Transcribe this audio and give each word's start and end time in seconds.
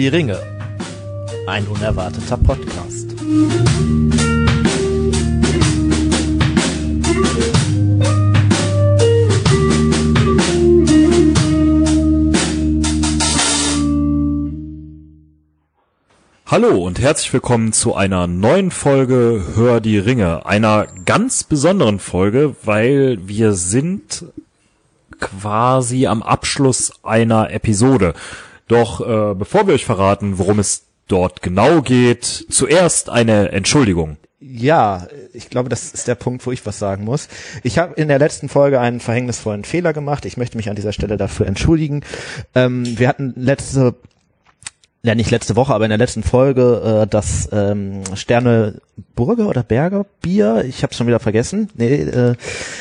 Die 0.00 0.08
Ringe. 0.08 0.40
Ein 1.46 1.66
unerwarteter 1.66 2.38
Podcast. 2.38 3.10
Hallo 16.46 16.82
und 16.86 16.98
herzlich 16.98 17.30
willkommen 17.34 17.74
zu 17.74 17.94
einer 17.94 18.26
neuen 18.26 18.70
Folge 18.70 19.48
Hör 19.54 19.82
die 19.82 19.98
Ringe. 19.98 20.46
Einer 20.46 20.86
ganz 21.04 21.44
besonderen 21.44 21.98
Folge, 21.98 22.56
weil 22.64 23.18
wir 23.28 23.52
sind 23.52 24.24
quasi 25.20 26.06
am 26.06 26.22
Abschluss 26.22 26.90
einer 27.02 27.50
Episode. 27.50 28.14
Doch 28.70 29.00
äh, 29.00 29.34
bevor 29.34 29.66
wir 29.66 29.74
euch 29.74 29.84
verraten, 29.84 30.38
worum 30.38 30.60
es 30.60 30.84
dort 31.08 31.42
genau 31.42 31.82
geht, 31.82 32.24
zuerst 32.24 33.10
eine 33.10 33.50
Entschuldigung. 33.50 34.16
Ja, 34.38 35.08
ich 35.32 35.50
glaube, 35.50 35.68
das 35.68 35.92
ist 35.92 36.06
der 36.06 36.14
Punkt, 36.14 36.46
wo 36.46 36.52
ich 36.52 36.64
was 36.64 36.78
sagen 36.78 37.04
muss. 37.04 37.28
Ich 37.64 37.78
habe 37.78 37.94
in 37.94 38.06
der 38.06 38.20
letzten 38.20 38.48
Folge 38.48 38.78
einen 38.78 39.00
verhängnisvollen 39.00 39.64
Fehler 39.64 39.92
gemacht. 39.92 40.24
Ich 40.24 40.36
möchte 40.36 40.56
mich 40.56 40.70
an 40.70 40.76
dieser 40.76 40.92
Stelle 40.92 41.16
dafür 41.16 41.46
entschuldigen. 41.46 42.04
Ähm, 42.54 42.84
wir 42.96 43.08
hatten 43.08 43.34
letzte 43.36 43.96
ja 45.02 45.14
nicht 45.14 45.30
letzte 45.30 45.56
Woche, 45.56 45.74
aber 45.74 45.84
in 45.84 45.90
der 45.90 45.98
letzten 45.98 46.22
Folge 46.22 47.02
äh, 47.02 47.06
das 47.06 47.48
ähm, 47.52 48.02
Sterne 48.14 48.80
Burger 49.14 49.48
oder 49.48 49.62
Berger 49.62 50.04
Bier, 50.20 50.64
ich 50.68 50.82
habe 50.82 50.90
es 50.90 50.98
schon 50.98 51.06
wieder 51.06 51.20
vergessen. 51.20 51.70
Nee, 51.74 52.02
äh, 52.02 52.34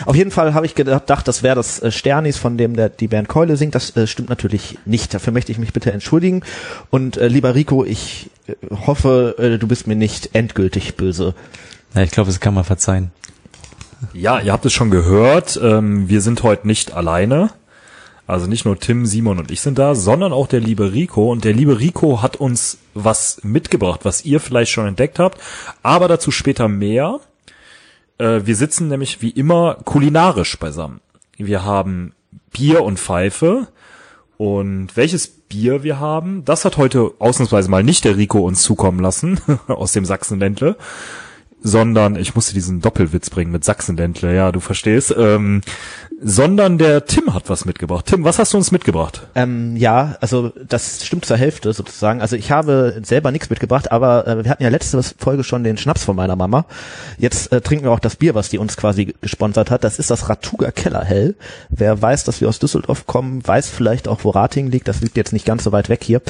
auf 0.06 0.16
jeden 0.16 0.32
Fall 0.32 0.54
habe 0.54 0.66
ich 0.66 0.76
gedacht, 0.76 1.28
das 1.28 1.44
wäre 1.44 1.56
das 1.56 1.82
äh, 1.82 1.92
Sternis, 1.92 2.38
von 2.38 2.58
dem 2.58 2.76
der 2.76 2.90
die 2.90 3.08
Band 3.08 3.30
Keule 3.30 3.56
singt. 3.56 3.76
Das 3.76 3.96
äh, 3.96 4.06
stimmt 4.06 4.30
natürlich 4.30 4.78
nicht. 4.86 5.14
Dafür 5.14 5.32
möchte 5.32 5.52
ich 5.52 5.60
mich 5.60 5.72
bitte 5.72 5.94
entschuldigen. 5.94 6.44
Und 6.90 7.16
äh, 7.16 7.28
lieber 7.30 7.56
Rico, 7.56 7.86
ich 7.86 8.30
äh, 8.48 8.54
hoffe, 8.86 9.36
äh, 9.38 9.58
du 9.58 9.68
bist 9.68 9.88
mir 9.88 9.96
nicht 9.96 10.36
endgültig 10.36 10.96
böse. 10.98 11.36
Ja, 11.96 12.02
ich 12.02 12.12
glaube, 12.12 12.28
das 12.28 12.42
kann 12.42 12.54
man 12.54 12.66
verzeihen. 12.66 13.12
Ja, 14.14 14.40
ihr 14.40 14.52
habt 14.52 14.66
es 14.66 14.74
schon 14.74 14.92
gehört. 14.92 15.60
Ähm, 15.62 16.10
wir 16.10 16.22
sind 16.22 16.44
heute 16.44 16.68
nicht 16.68 16.94
alleine. 16.94 17.50
Also 18.30 18.46
nicht 18.46 18.64
nur 18.64 18.80
Tim, 18.80 19.08
Simon 19.08 19.40
und 19.40 19.50
ich 19.50 19.60
sind 19.60 19.80
da, 19.80 19.96
sondern 19.96 20.34
auch 20.34 20.46
der 20.46 20.60
liebe 20.60 20.94
Rico. 20.94 21.32
Und 21.32 21.46
der 21.46 21.54
liebe 21.54 21.80
Rico 21.80 22.22
hat 22.22 22.36
uns 22.36 22.78
was 22.94 23.40
mitgebracht, 23.44 24.02
was 24.04 24.24
ihr 24.24 24.40
vielleicht 24.40 24.72
schon 24.72 24.86
entdeckt 24.86 25.18
habt. 25.18 25.42
Aber 25.82 26.08
dazu 26.08 26.30
später 26.30 26.68
mehr. 26.68 27.22
Äh, 28.20 28.42
wir 28.44 28.56
sitzen 28.56 28.88
nämlich 28.88 29.24
wie 29.24 29.32
immer 29.32 29.80
kulinarisch 29.84 30.60
beisammen. 30.60 31.02
Wir 31.38 31.64
haben 31.66 32.14
Bier 32.52 32.84
und 32.84 33.00
Pfeife. 33.00 33.68
Und 34.38 34.96
welches 34.96 35.28
Bier 35.28 35.82
wir 35.82 36.00
haben, 36.00 36.46
das 36.46 36.66
hat 36.66 36.78
heute 36.78 37.12
ausnahmsweise 37.18 37.72
mal 37.72 37.84
nicht 37.84 38.06
der 38.06 38.16
Rico 38.16 38.42
uns 38.42 38.62
zukommen 38.62 39.00
lassen 39.00 39.42
aus 39.68 39.94
dem 39.94 40.06
Sachsenländle, 40.06 40.78
sondern 41.62 42.16
ich 42.16 42.36
musste 42.36 42.54
diesen 42.54 42.82
Doppelwitz 42.82 43.30
bringen 43.30 43.52
mit 43.52 43.64
Sachsenländle, 43.64 44.34
ja, 44.34 44.52
du 44.52 44.60
verstehst, 44.60 45.14
ähm, 45.18 45.62
sondern 46.22 46.78
der 46.78 47.06
Tim 47.06 47.34
hat 47.34 47.50
was 47.50 47.66
mitgebracht. 47.66 48.06
Tim, 48.08 48.24
was 48.24 48.40
hast 48.40 48.54
du 48.54 48.58
uns 48.58 48.72
mitgebracht? 48.72 49.28
Ähm, 49.36 49.76
ja, 49.76 50.18
also 50.22 50.52
das 50.68 51.06
stimmt 51.06 51.26
zur 51.26 51.38
Hälfte 51.38 51.74
sozusagen. 51.74 52.22
Also 52.22 52.36
ich 52.36 52.52
habe 52.52 53.00
selber 53.04 53.32
nichts 53.32 53.50
mitgebracht, 53.50 53.92
aber 53.92 54.28
äh, 54.28 54.44
wir 54.44 54.52
hatten 54.52 54.64
ja 54.64 54.70
letzte 54.70 55.02
Folge 55.18 55.44
schon 55.44 55.64
den 55.64 55.78
Schnaps 55.78 56.04
von 56.04 56.16
meiner 56.16 56.36
Mama. 56.36 56.66
Jetzt 57.18 57.52
äh, 57.52 57.62
trinken 57.62 57.86
wir 57.86 57.92
auch 57.92 58.00
das 58.00 58.16
Bier, 58.16 58.36
was 58.36 58.50
die 58.50 58.58
uns 58.58 58.78
quasi 58.78 59.14
gesponsert 59.22 59.72
hat. 59.72 59.84
Das 59.84 60.00
ist 60.00 60.12
das 60.12 60.30
Ratuga 60.30 60.72
Kellerhell. 60.72 61.36
Wer 61.70 62.02
weiß, 62.02 62.24
dass 62.24 62.42
wir 62.42 62.50
aus 62.50 62.60
Düsseldorf 62.60 63.06
kommen, 63.06 63.46
weiß 63.46 63.70
vielleicht 63.70 64.08
auch, 64.08 64.24
wo 64.24 64.30
Rating 64.30 64.70
liegt. 64.70 64.88
Das 64.88 65.02
liegt 65.02 65.18
jetzt 65.18 65.34
nicht 65.34 65.46
ganz 65.46 65.64
so 65.64 65.72
weit 65.72 65.90
weg 65.90 66.04
hier. 66.04 66.22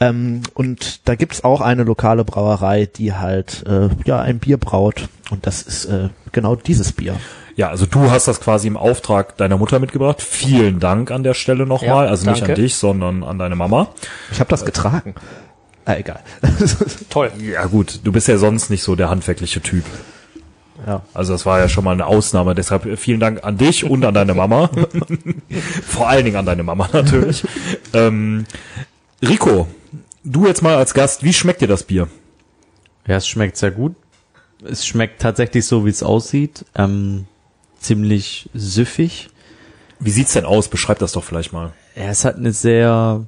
Ähm, 0.00 0.42
und 0.54 1.06
da 1.06 1.14
gibt's 1.14 1.44
auch 1.44 1.60
eine 1.60 1.84
lokale 1.84 2.24
Brauerei, 2.24 2.86
die 2.86 3.12
halt 3.12 3.64
äh, 3.66 3.90
ja 4.06 4.20
ein 4.20 4.38
Bier 4.38 4.56
braut. 4.56 5.08
Und 5.30 5.46
das 5.46 5.62
ist 5.62 5.84
äh, 5.84 6.08
genau 6.32 6.56
dieses 6.56 6.92
Bier. 6.92 7.16
Ja, 7.56 7.68
also 7.68 7.84
du 7.84 8.10
hast 8.10 8.26
das 8.26 8.40
quasi 8.40 8.66
im 8.68 8.78
Auftrag 8.78 9.36
deiner 9.36 9.58
Mutter 9.58 9.78
mitgebracht. 9.78 10.22
Vielen 10.22 10.80
Dank 10.80 11.10
an 11.10 11.22
der 11.22 11.34
Stelle 11.34 11.66
nochmal. 11.66 12.06
Ja, 12.06 12.10
also 12.10 12.28
nicht 12.30 12.40
danke. 12.40 12.54
an 12.54 12.60
dich, 12.60 12.76
sondern 12.76 13.22
an 13.22 13.38
deine 13.38 13.56
Mama. 13.56 13.88
Ich 14.32 14.40
habe 14.40 14.48
das 14.48 14.64
getragen. 14.64 15.14
Ah, 15.84 15.96
egal. 15.96 16.20
Toll. 17.10 17.30
Ja 17.38 17.66
gut, 17.66 18.00
du 18.04 18.12
bist 18.12 18.28
ja 18.28 18.38
sonst 18.38 18.70
nicht 18.70 18.82
so 18.82 18.96
der 18.96 19.10
handwerkliche 19.10 19.60
Typ. 19.60 19.84
ja. 20.86 21.02
Also 21.12 21.32
das 21.34 21.44
war 21.44 21.58
ja 21.58 21.68
schon 21.68 21.84
mal 21.84 21.92
eine 21.92 22.06
Ausnahme. 22.06 22.54
Deshalb 22.54 22.98
vielen 22.98 23.20
Dank 23.20 23.44
an 23.44 23.58
dich 23.58 23.84
und 23.84 24.04
an 24.04 24.14
deine 24.14 24.32
Mama. 24.32 24.70
Vor 25.86 26.08
allen 26.08 26.24
Dingen 26.24 26.36
an 26.36 26.46
deine 26.46 26.62
Mama 26.62 26.88
natürlich. 26.92 27.44
ähm, 27.92 28.46
Rico, 29.22 29.68
du 30.24 30.46
jetzt 30.46 30.62
mal 30.62 30.76
als 30.76 30.94
Gast, 30.94 31.24
wie 31.24 31.32
schmeckt 31.32 31.60
dir 31.60 31.68
das 31.68 31.84
Bier? 31.84 32.08
Ja, 33.06 33.16
es 33.16 33.26
schmeckt 33.26 33.56
sehr 33.56 33.70
gut. 33.70 33.94
Es 34.62 34.86
schmeckt 34.86 35.22
tatsächlich 35.22 35.66
so, 35.66 35.86
wie 35.86 35.90
es 35.90 36.02
aussieht. 36.02 36.64
Ähm, 36.74 37.26
ziemlich 37.78 38.50
süffig. 38.54 39.30
Wie 39.98 40.10
sieht's 40.10 40.34
denn 40.34 40.44
aus? 40.44 40.68
Beschreib 40.68 40.98
das 40.98 41.12
doch 41.12 41.24
vielleicht 41.24 41.52
mal. 41.52 41.72
Ja, 41.96 42.04
es 42.04 42.24
hat 42.24 42.36
eine 42.36 42.52
sehr 42.52 43.26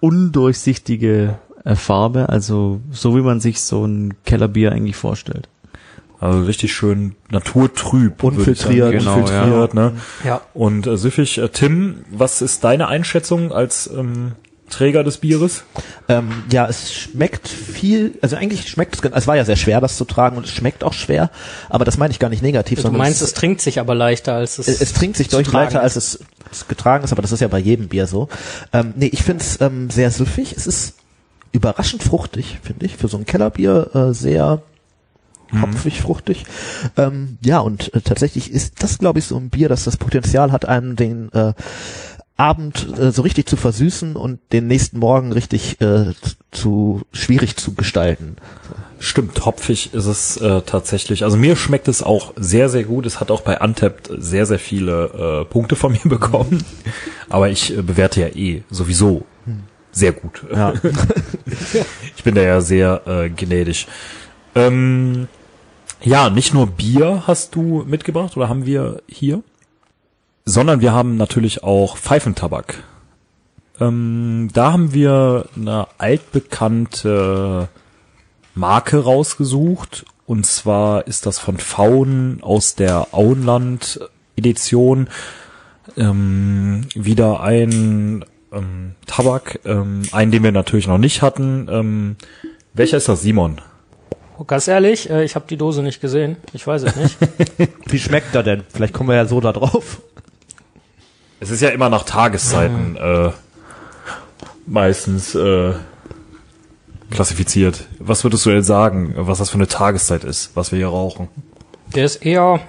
undurchsichtige 0.00 1.38
äh, 1.64 1.74
Farbe, 1.76 2.28
also 2.28 2.80
so 2.90 3.16
wie 3.16 3.20
man 3.20 3.40
sich 3.40 3.60
so 3.62 3.84
ein 3.84 4.14
Kellerbier 4.24 4.72
eigentlich 4.72 4.96
vorstellt. 4.96 5.48
Also 6.20 6.44
richtig 6.44 6.72
schön 6.72 7.16
naturtrüb. 7.30 8.22
Unfiltriert. 8.22 8.92
Genau, 8.92 9.16
Unfiltriert, 9.16 9.74
ne? 9.74 9.92
Ja. 10.24 10.40
Und 10.54 10.86
äh, 10.86 10.96
süffig. 10.96 11.38
Äh, 11.38 11.48
Tim, 11.48 12.04
was 12.10 12.42
ist 12.42 12.62
deine 12.62 12.86
Einschätzung 12.86 13.50
als 13.50 13.88
ähm, 13.88 14.32
Träger 14.72 15.04
des 15.04 15.18
Bieres? 15.18 15.64
Ähm, 16.08 16.44
ja, 16.50 16.66
es 16.66 16.92
schmeckt 16.92 17.48
viel, 17.48 18.18
also 18.22 18.36
eigentlich 18.36 18.68
schmeckt 18.68 18.96
es, 18.96 19.12
es 19.12 19.26
war 19.26 19.36
ja 19.36 19.44
sehr 19.44 19.56
schwer, 19.56 19.80
das 19.80 19.96
zu 19.96 20.04
tragen 20.04 20.36
und 20.36 20.46
es 20.46 20.50
schmeckt 20.50 20.82
auch 20.82 20.92
schwer, 20.92 21.30
aber 21.68 21.84
das 21.84 21.98
meine 21.98 22.10
ich 22.10 22.18
gar 22.18 22.28
nicht 22.28 22.42
negativ, 22.42 22.78
Du 22.78 22.82
sondern 22.82 22.98
meinst, 22.98 23.22
es, 23.22 23.28
es 23.28 23.34
trinkt 23.34 23.60
sich 23.60 23.78
aber 23.78 23.94
leichter, 23.94 24.34
als 24.34 24.58
es 24.58 24.68
es, 24.68 24.80
es 24.80 24.92
trinkt 24.92 25.16
sich 25.16 25.28
deutlich 25.28 25.52
leichter, 25.52 25.82
als 25.82 25.96
es, 25.96 26.20
es 26.50 26.66
getragen 26.66 27.04
ist, 27.04 27.12
aber 27.12 27.22
das 27.22 27.32
ist 27.32 27.40
ja 27.40 27.48
bei 27.48 27.58
jedem 27.58 27.88
Bier 27.88 28.06
so. 28.06 28.28
Ähm, 28.72 28.94
nee, 28.96 29.10
ich 29.12 29.22
finde 29.22 29.44
es 29.44 29.60
ähm, 29.60 29.90
sehr 29.90 30.10
süffig, 30.10 30.54
es 30.56 30.66
ist 30.66 30.94
überraschend 31.52 32.02
fruchtig, 32.02 32.58
finde 32.62 32.86
ich, 32.86 32.96
für 32.96 33.08
so 33.08 33.18
ein 33.18 33.26
Kellerbier 33.26 33.90
äh, 33.94 34.14
sehr 34.14 34.62
hopfig, 35.60 36.00
fruchtig. 36.00 36.44
Ähm, 36.96 37.38
ja, 37.44 37.58
und 37.60 37.92
äh, 37.94 38.00
tatsächlich 38.00 38.50
ist 38.50 38.82
das, 38.82 38.98
glaube 38.98 39.18
ich, 39.18 39.26
so 39.26 39.36
ein 39.36 39.50
Bier, 39.50 39.68
das 39.68 39.84
das 39.84 39.96
Potenzial 39.96 40.52
hat, 40.52 40.64
einem 40.66 40.96
den 40.96 41.30
äh, 41.32 41.52
Abend 42.42 42.98
äh, 42.98 43.12
so 43.12 43.22
richtig 43.22 43.46
zu 43.46 43.56
versüßen 43.56 44.16
und 44.16 44.40
den 44.52 44.66
nächsten 44.66 44.98
Morgen 44.98 45.32
richtig 45.32 45.80
äh, 45.80 46.12
zu 46.50 47.02
schwierig 47.12 47.56
zu 47.56 47.74
gestalten. 47.74 48.36
Stimmt, 48.98 49.44
hopfig 49.46 49.94
ist 49.94 50.06
es 50.06 50.36
äh, 50.38 50.62
tatsächlich. 50.62 51.22
Also 51.22 51.36
mir 51.36 51.54
schmeckt 51.54 51.86
es 51.86 52.02
auch 52.02 52.32
sehr, 52.36 52.68
sehr 52.68 52.82
gut. 52.82 53.06
Es 53.06 53.20
hat 53.20 53.30
auch 53.30 53.42
bei 53.42 53.60
Untapped 53.60 54.10
sehr, 54.18 54.46
sehr 54.46 54.58
viele 54.58 55.42
äh, 55.42 55.44
Punkte 55.44 55.76
von 55.76 55.92
mir 55.92 56.00
bekommen. 56.04 56.64
Aber 57.28 57.48
ich 57.48 57.76
äh, 57.76 57.82
bewerte 57.82 58.20
ja 58.20 58.28
eh 58.28 58.64
sowieso 58.70 59.24
sehr 59.92 60.12
gut. 60.12 60.44
Ja. 60.52 60.74
Ich 62.16 62.24
bin 62.24 62.34
da 62.34 62.42
ja 62.42 62.60
sehr 62.60 63.02
äh, 63.06 63.28
gnädig. 63.28 63.88
Ähm, 64.54 65.26
ja, 66.02 66.30
nicht 66.30 66.54
nur 66.54 66.68
Bier 66.68 67.24
hast 67.26 67.54
du 67.54 67.84
mitgebracht 67.84 68.36
oder 68.36 68.48
haben 68.48 68.64
wir 68.64 69.02
hier, 69.08 69.42
sondern 70.44 70.80
wir 70.80 70.92
haben 70.92 71.16
natürlich 71.16 71.62
auch 71.62 71.96
Pfeifentabak. 71.96 72.84
Ähm, 73.80 74.48
da 74.52 74.72
haben 74.72 74.92
wir 74.92 75.46
eine 75.56 75.86
altbekannte 75.98 77.68
Marke 78.54 78.98
rausgesucht. 78.98 80.04
Und 80.26 80.46
zwar 80.46 81.06
ist 81.06 81.26
das 81.26 81.38
von 81.38 81.58
Faun 81.58 82.38
aus 82.42 82.74
der 82.74 83.08
Auenland 83.12 84.00
Edition 84.36 85.08
ähm, 85.96 86.86
wieder 86.94 87.40
ein 87.40 88.24
ähm, 88.52 88.92
Tabak, 89.06 89.60
ähm, 89.64 90.02
einen, 90.12 90.30
den 90.30 90.42
wir 90.42 90.52
natürlich 90.52 90.86
noch 90.86 90.98
nicht 90.98 91.22
hatten. 91.22 91.68
Ähm, 91.70 92.16
welcher 92.72 92.96
ist 92.96 93.08
das, 93.08 93.22
Simon? 93.22 93.60
Ganz 94.46 94.66
ehrlich, 94.66 95.10
äh, 95.10 95.24
ich 95.24 95.34
habe 95.34 95.44
die 95.48 95.56
Dose 95.56 95.82
nicht 95.82 96.00
gesehen. 96.00 96.36
Ich 96.52 96.66
weiß 96.66 96.82
es 96.82 96.96
nicht. 96.96 97.16
Wie 97.86 97.98
schmeckt 97.98 98.34
er 98.34 98.42
denn? 98.42 98.62
Vielleicht 98.72 98.94
kommen 98.94 99.08
wir 99.08 99.16
ja 99.16 99.26
so 99.26 99.40
da 99.40 99.52
drauf. 99.52 100.00
Es 101.42 101.50
ist 101.50 101.60
ja 101.60 101.70
immer 101.70 101.88
nach 101.88 102.04
Tageszeiten 102.04 102.96
äh, 102.96 103.30
meistens 104.64 105.34
äh, 105.34 105.72
klassifiziert. 107.10 107.88
Was 107.98 108.22
würdest 108.22 108.46
du 108.46 108.50
denn 108.50 108.62
sagen, 108.62 109.14
was 109.16 109.38
das 109.38 109.50
für 109.50 109.56
eine 109.56 109.66
Tageszeit 109.66 110.22
ist, 110.22 110.52
was 110.54 110.70
wir 110.70 110.78
hier 110.78 110.86
rauchen? 110.86 111.26
Der 111.96 112.04
ist 112.04 112.24
eher 112.24 112.60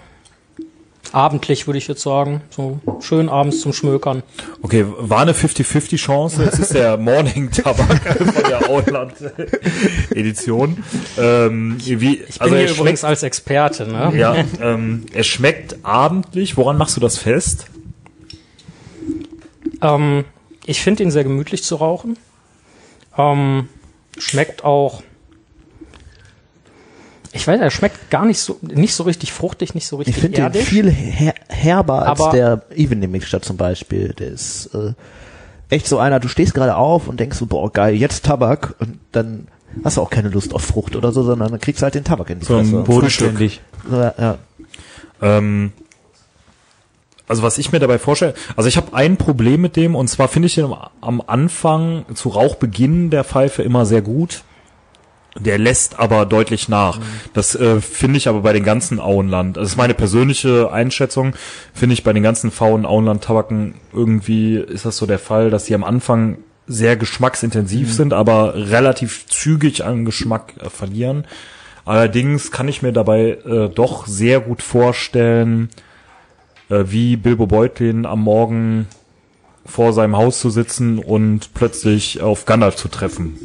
abendlich, 1.11 1.67
würde 1.67 1.77
ich 1.77 1.87
jetzt 1.87 2.01
sagen. 2.01 2.41
So 2.49 2.79
schön 2.99 3.29
abends 3.29 3.61
zum 3.61 3.73
Schmökern. 3.73 4.23
Okay, 4.63 4.87
war 4.97 5.21
eine 5.21 5.33
50-50 5.33 5.97
Chance. 5.97 6.43
Es 6.43 6.57
ist 6.57 6.73
der 6.73 6.97
Morning 6.97 7.51
Tabak 7.51 8.17
von 8.33 8.43
der 8.49 8.71
Outland 8.71 9.13
Edition. 10.15 10.83
Ähm, 11.19 11.77
wie, 11.79 12.15
Ich 12.15 12.39
bin 12.39 12.41
also 12.41 12.55
hier 12.55 12.65
er 12.65 12.71
übrigens 12.71 13.03
als 13.03 13.21
Experte, 13.21 13.85
ne? 13.85 14.11
ja, 14.17 14.35
ähm, 14.59 15.05
er 15.13 15.23
schmeckt 15.23 15.75
abendlich. 15.83 16.57
Woran 16.57 16.75
machst 16.75 16.97
du 16.97 17.01
das 17.01 17.19
fest? 17.19 17.67
Ähm, 19.83 20.25
ich 20.65 20.81
finde 20.81 21.03
ihn 21.03 21.11
sehr 21.11 21.23
gemütlich 21.23 21.63
zu 21.63 21.75
rauchen. 21.75 22.17
Ähm, 23.17 23.67
schmeckt 24.17 24.63
auch. 24.63 25.03
Ich 27.35 27.47
weiß, 27.47 27.59
er 27.59 27.71
schmeckt 27.71 28.11
gar 28.11 28.25
nicht 28.25 28.39
so, 28.39 28.59
nicht 28.61 28.93
so 28.93 29.03
richtig 29.03 29.33
fruchtig, 29.33 29.73
nicht 29.73 29.87
so 29.87 29.97
richtig 29.97 30.15
Ich 30.15 30.21
finde 30.21 30.37
erdig. 30.37 30.63
viel 30.65 30.89
her 30.91 31.33
herber 31.49 32.07
als 32.07 32.29
der 32.31 32.61
Evening 32.75 33.09
Mixture 33.09 33.41
zum 33.41 33.57
Beispiel. 33.57 34.13
Der 34.13 34.27
ist 34.27 34.69
äh, 34.75 34.93
echt 35.69 35.87
so 35.87 35.97
einer, 35.97 36.19
du 36.19 36.27
stehst 36.27 36.53
gerade 36.53 36.75
auf 36.75 37.07
und 37.07 37.19
denkst 37.19 37.37
so, 37.37 37.47
boah, 37.47 37.71
geil, 37.71 37.95
jetzt 37.95 38.25
Tabak 38.25 38.75
und 38.79 38.99
dann 39.11 39.47
hast 39.83 39.97
du 39.97 40.01
auch 40.01 40.11
keine 40.11 40.29
Lust 40.29 40.53
auf 40.53 40.61
Frucht 40.61 40.95
oder 40.95 41.11
so, 41.11 41.23
sondern 41.23 41.49
dann 41.49 41.59
kriegst 41.59 41.81
du 41.81 41.85
halt 41.85 41.95
den 41.95 42.03
Tabak 42.03 42.29
in 42.29 42.39
die 42.39 42.45
So 42.45 42.57
ein 42.57 42.65
Fresse. 42.65 42.83
Bodenständig. 42.83 43.61
Ja, 43.91 44.13
ja. 44.19 44.37
Ähm, 45.23 45.71
also 47.33 47.41
was 47.41 47.57
ich 47.57 47.71
mir 47.71 47.79
dabei 47.79 47.97
vorstelle, 47.97 48.35
also 48.55 48.69
ich 48.69 48.77
habe 48.77 48.93
ein 48.93 49.17
Problem 49.17 49.59
mit 49.59 49.75
dem 49.75 49.95
und 49.95 50.07
zwar 50.07 50.27
finde 50.27 50.45
ich 50.45 50.53
den 50.53 50.71
am, 51.01 51.19
Anfang 51.25 52.05
zu 52.13 52.29
Rauchbeginn 52.29 53.09
der 53.09 53.23
Pfeife 53.23 53.63
immer 53.63 53.87
sehr 53.87 54.03
gut. 54.03 54.43
Der 55.39 55.57
lässt 55.57 55.97
aber 55.97 56.27
deutlich 56.27 56.69
nach. 56.69 56.99
Das 57.33 57.55
äh, 57.55 57.81
finde 57.81 58.17
ich 58.17 58.27
aber 58.27 58.41
bei 58.41 58.53
den 58.53 58.63
ganzen 58.63 58.99
Auenland. 58.99 59.57
Das 59.57 59.69
ist 59.69 59.77
meine 59.77 59.95
persönliche 59.95 60.71
Einschätzung. 60.71 61.33
Finde 61.73 61.93
ich 61.93 62.03
bei 62.03 62.13
den 62.13 62.21
ganzen 62.21 62.51
faulen 62.51 62.85
Auenland-Tabaken 62.85 63.73
irgendwie 63.91 64.57
ist 64.57 64.85
das 64.85 64.97
so 64.97 65.07
der 65.07 65.17
Fall, 65.17 65.49
dass 65.49 65.63
die 65.63 65.73
am 65.73 65.83
Anfang 65.83 66.37
sehr 66.67 66.97
geschmacksintensiv 66.97 67.91
sind, 67.91 68.13
aber 68.13 68.53
relativ 68.53 69.25
zügig 69.25 69.83
an 69.83 70.05
Geschmack 70.05 70.53
äh, 70.59 70.69
verlieren. 70.69 71.25
Allerdings 71.83 72.51
kann 72.51 72.67
ich 72.67 72.83
mir 72.83 72.91
dabei 72.91 73.39
äh, 73.43 73.69
doch 73.69 74.05
sehr 74.05 74.39
gut 74.39 74.61
vorstellen, 74.61 75.69
äh, 76.73 76.91
wie 76.91 77.15
Bilbo 77.15 77.45
Beutlin 77.47 78.05
am 78.05 78.21
Morgen 78.21 78.87
vor 79.65 79.93
seinem 79.93 80.17
Haus 80.17 80.39
zu 80.39 80.49
sitzen 80.49 80.99
und 80.99 81.53
plötzlich 81.53 82.21
auf 82.21 82.45
Gandalf 82.45 82.75
zu 82.75 82.87
treffen. 82.89 83.37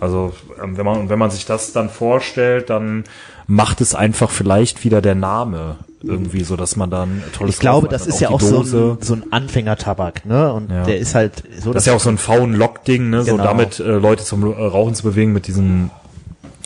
Also 0.00 0.32
ähm, 0.62 0.76
wenn 0.76 0.84
man 0.84 1.08
wenn 1.08 1.18
man 1.18 1.30
sich 1.30 1.46
das 1.46 1.72
dann 1.72 1.88
vorstellt, 1.88 2.68
dann 2.68 3.04
macht 3.46 3.80
es 3.80 3.94
einfach 3.94 4.30
vielleicht 4.30 4.84
wieder 4.84 5.00
der 5.00 5.14
Name 5.14 5.76
irgendwie 6.02 6.42
so, 6.44 6.56
dass 6.56 6.76
man 6.76 6.90
dann 6.90 7.22
tolles 7.32 7.54
Ich 7.56 7.60
glaube, 7.60 7.88
das 7.88 8.06
ist 8.06 8.20
ja 8.20 8.30
auch 8.30 8.40
so 8.40 8.60
ein, 8.60 8.98
so 9.00 9.14
ein 9.14 9.24
Anfängertabak, 9.32 10.24
ne? 10.24 10.52
Und 10.52 10.70
Ja. 10.70 10.84
der 10.84 10.98
ist 10.98 11.14
halt 11.14 11.42
so, 11.60 11.72
Das 11.72 11.82
ist 11.82 11.86
ja 11.86 11.94
auch 11.94 12.00
so 12.00 12.08
ein 12.10 12.18
faulen 12.18 12.54
Lock-Ding, 12.54 13.10
ne? 13.10 13.22
So 13.22 13.32
Genau. 13.32 13.44
damit 13.44 13.80
äh, 13.80 13.84
Leute 13.84 14.24
zum 14.24 14.44
äh, 14.44 14.54
Rauchen 14.54 14.94
zu 14.94 15.02
bewegen 15.02 15.32
mit 15.32 15.46
diesem 15.46 15.90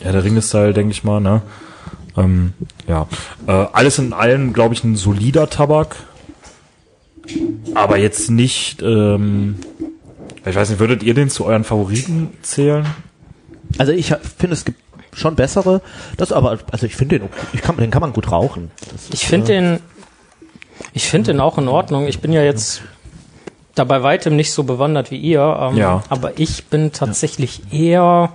ja 0.03 0.11
der 0.11 0.23
Ringe-Style, 0.23 0.73
denke 0.73 0.91
ich 0.91 1.03
mal, 1.03 1.19
ne? 1.19 1.41
Ähm, 2.17 2.53
ja. 2.87 3.07
Äh, 3.47 3.51
alles 3.51 3.99
in 3.99 4.13
allem, 4.13 4.53
glaube 4.53 4.73
ich, 4.73 4.83
ein 4.83 4.95
solider 4.95 5.49
Tabak. 5.49 5.95
Aber 7.73 7.97
jetzt 7.97 8.29
nicht, 8.29 8.81
ähm, 8.81 9.57
ich 10.45 10.55
weiß 10.55 10.69
nicht, 10.69 10.79
würdet 10.79 11.03
ihr 11.03 11.13
den 11.13 11.29
zu 11.29 11.45
euren 11.45 11.63
Favoriten 11.63 12.29
zählen? 12.41 12.85
Also 13.77 13.91
ich 13.91 14.13
finde, 14.37 14.53
es 14.53 14.63
gibt 14.65 14.79
schon 15.13 15.35
bessere. 15.35 15.81
Das 16.17 16.31
aber, 16.31 16.59
also 16.71 16.85
ich 16.85 16.95
finde 16.95 17.19
den, 17.19 17.29
ich 17.53 17.61
kann, 17.61 17.77
den 17.77 17.89
kann 17.91 18.01
man 18.01 18.13
gut 18.13 18.31
rauchen. 18.31 18.69
Das 18.91 19.09
Ich 19.11 19.25
finde 19.27 19.47
den, 19.47 19.79
ich 20.93 21.07
finde 21.07 21.31
den 21.33 21.41
auch 21.41 21.57
in 21.57 21.67
Ordnung. 21.67 22.07
Ich 22.07 22.19
bin 22.19 22.31
ja 22.31 22.43
jetzt 22.43 22.81
da 23.73 23.83
bei 23.83 24.03
weitem 24.03 24.35
nicht 24.35 24.53
so 24.53 24.63
bewandert 24.63 25.11
wie 25.11 25.17
ihr, 25.17 25.41
ähm, 25.71 25.77
Ja. 25.77 26.03
aber 26.09 26.39
ich 26.39 26.65
bin 26.65 26.91
tatsächlich 26.93 27.73
eher, 27.73 28.31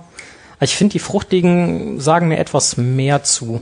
ich 0.59 0.75
finde 0.75 0.93
die 0.93 0.99
fruchtigen 0.99 1.99
sagen 1.99 2.27
mir 2.27 2.37
etwas 2.37 2.77
mehr 2.77 3.23
zu. 3.23 3.61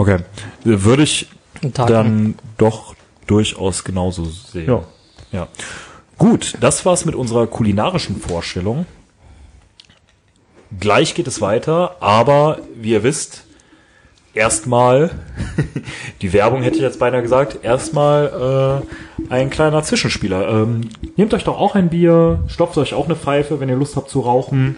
Okay. 0.00 0.20
Würde 0.64 1.02
ich 1.02 1.26
dann 1.60 2.34
doch 2.56 2.94
durchaus 3.26 3.84
genauso 3.84 4.24
sehen. 4.24 4.66
Ja. 4.66 4.82
ja. 5.30 5.48
Gut, 6.16 6.56
das 6.60 6.86
war's 6.86 7.04
mit 7.04 7.14
unserer 7.14 7.46
kulinarischen 7.46 8.18
Vorstellung. 8.18 8.86
Gleich 10.78 11.14
geht 11.14 11.26
es 11.26 11.42
weiter, 11.42 11.96
aber 12.00 12.60
wie 12.74 12.92
ihr 12.92 13.02
wisst, 13.02 13.44
erstmal, 14.32 15.10
die 16.22 16.32
Werbung 16.32 16.62
hätte 16.62 16.76
ich 16.76 16.82
jetzt 16.82 16.98
beinahe 16.98 17.20
gesagt, 17.20 17.62
erstmal 17.62 18.82
äh, 19.28 19.32
ein 19.34 19.50
kleiner 19.50 19.82
Zwischenspieler. 19.82 20.48
Ähm, 20.48 20.88
nehmt 21.16 21.34
euch 21.34 21.44
doch 21.44 21.58
auch 21.58 21.74
ein 21.74 21.90
Bier, 21.90 22.42
stopft 22.46 22.78
euch 22.78 22.94
auch 22.94 23.04
eine 23.04 23.16
Pfeife, 23.16 23.60
wenn 23.60 23.68
ihr 23.68 23.76
Lust 23.76 23.96
habt 23.96 24.08
zu 24.08 24.20
rauchen. 24.20 24.76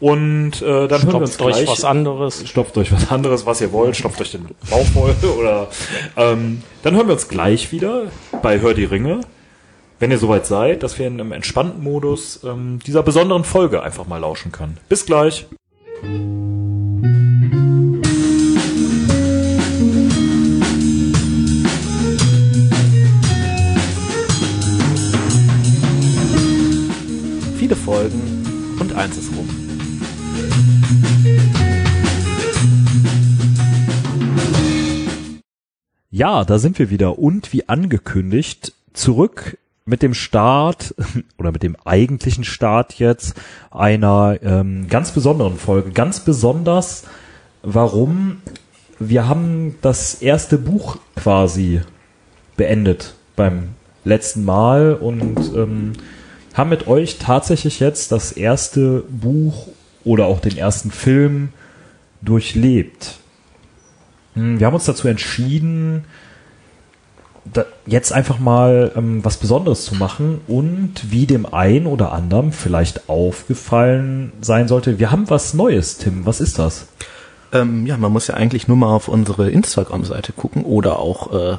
Und 0.00 0.62
äh, 0.62 0.88
dann 0.88 1.02
hören 1.02 1.12
wir 1.12 1.20
uns 1.20 1.34
Stopft 1.34 1.50
euch 1.50 1.56
gleich 1.56 1.68
was 1.68 1.84
anderes. 1.84 2.48
stopft 2.48 2.78
euch 2.78 2.90
was 2.90 3.10
anderes, 3.10 3.44
was 3.44 3.60
ihr 3.60 3.70
wollt, 3.70 3.96
stopft 3.96 4.20
euch 4.20 4.32
den 4.32 4.46
Bauch 4.70 4.86
voll 4.86 5.14
oder 5.38 5.68
ähm, 6.16 6.62
dann 6.82 6.94
hören 6.94 7.06
wir 7.06 7.14
uns 7.14 7.28
gleich 7.28 7.70
wieder 7.70 8.04
bei 8.40 8.60
Hör 8.60 8.72
die 8.72 8.84
Ringe, 8.84 9.20
wenn 9.98 10.10
ihr 10.10 10.18
soweit 10.18 10.46
seid, 10.46 10.82
dass 10.82 10.98
wir 10.98 11.06
in 11.06 11.20
einem 11.20 11.32
entspannten 11.32 11.84
Modus 11.84 12.40
ähm, 12.44 12.78
dieser 12.86 13.02
besonderen 13.02 13.44
Folge 13.44 13.82
einfach 13.82 14.06
mal 14.06 14.18
lauschen 14.18 14.52
können. 14.52 14.78
Bis 14.88 15.04
gleich. 15.04 15.46
viele 27.70 27.76
Folgen 27.76 28.76
und 28.80 28.92
eins 28.94 29.16
ist 29.16 29.30
rum. 29.36 29.69
Ja, 36.20 36.44
da 36.44 36.58
sind 36.58 36.78
wir 36.78 36.90
wieder 36.90 37.18
und 37.18 37.54
wie 37.54 37.66
angekündigt 37.70 38.74
zurück 38.92 39.56
mit 39.86 40.02
dem 40.02 40.12
Start 40.12 40.94
oder 41.38 41.50
mit 41.50 41.62
dem 41.62 41.76
eigentlichen 41.86 42.44
Start 42.44 42.98
jetzt 42.98 43.32
einer 43.70 44.38
ähm, 44.42 44.86
ganz 44.90 45.12
besonderen 45.12 45.56
Folge. 45.56 45.92
Ganz 45.92 46.20
besonders, 46.20 47.04
warum 47.62 48.42
wir 48.98 49.28
haben 49.28 49.76
das 49.80 50.20
erste 50.20 50.58
Buch 50.58 50.98
quasi 51.16 51.80
beendet 52.58 53.14
beim 53.34 53.68
letzten 54.04 54.44
Mal 54.44 54.92
und 54.92 55.38
ähm, 55.56 55.94
haben 56.52 56.68
mit 56.68 56.86
euch 56.86 57.16
tatsächlich 57.16 57.80
jetzt 57.80 58.12
das 58.12 58.32
erste 58.32 59.04
Buch 59.08 59.68
oder 60.04 60.26
auch 60.26 60.40
den 60.40 60.58
ersten 60.58 60.90
Film 60.90 61.54
durchlebt. 62.20 63.19
Hm, 64.40 64.58
Wir 64.58 64.66
haben 64.66 64.74
uns 64.74 64.84
dazu 64.86 65.06
entschieden, 65.06 66.04
da 67.44 67.64
jetzt 67.86 68.12
einfach 68.12 68.38
mal 68.38 68.92
ähm, 68.96 69.24
was 69.24 69.36
Besonderes 69.38 69.84
zu 69.84 69.94
machen 69.94 70.40
und 70.46 71.10
wie 71.10 71.26
dem 71.26 71.46
einen 71.46 71.86
oder 71.86 72.12
anderen 72.12 72.52
vielleicht 72.52 73.08
aufgefallen 73.08 74.32
sein 74.40 74.68
sollte, 74.68 74.98
wir 74.98 75.10
haben 75.10 75.28
was 75.30 75.54
Neues, 75.54 75.98
Tim. 75.98 76.26
Was 76.26 76.40
ist 76.40 76.58
das? 76.58 76.88
Ähm, 77.52 77.86
ja, 77.86 77.96
man 77.96 78.12
muss 78.12 78.28
ja 78.28 78.34
eigentlich 78.34 78.68
nur 78.68 78.76
mal 78.76 78.94
auf 78.94 79.08
unsere 79.08 79.50
Instagram-Seite 79.50 80.32
gucken 80.32 80.64
oder 80.64 80.98
auch, 80.98 81.32
äh, 81.32 81.56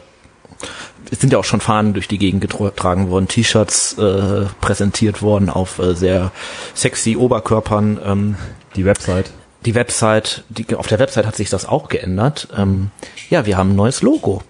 es 1.11 1.19
sind 1.19 1.33
ja 1.33 1.39
auch 1.39 1.43
schon 1.43 1.59
Fahnen 1.59 1.93
durch 1.93 2.07
die 2.07 2.19
Gegend 2.19 2.41
getragen 2.41 3.09
worden, 3.09 3.27
T-Shirts 3.27 3.97
äh, 3.97 4.45
präsentiert 4.61 5.21
worden 5.21 5.49
auf 5.49 5.79
äh, 5.79 5.93
sehr 5.95 6.31
sexy 6.73 7.17
Oberkörpern. 7.17 7.99
Ähm, 8.05 8.35
Die 8.75 8.85
Website. 8.85 9.31
Die 9.65 9.75
Website, 9.75 10.43
die, 10.49 10.75
auf 10.75 10.87
der 10.87 10.99
Website 10.99 11.25
hat 11.25 11.35
sich 11.35 11.49
das 11.49 11.65
auch 11.65 11.87
geändert. 11.89 12.47
Ähm, 12.57 12.91
ja, 13.29 13.45
wir 13.45 13.57
haben 13.57 13.71
ein 13.71 13.75
neues 13.75 14.01
Logo. 14.01 14.41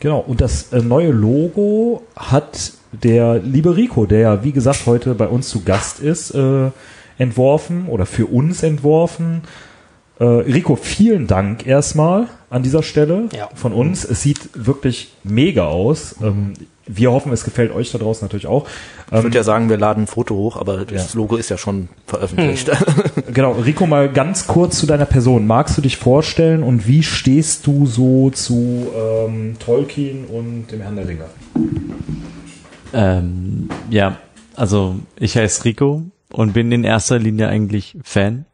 Genau, 0.00 0.18
und 0.18 0.40
das 0.40 0.72
äh, 0.72 0.80
neue 0.80 1.10
Logo 1.10 2.02
hat 2.14 2.72
der 2.92 3.38
liebe 3.38 3.76
Rico, 3.76 4.06
der 4.06 4.18
ja 4.20 4.44
wie 4.44 4.52
gesagt 4.52 4.86
heute 4.86 5.14
bei 5.14 5.26
uns 5.26 5.48
zu 5.48 5.62
Gast 5.64 6.00
ist, 6.00 6.30
äh, 6.34 6.70
entworfen 7.18 7.88
oder 7.88 8.06
für 8.06 8.26
uns 8.26 8.62
entworfen. 8.62 9.42
Äh, 10.18 10.24
Rico, 10.24 10.76
vielen 10.76 11.26
Dank 11.26 11.66
erstmal 11.66 12.28
an 12.50 12.62
dieser 12.62 12.82
Stelle 12.82 13.28
Ja. 13.36 13.48
von 13.54 13.72
uns. 13.72 14.04
Es 14.04 14.22
sieht 14.22 14.50
wirklich 14.54 15.12
mega 15.24 15.66
aus. 15.66 16.16
Ähm, 16.22 16.54
wir 16.88 17.10
hoffen, 17.10 17.32
es 17.32 17.44
gefällt 17.44 17.72
euch 17.72 17.90
da 17.90 17.98
draußen 17.98 18.24
natürlich 18.24 18.46
auch. 18.46 18.66
Ich 19.08 19.12
Ähm, 19.12 19.24
würde 19.24 19.36
ja 19.36 19.42
sagen, 19.42 19.68
wir 19.68 19.76
laden 19.76 20.04
ein 20.04 20.06
Foto 20.06 20.34
hoch, 20.36 20.56
aber 20.56 20.84
das 20.84 21.14
Logo 21.14 21.36
ist 21.36 21.48
ja 21.48 21.58
schon 21.58 21.88
veröffentlicht. 22.06 22.70
Genau, 23.32 23.52
Rico, 23.52 23.86
mal 23.86 24.08
ganz 24.10 24.46
kurz 24.46 24.78
zu 24.78 24.86
deiner 24.86 25.04
Person. 25.04 25.46
Magst 25.46 25.76
du 25.76 25.82
dich 25.82 25.96
vorstellen 25.96 26.62
und 26.62 26.86
wie 26.86 27.02
stehst 27.02 27.66
du 27.66 27.86
so 27.86 28.30
zu 28.30 28.86
ähm, 28.96 29.56
Tolkien 29.58 30.24
und 30.26 30.68
dem 30.70 30.80
Herrn 30.80 30.96
der 30.96 31.08
Ringe? 31.08 31.24
Ähm, 32.92 33.68
ja, 33.90 34.16
also 34.54 34.96
ich 35.18 35.36
heiße 35.36 35.64
Rico 35.64 36.02
und 36.32 36.52
bin 36.52 36.72
in 36.72 36.84
erster 36.84 37.18
Linie 37.18 37.48
eigentlich 37.48 37.96
Fan 38.02 38.46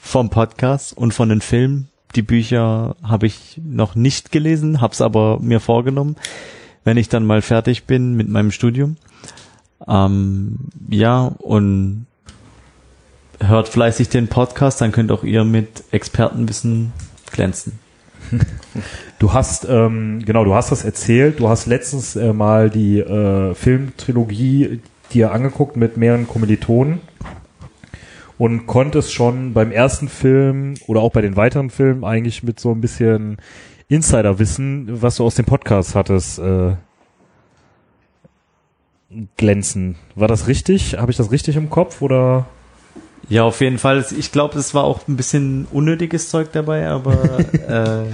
vom 0.00 0.30
Podcast 0.30 0.96
und 0.96 1.12
von 1.12 1.28
den 1.28 1.40
Filmen. 1.40 1.88
Die 2.16 2.22
Bücher 2.22 2.96
habe 3.02 3.26
ich 3.26 3.60
noch 3.62 3.94
nicht 3.94 4.32
gelesen, 4.32 4.80
hab's 4.80 5.00
aber 5.00 5.38
mir 5.40 5.60
vorgenommen, 5.60 6.16
wenn 6.84 6.96
ich 6.96 7.08
dann 7.08 7.26
mal 7.26 7.42
fertig 7.42 7.84
bin 7.84 8.14
mit 8.14 8.28
meinem 8.28 8.50
Studium. 8.50 8.96
Ähm, 9.88 10.56
ja, 10.88 11.32
und 11.38 12.06
hört 13.40 13.68
fleißig 13.68 14.08
den 14.08 14.28
Podcast, 14.28 14.80
dann 14.80 14.92
könnt 14.92 15.10
auch 15.10 15.24
ihr 15.24 15.44
mit 15.44 15.84
Expertenwissen 15.90 16.92
glänzen. 17.32 17.78
Du 19.18 19.34
hast, 19.34 19.66
ähm, 19.68 20.24
genau, 20.24 20.44
du 20.44 20.54
hast 20.54 20.72
das 20.72 20.82
erzählt. 20.82 21.40
Du 21.40 21.48
hast 21.50 21.66
letztens 21.66 22.16
äh, 22.16 22.32
mal 22.32 22.70
die 22.70 23.00
äh, 23.00 23.54
Filmtrilogie 23.54 24.80
dir 25.12 25.32
angeguckt 25.32 25.76
mit 25.76 25.98
mehreren 25.98 26.26
Kommilitonen. 26.26 27.00
und 28.38 28.66
konntest 28.66 29.12
schon 29.12 29.52
beim 29.52 29.70
ersten 29.70 30.08
Film 30.08 30.74
oder 30.86 31.02
auch 31.02 31.12
bei 31.12 31.20
den 31.20 31.36
weiteren 31.36 31.68
Filmen 31.68 32.04
eigentlich 32.04 32.42
mit 32.42 32.58
so 32.58 32.72
ein 32.72 32.80
bisschen 32.80 33.36
Insiderwissen, 33.90 35.02
was 35.02 35.16
du 35.16 35.24
aus 35.24 35.34
dem 35.34 35.44
Podcast 35.44 35.96
hattest, 35.96 36.38
äh, 36.38 36.76
glänzen. 39.36 39.96
War 40.14 40.28
das 40.28 40.46
richtig? 40.46 40.96
Habe 40.96 41.10
ich 41.10 41.16
das 41.16 41.32
richtig 41.32 41.56
im 41.56 41.70
Kopf 41.70 42.00
oder? 42.00 42.46
Ja, 43.28 43.42
auf 43.42 43.60
jeden 43.60 43.78
Fall. 43.78 44.06
Ich 44.16 44.30
glaube, 44.30 44.56
es 44.60 44.74
war 44.74 44.84
auch 44.84 45.08
ein 45.08 45.16
bisschen 45.16 45.66
unnötiges 45.72 46.30
Zeug 46.30 46.52
dabei, 46.52 46.88
aber 46.88 47.40
äh, 47.68 48.04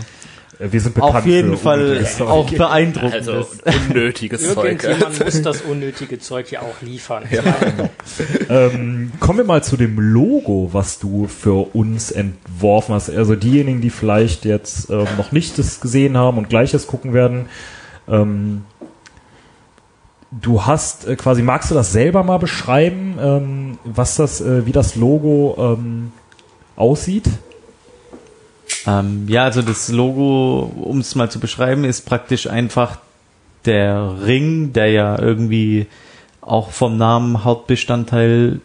Wir 0.58 0.80
sind 0.80 0.94
bekannt 0.94 1.14
auf 1.16 1.26
jeden 1.26 1.56
für 1.56 1.56
Fall 1.58 2.06
auch 2.20 2.50
beeindruckend. 2.50 3.14
Also 3.14 3.46
unnötiges 3.90 4.54
Zeug. 4.54 4.82
Irgendjemand 4.82 5.24
muss 5.24 5.42
das 5.42 5.60
unnötige 5.62 6.18
Zeug 6.18 6.50
ja 6.50 6.60
auch 6.60 6.80
liefern. 6.80 7.24
Ähm, 8.48 9.12
kommen 9.20 9.38
wir 9.38 9.44
mal 9.44 9.62
zu 9.62 9.76
dem 9.76 9.98
Logo, 9.98 10.70
was 10.72 10.98
du 10.98 11.26
für 11.26 11.74
uns 11.74 12.10
entworfen 12.10 12.94
hast. 12.94 13.10
Also 13.10 13.34
diejenigen, 13.34 13.80
die 13.80 13.90
vielleicht 13.90 14.44
jetzt 14.44 14.88
ähm, 14.88 15.06
noch 15.18 15.32
nicht 15.32 15.58
das 15.58 15.80
gesehen 15.80 16.16
haben 16.16 16.38
und 16.38 16.48
gleiches 16.48 16.86
gucken 16.86 17.12
werden. 17.12 17.46
Ähm, 18.08 18.62
du 20.30 20.64
hast 20.64 21.06
äh, 21.06 21.16
quasi, 21.16 21.42
magst 21.42 21.70
du 21.70 21.74
das 21.74 21.92
selber 21.92 22.22
mal 22.22 22.38
beschreiben, 22.38 23.16
ähm, 23.20 23.78
was 23.84 24.16
das, 24.16 24.40
äh, 24.40 24.64
wie 24.66 24.72
das 24.72 24.96
Logo 24.96 25.56
ähm, 25.58 26.12
aussieht? 26.76 27.28
Ähm, 28.86 29.26
ja, 29.28 29.44
also 29.44 29.62
das 29.62 29.88
Logo, 29.88 30.72
um 30.76 31.00
es 31.00 31.14
mal 31.14 31.30
zu 31.30 31.40
beschreiben, 31.40 31.84
ist 31.84 32.06
praktisch 32.06 32.48
einfach 32.48 32.98
der 33.64 34.14
Ring, 34.24 34.72
der 34.72 34.90
ja 34.90 35.18
irgendwie 35.18 35.86
auch 36.40 36.70
vom 36.70 36.96
Namen 36.96 37.44
Hauptbestandteil 37.44 38.60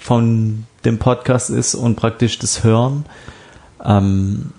von 0.00 0.66
dem 0.84 0.98
Podcast 0.98 1.50
ist 1.50 1.74
und 1.74 1.96
praktisch 1.96 2.38
das 2.38 2.64
Hören. 2.64 3.04
Ähm, 3.84 4.52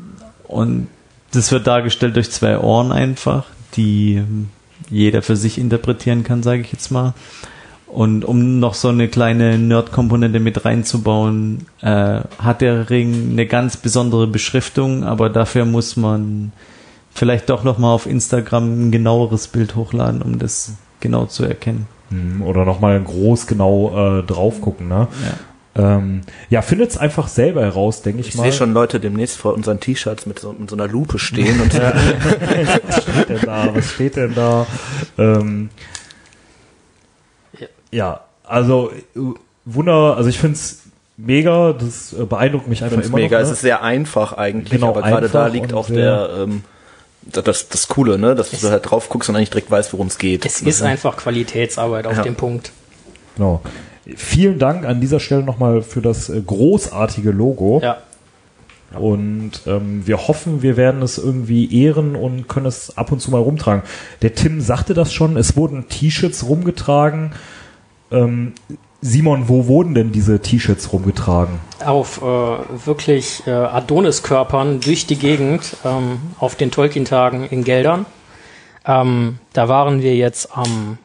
und 0.48 0.88
das 1.32 1.52
wird 1.52 1.68
dargestellt 1.68 2.16
durch 2.16 2.32
zwei 2.32 2.60
Ohren 2.60 2.92
einfach, 2.92 3.46
die 3.76 4.24
jeder 4.90 5.22
für 5.22 5.36
sich 5.36 5.58
interpretieren 5.58 6.24
kann, 6.24 6.44
sage 6.44 6.62
ich 6.62 6.72
jetzt 6.72 6.92
mal. 6.92 7.14
Und 7.88 8.26
um 8.26 8.60
noch 8.60 8.74
so 8.74 8.90
eine 8.90 9.08
kleine 9.08 9.58
Nerd-Komponente 9.58 10.40
mit 10.40 10.66
reinzubauen, 10.66 11.66
äh, 11.82 12.20
hat 12.38 12.62
der 12.62 12.90
Ring 12.90 13.32
eine 13.32 13.46
ganz 13.48 13.78
besondere 13.78 14.28
Beschriftung, 14.28 15.04
aber 15.06 15.30
dafür 15.30 15.64
muss 15.66 15.96
man 15.96 16.52
vielleicht 17.14 17.50
doch 17.50 17.64
noch 17.64 17.78
mal 17.78 17.92
auf 17.94 18.06
Instagram 18.06 18.88
ein 18.88 18.92
genaueres 18.92 19.48
Bild 19.48 19.76
hochladen, 19.76 20.22
um 20.22 20.38
das 20.38 20.74
genau 21.00 21.26
zu 21.26 21.46
erkennen. 21.46 21.88
Hm, 22.10 22.42
Oder 22.42 22.66
nochmal 22.66 23.02
groß 23.02 23.48
genau 23.48 24.20
äh, 24.20 24.24
drauf 24.24 24.62
gucken, 24.62 24.88
ne? 24.90 25.08
Ja, 25.76 25.98
ähm, 25.98 26.22
ja 26.50 26.62
findet's 26.62 26.98
einfach 26.98 27.28
selber 27.28 27.62
heraus, 27.62 28.02
denke 28.02 28.20
ich, 28.22 28.30
Ich 28.30 28.36
mal. 28.36 28.44
sehe 28.44 28.54
schon 28.54 28.74
Leute 28.74 29.00
demnächst 29.00 29.38
vor 29.38 29.54
unseren 29.54 29.80
T-Shirts 29.80 30.26
mit 30.26 30.40
so, 30.40 30.54
mit 30.58 30.70
so 30.70 30.76
einer 30.76 30.88
Lupe 30.88 31.20
stehen 31.20 31.60
und 31.62 31.74
was 32.88 33.02
steht 33.04 33.30
denn 33.30 33.42
da? 33.46 33.70
Was 33.74 33.92
steht 33.92 34.16
denn 34.16 34.36
da? 34.36 34.68
Ähm, 35.18 35.70
Ja. 37.92 38.22
also 38.44 38.92
äh, 39.16 39.20
Wunder, 39.66 40.16
also 40.18 40.30
ich 40.30 40.40
find's 40.40 40.84
mega, 41.18 41.74
das 41.74 42.14
äh, 42.14 42.26
beeindruckt 42.26 42.68
mich 42.68 42.84
einfach 42.84 42.96
find's 42.96 43.10
immer 43.10 43.18
mega. 43.18 43.38
noch. 43.38 43.44
Es 43.44 43.50
ne? 43.50 43.54
ist 43.54 43.62
sehr 43.62 43.84
einfach 43.84 44.34
eigentlich, 44.34 44.72
Genau, 44.72 44.90
aber 44.90 45.02
gerade 45.02 45.30
da 45.30 45.48
liegt 45.48 45.74
auch 45.74 45.88
der 45.88 46.30
ähm, 46.44 46.64
das, 47.32 47.68
das 47.68 47.88
Coole, 47.88 48.18
ne, 48.18 48.36
dass 48.36 48.52
du 48.52 48.70
halt 48.70 48.90
drauf 48.90 49.10
guckst 49.10 49.30
und 49.30 49.36
eigentlich 49.36 49.50
direkt 49.50 49.70
weißt, 49.70 49.92
worum 49.94 50.08
es 50.08 50.18
geht. 50.18 50.46
Es 50.46 50.62
ist 50.62 50.82
einfach 50.82 51.18
Qualitätsarbeit 51.18 52.08
auf 52.08 52.18
Ja. 52.18 52.24
dem 52.24 52.36
Punkt. 52.36 52.72
Genau. 53.36 53.62
Vielen 54.16 54.58
Dank 54.58 54.86
an 54.86 55.02
dieser 55.02 55.20
Stelle 55.20 55.44
nochmal 55.44 55.82
für 55.82 56.02
das 56.02 56.30
äh, 56.30 56.40
großartige 56.40 57.32
Logo. 57.32 57.82
Ja. 57.84 57.98
Und 58.98 59.52
ähm, 59.66 60.08
wir 60.08 60.30
hoffen, 60.30 60.62
wir 60.62 60.78
werden 60.78 61.02
es 61.02 61.18
irgendwie 61.18 61.84
ehren 61.84 62.16
und 62.16 62.48
können 62.48 62.68
es 62.68 62.98
ab 62.98 63.12
und 63.12 63.20
zu 63.20 63.32
mal 63.32 63.42
rumtragen. 63.42 63.84
Der 64.22 64.34
Tim 64.34 64.62
sagte 64.62 64.94
das 64.94 65.12
schon, 65.12 65.36
es 65.36 65.58
wurden 65.58 65.90
T-Shirts 65.90 66.48
rumgetragen. 66.48 67.34
Ähm, 68.12 68.54
Simon, 69.02 69.48
wo 69.48 69.68
wurden 69.68 69.94
denn 69.94 70.12
diese 70.12 70.40
T-Shirts 70.40 70.92
rumgetragen? 70.92 71.60
Auf 71.86 72.20
äh, 72.22 72.26
wirklich 72.86 73.44
äh, 73.46 73.52
Adoniskörpern 73.52 74.80
durch 74.80 75.06
die 75.06 75.18
Gegend 75.18 75.78
ähm, 75.86 76.20
auf 76.40 76.56
den 76.56 76.72
Tolkien-Tagen 76.72 77.46
in 77.48 77.64
Geldern. 77.64 78.06
Ähm, 78.86 79.38
da 79.54 79.70
waren 79.70 80.02
wir 80.02 80.16
jetzt 80.16 80.58
am 80.58 80.98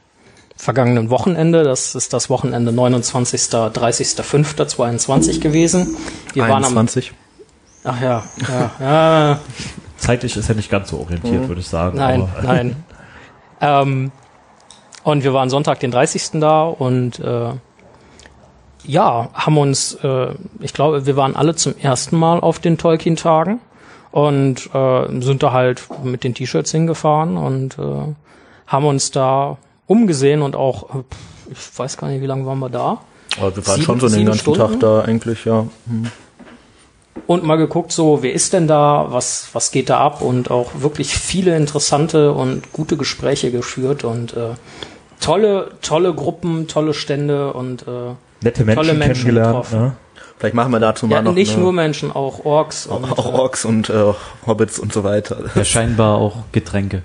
vergangenen 0.57 1.11
Wochenende. 1.11 1.65
Das 1.65 1.95
ist 1.95 2.13
das 2.15 2.31
Wochenende 2.31 2.73
29. 2.73 3.41
30.05.22 3.41 5.41
gewesen. 5.41 5.97
Wir 6.33 6.45
waren 6.45 6.65
am 6.65 6.79
21. 6.79 7.13
Ach 7.85 8.01
ja, 8.01 8.23
ja, 8.49 8.71
ja. 8.81 9.39
Zeitlich 9.97 10.37
ist 10.37 10.49
er 10.49 10.55
nicht 10.55 10.71
ganz 10.71 10.91
so 10.91 10.99
orientiert, 11.01 11.49
würde 11.49 11.61
ich 11.61 11.69
sagen. 11.69 11.99
Nein, 11.99 12.23
aber- 12.23 12.43
nein. 12.43 12.77
ähm, 13.61 14.13
und 15.05 15.25
wir 15.25 15.33
waren 15.33 15.51
Sonntag, 15.51 15.81
den 15.81 15.91
30. 15.91 16.41
da 16.41 16.65
und 16.65 17.19
äh, 17.19 17.51
ja, 18.85 19.29
haben 19.35 19.59
uns, 19.59 19.95
äh, 20.03 20.29
ich 20.61 20.73
glaube, 20.73 21.07
wir 21.07 21.17
waren 21.17 21.37
alle 21.37 21.55
zum 21.55 21.75
ersten 21.79 22.17
Mal 22.17 22.41
auf 22.41 22.59
den 22.59 22.79
Tolkien-Tagen 22.79 23.61
und 24.11 24.71
äh, 24.75 25.21
sind 25.21 25.43
da 25.43 25.53
halt 25.53 25.83
mit 26.05 26.25
den 26.25 26.35
T-Shirts 26.35 26.71
hingefahren 26.73 27.37
und 27.37 27.79
äh, 27.79 28.15
haben 28.67 28.85
uns 28.85 29.11
da 29.11 29.57
umgesehen 29.87 30.43
und 30.43 30.57
auch, 30.57 30.95
äh, 30.95 31.03
ich 31.51 31.79
weiß 31.79 31.97
gar 31.97 32.09
nicht, 32.09 32.23
wie 32.23 32.27
lange 32.27 32.47
waren 32.47 32.59
wir 32.59 32.71
da? 32.71 32.99
Aber 33.39 33.55
wir 33.57 33.67
waren 33.67 33.77
Sieben- 33.77 33.85
schon 33.85 34.01
so 34.01 34.09
den 34.09 34.27
ganzen 34.27 34.41
Stunden? 34.41 34.61
Tag 34.61 34.81
da 34.81 35.03
eigentlich, 35.03 35.45
ja. 35.45 35.67
und 37.27 37.45
mal 37.45 37.57
geguckt, 37.57 37.93
so, 37.93 38.23
wer 38.23 38.33
ist 38.33 38.53
denn 38.53 38.67
da, 38.67 39.07
was, 39.11 39.49
was 39.53 39.71
geht 39.71 39.91
da 39.91 39.99
ab 40.01 40.23
und 40.23 40.51
auch 40.51 40.71
wirklich 40.75 41.15
viele 41.17 41.57
interessante 41.57 42.33
und 42.33 42.73
gute 42.73 42.97
Gespräche 42.97 43.51
geführt 43.51 44.05
und 44.05 44.35
äh, 44.37 44.51
tolle, 45.23 45.71
tolle 45.81 46.13
Gruppen, 46.15 46.69
tolle 46.69 46.93
Stände 46.95 47.53
und 47.53 47.83
äh, 47.83 47.91
Nette 48.43 48.65
Menschen, 48.65 48.83
tolle 48.85 48.95
Menschen 48.99 49.23
kennengelernt. 49.25 49.49
getroffen. 49.65 49.79
Ne? 49.81 49.93
Vielleicht 50.39 50.55
machen 50.55 50.73
wir 50.73 50.81
dazu 50.81 51.07
mal 51.07 51.17
ja, 51.17 51.23
noch 51.23 51.33
nicht 51.35 51.53
eine, 51.55 51.63
nur 51.63 51.73
Menschen, 51.73 52.11
auch 52.11 52.45
Orks 52.45 52.87
und 52.87 53.05
auch 53.13 53.27
äh, 53.33 53.39
Orks 53.39 53.65
und 53.65 53.89
äh, 53.91 54.13
Hobbits 54.47 54.79
und 54.79 54.93
so 54.93 55.05
weiter. 55.05 55.37
Ja, 55.55 55.65
scheinbar 55.65 56.17
auch 56.19 56.37
Getränke. 56.53 57.03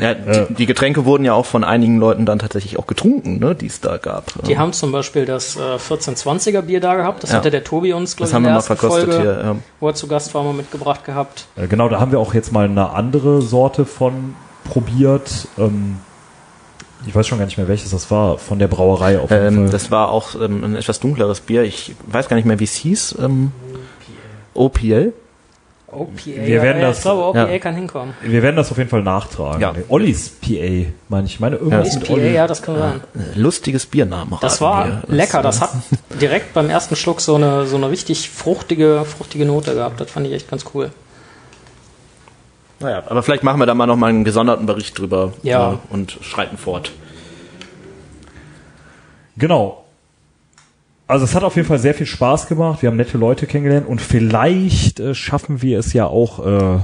Ja, 0.00 0.14
die, 0.14 0.54
die 0.54 0.66
Getränke 0.66 1.04
wurden 1.04 1.24
ja 1.24 1.32
auch 1.32 1.46
von 1.46 1.64
einigen 1.64 1.98
Leuten 1.98 2.26
dann 2.26 2.38
tatsächlich 2.38 2.78
auch 2.78 2.86
getrunken, 2.86 3.38
ne, 3.38 3.54
die 3.54 3.66
es 3.66 3.80
da 3.80 3.96
gab. 3.96 4.26
die 4.46 4.58
haben 4.58 4.72
zum 4.72 4.92
Beispiel 4.92 5.24
das 5.24 5.56
äh, 5.56 5.60
1420er 5.60 6.62
Bier 6.62 6.80
da 6.80 6.96
gehabt, 6.96 7.22
das 7.22 7.30
Ja. 7.30 7.38
hatte 7.38 7.50
der 7.50 7.64
Tobi 7.64 7.92
uns, 7.94 8.14
glaube 8.16 8.24
das 8.24 8.30
ich, 8.30 8.34
haben 8.34 8.42
in 8.44 8.44
wir 8.44 8.48
der 8.48 8.54
mal 8.54 8.58
ersten 8.58 8.76
verkostet 8.76 9.14
Folge, 9.14 9.22
hier. 9.22 9.44
Ja. 9.44 9.56
wo 9.80 9.88
er 9.88 9.94
zu 9.94 10.06
Gast 10.06 10.34
war, 10.34 10.42
mal 10.44 10.52
mitgebracht 10.52 11.04
gehabt. 11.04 11.46
Genau, 11.68 11.88
da 11.88 11.98
haben 11.98 12.12
wir 12.12 12.18
auch 12.20 12.34
jetzt 12.34 12.52
mal 12.52 12.66
eine 12.66 12.90
andere 12.90 13.42
Sorte 13.42 13.84
von 13.86 14.34
probiert. 14.64 15.48
Ähm, 15.58 15.98
ich 17.06 17.14
weiß 17.14 17.26
schon 17.26 17.38
gar 17.38 17.44
nicht 17.46 17.56
mehr, 17.58 17.68
welches 17.68 17.90
das 17.90 18.10
war, 18.10 18.38
von 18.38 18.58
der 18.58 18.68
Brauerei 18.68 19.18
auf 19.18 19.30
jeden 19.30 19.46
Ähm, 19.46 19.54
Fall. 19.64 19.70
das 19.70 19.90
war 19.90 20.10
auch 20.10 20.34
ähm, 20.34 20.62
ein 20.64 20.76
etwas 20.76 21.00
dunkleres 21.00 21.40
Bier. 21.40 21.62
Ich 21.62 21.94
weiß 22.06 22.28
gar 22.28 22.36
nicht 22.36 22.46
mehr, 22.46 22.60
wie 22.60 22.64
es 22.64 22.74
hieß. 22.74 23.16
Ähm, 23.20 23.52
OPL? 24.54 25.12
OPA, 25.92 26.08
Wir 26.24 26.62
werden 26.62 26.80
ja, 26.80 26.88
das- 26.88 26.98
ich 26.98 27.02
glaube, 27.02 27.24
OPA 27.24 27.48
ja. 27.50 27.58
kann 27.58 27.74
hinkommen. 27.74 28.14
Wir 28.22 28.44
werden 28.44 28.54
das 28.54 28.70
auf 28.70 28.78
jeden 28.78 28.88
Fall 28.90 29.02
nachtragen. 29.02 29.60
Ja. 29.60 29.74
Ollis 29.88 30.28
PA, 30.40 30.86
meine 31.08 31.26
ich. 31.26 31.34
Ich 31.34 31.40
meine 31.40 31.56
irgendwas 31.56 31.94
mit 31.96 32.04
PA, 32.06 32.12
Olli. 32.12 32.32
ja, 32.32 32.46
das 32.46 32.62
kann 32.62 32.78
sein. 32.78 33.00
Äh, 33.16 33.36
Lustiges 33.36 33.86
Biernamen. 33.86 34.38
Das 34.40 34.60
war 34.60 34.86
wir. 34.86 35.02
lecker. 35.08 35.40
äh, 35.40 35.42
Das 35.42 35.60
hat 35.60 35.70
direkt 36.20 36.54
beim 36.54 36.70
ersten 36.70 36.94
Schluck 36.94 37.20
so 37.20 37.34
eine, 37.34 37.66
so 37.66 37.74
eine 37.74 37.90
richtig 37.90 38.30
fruchtige, 38.30 39.04
fruchtige 39.04 39.44
Note 39.46 39.74
gehabt. 39.74 40.00
Das 40.00 40.12
fand 40.12 40.28
ich 40.28 40.32
echt 40.32 40.48
ganz 40.48 40.64
cool. 40.74 40.92
Naja, 42.80 43.02
aber 43.08 43.22
vielleicht 43.22 43.42
machen 43.42 43.58
wir 43.60 43.66
da 43.66 43.74
mal 43.74 43.86
noch 43.86 43.96
mal 43.96 44.08
einen 44.08 44.24
gesonderten 44.24 44.66
Bericht 44.66 44.98
drüber 44.98 45.32
Ja. 45.42 45.72
äh, 45.72 45.76
und 45.90 46.18
schreiten 46.22 46.56
fort. 46.56 46.92
Genau. 49.36 49.84
Also 51.06 51.24
es 51.24 51.34
hat 51.34 51.42
auf 51.42 51.56
jeden 51.56 51.66
Fall 51.66 51.78
sehr 51.78 51.94
viel 51.94 52.06
Spaß 52.06 52.46
gemacht. 52.46 52.82
Wir 52.82 52.88
haben 52.88 52.96
nette 52.96 53.18
Leute 53.18 53.46
kennengelernt 53.46 53.86
und 53.88 54.00
vielleicht 54.00 55.00
äh, 55.00 55.14
schaffen 55.14 55.60
wir 55.62 55.78
es 55.78 55.92
ja 55.92 56.06
auch, 56.06 56.46
äh, 56.46 56.78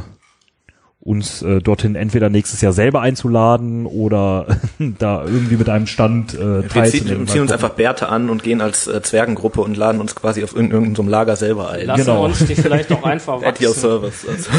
uns 1.00 1.40
äh, 1.42 1.60
dorthin 1.60 1.94
entweder 1.94 2.28
nächstes 2.30 2.60
Jahr 2.60 2.72
selber 2.72 3.00
einzuladen 3.00 3.86
oder 3.86 4.46
da 4.98 5.24
irgendwie 5.24 5.56
mit 5.56 5.68
einem 5.68 5.86
Stand 5.86 6.34
äh, 6.34 6.38
Wir 6.38 6.60
ziehen, 6.62 6.68
teilzunehmen. 6.70 7.20
wir 7.20 7.26
ziehen 7.28 7.42
uns 7.42 7.52
einfach 7.52 7.70
Bärte 7.70 8.08
an 8.08 8.28
und 8.28 8.42
gehen 8.42 8.60
als 8.60 8.88
äh, 8.88 9.00
Zwergengruppe 9.00 9.60
und 9.60 9.76
laden 9.76 10.00
uns 10.00 10.16
quasi 10.16 10.42
auf 10.42 10.56
irgendeinem 10.56 10.96
so 10.96 11.02
einem 11.02 11.10
Lager 11.10 11.36
selber 11.36 11.70
ein. 11.70 11.86
Lassen 11.86 12.04
Genau. 12.06 12.24
uns 12.24 12.44
die 12.44 12.56
vielleicht 12.56 12.90
auch 12.92 13.02
einfach 13.04 13.40
At 13.42 13.60
your 13.62 13.68
wachsen. 13.68 13.80
service. 13.80 14.26
Also. 14.28 14.50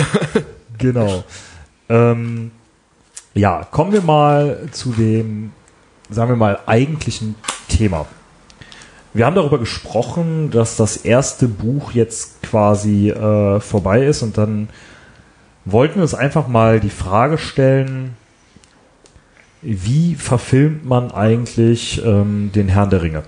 Genau. 0.78 1.24
Ähm, 1.90 2.52
ja, 3.34 3.64
kommen 3.70 3.94
wir 3.94 4.02
mal 4.02 4.68
zu 4.72 4.92
dem, 4.92 5.52
sagen 6.10 6.30
wir 6.30 6.36
mal, 6.36 6.60
eigentlichen 6.66 7.36
Thema. 7.68 8.06
Wir 9.14 9.26
haben 9.26 9.36
darüber 9.36 9.58
gesprochen, 9.58 10.52
dass 10.52 10.76
das 10.76 10.98
erste 10.98 11.48
Buch 11.48 11.92
jetzt 11.92 12.44
quasi 12.44 13.10
äh, 13.10 13.60
vorbei 13.60 14.06
ist 14.06 14.22
und 14.22 14.38
dann 14.38 14.70
wollten 15.66 15.96
wir 15.96 16.04
uns 16.04 16.14
einfach 16.14 16.48
mal 16.48 16.80
die 16.80 16.90
Frage 16.90 17.38
stellen, 17.38 18.16
wie 19.62 20.16
verfilmt 20.16 20.86
man 20.86 21.12
eigentlich 21.12 22.04
ähm, 22.06 22.52
den 22.54 22.70
Herrn 22.70 22.90
der 22.90 23.02
Ringe? 23.02 23.24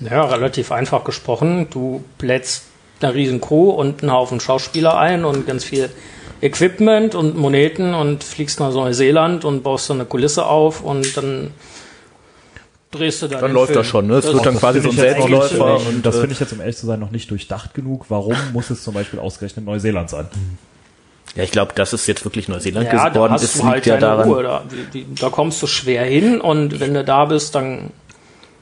Ja, 0.00 0.24
relativ 0.24 0.72
einfach 0.72 1.04
gesprochen. 1.04 1.66
Du 1.70 2.04
blätst 2.18 2.64
eine 3.00 3.14
riesen 3.14 3.40
Crew 3.40 3.70
und 3.70 4.02
einen 4.02 4.12
Haufen 4.12 4.40
Schauspieler 4.40 4.96
ein 4.96 5.24
und 5.24 5.46
ganz 5.46 5.64
viel 5.64 5.90
Equipment 6.42 7.14
und 7.14 7.36
Moneten 7.36 7.94
und 7.94 8.22
fliegst 8.24 8.60
nach 8.60 8.72
Neuseeland 8.72 9.44
und 9.44 9.62
baust 9.62 9.88
dann 9.90 9.98
eine 9.98 10.06
Kulisse 10.06 10.46
auf 10.46 10.82
und 10.82 11.16
dann 11.16 11.50
drehst 12.90 13.22
du 13.22 13.28
da 13.28 13.40
Dann 13.40 13.50
den 13.50 13.54
läuft 13.54 13.68
Film. 13.72 13.78
das 13.80 13.86
schon, 13.86 14.06
ne? 14.06 14.14
Es 14.16 14.24
Das 14.26 14.34
wird 14.34 14.46
dann 14.46 14.54
ist- 14.54 14.60
quasi 14.60 14.80
so 14.80 14.90
ein 14.90 14.96
Selbstläufer 14.96 15.76
und 15.86 16.04
das 16.06 16.16
äh, 16.16 16.20
finde 16.20 16.32
ich 16.34 16.40
jetzt 16.40 16.52
um 16.52 16.60
ehrlich 16.60 16.76
zu 16.76 16.86
sein 16.86 17.00
noch 17.00 17.10
nicht 17.10 17.30
durchdacht 17.30 17.74
genug. 17.74 18.06
Warum 18.08 18.34
muss 18.52 18.70
es 18.70 18.82
zum 18.82 18.94
Beispiel 18.94 19.18
ausgerechnet 19.18 19.64
Neuseeland 19.64 20.10
sein? 20.10 20.28
ja, 21.34 21.42
ich 21.42 21.50
glaube, 21.50 21.72
dass 21.74 21.92
es 21.92 22.06
jetzt 22.06 22.24
wirklich 22.24 22.48
Neuseeland 22.48 22.86
Ja, 22.86 22.92
da 23.04 23.08
geworden 23.10 23.32
hast 23.32 23.42
ist, 23.42 23.58
du 23.58 23.64
halt 23.64 23.74
liegt 23.76 23.86
ja 23.86 23.96
daran. 23.98 24.28
Ruhe. 24.28 24.42
Da, 24.42 24.62
die, 24.92 25.04
die, 25.04 25.14
da 25.20 25.28
kommst 25.30 25.60
du 25.62 25.66
schwer 25.66 26.04
hin 26.04 26.40
und 26.40 26.80
wenn 26.80 26.94
du 26.94 27.04
da 27.04 27.24
bist, 27.26 27.54
dann 27.54 27.90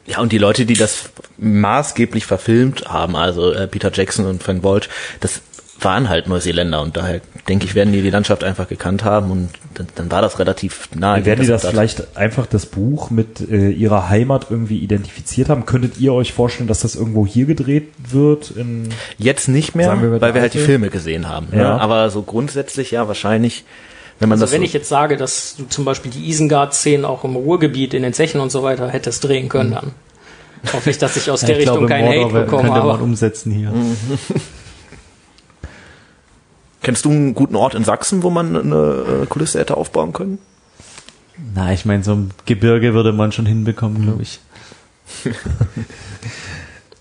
Ja, 0.07 0.19
und 0.21 0.33
die 0.33 0.39
Leute, 0.39 0.65
die 0.67 0.75
das 0.75 1.11
maßgeblich 1.39 2.27
verfilmt 2.27 2.87
haben, 2.87 3.15
also 3.17 3.53
äh, 3.53 3.69
Peter 3.69 3.91
Jackson 3.93 4.27
und 4.27 4.43
Frank 4.43 4.65
Walsh, 4.65 4.89
das 5.21 5.41
waren 5.81 6.09
halt 6.09 6.27
Neuseeländer 6.29 6.81
und 6.83 6.97
daher 6.97 7.21
denke 7.49 7.67
ich, 7.67 7.75
werden 7.75 7.93
die 7.93 8.01
die 8.03 8.11
Landschaft 8.11 8.43
einfach 8.43 8.69
gekannt 8.69 9.05
haben 9.05 9.31
und 9.31 9.51
dann, 9.75 9.87
dann 9.97 10.11
war 10.11 10.23
das 10.23 10.39
relativ 10.39 10.89
nahe. 10.95 11.25
Werden 11.25 11.43
die 11.43 11.47
das 11.47 11.67
vielleicht 11.67 12.17
einfach 12.17 12.47
das 12.47 12.67
Buch 12.67 13.11
mit 13.11 13.41
äh, 13.51 13.71
ihrer 13.71 14.09
Heimat 14.09 14.47
irgendwie 14.51 14.79
identifiziert 14.79 15.49
haben? 15.49 15.67
Könntet 15.67 15.99
ihr 15.99 16.13
euch 16.15 16.33
vorstellen, 16.33 16.69
dass 16.69 16.81
das 16.81 16.95
irgendwo 16.97 17.27
hier 17.27 17.45
gedreht 17.47 17.89
wird? 18.09 18.51
In 18.53 18.89
Jetzt 19.19 19.49
nicht 19.49 19.75
mehr, 19.75 19.89
Sagen 19.89 20.03
wir 20.03 20.21
weil 20.21 20.35
wir 20.35 20.41
halt 20.41 20.55
die? 20.55 20.59
Filme 20.59 20.89
gesehen 20.91 21.29
haben. 21.29 21.49
Ne? 21.51 21.59
Ja. 21.63 21.77
Aber 21.77 22.09
so 22.11 22.23
grundsätzlich 22.23 22.93
ja 22.93 23.09
wahrscheinlich, 23.09 23.65
wenn 24.21 24.29
man 24.29 24.37
Also 24.37 24.45
das 24.45 24.53
wenn 24.53 24.61
so, 24.61 24.65
ich 24.65 24.73
jetzt 24.73 24.89
sage, 24.89 25.17
dass 25.17 25.57
du 25.59 25.65
zum 25.67 25.85
Beispiel 25.85 26.11
die 26.11 26.29
Isengard-Szenen 26.29 27.05
auch 27.05 27.25
im 27.25 27.37
Ruhrgebiet, 27.37 27.93
in 27.95 28.03
den 28.05 28.13
Zechen 28.15 28.41
und 28.41 28.51
so 28.53 28.63
weiter 28.63 28.89
hättest 28.89 29.25
drehen 29.25 29.49
können, 29.51 29.73
dann 29.73 29.93
hoffe 30.73 30.89
ich, 30.89 30.97
dass 30.99 31.17
ich 31.17 31.31
aus 31.31 31.41
der 31.41 31.51
ich 31.51 31.59
Richtung 31.59 31.87
glaube, 31.87 31.89
keinen 31.89 32.09
Hate 32.09 32.33
bekomme. 32.33 32.47
könnte 32.63 32.67
man 32.81 32.81
Aber 32.91 33.03
umsetzen 33.03 33.53
hier. 33.53 33.73
kennst 36.85 37.05
du 37.05 37.11
einen 37.11 37.35
guten 37.35 37.57
Ort 37.57 37.75
in 37.75 37.83
Sachsen, 37.83 38.23
wo 38.23 38.31
man 38.31 38.57
eine 38.57 39.23
äh, 39.23 39.27
Kulisse 39.27 39.59
hätte 39.59 39.77
aufbauen 39.77 40.13
können? 40.13 40.39
Na, 41.55 41.73
ich 41.73 41.85
meine, 41.85 42.05
so 42.05 42.13
ein 42.15 42.31
Gebirge 42.47 42.95
würde 42.95 43.13
man 43.13 43.33
schon 43.33 43.47
hinbekommen, 43.47 44.03
glaube 44.03 44.23
ich. 44.23 44.41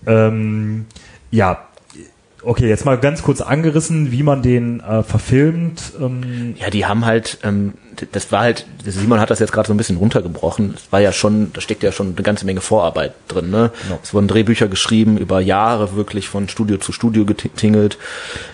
ähm, 0.06 0.86
ja, 1.30 1.68
okay, 2.44 2.68
jetzt 2.68 2.84
mal 2.84 2.98
ganz 2.98 3.22
kurz 3.22 3.40
angerissen, 3.40 4.12
wie 4.12 4.22
man 4.22 4.42
den 4.42 4.80
äh, 4.80 5.02
verfilmt. 5.02 5.92
Ähm, 6.00 6.54
Ja, 6.58 6.70
die 6.70 6.86
haben 6.86 7.04
halt, 7.04 7.38
ähm, 7.42 7.74
das 8.12 8.32
war 8.32 8.40
halt, 8.40 8.66
Simon 8.84 9.20
hat 9.20 9.30
das 9.30 9.38
jetzt 9.38 9.52
gerade 9.52 9.68
so 9.68 9.74
ein 9.74 9.76
bisschen 9.76 9.96
runtergebrochen. 9.96 10.74
Es 10.76 10.90
war 10.90 11.00
ja 11.00 11.12
schon, 11.12 11.52
da 11.52 11.60
steckt 11.60 11.82
ja 11.82 11.92
schon 11.92 12.08
eine 12.08 12.22
ganze 12.22 12.44
Menge 12.46 12.60
Vorarbeit 12.60 13.14
drin. 13.28 13.50
Ne? 13.50 13.70
Genau. 13.84 13.98
Es 14.02 14.12
wurden 14.14 14.28
Drehbücher 14.28 14.68
geschrieben, 14.68 15.16
über 15.16 15.40
Jahre 15.40 15.94
wirklich 15.96 16.28
von 16.28 16.48
Studio 16.48 16.78
zu 16.78 16.92
Studio 16.92 17.24
getingelt. 17.24 17.98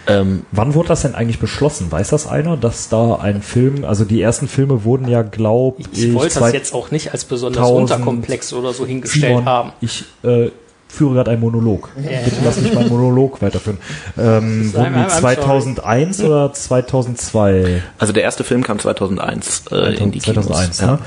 Ähm, 0.07 0.45
wann 0.53 0.75
wurde 0.75 0.89
das 0.89 1.03
denn 1.03 1.15
eigentlich 1.15 1.39
beschlossen? 1.39 1.91
Weiß 1.91 2.11
das 2.11 2.27
einer, 2.27 2.57
dass 2.57 2.89
da 2.89 3.17
ein 3.17 3.43
Film, 3.43 3.85
also 3.85 4.05
die 4.05 4.21
ersten 4.21 4.49
Filme 4.49 4.85
wurden 4.85 5.09
ja, 5.09 5.23
glaub 5.23 5.81
ich, 5.81 6.05
ich 6.05 6.15
wollte 6.15 6.39
das 6.41 6.53
jetzt 6.53 6.75
auch 6.75 6.91
nicht 6.91 7.13
als 7.13 7.25
besonders 7.25 7.67
2000 7.67 7.83
unterkomplex 7.83 8.53
oder 8.53 8.73
so 8.73 8.87
hingestellt 8.87 9.25
Simon, 9.25 9.45
haben. 9.45 9.73
Ich 9.81 10.05
äh, 10.23 10.51
führe 10.91 11.15
gerade 11.15 11.31
einen 11.31 11.41
Monolog. 11.41 11.89
Bitte 11.97 12.37
lass 12.45 12.61
mich 12.61 12.75
meinen 12.75 12.89
Monolog 12.89 13.41
weiterführen. 13.41 13.79
Ähm, 14.19 14.73
I'm- 14.75 14.79
I'm 14.79 15.05
die 15.05 15.11
sorry. 15.11 15.21
2001 15.21 16.23
oder 16.23 16.53
2002? 16.53 17.83
also 17.99 18.13
der 18.13 18.23
erste 18.23 18.45
Film 18.45 18.63
kam 18.63 18.79
2001 18.79 19.65
äh, 19.71 19.95
in 19.97 20.11
die 20.11 20.19
2001, 20.21 20.79
Kinos. 20.79 20.81
ne? 20.81 20.99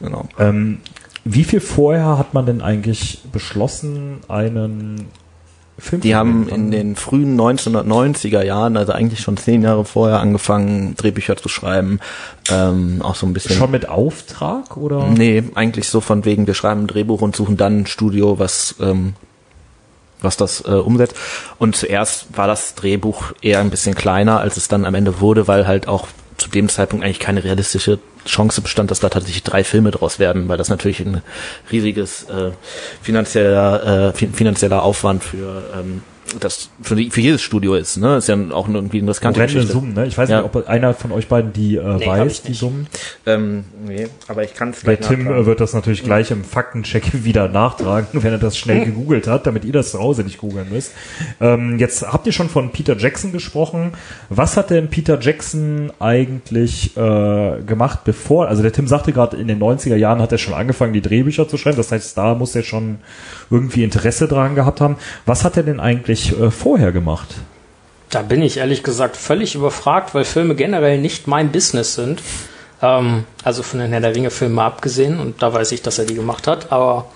Ja, 0.00 0.06
genau. 0.06 0.28
Ähm, 0.38 0.78
wie 1.24 1.44
viel 1.44 1.60
vorher 1.60 2.18
hat 2.18 2.34
man 2.34 2.46
denn 2.46 2.62
eigentlich 2.62 3.20
beschlossen, 3.32 4.18
einen 4.28 5.06
Film 5.78 6.02
Die 6.02 6.10
zu 6.10 6.16
haben 6.16 6.48
in 6.48 6.70
den 6.70 6.96
frühen 6.96 7.40
1990er 7.40 8.42
Jahren, 8.42 8.76
also 8.76 8.92
eigentlich 8.92 9.20
schon 9.20 9.36
zehn 9.36 9.62
Jahre 9.62 9.84
vorher, 9.84 10.20
angefangen, 10.20 10.94
Drehbücher 10.96 11.36
zu 11.36 11.48
schreiben. 11.48 11.98
Ähm, 12.50 13.00
auch 13.02 13.14
so 13.14 13.26
ein 13.26 13.32
bisschen. 13.32 13.56
schon 13.56 13.70
mit 13.70 13.88
Auftrag 13.88 14.76
oder? 14.76 15.06
Nee, 15.08 15.42
eigentlich 15.54 15.88
so 15.88 16.00
von 16.00 16.24
wegen, 16.24 16.46
wir 16.46 16.54
schreiben 16.54 16.82
ein 16.82 16.86
Drehbuch 16.88 17.22
und 17.22 17.34
suchen 17.34 17.56
dann 17.56 17.80
ein 17.80 17.86
Studio, 17.86 18.38
was, 18.38 18.76
ähm, 18.80 19.14
was 20.22 20.36
das 20.36 20.62
äh, 20.66 20.70
umsetzt. 20.70 21.16
Und 21.58 21.76
zuerst 21.76 22.36
war 22.36 22.46
das 22.46 22.74
Drehbuch 22.74 23.32
eher 23.42 23.60
ein 23.60 23.70
bisschen 23.70 23.94
kleiner, 23.94 24.40
als 24.40 24.56
es 24.56 24.68
dann 24.68 24.84
am 24.84 24.94
Ende 24.94 25.20
wurde, 25.20 25.48
weil 25.48 25.66
halt 25.66 25.88
auch 25.88 26.08
zu 26.36 26.48
dem 26.48 26.68
Zeitpunkt 26.68 27.04
eigentlich 27.04 27.20
keine 27.20 27.44
realistische 27.44 27.98
Chance 28.26 28.60
bestand, 28.60 28.90
dass 28.90 29.00
da 29.00 29.08
tatsächlich 29.08 29.42
drei 29.42 29.64
Filme 29.64 29.90
draus 29.90 30.18
werden, 30.18 30.48
weil 30.48 30.58
das 30.58 30.68
natürlich 30.68 31.00
ein 31.00 31.22
riesiges 31.70 32.24
äh, 32.24 32.52
finanzieller, 33.02 34.08
äh, 34.08 34.12
fin 34.12 34.32
finanzieller 34.32 34.82
Aufwand 34.82 35.24
für 35.24 35.62
ähm, 35.74 36.02
das 36.40 36.70
für, 36.80 36.94
die, 36.96 37.10
für 37.10 37.20
jedes 37.20 37.42
Studio 37.42 37.74
ist. 37.74 37.96
Ne, 37.98 38.16
ist 38.16 38.28
ja 38.28 38.36
auch 38.52 38.68
irgendwie 38.68 39.00
eine 39.00 39.10
riskante 39.10 39.40
Horrende 39.40 39.54
Geschichte. 39.54 39.72
Summen, 39.72 39.92
ne? 39.94 40.06
Ich 40.06 40.16
weiß 40.16 40.28
Ja. 40.30 40.42
nicht, 40.42 40.54
ob 40.54 40.68
einer 40.68 40.94
von 40.94 41.12
euch 41.12 41.26
beiden 41.28 41.52
die 41.52 41.76
äh, 41.76 41.96
Nee, 41.96 42.06
weiß, 42.06 42.42
die. 42.42 42.54
Summen. 42.54 42.86
Ähm, 43.26 43.64
nee, 43.86 44.06
aber 44.28 44.42
ich 44.44 44.54
kann 44.54 44.70
es 44.70 44.80
gleich 44.82 45.00
Tim 45.00 45.24
nachtragen. 45.24 45.46
wird 45.46 45.60
das 45.60 45.74
natürlich 45.74 46.04
gleich 46.04 46.30
im 46.30 46.44
Faktencheck 46.44 47.04
wieder 47.24 47.48
nachtragen, 47.48 48.06
wenn 48.22 48.32
er 48.32 48.38
das 48.38 48.56
schnell 48.56 48.84
gegoogelt 48.84 49.26
hat, 49.26 49.46
damit 49.46 49.64
ihr 49.64 49.72
das 49.72 49.90
zu 49.90 49.98
Hause 49.98 50.22
nicht 50.22 50.38
googeln 50.38 50.68
müsst. 50.70 50.92
Ähm, 51.40 51.78
jetzt 51.78 52.02
habt 52.02 52.26
ihr 52.26 52.32
schon 52.32 52.48
von 52.48 52.70
Peter 52.70 52.96
Jackson 52.96 53.32
gesprochen. 53.32 53.92
Was 54.30 54.56
hat 54.56 54.70
denn 54.70 54.88
Peter 54.88 55.18
Jackson 55.20 55.92
eigentlich 55.98 56.96
äh, 56.96 57.62
gemacht, 57.66 58.00
bevor, 58.04 58.48
also 58.48 58.62
der 58.62 58.72
Tim 58.72 58.86
sagte 58.86 59.12
gerade, 59.12 59.36
in 59.36 59.48
den 59.48 59.60
90er 59.60 59.96
Jahren 59.96 60.22
hat 60.22 60.32
er 60.32 60.38
schon 60.38 60.54
angefangen, 60.54 60.92
die 60.92 61.02
Drehbücher 61.02 61.48
zu 61.48 61.58
schreiben. 61.58 61.76
Das 61.76 61.90
heißt, 61.92 62.16
da 62.16 62.34
muss 62.34 62.54
er 62.54 62.62
schon 62.62 62.98
irgendwie 63.50 63.84
Interesse 63.84 64.28
dran 64.28 64.54
gehabt 64.54 64.80
haben. 64.80 64.96
Was 65.26 65.44
hat 65.44 65.56
er 65.56 65.62
denn 65.62 65.80
eigentlich 65.80 66.11
äh, 66.12 66.50
vorher 66.50 66.92
gemacht? 66.92 67.28
Da 68.10 68.22
bin 68.22 68.42
ich 68.42 68.58
ehrlich 68.58 68.82
gesagt 68.82 69.16
völlig 69.16 69.54
überfragt, 69.54 70.14
weil 70.14 70.24
Filme 70.24 70.54
generell 70.54 70.98
nicht 70.98 71.26
mein 71.26 71.50
Business 71.50 71.94
sind. 71.94 72.22
Ähm, 72.82 73.24
also 73.42 73.62
von 73.62 73.80
den 73.80 73.90
Herr 73.92 74.00
der 74.00 74.14
Ringe-Filmen 74.14 74.58
abgesehen. 74.58 75.18
Und 75.18 75.42
da 75.42 75.52
weiß 75.52 75.72
ich, 75.72 75.82
dass 75.82 75.98
er 75.98 76.04
die 76.04 76.14
gemacht 76.14 76.46
hat. 76.46 76.72
Aber 76.72 77.06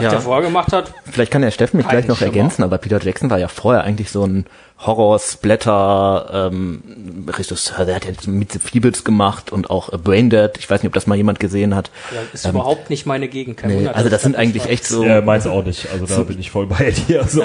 was 0.00 0.04
Ja. 0.04 0.10
der 0.10 0.20
vorher 0.20 0.44
gemacht 0.44 0.72
hat, 0.72 0.92
Vielleicht 1.10 1.30
kann 1.32 1.42
der 1.42 1.50
Steffen 1.50 1.76
mich 1.78 1.88
gleich 1.88 2.06
noch 2.08 2.18
Schimmer. 2.18 2.28
ergänzen, 2.32 2.62
aber 2.64 2.78
Peter 2.78 3.00
Jackson 3.02 3.30
war 3.30 3.38
ja 3.38 3.48
vorher 3.48 3.84
eigentlich 3.84 4.10
so 4.10 4.24
ein 4.24 4.46
Horror-Splatter 4.78 6.48
ähm, 6.50 6.82
Regisseur. 7.28 7.84
Der 7.84 7.96
hat 7.96 8.04
ja 8.06 8.12
mit 8.26 8.52
The 8.52 8.58
Feebles 8.58 9.04
gemacht 9.04 9.52
und 9.52 9.70
auch 9.70 9.90
Braindead. 9.90 10.58
Ich 10.58 10.68
weiß 10.70 10.82
nicht, 10.82 10.88
ob 10.88 10.94
das 10.94 11.06
mal 11.06 11.16
jemand 11.16 11.40
gesehen 11.40 11.74
hat. 11.74 11.90
ja, 12.14 12.20
ist 12.32 12.44
Ähm, 12.44 12.52
überhaupt 12.52 12.90
nicht 12.90 13.06
meine 13.06 13.28
Gegend. 13.28 13.56
Kein 13.56 13.70
Nee, 13.70 13.76
Wunder, 13.78 13.96
also 13.96 14.08
das 14.08 14.22
sind 14.22 14.36
eigentlich 14.36 14.66
echt 14.66 14.86
so. 14.86 15.04
Äh, 15.04 15.20
meins 15.22 15.46
auch 15.46 15.64
nicht, 15.64 15.88
also 15.92 16.06
da 16.06 16.22
bin 16.22 16.38
ich 16.38 16.50
voll 16.50 16.66
bei 16.66 16.90
dir. 16.90 17.24
So. 17.30 17.44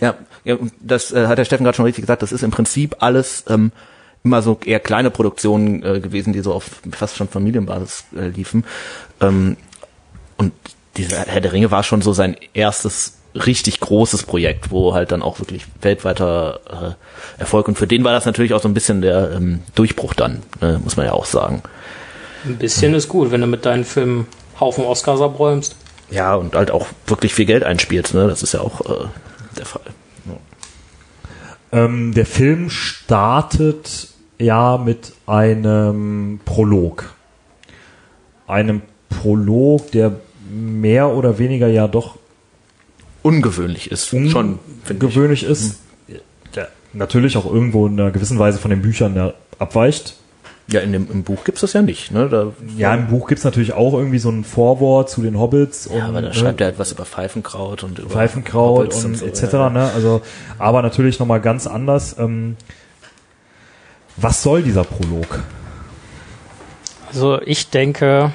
Ja, 0.00 0.14
ja 0.44 0.54
und 0.56 0.72
das 0.80 1.10
äh, 1.12 1.26
hat 1.26 1.38
der 1.38 1.44
Steffen 1.44 1.64
gerade 1.64 1.76
schon 1.76 1.84
richtig 1.86 2.02
gesagt. 2.02 2.22
Das 2.22 2.32
ist 2.32 2.42
im 2.42 2.50
Prinzip 2.50 2.96
alles 3.00 3.44
ähm, 3.48 3.72
immer 4.22 4.42
so 4.42 4.58
eher 4.64 4.80
kleine 4.80 5.10
Produktionen 5.10 5.82
äh, 5.82 6.00
gewesen, 6.00 6.32
die 6.32 6.40
so 6.40 6.52
auf 6.52 6.66
fast 6.92 7.16
schon 7.16 7.28
Familienbasis 7.28 8.04
äh, 8.16 8.28
liefen. 8.28 8.64
Ähm, 9.20 9.56
und 10.36 10.52
dieser 10.96 11.26
Herr 11.26 11.40
der 11.40 11.52
Ringe 11.52 11.70
war 11.70 11.82
schon 11.82 12.02
so 12.02 12.12
sein 12.12 12.36
erstes 12.52 13.18
richtig 13.34 13.80
großes 13.80 14.22
Projekt, 14.24 14.70
wo 14.70 14.94
halt 14.94 15.10
dann 15.10 15.22
auch 15.22 15.40
wirklich 15.40 15.66
weltweiter 15.82 16.96
äh, 17.36 17.40
Erfolg 17.40 17.66
und 17.66 17.76
für 17.76 17.86
den 17.86 18.04
war 18.04 18.12
das 18.12 18.26
natürlich 18.26 18.54
auch 18.54 18.62
so 18.62 18.68
ein 18.68 18.74
bisschen 18.74 19.02
der 19.02 19.32
ähm, 19.32 19.62
Durchbruch 19.74 20.14
dann, 20.14 20.42
äh, 20.62 20.78
muss 20.78 20.96
man 20.96 21.06
ja 21.06 21.12
auch 21.12 21.24
sagen. 21.24 21.62
Ein 22.44 22.58
bisschen 22.58 22.94
ist 22.94 23.08
gut, 23.08 23.32
wenn 23.32 23.40
du 23.40 23.46
mit 23.46 23.66
deinen 23.66 23.84
Filmen 23.84 24.26
Haufen 24.60 24.84
Oscars 24.84 25.20
abräumst. 25.20 25.76
Ja, 26.10 26.36
und 26.36 26.54
halt 26.54 26.70
auch 26.70 26.86
wirklich 27.06 27.34
viel 27.34 27.46
Geld 27.46 27.64
einspielt, 27.64 28.14
ne? 28.14 28.28
Das 28.28 28.42
ist 28.42 28.54
ja 28.54 28.60
auch 28.60 28.80
äh, 28.82 29.06
der 29.56 29.66
Fall. 29.66 29.82
Ähm, 31.74 32.14
der 32.14 32.26
Film 32.26 32.70
startet 32.70 34.08
ja 34.38 34.78
mit 34.78 35.12
einem 35.26 36.38
Prolog. 36.44 37.14
Einem 38.46 38.82
Prolog, 39.08 39.90
der 39.90 40.12
mehr 40.50 41.08
oder 41.08 41.38
weniger 41.38 41.68
ja 41.68 41.88
doch 41.88 42.16
Ungewöhnlich 43.22 43.90
ist 43.90 44.06
schon, 44.08 44.28
finde 44.28 44.58
ich. 44.88 44.90
ungewöhnlich 44.90 45.44
ist. 45.44 45.80
Der 46.54 46.68
natürlich 46.92 47.38
auch 47.38 47.46
irgendwo 47.50 47.86
in 47.86 47.98
einer 47.98 48.10
gewissen 48.10 48.38
Weise 48.38 48.58
von 48.58 48.70
den 48.70 48.82
Büchern 48.82 49.16
ja 49.16 49.32
abweicht. 49.58 50.16
Ja, 50.66 50.80
in 50.80 50.92
dem 50.92 51.10
im 51.10 51.24
Buch 51.24 51.44
gibt's 51.44 51.60
das 51.60 51.72
ja 51.74 51.82
nicht, 51.82 52.10
ne? 52.10 52.28
Da, 52.28 52.52
Ja, 52.76 52.94
im 52.94 53.08
Buch 53.08 53.28
gibt's 53.28 53.44
natürlich 53.44 53.74
auch 53.74 53.92
irgendwie 53.92 54.18
so 54.18 54.30
ein 54.30 54.44
Vorwort 54.44 55.10
zu 55.10 55.20
den 55.22 55.38
Hobbits. 55.38 55.90
ja, 55.94 56.06
aber 56.06 56.22
da 56.22 56.28
ne, 56.28 56.34
schreibt 56.34 56.60
er 56.60 56.68
halt 56.68 56.78
was 56.78 56.92
über 56.92 57.04
Pfeifenkraut 57.04 57.82
und 57.82 57.98
über 57.98 58.08
Pfeifenkraut 58.10 58.78
Hobbits 58.78 59.04
und, 59.04 59.16
so, 59.18 59.26
etc. 59.26 59.52
ja. 59.52 59.70
Ne? 59.70 59.90
Also, 59.94 60.22
aber 60.58 60.80
natürlich 60.82 61.18
nochmal 61.18 61.40
ganz 61.40 61.66
anders. 61.66 62.16
Ähm, 62.18 62.56
was 64.16 64.42
soll 64.42 64.62
dieser 64.62 64.84
Prolog? 64.84 65.42
Also 67.08 67.40
ich 67.42 67.68
denke, 67.70 68.32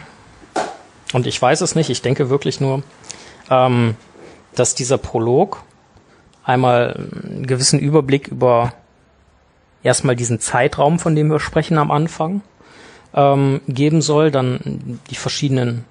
und 1.13 1.27
ich 1.27 1.41
weiß 1.41 1.61
es 1.61 1.75
nicht, 1.75 1.89
ich 1.89 2.01
denke 2.01 2.29
wirklich 2.29 2.59
nur, 2.59 2.83
ähm, 3.49 3.95
dass 4.55 4.75
dieser 4.75 4.97
Prolog 4.97 5.63
einmal 6.43 7.07
einen 7.23 7.47
gewissen 7.47 7.79
Überblick 7.79 8.27
über 8.27 8.73
erstmal 9.83 10.15
diesen 10.15 10.39
Zeitraum, 10.39 10.99
von 10.99 11.15
dem 11.15 11.29
wir 11.29 11.39
sprechen 11.39 11.77
am 11.77 11.91
Anfang, 11.91 12.41
ähm, 13.13 13.61
geben 13.67 14.01
soll, 14.01 14.31
dann 14.31 14.99
die 15.09 15.15
verschiedenen, 15.15 15.85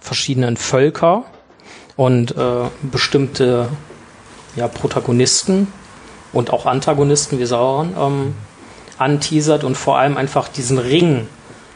verschiedenen 0.00 0.56
Völker 0.56 1.24
und 1.96 2.36
äh, 2.36 2.68
bestimmte 2.82 3.68
ja, 4.56 4.68
Protagonisten 4.68 5.68
und 6.32 6.52
auch 6.52 6.66
Antagonisten 6.66 7.38
wie 7.38 7.46
Sauron 7.46 7.94
ähm, 7.98 8.34
anteasert 8.98 9.64
und 9.64 9.76
vor 9.76 9.98
allem 9.98 10.16
einfach 10.16 10.48
diesen 10.48 10.78
Ring 10.78 11.26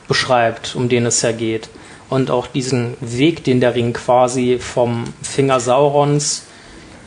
beschreibt, 0.09 0.75
um 0.77 0.89
den 0.89 1.07
es 1.07 1.23
ja 1.23 1.33
geht. 1.33 1.69
Und 2.09 2.31
auch 2.31 2.47
diesen 2.47 2.95
Weg, 3.01 3.43
den 3.45 3.61
der 3.61 3.75
Ring 3.75 3.93
quasi 3.93 4.59
vom 4.61 5.05
Finger 5.23 5.59
Saurons 5.61 6.45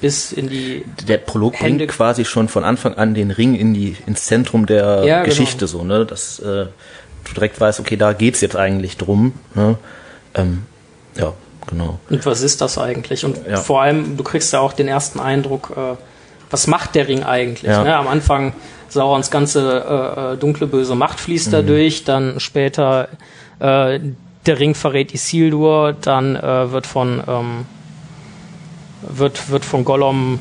bis 0.01 0.31
in 0.31 0.49
die 0.49 0.83
Der 1.07 1.17
Prolog 1.17 1.55
Hände- 1.59 1.85
bringt 1.85 1.91
quasi 1.91 2.25
schon 2.25 2.47
von 2.47 2.63
Anfang 2.63 2.93
an 2.95 3.13
den 3.13 3.31
Ring 3.31 3.55
in 3.55 3.73
die, 3.73 3.95
ins 4.07 4.25
Zentrum 4.25 4.65
der 4.65 5.03
Ja, 5.05 5.15
genau. 5.23 5.25
Geschichte, 5.25 5.67
so, 5.67 5.83
ne, 5.83 6.05
dass 6.05 6.39
äh, 6.39 6.43
du 7.25 7.33
direkt 7.35 7.59
weißt, 7.59 7.79
okay, 7.79 7.97
da 7.97 8.13
geht's 8.13 8.41
jetzt 8.41 8.55
eigentlich 8.55 8.97
drum, 8.97 9.33
ne? 9.55 9.77
ähm, 10.35 10.63
ja, 11.17 11.33
genau. 11.67 11.99
Und 12.09 12.25
was 12.25 12.41
ist 12.41 12.62
das 12.62 12.77
eigentlich? 12.77 13.25
Und 13.25 13.38
Ja. 13.45 13.57
vor 13.57 13.81
allem, 13.81 14.15
du 14.15 14.23
kriegst 14.23 14.53
ja 14.53 14.59
auch 14.62 14.71
den 14.73 14.88
ersten 14.88 15.19
Eindruck, 15.19 15.71
äh, 15.75 15.95
was 16.49 16.67
macht 16.67 16.95
der 16.95 17.07
Ring 17.09 17.23
eigentlich? 17.23 17.69
Ja. 17.71 17.83
Ne? 17.83 17.95
Am 17.95 18.07
Anfang 18.07 18.53
Saurons 18.88 19.29
ganze 19.31 19.83
äh, 19.85 20.33
äh, 20.33 20.38
dunkle, 20.38 20.65
böse 20.67 20.95
Macht 20.95 21.19
fließt 21.19 21.51
da 21.53 21.62
durch, 21.62 22.05
dann 22.05 22.39
später 22.39 23.09
äh, 23.59 23.99
der 24.49 24.59
Ring 24.59 24.73
verrät 24.73 25.13
Isildur, 25.13 25.93
dann 25.93 26.35
äh, 26.35 26.71
wird 26.71 26.88
von 26.88 27.23
ähm, 27.27 27.65
wird, 29.01 29.49
wird 29.51 29.63
von 29.63 29.85
Gollum 29.85 30.39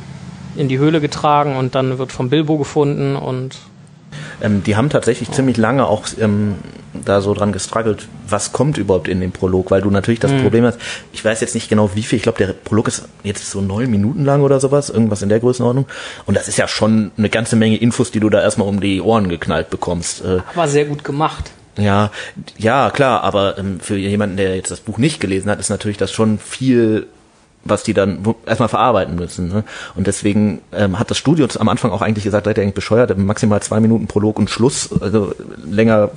in 0.56 0.68
die 0.68 0.78
Höhle 0.78 1.00
getragen 1.00 1.56
und 1.56 1.74
dann 1.74 1.98
wird 1.98 2.10
von 2.10 2.30
Bilbo 2.30 2.56
gefunden 2.56 3.16
und 3.16 3.58
Ähm, 4.40 4.62
die 4.64 4.74
haben 4.76 4.88
tatsächlich 4.88 5.30
ziemlich 5.30 5.58
lange 5.58 5.86
auch 5.86 6.06
ähm, 6.18 6.54
da 7.04 7.20
so 7.20 7.34
dran 7.34 7.52
gestruggelt, 7.52 8.08
was 8.26 8.52
kommt 8.52 8.78
überhaupt 8.78 9.08
in 9.08 9.20
den 9.20 9.30
Prolog, 9.30 9.70
weil 9.70 9.82
du 9.82 9.90
natürlich 9.90 10.20
das 10.20 10.32
Problem 10.32 10.64
hast, 10.64 10.78
ich 11.12 11.22
weiß 11.22 11.40
jetzt 11.42 11.54
nicht 11.54 11.68
genau 11.68 11.90
wie 11.94 12.02
viel, 12.02 12.16
ich 12.16 12.22
glaube 12.22 12.38
der 12.38 12.54
Prolog 12.54 12.88
ist 12.88 13.08
jetzt 13.24 13.50
so 13.50 13.60
neun 13.60 13.90
Minuten 13.90 14.24
lang 14.24 14.40
oder 14.42 14.58
sowas, 14.58 14.88
irgendwas 14.88 15.22
in 15.22 15.28
der 15.28 15.40
Größenordnung 15.40 15.86
und 16.26 16.36
das 16.36 16.48
ist 16.48 16.56
ja 16.56 16.66
schon 16.66 17.10
eine 17.18 17.28
ganze 17.28 17.56
Menge 17.56 17.76
Infos, 17.76 18.10
die 18.10 18.20
du 18.20 18.30
da 18.30 18.40
erstmal 18.40 18.68
um 18.68 18.80
die 18.80 19.02
Ohren 19.02 19.28
geknallt 19.28 19.68
bekommst. 19.70 20.24
Äh, 20.24 20.38
war 20.54 20.66
sehr 20.66 20.86
gut 20.86 21.04
gemacht. 21.04 21.52
Ja, 21.78 22.10
ja, 22.56 22.90
klar, 22.90 23.22
aber 23.22 23.56
ähm, 23.58 23.80
für 23.80 23.96
jemanden, 23.96 24.36
der 24.36 24.56
jetzt 24.56 24.70
das 24.70 24.80
Buch 24.80 24.98
nicht 24.98 25.20
gelesen 25.20 25.50
hat, 25.50 25.60
ist 25.60 25.70
natürlich 25.70 25.96
das 25.96 26.10
schon 26.10 26.38
viel, 26.38 27.06
was 27.64 27.84
die 27.84 27.94
dann 27.94 28.34
erstmal 28.46 28.68
verarbeiten 28.68 29.14
müssen. 29.14 29.48
Ne? 29.48 29.64
Und 29.94 30.06
deswegen 30.06 30.60
ähm, 30.72 30.98
hat 30.98 31.10
das 31.10 31.18
Studio 31.18 31.46
am 31.58 31.68
Anfang 31.68 31.92
auch 31.92 32.02
eigentlich 32.02 32.24
gesagt, 32.24 32.46
seid 32.46 32.58
ihr 32.58 32.62
eigentlich 32.62 32.74
bescheuert, 32.74 33.16
maximal 33.16 33.62
zwei 33.62 33.80
Minuten 33.80 34.08
Prolog 34.08 34.38
und 34.38 34.50
Schluss, 34.50 34.90
also 35.00 35.34
länger 35.64 36.10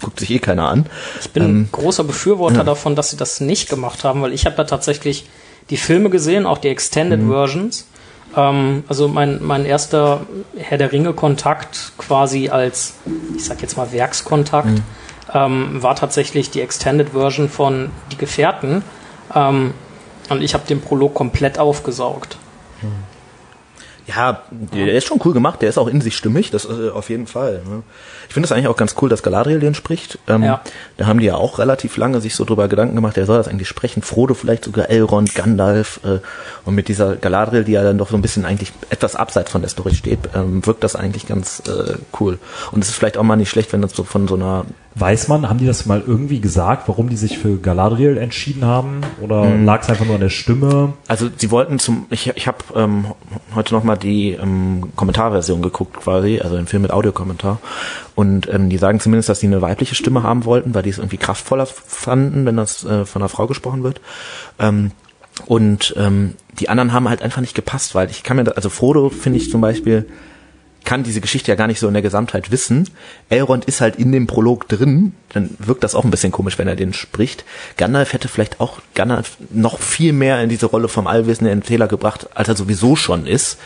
guckt 0.00 0.18
sich 0.20 0.30
eh 0.30 0.38
keiner 0.38 0.68
an. 0.68 0.86
Ich 1.20 1.30
bin 1.30 1.68
großer 1.70 2.04
Befürworter 2.04 2.64
davon, 2.64 2.96
dass 2.96 3.10
sie 3.10 3.16
das 3.16 3.40
nicht 3.40 3.68
gemacht 3.68 4.04
haben, 4.04 4.22
weil 4.22 4.32
ich 4.32 4.44
habe 4.44 4.56
da 4.56 4.64
tatsächlich 4.64 5.26
die 5.70 5.76
Filme 5.76 6.10
gesehen, 6.10 6.46
auch 6.46 6.58
die 6.58 6.68
Extended 6.68 7.20
Versions. 7.26 7.86
Ähm, 8.34 8.84
also 8.88 9.08
mein, 9.08 9.42
mein 9.42 9.64
erster 9.64 10.26
Herr 10.56 10.78
der 10.78 10.92
Ringe-Kontakt 10.92 11.92
quasi 11.98 12.48
als, 12.48 12.94
ich 13.36 13.44
sag 13.44 13.60
jetzt 13.62 13.76
mal 13.76 13.92
Werkskontakt, 13.92 14.82
ähm, 15.32 15.82
war 15.82 15.96
tatsächlich 15.96 16.50
die 16.50 16.60
Extended 16.60 17.10
Version 17.10 17.48
von 17.48 17.90
Die 18.12 18.16
Gefährten. 18.16 18.82
Ähm, 19.34 19.74
und 20.28 20.42
ich 20.42 20.54
habe 20.54 20.66
den 20.66 20.80
Prolog 20.80 21.14
komplett 21.14 21.58
aufgesaugt. 21.58 22.38
Ja, 24.06 24.42
der 24.50 24.94
ist 24.94 25.06
schon 25.06 25.20
cool 25.24 25.32
gemacht, 25.32 25.62
der 25.62 25.68
ist 25.68 25.78
auch 25.78 25.88
in 25.88 26.00
sich 26.00 26.16
stimmig, 26.16 26.50
das 26.52 26.64
äh, 26.64 26.90
auf 26.90 27.10
jeden 27.10 27.26
Fall. 27.26 27.62
Ne? 27.68 27.82
Ich 28.28 28.34
finde 28.34 28.46
es 28.46 28.52
eigentlich 28.52 28.68
auch 28.68 28.76
ganz 28.76 28.94
cool, 29.02 29.08
dass 29.08 29.22
Galadriel 29.22 29.58
den 29.58 29.74
spricht. 29.74 30.18
Ähm, 30.28 30.44
Ja. 30.44 30.60
Da 30.96 31.06
haben 31.06 31.18
die 31.18 31.26
ja 31.26 31.34
auch 31.34 31.58
relativ 31.58 31.96
lange 31.96 32.20
sich 32.20 32.36
so 32.36 32.44
drüber 32.44 32.68
Gedanken 32.68 32.94
gemacht, 32.94 33.16
wer 33.16 33.26
soll 33.26 33.38
das 33.38 33.48
eigentlich 33.48 33.68
sprechen? 33.68 34.02
Frodo 34.02 34.34
vielleicht 34.34 34.64
sogar, 34.64 34.90
Elrond, 34.90 35.34
Gandalf 35.34 36.00
äh, 36.04 36.20
und 36.64 36.74
mit 36.76 36.86
dieser 36.86 37.16
Galadriel, 37.16 37.64
die 37.64 37.72
ja 37.72 37.82
dann 37.82 37.98
doch 37.98 38.10
so 38.10 38.16
ein 38.16 38.22
bisschen 38.22 38.44
eigentlich 38.44 38.72
etwas 38.90 39.16
abseits 39.16 39.50
von 39.50 39.60
der 39.60 39.70
Story 39.70 39.94
steht, 39.94 40.20
ähm, 40.34 40.64
wirkt 40.64 40.84
das 40.84 40.94
eigentlich 40.94 41.26
ganz 41.26 41.62
äh, 41.66 41.94
cool. 42.20 42.38
Und 42.70 42.82
es 42.82 42.90
ist 42.90 42.94
vielleicht 42.96 43.16
auch 43.16 43.24
mal 43.24 43.36
nicht 43.36 43.50
schlecht, 43.50 43.72
wenn 43.72 43.82
das 43.82 43.92
so 43.92 44.04
von 44.04 44.28
so 44.28 44.36
einer 44.36 44.66
Weiß 44.98 45.28
man, 45.28 45.46
haben 45.46 45.58
die 45.58 45.66
das 45.66 45.84
mal 45.84 46.02
irgendwie 46.06 46.40
gesagt, 46.40 46.88
warum 46.88 47.10
die 47.10 47.18
sich 47.18 47.36
für 47.38 47.58
Galadriel 47.58 48.16
entschieden 48.16 48.64
haben? 48.64 49.02
Oder 49.20 49.44
Mhm. 49.44 49.66
lag 49.66 49.82
es 49.82 49.90
einfach 49.90 50.06
nur 50.06 50.14
an 50.14 50.22
der 50.22 50.30
Stimme? 50.30 50.94
Also 51.06 51.28
sie 51.36 51.50
wollten 51.50 51.78
zum, 51.78 52.06
ich, 52.08 52.28
ich 52.34 52.46
habe 52.46 52.58
ähm, 52.74 53.04
heute 53.54 53.74
nochmal 53.74 53.98
die 53.98 54.30
ähm, 54.30 54.90
Kommentarversion 54.96 55.60
geguckt 55.60 55.98
quasi, 56.00 56.40
also 56.42 56.56
den 56.56 56.66
Film 56.66 56.80
mit 56.80 56.92
Audiokommentar. 56.92 57.58
Und 58.14 58.48
ähm, 58.50 58.70
die 58.70 58.78
sagen 58.78 58.98
zumindest, 58.98 59.28
dass 59.28 59.40
sie 59.40 59.48
eine 59.48 59.60
weibliche 59.60 59.94
Stimme 59.94 60.22
haben 60.22 60.46
wollten, 60.46 60.74
weil 60.74 60.82
die 60.82 60.90
es 60.90 60.96
irgendwie 60.98 61.18
kraftvoller 61.18 61.66
fanden, 61.66 62.46
wenn 62.46 62.56
das 62.56 62.82
äh, 62.84 63.04
von 63.04 63.20
einer 63.20 63.28
Frau 63.28 63.46
gesprochen 63.46 63.82
wird. 63.82 64.00
Ähm, 64.58 64.92
und 65.44 65.94
ähm, 65.98 66.32
die 66.58 66.70
anderen 66.70 66.94
haben 66.94 67.10
halt 67.10 67.20
einfach 67.20 67.42
nicht 67.42 67.54
gepasst, 67.54 67.94
weil 67.94 68.08
ich 68.10 68.22
kann 68.22 68.38
mir, 68.38 68.44
da, 68.44 68.52
also 68.52 68.70
Frodo 68.70 69.10
finde 69.10 69.38
ich 69.38 69.50
zum 69.50 69.60
Beispiel, 69.60 70.06
kann 70.86 71.02
diese 71.02 71.20
Geschichte 71.20 71.50
ja 71.50 71.56
gar 71.56 71.66
nicht 71.66 71.80
so 71.80 71.88
in 71.88 71.92
der 71.92 72.02
Gesamtheit 72.02 72.50
wissen. 72.50 72.88
Elrond 73.28 73.66
ist 73.66 73.82
halt 73.82 73.96
in 73.96 74.12
dem 74.12 74.26
Prolog 74.26 74.68
drin, 74.68 75.12
dann 75.30 75.54
wirkt 75.58 75.84
das 75.84 75.94
auch 75.94 76.04
ein 76.04 76.10
bisschen 76.10 76.32
komisch, 76.32 76.56
wenn 76.58 76.68
er 76.68 76.76
den 76.76 76.94
spricht. 76.94 77.44
Gandalf 77.76 78.14
hätte 78.14 78.28
vielleicht 78.28 78.60
auch 78.60 78.78
Gandalf 78.94 79.36
noch 79.50 79.78
viel 79.80 80.14
mehr 80.14 80.40
in 80.40 80.48
diese 80.48 80.66
Rolle 80.66 80.88
vom 80.88 81.06
allwissenden 81.06 81.60
Erzähler 81.60 81.88
gebracht, 81.88 82.28
als 82.34 82.48
er 82.48 82.56
sowieso 82.56 82.96
schon 82.96 83.26
ist. 83.26 83.58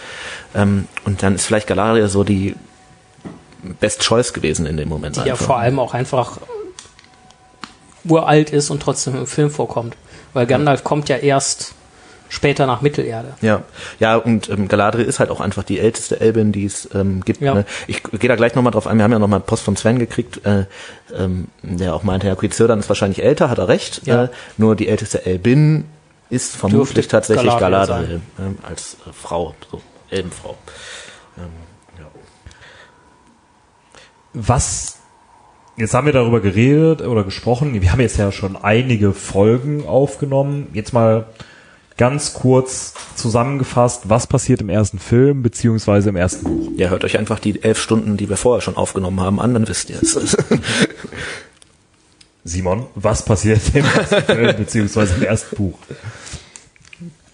Ähm, 0.57 0.89
und 1.05 1.23
dann 1.23 1.37
ist 1.37 1.47
vielleicht 1.47 1.69
Galadriel 1.69 2.09
so 2.09 2.25
die 2.25 2.57
Best 3.79 4.01
Choice 4.01 4.33
gewesen 4.33 4.67
in 4.67 4.79
dem 4.79 4.89
Moment. 4.89 5.17
Die 5.17 5.21
ja 5.21 5.35
einfach. 5.35 5.47
vor 5.47 5.59
allem 5.59 5.79
auch 5.79 5.95
einfach 5.95 6.39
uralt 8.05 8.51
ist 8.51 8.71
und 8.71 8.83
trotzdem 8.83 9.15
im 9.15 9.27
Film 9.27 9.51
vorkommt. 9.51 9.95
Weil 10.33 10.47
Gandalf 10.47 10.85
kommt 10.85 11.09
ja 11.11 11.17
erst 11.17 11.75
später 12.31 12.67
nach 12.67 12.81
Mittelerde. 12.81 13.35
Ja, 13.43 13.65
ja, 13.99 14.17
und 14.17 14.49
ähm, 14.49 14.69
Galadriel 14.69 15.05
ist 15.05 15.19
halt 15.19 15.31
auch 15.31 15.41
einfach 15.41 15.65
die 15.65 15.79
älteste 15.79 16.21
Elbin, 16.21 16.53
die 16.53 16.65
es 16.65 16.89
ähm, 16.95 17.23
gibt. 17.25 17.43
Ja. 17.43 17.55
Ne? 17.55 17.67
Ich 17.89 18.03
gehe 18.03 18.29
da 18.29 18.37
gleich 18.37 18.55
nochmal 18.55 18.73
drauf 18.73 18.87
ein. 18.87 18.97
Wir 18.97 19.05
haben 19.05 19.13
ja 19.13 19.19
nochmal 19.19 19.41
Post 19.41 19.65
vom 19.65 19.77
Sven 19.77 19.99
gekriegt, 19.99 20.47
äh, 20.47 20.65
ähm, 21.15 21.49
der 21.63 21.95
auch 21.95 22.05
meinte, 22.05 22.29
ja, 22.29 22.37
Círdan 22.37 22.79
ist 22.79 22.89
wahrscheinlich 22.89 23.23
älter, 23.23 23.51
hat 23.51 23.59
er 23.59 23.69
recht. 23.69 24.07
Ja. 24.07 24.25
Äh, 24.25 24.29
nur 24.57 24.77
die 24.77 24.89
älteste 24.89 25.27
Elbin 25.27 25.85
ist 26.31 26.57
vermutlich 26.57 26.95
Dürfte 26.95 27.09
tatsächlich 27.09 27.59
Galadriel 27.59 27.97
Galadriel, 27.97 28.21
ähm, 28.39 28.59
als 28.63 28.97
äh, 29.07 29.13
Frau, 29.13 29.55
so 29.71 29.83
Elbenfrau. 30.09 30.57
Ähm, 31.37 31.45
ja. 31.99 32.07
Was, 34.35 34.99
jetzt 35.77 35.95
haben 35.95 36.07
wir 36.07 36.13
darüber 36.13 36.41
geredet 36.41 37.03
oder 37.03 37.25
gesprochen, 37.25 37.81
wir 37.83 37.91
haben 37.91 38.01
jetzt 38.01 38.19
ja 38.19 38.31
schon 38.31 38.57
einige 38.57 39.13
Folgen 39.13 39.85
aufgenommen. 39.85 40.69
Jetzt 40.73 40.93
mal 40.93 41.27
ganz 42.01 42.33
kurz 42.33 42.95
zusammengefasst, 43.15 44.09
was 44.09 44.27
passiert 44.27 44.63
im 44.63 44.71
ersten 44.71 44.99
Film 44.99 45.43
beziehungsweise 45.43 46.09
im 46.09 46.17
ersten 46.17 46.45
Buch. 46.45 46.73
ja, 46.77 46.89
hört 46.89 47.05
euch 47.05 47.19
einfach 47.19 47.39
die 47.39 47.63
elf 47.63 47.79
Stunden, 47.79 48.17
die 48.17 48.31
wir 48.31 48.39
vorher 48.39 48.63
schon 48.63 48.79
aufgenommen 48.79 49.21
haben, 49.21 49.39
an, 49.39 49.53
dann 49.53 49.69
wisst 49.69 49.91
ihr 49.91 50.03
es. 50.03 50.19
Simon, 52.45 52.87
was 52.95 53.23
passiert 53.23 53.61
im 53.75 53.85
ersten 53.85 54.23
Film 54.23 54.57
beziehungsweise 54.57 55.15
im 55.17 55.25
ersten 55.25 55.57
Buch? 55.57 55.79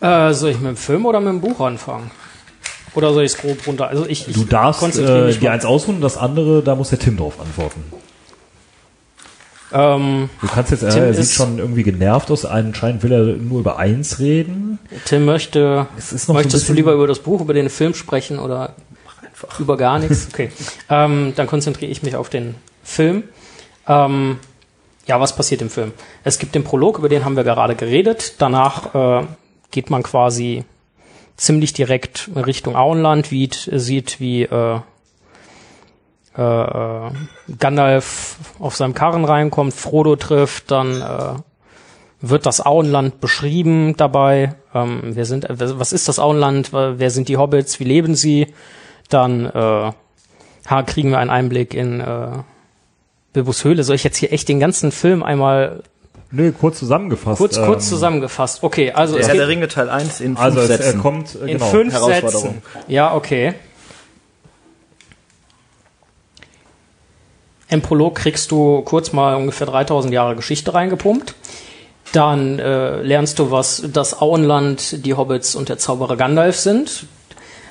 Äh, 0.01 0.33
soll 0.35 0.51
ich 0.51 0.59
mit 0.59 0.71
dem 0.71 0.77
Film 0.77 1.07
oder 1.07 1.21
mit 1.21 1.29
dem 1.29 1.41
Buch 1.41 1.61
anfangen? 1.61 2.11
Oder 2.97 3.13
soll 3.15 3.23
ich 3.23 3.35
es 3.35 3.39
grob 3.39 3.65
runter? 3.69 3.87
Also 3.87 4.05
ich, 4.05 4.27
ich 4.27 4.35
Du 4.35 4.43
darfst 4.43 4.81
konzentriere 4.81 5.31
äh, 5.31 5.37
dir 5.37 5.53
eins 5.53 5.65
ausruhen, 5.65 6.01
das 6.01 6.17
andere, 6.17 6.65
da 6.65 6.75
muss 6.75 6.91
der 6.91 6.99
Tim 6.99 7.17
drauf 7.17 7.39
antworten. 7.39 7.85
Ähm, 9.73 10.31
Du 10.41 10.47
kannst 10.47 10.71
jetzt, 10.71 10.83
äh, 10.83 10.91
Tim 10.91 11.03
er 11.03 11.15
sieht 11.15 11.35
schon 11.35 11.59
irgendwie 11.59 11.83
genervt 11.83 12.31
aus, 12.31 12.45
anscheinend 12.45 13.03
will 13.03 13.13
er 13.13 13.23
nur 13.25 13.61
über 13.61 13.79
eins 13.79 14.19
reden. 14.21 14.79
Tim 15.05 15.25
möchte, 15.25 15.87
Es 15.97 16.13
ist 16.13 16.29
noch 16.29 16.35
so 16.35 16.41
möchtest 16.43 16.69
du 16.69 16.73
lieber 16.73 16.93
über 16.93 17.07
das 17.07 17.19
Buch, 17.19 17.41
über 17.41 17.55
den 17.55 17.69
Film 17.69 17.95
sprechen 17.95 18.39
oder 18.39 18.75
einfach. 19.25 19.59
über 19.61 19.77
gar 19.77 19.99
nichts? 19.99 20.29
Okay. 20.33 20.51
ähm, 20.89 21.33
dann 21.37 21.47
konzentriere 21.47 21.91
ich 21.91 22.03
mich 22.03 22.15
auf 22.17 22.29
den 22.29 22.55
Film. 22.85 23.25
Ähm, 23.89 24.39
ja, 25.07 25.21
was 25.21 25.35
passiert 25.37 25.63
im 25.63 25.71
Film? 25.71 25.93
Es 26.25 26.39
gibt 26.39 26.55
den 26.55 26.65
Prolog, 26.65 26.99
über 26.99 27.09
den 27.09 27.25
haben 27.25 27.37
wir 27.37 27.45
gerade 27.45 27.75
geredet. 27.77 28.35
Danach 28.39 28.95
äh, 29.23 29.27
geht 29.71 29.91
man 29.91 30.03
quasi 30.03 30.65
ziemlich 31.37 31.73
direkt 31.73 32.31
Richtung 32.35 32.77
Auenland, 32.77 33.31
wie, 33.31 33.49
sieht, 33.53 34.21
wie 34.21 34.43
äh, 34.45 34.81
äh, 36.37 36.43
äh, 36.43 37.11
Gandalf 37.59 38.37
auf 38.59 38.77
seinem 38.77 38.95
Karren 38.95 39.25
reinkommt, 39.25 39.73
Frodo 39.75 40.17
trifft, 40.17 40.71
dann 40.71 41.01
äh, 41.01 41.35
wird 42.21 42.47
das 42.47 42.65
Auenland 42.65 43.21
beschrieben 43.21 43.97
dabei. 43.97 44.55
Ähm, 44.75 45.01
wer 45.03 45.25
sind, 45.25 45.49
äh, 45.49 45.79
was 45.79 45.93
ist 45.93 46.09
das 46.09 46.19
Auenland? 46.19 46.73
Wer 46.73 47.11
sind 47.11 47.29
die 47.29 47.37
Hobbits? 47.37 47.81
Wie 47.81 47.85
leben 47.85 48.15
sie? 48.15 48.49
Dann 49.09 49.47
äh, 49.47 49.93
ha, 50.71 50.83
kriegen 50.85 51.11
wir 51.11 51.19
einen 51.19 51.31
Einblick 51.31 51.75
in 51.75 52.01
äh, 52.01 52.29
Bilbos 53.33 53.65
Höhle. 53.65 53.85
Soll 53.85 53.97
ich 53.97 54.05
jetzt 54.05 54.17
hier 54.17 54.33
echt 54.33 54.49
den 54.49 54.61
ganzen 54.61 54.93
Film 54.93 55.23
einmal 55.23 55.83
Nö, 56.33 56.53
kurz 56.53 56.79
zusammengefasst. 56.81 57.39
kurz, 57.39 57.57
kurz 57.57 57.85
ähm, 57.85 57.89
zusammengefasst? 57.91 58.63
Okay, 58.63 58.91
also 58.93 59.15
Der 59.15 59.23
es 59.23 59.29
Herr 59.29 59.35
geht 59.35 59.41
der 59.43 59.49
Ringe 59.49 59.69
Teil 59.69 59.89
1 59.89 60.21
in 60.21 60.37
fünf 60.37 60.41
Also 60.41 60.61
es, 60.61 60.71
er 60.71 60.77
Sätzen. 60.79 61.01
kommt, 61.01 61.35
äh, 61.37 61.39
in 61.39 61.47
genau. 61.47 61.67
fünf 61.67 61.93
Herausforderung. 61.93 62.55
Sätzen. 62.73 62.89
Ja, 62.89 63.15
okay. 63.15 63.55
Im 67.69 67.83
Prolog 67.83 68.15
kriegst 68.17 68.51
du 68.51 68.83
kurz 68.83 69.13
mal 69.13 69.35
ungefähr 69.35 69.67
3000 69.67 70.13
Jahre 70.15 70.37
Geschichte 70.37 70.73
reingepumpt. 70.73 71.35
Dann 72.13 72.59
äh, 72.59 73.03
lernst 73.03 73.39
du, 73.39 73.51
was 73.51 73.83
das 73.93 74.21
Auenland, 74.21 75.05
die 75.05 75.15
Hobbits 75.15 75.57
und 75.57 75.69
der 75.69 75.79
Zauberer 75.79 76.17
Gandalf 76.17 76.57
sind, 76.57 77.07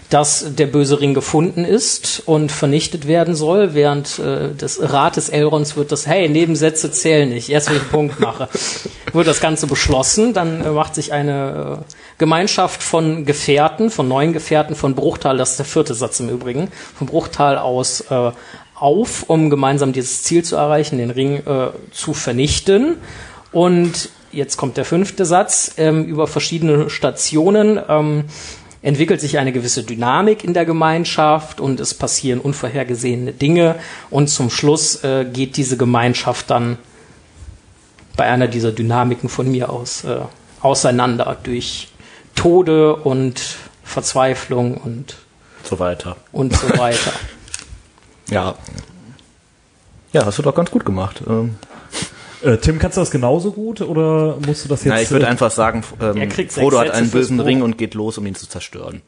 dass 0.09 0.53
der 0.55 0.67
böse 0.67 0.99
Ring 0.99 1.13
gefunden 1.13 1.65
ist 1.65 2.21
und 2.25 2.51
vernichtet 2.51 3.07
werden 3.07 3.33
soll. 3.33 3.73
Während 3.73 4.19
äh, 4.19 4.53
des 4.53 4.79
Rates 4.81 5.29
Elrons 5.29 5.77
wird 5.77 5.91
das, 5.91 6.05
hey, 6.05 6.29
Nebensätze 6.29 6.91
zählen 6.91 7.29
nicht, 7.29 7.49
erst 7.49 7.69
wenn 7.69 7.77
ich 7.77 7.81
einen 7.83 7.91
Punkt 7.91 8.19
mache, 8.19 8.49
wird 9.13 9.27
das 9.27 9.39
Ganze 9.39 9.65
beschlossen. 9.65 10.33
Dann 10.33 10.63
äh, 10.63 10.69
macht 10.69 10.95
sich 10.95 11.11
eine 11.11 11.79
äh, 11.81 11.93
Gemeinschaft 12.17 12.83
von 12.83 13.25
Gefährten, 13.25 13.89
von 13.89 14.07
neuen 14.07 14.33
Gefährten 14.33 14.75
von 14.75 14.93
Bruchtal, 14.93 15.37
das 15.37 15.51
ist 15.51 15.59
der 15.59 15.65
vierte 15.65 15.95
Satz 15.95 16.19
im 16.19 16.29
Übrigen, 16.29 16.69
von 16.97 17.07
Bruchtal 17.07 17.57
aus 17.57 18.01
äh, 18.11 18.31
auf, 18.75 19.23
um 19.23 19.49
gemeinsam 19.49 19.93
dieses 19.93 20.23
Ziel 20.23 20.43
zu 20.43 20.55
erreichen, 20.55 20.97
den 20.97 21.11
Ring 21.11 21.37
äh, 21.45 21.69
zu 21.91 22.13
vernichten. 22.13 22.97
Und 23.51 24.09
jetzt 24.31 24.57
kommt 24.57 24.77
der 24.77 24.85
fünfte 24.85 25.25
Satz, 25.25 25.73
ähm, 25.77 26.05
über 26.05 26.27
verschiedene 26.27 26.89
Stationen 26.89 27.79
ähm, 27.87 28.25
entwickelt 28.81 29.19
sich 29.19 29.39
eine 29.39 29.51
gewisse 29.51 29.83
Dynamik 29.83 30.43
in 30.43 30.53
der 30.53 30.65
Gemeinschaft 30.65 31.59
und 31.59 31.79
es 31.79 31.93
passieren 31.95 32.39
unvorhergesehene 32.39 33.31
Dinge 33.31 33.75
und 34.11 34.27
zum 34.27 34.51
Schluss 34.51 35.03
äh, 35.03 35.25
geht 35.25 35.57
diese 35.57 35.75
Gemeinschaft 35.75 36.51
dann 36.51 36.77
bei 38.15 38.25
einer 38.25 38.47
dieser 38.47 38.71
Dynamiken 38.71 39.27
von 39.27 39.51
mir 39.51 39.71
aus 39.71 40.03
äh, 40.03 40.19
auseinander 40.61 41.35
durch 41.41 41.89
Tode 42.35 42.95
und 42.95 43.41
Verzweiflung 43.83 44.77
und 44.77 45.15
So 45.63 45.79
weiter. 45.79 46.17
und 46.31 46.55
so 46.55 46.69
weiter. 46.77 47.11
Ja. 48.29 48.55
Ja, 50.13 50.25
hast 50.25 50.37
du 50.37 50.43
doch 50.43 50.55
ganz 50.55 50.71
gut 50.71 50.85
gemacht. 50.85 51.21
Ähm, 51.27 51.55
Äh, 52.41 52.57
Tim, 52.57 52.77
kannst 52.79 52.95
du 52.97 53.01
das 53.01 53.09
genauso 53.11 53.51
gut 53.51 53.81
oder 53.81 54.37
musst 54.45 54.65
du 54.65 54.69
das 54.69 54.83
jetzt? 54.83 54.93
na, 54.93 55.01
ich 55.01 55.09
würde 55.09 55.25
äh, 55.25 55.29
einfach 55.29 55.49
sagen, 55.51 55.83
ähm, 55.99 56.29
Frodo 56.49 56.79
hat 56.79 56.91
einen 56.91 57.09
bösen. 57.09 57.39
Ring 57.39 57.61
und 57.63 57.77
geht 57.77 57.95
los, 57.95 58.17
um 58.19 58.25
ihn 58.27 58.35
zu 58.35 58.47
zerstören. 58.47 59.01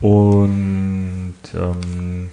Und 0.00 1.34
ähm, 1.54 2.30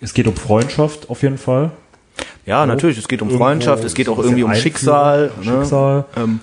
es 0.00 0.14
geht 0.14 0.26
um 0.26 0.36
Freundschaft 0.36 1.10
auf 1.10 1.22
jeden 1.22 1.38
Fall. 1.38 1.70
Ja, 2.46 2.64
natürlich, 2.66 2.96
es 2.98 3.08
geht 3.08 3.20
um 3.22 3.28
Irgendwo 3.28 3.44
Freundschaft, 3.44 3.84
es 3.84 3.94
geht 3.94 4.08
auch 4.08 4.18
irgendwie 4.18 4.42
um 4.44 4.50
bisschen 4.50 4.62
Schicksal. 4.62 5.24
Einführung, 5.36 5.44
Ne? 5.58 5.60
Schicksal. 5.62 6.04
Ähm, 6.16 6.40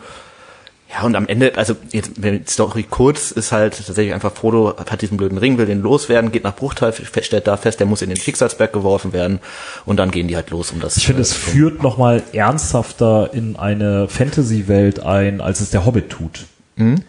ja, 0.94 1.04
und 1.04 1.16
am 1.16 1.28
Ende, 1.28 1.58
also 1.58 1.76
jetzt, 1.92 2.22
wenn 2.22 2.44
die 2.44 2.52
Story 2.52 2.86
kurz 2.88 3.32
ist 3.32 3.52
halt 3.52 3.76
tatsächlich 3.86 4.14
einfach, 4.14 4.32
Frodo 4.32 4.76
hat 4.78 5.02
diesen 5.02 5.18
blöden 5.18 5.40
Ring, 5.40 5.58
will 5.58 5.66
den 5.66 5.82
loswerden, 5.82 6.32
geht 6.32 6.44
nach 6.44 6.56
Bruchtal, 6.56 6.94
stellt 6.94 7.48
da 7.48 7.58
fest, 7.58 7.80
der 7.80 7.88
muss 7.88 8.04
in 8.04 8.10
den 8.10 8.18
Schicksalsberg 8.18 8.72
geworfen 8.72 9.12
werden 9.12 9.40
und 9.86 9.98
dann 9.98 10.12
gehen 10.12 10.28
die 10.28 10.36
halt 10.36 10.52
los, 10.52 10.72
um 10.72 10.80
das 10.80 10.98
Ich 10.98 11.08
finde, 11.08 11.22
äh, 11.22 11.24
es 11.24 11.34
führt 11.34 11.82
nochmal 11.82 12.22
ernsthafter 12.32 13.32
in 13.34 13.56
eine 13.56 14.08
Fantasy-Welt 14.08 15.00
ein, 15.00 15.42
als 15.42 15.62
es 15.62 15.72
der 15.72 15.86
Hobbit 15.86 16.10
tut. 16.10 16.46
Mhm. 16.76 17.02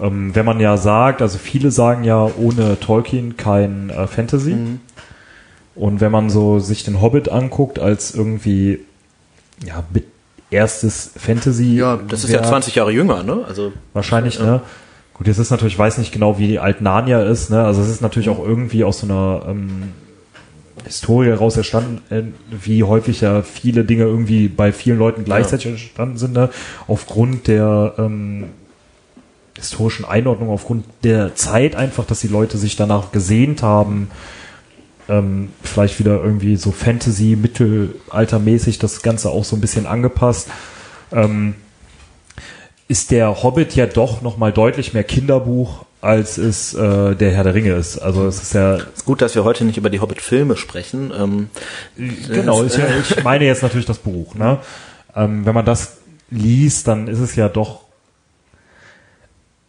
Ähm, 0.00 0.34
wenn 0.34 0.44
man 0.44 0.58
ja 0.58 0.76
sagt, 0.76 1.22
also 1.22 1.38
viele 1.38 1.70
sagen 1.70 2.02
ja, 2.02 2.28
ohne 2.36 2.80
Tolkien 2.80 3.36
kein 3.36 3.90
äh, 3.90 4.08
Fantasy. 4.08 4.54
Mhm. 4.54 4.80
Und 5.76 6.00
wenn 6.00 6.10
man 6.10 6.28
so 6.28 6.58
sich 6.58 6.82
den 6.82 7.00
Hobbit 7.00 7.28
anguckt 7.28 7.78
als 7.78 8.12
irgendwie, 8.14 8.80
ja, 9.64 9.84
mit 9.92 10.06
erstes 10.50 11.10
Fantasy. 11.16 11.76
Ja, 11.76 11.98
das 12.08 12.24
ist 12.24 12.30
ja 12.30 12.40
Werk, 12.40 12.48
20 12.48 12.74
Jahre 12.74 12.92
jünger, 12.92 13.22
ne? 13.22 13.44
Also 13.46 13.72
Wahrscheinlich, 13.92 14.38
ne? 14.38 14.60
Gut, 15.14 15.26
jetzt 15.26 15.38
ist 15.38 15.50
natürlich, 15.50 15.74
ich 15.74 15.78
weiß 15.78 15.98
nicht 15.98 16.12
genau, 16.12 16.38
wie 16.38 16.58
alt 16.58 16.82
Narnia 16.82 17.22
ist, 17.22 17.50
ne? 17.50 17.64
Also 17.64 17.80
es 17.82 17.88
ist 17.88 18.02
natürlich 18.02 18.28
auch 18.28 18.38
irgendwie 18.38 18.84
aus 18.84 19.00
so 19.00 19.06
einer 19.06 19.46
ähm, 19.48 19.92
Historie 20.84 21.28
heraus 21.28 21.56
entstanden, 21.56 22.02
äh, 22.10 22.22
wie 22.50 22.84
häufig 22.84 23.22
ja 23.22 23.42
viele 23.42 23.84
Dinge 23.84 24.04
irgendwie 24.04 24.48
bei 24.48 24.72
vielen 24.72 24.98
Leuten 24.98 25.24
gleichzeitig 25.24 25.66
entstanden 25.66 26.18
sind, 26.18 26.34
ne? 26.34 26.50
Aufgrund 26.86 27.48
der 27.48 27.94
ähm, 27.98 28.44
historischen 29.56 30.04
Einordnung, 30.04 30.50
aufgrund 30.50 30.84
der 31.02 31.34
Zeit 31.34 31.74
einfach, 31.76 32.04
dass 32.04 32.20
die 32.20 32.28
Leute 32.28 32.58
sich 32.58 32.76
danach 32.76 33.10
gesehnt 33.10 33.62
haben, 33.62 34.10
ähm, 35.08 35.50
vielleicht 35.62 35.98
wieder 35.98 36.22
irgendwie 36.22 36.56
so 36.56 36.72
Fantasy, 36.72 37.36
Mittelaltermäßig 37.36 38.78
das 38.78 39.02
Ganze 39.02 39.30
auch 39.30 39.44
so 39.44 39.56
ein 39.56 39.60
bisschen 39.60 39.86
angepasst. 39.86 40.48
Ähm, 41.12 41.54
ist 42.88 43.10
der 43.10 43.42
Hobbit 43.42 43.74
ja 43.74 43.86
doch 43.86 44.22
noch 44.22 44.36
mal 44.36 44.52
deutlich 44.52 44.94
mehr 44.94 45.04
Kinderbuch, 45.04 45.84
als 46.00 46.38
es 46.38 46.74
äh, 46.74 47.14
der 47.14 47.32
Herr 47.32 47.44
der 47.44 47.54
Ringe 47.54 47.74
ist. 47.74 47.98
Also 47.98 48.26
es 48.26 48.40
ist 48.42 48.54
ja 48.54 48.76
ist 48.76 49.04
gut, 49.04 49.22
dass 49.22 49.34
wir 49.34 49.44
heute 49.44 49.64
nicht 49.64 49.76
über 49.76 49.90
die 49.90 50.00
Hobbit-Filme 50.00 50.56
sprechen. 50.56 51.12
Ähm, 51.16 51.50
genau. 51.96 52.62
Ist 52.62 52.78
ja, 52.78 52.84
ich 53.00 53.24
meine 53.24 53.44
jetzt 53.44 53.62
natürlich 53.62 53.86
das 53.86 53.98
Buch. 53.98 54.34
Ne? 54.34 54.58
Ähm, 55.14 55.44
wenn 55.46 55.54
man 55.54 55.64
das 55.64 55.98
liest, 56.30 56.86
dann 56.86 57.08
ist 57.08 57.18
es 57.18 57.34
ja 57.34 57.48
doch. 57.48 57.80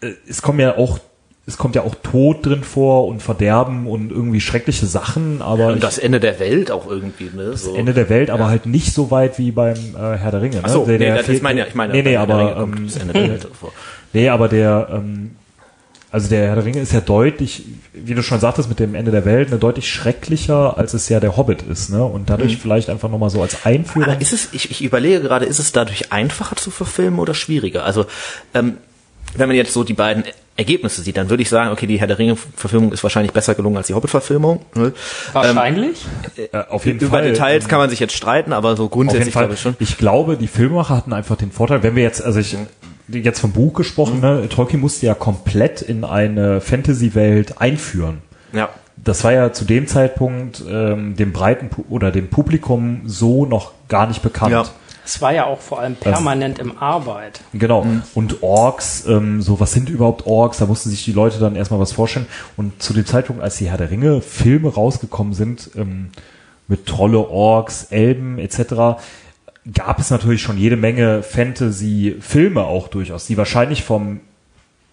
Äh, 0.02 0.12
es 0.28 0.42
kommen 0.42 0.60
ja 0.60 0.78
auch 0.78 1.00
es 1.50 1.58
kommt 1.58 1.76
ja 1.76 1.82
auch 1.84 1.96
Tod 1.96 2.46
drin 2.46 2.64
vor 2.64 3.08
und 3.08 3.22
Verderben 3.24 3.88
und 3.88 4.12
irgendwie 4.12 4.42
schreckliche 4.42 4.86
Sachen, 4.86 5.42
aber 5.42 5.68
und 5.68 5.82
das 5.82 5.98
Ende 5.98 6.20
der 6.20 6.40
Welt 6.42 6.70
auch 6.72 6.88
irgendwie, 6.90 7.32
ne? 7.34 7.52
das 7.52 7.64
So. 7.64 7.74
Ende 7.76 7.94
der 7.94 8.10
Welt, 8.10 8.30
aber 8.30 8.50
halt 8.50 8.66
nicht 8.66 8.94
so 8.94 9.10
weit 9.12 9.40
wie 9.40 9.52
beim 9.52 9.78
äh, 9.96 10.18
Herr 10.18 10.32
der 10.32 10.42
Ringe. 10.42 10.58
Ne? 10.58 10.62
Ach 10.64 10.70
so, 10.70 10.86
Der- 10.86 11.00
nee, 11.00 11.06
der 11.06 11.16
das 11.18 11.30
ist 11.30 11.42
meine, 11.42 11.66
ich 11.66 11.74
meine, 11.74 11.94
nee, 11.94 12.02
nee, 12.04 12.18
aber 12.18 12.58
ähm, 12.58 12.86
das 12.86 12.98
Ende 12.98 13.14
der 13.14 13.30
Welt 13.30 13.48
vor. 13.60 13.72
Nee, 14.14 14.30
aber 14.30 14.48
der, 14.48 14.88
ähm, 14.92 15.32
also 16.12 16.30
der 16.30 16.48
Herr 16.48 16.56
der 16.56 16.66
Ringe 16.66 16.80
ist 16.80 16.94
ja 16.94 17.02
deutlich, 17.02 17.64
wie 17.94 18.14
du 18.16 18.24
schon 18.24 18.40
sagtest, 18.40 18.68
mit 18.70 18.80
dem 18.80 18.96
Ende 18.96 19.12
der 19.12 19.26
Welt, 19.26 19.50
ne, 19.52 19.58
deutlich 19.58 19.90
schrecklicher, 19.92 20.78
als 20.78 20.94
es 20.94 21.08
ja 21.10 21.20
der 21.20 21.36
Hobbit 21.38 21.62
ist, 21.62 21.90
ne? 21.92 22.04
Und 22.04 22.30
dadurch 22.30 22.58
vielleicht 22.58 22.90
einfach 22.90 23.10
nochmal 23.10 23.30
so 23.30 23.42
als 23.42 23.66
Einführung. 23.66 24.10
Aber 24.10 24.22
ist 24.22 24.32
es, 24.34 24.50
ich, 24.54 24.72
ich 24.72 24.82
überlege 24.84 25.20
gerade, 25.22 25.46
ist 25.46 25.60
es 25.60 25.72
dadurch 25.74 26.12
einfacher 26.14 26.56
zu 26.56 26.72
verfilmen 26.72 27.20
oder 27.20 27.34
schwieriger? 27.34 27.84
Also, 27.84 28.06
ähm, 28.54 28.78
wenn 29.36 29.48
man 29.48 29.56
jetzt 29.56 29.74
so 29.74 29.84
die 29.84 29.94
beiden 29.94 30.24
Ergebnisse 30.56 31.04
sieht, 31.04 31.18
dann 31.18 31.30
würde 31.30 31.44
ich 31.44 31.50
sagen, 31.50 31.72
okay, 31.72 31.86
die 31.86 32.00
Herr 32.00 32.08
der 32.08 32.18
Ringe-Verfilmung 32.18 32.92
ist 32.92 33.04
wahrscheinlich 33.04 33.32
besser 33.32 33.54
gelungen 33.54 33.78
als 33.78 33.88
die 33.88 33.94
Hobbit-Verfilmung. 33.94 34.66
Ne? 34.74 34.94
Wahrscheinlich. 35.34 36.04
äh, 36.36 36.64
auf 36.70 36.86
jeden 36.86 37.00
Über 37.00 37.20
Fall. 37.20 37.32
Details 37.32 37.68
kann 37.68 37.80
man 37.80 37.90
sich 37.92 38.00
jetzt 38.00 38.16
streiten, 38.16 38.54
aber 38.54 38.76
so 38.76 38.90
grundsätzlich 38.90 39.34
glaube 39.34 39.54
ich 39.54 39.62
schon. 39.62 39.76
Ich 39.80 39.98
glaube, 39.98 40.36
die 40.36 40.48
Filmemacher 40.48 40.96
hatten 40.96 41.14
einfach 41.14 41.36
den 41.36 41.52
Vorteil, 41.52 41.84
wenn 41.84 41.96
wir 41.96 42.04
jetzt, 42.04 42.24
also 42.24 42.40
ich, 42.40 42.58
jetzt 43.08 43.40
vom 43.40 43.52
Buch 43.52 43.74
gesprochen, 43.74 44.20
ne, 44.20 44.50
Tolkien 44.50 44.82
musste 44.82 45.06
ja 45.06 45.14
komplett 45.14 45.84
in 45.84 46.04
eine 46.04 46.60
Fantasy-Welt 46.60 47.62
einführen. 47.62 48.24
Ja. 48.52 48.70
Das 48.96 49.24
war 49.24 49.32
ja 49.34 49.54
zu 49.54 49.64
dem 49.64 49.86
Zeitpunkt 49.86 50.64
ähm, 50.68 51.16
dem 51.16 51.32
breiten 51.34 51.70
Pu 51.70 51.86
oder 51.90 52.12
dem 52.12 52.30
Publikum 52.30 53.02
so 53.06 53.46
noch 53.46 53.74
gar 53.90 54.08
nicht 54.08 54.24
bekannt. 54.24 54.52
Ja. 54.52 54.66
Es 55.08 55.22
war 55.22 55.34
ja 55.34 55.46
auch 55.46 55.62
vor 55.62 55.80
allem 55.80 55.96
permanent 55.96 56.60
im 56.60 56.80
Arbeit. 56.80 57.40
Genau. 57.54 57.86
Mhm. 57.86 58.04
Und 58.14 58.44
Orks, 58.44 59.06
ähm, 59.08 59.42
so 59.42 59.58
was 59.62 59.72
sind 59.72 59.88
überhaupt 59.88 60.28
Orks? 60.28 60.58
Da 60.58 60.66
mussten 60.66 60.90
sich 60.90 61.06
die 61.06 61.14
Leute 61.14 61.40
dann 61.40 61.56
erstmal 61.56 61.80
was 61.80 61.94
vorstellen. 61.94 62.26
Und 62.58 62.84
zu 62.84 62.92
dem 62.92 63.06
Zeitpunkt, 63.06 63.42
als 63.42 63.56
die 63.56 63.70
Herr 63.70 63.78
der 63.78 63.90
Ringe 63.90 64.20
Filme 64.20 64.68
rausgekommen 64.68 65.34
sind, 65.34 65.72
ähm, 65.78 66.10
mit 66.68 66.88
Trolle, 66.88 67.20
Orks, 67.20 67.86
Elben 67.90 68.38
etc., 68.38 69.00
gab 69.74 70.00
es 70.00 70.10
natürlich 70.10 70.42
schon 70.42 70.58
jede 70.58 70.76
Menge 70.76 71.24
Fantasy-Filme 71.24 72.66
auch 72.66 72.90
durchaus, 72.90 73.28
die 73.28 73.38
wahrscheinlich 73.38 73.86
vom 73.86 74.20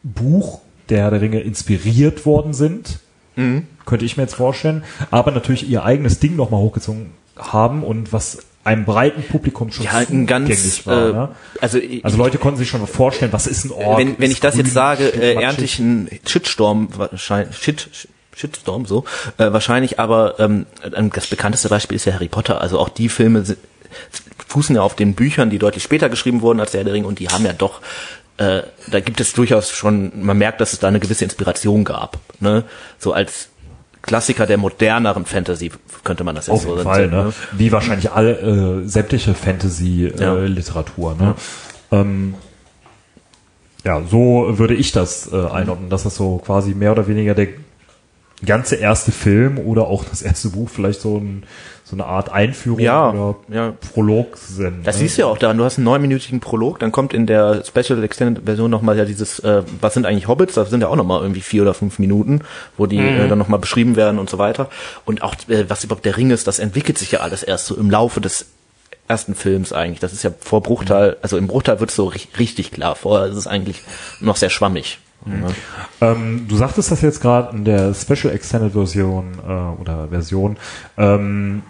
Buch 0.05 0.61
der 0.91 0.99
Herr 0.99 1.11
der 1.11 1.23
Ringe 1.23 1.41
inspiriert 1.41 2.25
worden 2.25 2.55
sind. 2.55 3.01
Mhm. 3.35 3.67
Könnte 3.85 4.05
ich 4.05 4.17
mir 4.17 4.23
jetzt 4.23 4.37
vorstellen. 4.37 4.85
Aber 5.11 5.33
natürlich 5.33 5.69
ihr 5.69 5.85
eigenes 5.85 6.21
Ding 6.21 6.37
nochmal 6.37 6.61
hochgezogen 6.61 7.11
haben 7.37 7.83
und 7.83 8.13
was 8.13 8.39
einem 8.65 8.85
breiten 8.85 9.23
Publikum 9.23 9.71
schon 9.71 9.85
Ja, 9.85 9.93
ein 9.93 10.27
ganz, 10.27 10.87
war. 10.87 11.09
äh, 11.09 11.13
ne? 11.13 11.29
also, 11.61 11.79
Also 12.03 12.17
Leute 12.17 12.39
konnten 12.39 12.59
sich 12.59 12.69
schon 12.69 12.87
vorstellen, 12.87 13.33
was 13.33 13.47
ist 13.47 13.65
ein 13.67 13.71
Ork? 13.71 13.99
wenn, 13.99 14.19
wenn 14.19 14.31
ich 14.31 14.41
das 14.41 14.55
grün, 14.55 14.65
jetzt 14.65 14.75
sage, 14.75 15.09
äh, 15.09 15.35
ernte 15.35 15.65
ich 15.65 15.79
einen 15.79 16.09
Shitstorm 16.27 16.89
wahrscheinlich, 16.97 17.57
Shit, 17.59 17.89
Shitstorm 18.35 18.87
so, 18.87 19.05
äh, 19.39 19.53
wahrscheinlich, 19.53 20.01
aber 20.01 20.41
ähm, 20.41 20.67
das 21.13 21.27
bekannteste 21.27 21.69
Beispiel 21.69 21.97
ist 21.97 22.07
ja 22.07 22.15
Harry 22.15 22.29
Potter. 22.29 22.61
Also 22.61 22.79
auch 22.79 22.89
die 22.89 23.09
Filme 23.09 23.45
fußen 24.49 24.75
ja 24.75 24.83
auf 24.83 24.97
den 24.97 25.15
Büchern, 25.15 25.51
die 25.51 25.59
deutlich 25.59 25.85
später 25.85 26.09
geschrieben 26.09 26.41
wurden 26.41 26.61
als 26.61 26.73
der 26.73 26.81
Herr 26.81 26.85
der 26.87 26.95
Ringe 26.95 27.07
und 27.07 27.19
die 27.19 27.29
haben 27.29 27.45
ja 27.45 27.53
doch 27.53 27.81
äh, 28.37 28.63
da 28.89 28.99
gibt 29.01 29.21
es 29.21 29.33
durchaus 29.33 29.71
schon, 29.71 30.25
man 30.25 30.37
merkt, 30.37 30.61
dass 30.61 30.73
es 30.73 30.81
da 30.81 30.89
eine 30.89 30.99
gewisse 30.99 31.23
Inspiration 31.23 31.85
gab. 31.85 32.19
Ne? 32.41 32.65
So 32.99 33.13
als 33.13 33.49
Klassiker 34.07 34.47
der 34.47 34.59
moderneren 34.59 35.25
Fantasy 35.25 35.71
könnte 36.05 36.25
man 36.25 36.35
das 36.35 36.47
jetzt 36.47 36.55
Auf 36.55 36.63
so 36.63 36.71
jeden 36.71 36.83
Fall, 36.83 37.11
sagen, 37.11 37.27
ne? 37.29 37.33
Wie 37.53 37.73
wahrscheinlich 37.73 38.13
alle 38.13 38.83
äh, 38.85 38.87
sämtliche 38.87 39.31
Ja. 39.31 39.37
Fantasy-Literatur, 39.37 41.15
ne? 41.15 41.35
Ähm, 41.91 42.35
ja, 43.85 44.03
so 44.03 44.59
würde 44.59 44.75
ich 44.75 44.93
das 44.93 45.33
äh, 45.33 45.47
einordnen, 45.47 45.91
dass 45.91 46.03
das 46.05 46.17
so 46.17 46.39
quasi 46.39 46.75
mehr 46.75 46.93
oder 46.93 47.07
weniger 47.09 47.35
der 47.35 47.49
ganze 48.45 48.77
erste 48.77 49.13
Film 49.13 49.59
oder 49.59 49.87
auch 49.87 50.05
das 50.05 50.23
erste 50.23 50.49
Buch 50.51 50.69
vielleicht 50.69 51.01
so, 51.01 51.19
ein, 51.19 51.45
so 51.85 51.95
eine 51.97 52.07
Art 52.07 52.31
Einführung 52.33 52.79
Ja, 52.81 53.11
oder 53.11 53.37
ja. 53.49 53.75
Prolog 53.93 54.37
sind. 54.37 54.87
Das 54.87 54.97
ne? 54.97 55.01
siehst 55.03 55.17
du 55.19 55.23
ja 55.23 55.27
auch 55.29 55.39
daran, 55.39 55.59
du 55.59 55.65
hast 55.65 55.79
einen 55.79 55.85
neunminütigen 55.85 56.41
Prolog, 56.41 56.79
dann 56.79 56.93
kommt 56.93 57.13
in 57.15 57.27
der 57.27 57.63
Special 57.65 58.03
Extended 58.03 58.45
Version 58.45 58.71
nochmal 58.71 58.97
ja 58.99 59.05
dieses, 59.05 59.39
äh, 59.41 59.63
was 59.81 59.95
sind 59.95 60.07
eigentlich 60.07 60.29
Hobbits, 60.29 60.55
da 60.55 60.65
sind 60.65 60.81
ja 60.81 60.89
auch 60.89 60.97
nochmal 60.97 61.21
irgendwie 61.23 61.41
vier 61.43 61.63
oder 61.63 61.75
fünf 61.75 61.99
Minuten, 61.99 62.41
wo 62.77 62.87
die 62.87 62.99
äh, 62.99 63.29
dann 63.29 63.39
nochmal 63.39 63.61
beschrieben 63.61 63.97
werden 63.97 64.19
und 64.19 64.31
so 64.31 64.39
weiter. 64.39 64.69
Und 65.05 65.23
auch, 65.23 65.35
äh, 65.49 65.65
was 65.69 65.85
überhaupt 65.85 66.05
der 66.05 66.17
Ring 66.17 66.31
ist, 66.31 66.47
das 66.47 66.59
entwickelt 66.59 66.99
sich 66.99 67.13
ja 67.13 67.21
alles 67.21 67.43
erst 67.43 67.67
so 67.67 67.77
im 67.77 67.91
Laufe 67.91 68.21
des 68.21 68.47
ersten 69.07 69.35
Films 69.35 69.73
eigentlich. 69.75 70.01
Das 70.01 70.15
ist 70.15 70.23
ja 70.23 70.31
vor 70.41 70.63
Bruchteil, 70.63 71.17
also 71.21 71.37
im 71.37 71.47
Bruchteil 71.47 71.79
wird 71.79 71.91
es 71.91 71.97
so 71.97 72.09
ri- 72.09 72.27
richtig 72.39 72.71
klar. 72.71 72.97
Vorher 72.97 73.27
ist 73.29 73.37
es 73.37 73.47
eigentlich 73.47 73.83
noch 74.21 74.37
sehr 74.37 74.49
schwammig. 74.49 74.99
Ja. 75.27 76.13
Ähm, 76.13 76.47
du 76.49 76.57
sagtest 76.57 76.91
das 76.91 77.01
jetzt 77.03 77.21
gerade 77.21 77.57
in 77.57 77.65
der 77.65 77.95
Special 77.95 78.33
Extended 78.35 78.73
Version 78.73 79.33
äh, 79.47 79.81
oder 79.81 80.09
Version. 80.09 80.57
Ähm, 80.97 81.63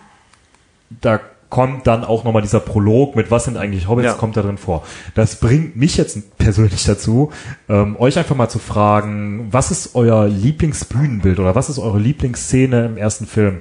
da 1.01 1.21
kommt 1.51 1.87
dann 1.87 2.03
auch 2.05 2.25
nochmal 2.25 2.43
dieser 2.43 2.59
Prolog 2.59 3.15
mit 3.15 3.31
was 3.31 3.45
sind 3.45 3.57
eigentlich 3.57 3.87
Hobbits, 3.89 4.07
Ja. 4.07 4.13
kommt 4.15 4.37
da 4.37 4.43
drin 4.43 4.59
vor. 4.59 4.83
Das 5.15 5.39
bringt 5.39 5.77
mich 5.77 5.97
jetzt 5.97 6.37
persönlich 6.37 6.83
dazu, 6.85 7.31
ähm, 7.69 7.95
euch 7.97 8.19
einfach 8.19 8.35
mal 8.35 8.49
zu 8.49 8.59
fragen, 8.59 9.49
was 9.53 9.71
ist 9.71 9.95
euer 9.95 10.27
Lieblingsbühnenbild 10.27 11.39
oder 11.39 11.55
was 11.55 11.69
ist 11.69 11.79
eure 11.79 12.01
Lieblingsszene 12.01 12.87
im 12.87 12.97
ersten 12.97 13.27
Film? 13.27 13.59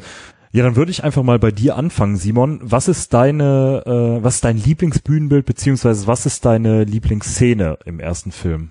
Ja, 0.52 0.64
dann 0.64 0.76
würde 0.76 0.92
ich 0.92 1.04
einfach 1.04 1.24
mal 1.24 1.38
bei 1.40 1.52
dir 1.52 1.76
anfangen, 1.78 2.16
Simon. 2.16 2.60
Was 2.64 2.88
ist 2.88 3.14
deine, 3.14 3.84
äh, 3.86 4.24
was 4.24 4.36
ist 4.36 4.46
dein 4.46 4.58
Lieblingsbühnenbild 4.58 5.46
beziehungsweise 5.46 6.08
was 6.08 6.26
ist 6.26 6.46
deine 6.46 6.84
Lieblingsszene 6.86 7.78
im 7.86 8.00
ersten 8.00 8.32
Film? 8.32 8.70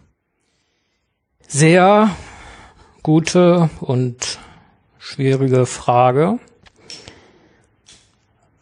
Sehr 1.55 2.09
gute 3.03 3.69
und 3.81 4.39
schwierige 4.99 5.67
Frage. 5.67 6.39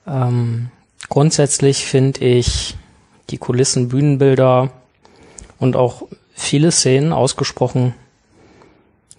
Ähm, 0.08 0.72
grundsätzlich 1.08 1.84
finde 1.84 2.24
ich 2.24 2.76
die 3.30 3.38
Kulissen, 3.38 3.90
Bühnenbilder 3.90 4.72
und 5.60 5.76
auch 5.76 6.02
viele 6.34 6.72
Szenen 6.72 7.12
ausgesprochen 7.12 7.94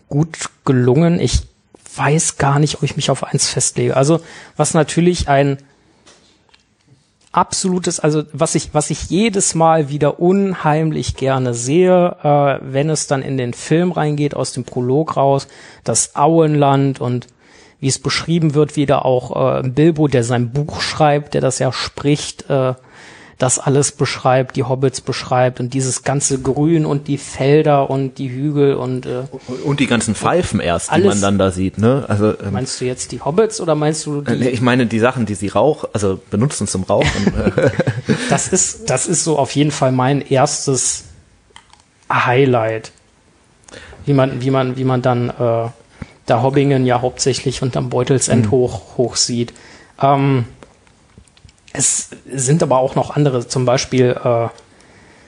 gut 0.10 0.50
gelungen. 0.66 1.22
Ich 1.22 1.44
weiß 1.96 2.36
gar 2.36 2.60
nicht, 2.60 2.76
ob 2.76 2.84
ich 2.84 2.98
mich 2.98 3.10
auf 3.10 3.24
eins 3.24 3.48
festlege. 3.48 3.96
Also 3.96 4.20
was 4.58 4.74
natürlich 4.74 5.30
ein 5.30 5.60
absolutes, 7.32 8.00
also 8.00 8.24
was 8.34 8.56
ich, 8.56 8.74
was 8.74 8.90
ich 8.90 9.10
jedes 9.10 9.56
Mal 9.56 9.90
wieder 9.90 10.20
unheimlich 10.20 11.16
gerne 11.16 11.54
sehe, 11.54 12.18
äh, 12.24 12.60
wenn 12.62 12.90
es 12.90 13.08
dann 13.08 13.22
in 13.22 13.38
den 13.38 13.54
Film 13.54 13.92
reingeht, 13.92 14.36
aus 14.36 14.52
dem 14.54 14.64
Prolog 14.64 15.16
raus, 15.18 15.48
das 15.84 16.16
Auenland 16.16 17.00
und 17.00 17.28
wie 17.80 17.88
es 17.88 18.00
beschrieben 18.00 18.54
wird, 18.54 18.76
wieder 18.76 19.06
auch 19.06 19.64
äh, 19.64 19.68
Bilbo, 19.68 20.08
der 20.08 20.24
sein 20.24 20.52
Buch 20.52 20.82
schreibt, 20.82 21.34
der 21.34 21.42
das 21.42 21.60
ja 21.60 21.72
spricht, 21.72 22.50
äh, 22.50 22.76
das 23.42 23.58
alles 23.58 23.92
beschreibt, 23.92 24.56
die 24.56 24.64
Hobbits 24.64 25.02
beschreibt 25.02 25.60
und 25.60 25.74
dieses 25.74 26.04
ganze 26.04 26.40
Grün 26.40 26.86
und 26.86 27.08
die 27.08 27.18
Felder 27.18 27.90
und 27.90 28.20
die 28.20 28.30
Hügel 28.30 28.76
und 28.76 29.08
äh, 29.08 29.24
Und 29.64 29.80
die 29.80 29.88
ganzen 29.88 30.14
Pfeifen 30.14 30.60
erst, 30.60 30.96
die 30.96 31.02
man 31.02 31.20
dann 31.22 31.40
da 31.40 31.50
sieht. 31.50 31.80
Ne? 31.80 32.06
Also 32.08 32.38
ähm, 32.40 32.52
meinst 32.54 32.80
du 32.80 32.86
jetzt 32.86 33.12
die 33.12 33.20
Hobbits 33.20 33.60
oder 33.60 33.74
meinst 33.74 34.06
du 34.06 34.22
äh, 34.22 34.38
die, 34.38 34.50
ich 34.50 34.62
meine 34.62 34.86
die 34.86 35.00
Sachen, 35.00 35.26
die 35.26 35.34
sie 35.34 35.48
rauch, 35.48 35.86
also 35.92 36.20
benutzen 36.30 36.68
zum 36.68 36.84
Rauchen. 36.84 37.34
äh, 37.36 37.72
das 38.30 38.48
ist, 38.50 38.92
das 38.92 39.08
ist 39.08 39.24
so 39.24 39.40
auf 39.40 39.56
jeden 39.56 39.72
Fall 39.72 39.92
mein 39.92 40.22
erstes 40.22 41.06
Highlight. 42.12 42.92
Wie 44.06 44.14
man, 44.14 44.44
wie 44.44 44.52
man, 44.52 44.78
wie 44.78 44.84
man 44.84 45.02
dann 45.02 45.30
äh, 45.30 45.70
da 46.28 46.42
Hobbingen 46.44 46.86
ja 46.86 47.02
hauptsächlich 47.02 47.64
unterm 47.64 47.90
Beutelsend 47.90 48.52
hoch, 48.52 48.98
hoch 48.98 49.16
sieht. 49.16 49.52
Ähm, 50.00 50.46
es 51.74 52.10
sind 52.32 52.64
aber 52.64 52.80
auch 52.80 52.96
noch 52.96 53.16
andere, 53.16 53.48
zum 53.48 53.66
Beispiel, 53.66 54.18
äh, 54.24 54.48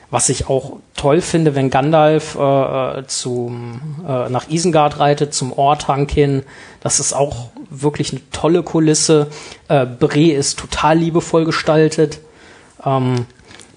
was 0.09 0.29
ich 0.29 0.47
auch 0.47 0.77
toll 0.95 1.21
finde, 1.21 1.55
wenn 1.55 1.69
Gandalf 1.69 2.35
äh, 2.35 2.99
äh, 2.99 3.07
zum, 3.07 3.81
äh, 4.07 4.29
nach 4.29 4.47
Isengard 4.47 4.99
reitet, 4.99 5.33
zum 5.33 5.51
Orthanc 5.51 6.11
hin. 6.11 6.43
Das 6.81 6.99
ist 6.99 7.13
auch 7.13 7.49
wirklich 7.69 8.11
eine 8.11 8.21
tolle 8.31 8.61
Kulisse. 8.61 9.27
Äh, 9.69 9.85
Bre 9.85 10.31
ist 10.31 10.59
total 10.59 10.99
liebevoll 10.99 11.45
gestaltet. 11.45 12.19
Ähm, 12.85 13.25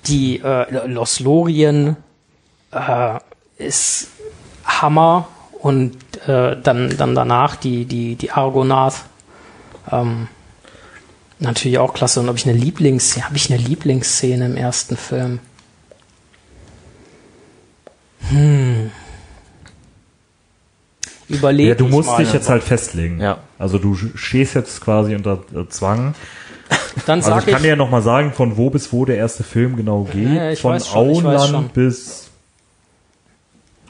die 0.07 0.41
äh, 0.41 0.87
Los 0.87 1.21
Lorien 1.21 1.97
äh, 2.71 3.19
ist 3.57 4.09
Hammer 4.65 5.29
und 5.63 5.97
äh, 6.29 6.61
dann, 6.61 6.97
dann 6.99 7.15
danach 7.15 7.57
die, 7.57 7.87
die, 7.87 8.17
die 8.17 8.31
Argonath. 8.31 9.05
Ähm, 9.91 10.29
natürlich 11.39 11.79
auch 11.79 11.95
klasse. 11.95 12.21
Und 12.21 12.29
ob 12.29 12.37
ich 12.37 12.47
eine 12.49 12.57
Lieblingsszene, 12.57 13.27
habe 13.27 13.37
ich 13.37 13.51
eine 13.53 13.61
Lieblingsszene 13.63 14.47
im 14.47 14.57
ersten 14.57 14.97
Film? 14.97 15.41
Hm. 18.29 18.91
Überlege 21.29 21.71
Ja, 21.71 21.75
du 21.75 21.89
musst 21.89 22.09
mal. 22.09 22.19
dich 22.19 22.33
jetzt 22.33 22.49
halt 22.49 22.63
festlegen. 22.63 23.21
Ja. 23.21 23.39
Also 23.59 23.79
du 23.79 23.95
stehst 23.97 24.55
jetzt 24.55 24.81
quasi 24.81 25.15
unter 25.15 25.43
äh, 25.55 25.69
Zwang. 25.69 26.15
Dann 27.07 27.19
Also 27.21 27.31
sag 27.31 27.41
ich 27.41 27.47
kann 27.47 27.57
ich, 27.57 27.63
dir 27.63 27.69
ja 27.71 27.77
noch 27.77 27.91
mal 27.91 28.03
sagen, 28.03 28.33
von 28.33 28.57
wo 28.57 28.71
bis 28.71 28.93
wo 28.93 29.05
der 29.05 29.17
erste 29.17 29.43
Film 29.45 29.77
genau 29.77 30.05
geht. 30.05 30.33
Ja, 30.35 30.51
ich 30.51 30.61
von 30.61 30.73
weiß 30.75 30.89
schon. 30.89 30.97
Auenland 30.97 31.73
bis 31.73 32.29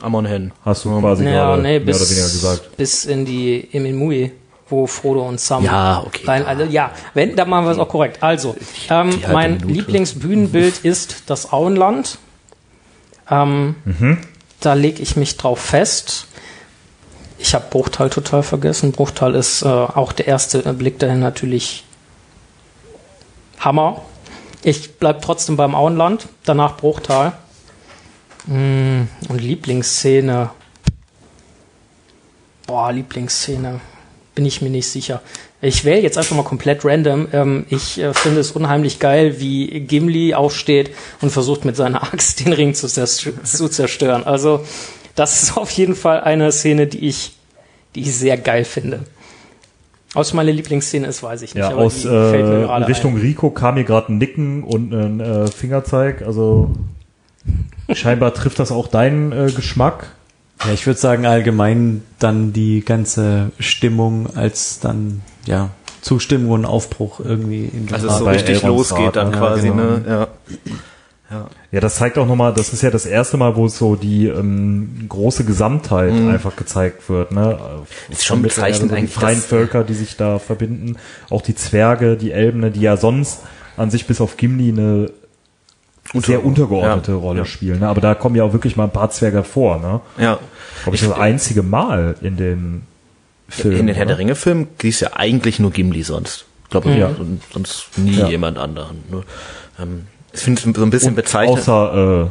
Amon 0.01 0.27
Hen. 0.27 0.53
hast 0.65 0.85
du 0.85 1.01
quasi 1.01 1.25
ja, 1.25 1.31
gerade 1.31 1.63
nee, 1.63 1.81
mehr 1.81 1.95
oder 1.95 2.05
weniger 2.05 2.25
bis, 2.25 2.33
gesagt. 2.33 2.77
bis 2.77 3.05
in 3.07 3.25
die 3.25 3.69
Eminmui, 3.73 4.33
wo 4.69 4.87
Frodo 4.87 5.23
und 5.27 5.41
Sam 5.41 5.65
Ja, 5.65 6.03
okay. 6.05 6.27
rein, 6.27 6.47
also, 6.47 6.65
ja, 6.65 6.91
wenn, 7.15 7.37
dann 7.37 7.49
machen 7.49 7.67
wir 7.67 7.73
es 7.73 7.79
auch 7.79 7.89
korrekt. 7.89 8.23
Also, 8.23 8.57
ähm, 8.91 9.23
mein 9.33 9.53
Minute. 9.59 9.73
Lieblingsbühnenbild 9.73 10.79
ist 10.85 11.25
das 11.27 11.53
Auenland. 11.53 12.19
Ähm, 13.31 13.77
Mhm. 13.85 14.19
Da 14.61 14.73
lege 14.73 15.03
ich 15.03 15.17
mich 15.17 15.37
drauf 15.37 15.61
fest. 15.61 16.27
Ich 17.39 17.55
habe 17.55 17.67
Bruchtal 17.71 18.09
total 18.09 18.43
vergessen. 18.43 18.93
Bruchtal 18.93 19.35
ist 19.35 19.63
äh, 19.63 19.67
auch 19.67 20.13
der 20.13 20.27
erste 20.27 20.61
Blick 20.73 20.99
dahin 20.99 21.21
natürlich 21.21 21.85
Hammer. 23.61 24.01
Ich 24.63 24.97
bleib 24.99 25.21
trotzdem 25.23 25.57
beim 25.57 25.75
Auenland, 25.75 26.27
danach 26.45 26.79
Bruchtal. 26.79 27.33
Mm, 28.47 29.03
und 29.29 29.41
Lieblingsszene. 29.41 30.51
Boah, 32.67 32.91
Lieblingsszene. 32.93 33.81
Bin 34.37 34.47
ich 34.47 34.63
mir 34.63 34.71
nicht 34.71 34.87
sicher. 34.87 35.23
Ich 35.61 35.85
wähle 35.85 36.03
jetzt 36.03 36.19
einfach 36.19 36.37
mal 36.37 36.45
komplett 36.45 36.85
random. 36.85 37.27
Ähm, 37.33 37.67
ich 37.71 37.99
äh, 37.99 38.15
finde 38.15 38.41
es 38.41 38.53
unheimlich 38.53 39.01
geil, 39.01 39.41
wie 39.41 39.81
Gimli 39.81 40.35
aufsteht 40.35 40.91
und 41.21 41.31
versucht 41.31 41.65
mit 41.65 41.75
seiner 41.75 42.03
Axt 42.13 42.45
den 42.45 42.53
Ring 42.53 42.75
zu, 42.75 42.87
zu 42.87 43.69
zerstören. 43.69 44.25
Also, 44.25 44.61
das 45.15 45.43
ist 45.43 45.57
auf 45.57 45.71
jeden 45.71 45.97
Fall 45.97 46.21
eine 46.21 46.53
Szene, 46.53 46.87
die 46.87 47.09
ich, 47.09 47.33
die 47.95 48.03
ich 48.03 48.15
sehr 48.15 48.37
geil 48.37 48.65
finde. 48.65 49.01
Aus 50.15 50.33
meine 50.33 50.53
Lieblingsszene 50.53 51.07
ist, 51.07 51.23
weiß 51.23 51.43
ich 51.43 51.55
nicht. 51.55 51.63
Ja, 51.63 51.71
aber 51.71 51.83
aus 51.83 51.97
die 51.97 52.09
fällt 52.09 52.47
mir 52.47 52.67
äh, 52.67 52.85
Richtung 52.85 53.17
ein. 53.17 53.21
Rico 53.21 53.51
kam 53.51 53.75
mir 53.75 53.85
gerade 53.85 54.13
ein 54.13 54.19
Nicken 54.19 54.63
und 54.63 54.95
ein 54.95 55.21
äh, 55.21 55.47
Fingerzeig. 55.49 56.23
Also 56.23 56.71
scheinbar 57.93 58.35
trifft 58.35 58.59
das 58.59 58.71
auch 58.71 58.89
deinen 58.89 59.33
äh, 59.33 59.51
Geschmack. 59.51 60.16
Ja, 60.67 60.73
ich 60.73 60.87
würde 60.87 60.99
sagen 60.99 61.27
allgemein 61.27 62.03
dann 62.19 62.53
die 62.53 62.85
ganze 62.85 63.51
Stimmung 63.59 64.29
als 64.37 64.81
dann 64.81 65.23
ja 65.47 65.71
Zustimmung 66.01 66.51
und 66.53 66.65
Aufbruch 66.67 67.21
irgendwie 67.21 67.65
in 67.67 67.89
Also 67.93 68.09
es 68.09 68.19
so 68.19 68.25
bei 68.25 68.33
richtig 68.33 68.63
Elrons 68.63 68.91
losgeht 68.91 69.17
dann 69.17 69.33
ja, 69.33 69.39
quasi, 69.39 69.69
genau. 69.69 69.83
ne? 69.83 70.05
Ja. 70.09 70.29
Ja. 71.29 71.47
Ja, 71.73 71.81
das 71.81 71.97
zeigt 71.97 72.19
auch 72.19 72.27
nochmal, 72.27 72.55
das 72.55 72.73
ist 72.73 72.83
ja 72.83 72.91
das 72.91 73.05
erste 73.05 73.37
Mal, 73.37 73.57
wo 73.57 73.67
so 73.67 73.97
die 73.97 74.29
ähm, 74.29 75.07
große 75.09 75.45
Gesamtheit 75.45 76.13
einfach 76.13 76.55
gezeigt 76.55 77.09
wird. 77.09 77.33
Ne? 77.33 77.59
Mhm. 77.59 78.13
Ist 78.13 78.25
schon 78.25 78.43
Mit, 78.43 78.51
bezeichnend 78.55 78.93
also 78.93 78.95
die 78.95 78.99
eigentlich, 79.01 79.15
freien 79.15 79.37
dass- 79.39 79.47
Völker, 79.47 79.83
die 79.83 79.95
sich 79.95 80.17
da 80.17 80.39
verbinden. 80.39 80.97
Auch 81.29 81.43
die 81.43 81.57
Zwerge, 81.57 82.17
die 82.17 82.31
Elben, 82.31 82.61
ne, 82.61 82.71
die 82.71 82.81
ja 82.81 82.97
sonst 82.97 83.41
an 83.77 83.91
sich 83.91 84.07
bis 84.07 84.21
auf 84.21 84.37
Gimli 84.37 84.69
eine 84.69 85.11
sehr 86.21 86.45
untergeordnete 86.45 87.13
Ja. 87.13 87.19
Rolle 87.19 87.39
Ja. 87.41 87.45
spielen. 87.45 87.81
Ne? 87.81 87.89
Aber 87.89 88.01
da 88.01 88.15
kommen 88.15 88.37
ja 88.37 88.45
auch 88.45 88.53
wirklich 88.53 88.77
mal 88.77 88.85
ein 88.85 88.91
paar 88.93 89.11
Zwerge 89.11 89.43
vor. 89.43 89.79
Ne? 89.79 90.01
ja. 90.23 90.39
Glaube 90.83 90.97
ich, 90.97 91.03
das 91.03 91.13
einzige 91.13 91.63
Mal 91.63 92.15
in 92.21 92.37
den 92.37 92.83
Filmen. 93.49 93.79
In 93.81 93.87
den 93.89 93.97
Herr 93.97 94.07
der 94.07 94.19
Ringe-Filmen 94.19 94.69
ist 94.83 95.01
ja 95.01 95.11
eigentlich 95.15 95.59
nur 95.59 95.71
Gimli 95.71 96.03
sonst. 96.03 96.45
Ich 96.65 96.71
glaube, 96.71 96.91
Ja. 96.91 97.11
sonst 97.53 97.97
nie 97.97 98.13
Ja. 98.19 98.29
jemand 98.29 98.59
anderen. 98.59 98.99
Ne? 99.11 99.23
Ähm, 99.81 100.03
ich 100.33 100.41
finde 100.41 100.61
es 100.71 100.77
so 100.77 100.83
ein 100.83 100.91
bisschen 100.91 101.15
bezeichnend. 101.15 101.59
Außer 101.61 102.31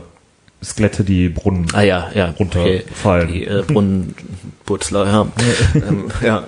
äh, 0.61 0.65
Skelette, 0.65 1.03
die 1.03 1.29
Brunnen. 1.29 1.67
Ah 1.73 1.81
ja, 1.81 2.09
ja. 2.13 2.33
runterfallen. 2.39 3.27
Die 3.27 3.45
äh, 3.45 3.63
Brunnenputzler, 3.67 5.05
ja. 5.05 5.27
ähm, 5.75 6.05
ja. 6.23 6.43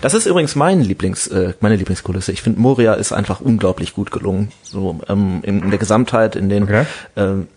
Das 0.00 0.14
ist 0.14 0.26
übrigens 0.26 0.54
mein 0.54 0.80
Lieblings, 0.80 1.26
äh, 1.28 1.54
meine 1.60 1.76
Lieblingskulisse. 1.76 2.32
Ich 2.32 2.42
finde 2.42 2.60
Moria 2.60 2.94
ist 2.94 3.12
einfach 3.12 3.40
unglaublich 3.40 3.94
gut 3.94 4.10
gelungen. 4.10 4.52
So 4.62 5.00
ähm, 5.08 5.40
in, 5.42 5.62
in 5.62 5.70
der 5.70 5.78
Gesamtheit, 5.78 6.36
in 6.36 6.48
den 6.48 6.64
Okay. 6.64 6.84
ähm, 7.16 7.48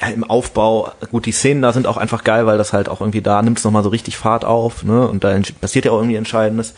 ja, 0.00 0.08
im 0.08 0.24
Aufbau, 0.24 0.92
gut, 1.10 1.26
die 1.26 1.32
Szenen 1.32 1.62
da 1.62 1.72
sind 1.72 1.86
auch 1.86 1.96
einfach 1.98 2.24
geil, 2.24 2.46
weil 2.46 2.58
das 2.58 2.72
halt 2.72 2.88
auch 2.88 3.00
irgendwie 3.00 3.20
da 3.20 3.42
nimmt 3.42 3.58
es 3.58 3.64
nochmal 3.64 3.82
so 3.82 3.90
richtig 3.90 4.16
Fahrt 4.16 4.44
auf, 4.44 4.82
ne? 4.82 5.06
Und 5.06 5.24
da 5.24 5.38
passiert 5.60 5.84
ja 5.84 5.92
auch 5.92 5.98
irgendwie 5.98 6.16
Entscheidendes. 6.16 6.74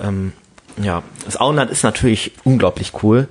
Ähm, 0.00 0.32
ja, 0.76 1.02
das 1.24 1.40
Auenland 1.40 1.70
ist 1.70 1.82
natürlich 1.82 2.32
unglaublich 2.44 2.92
cool, 3.02 3.28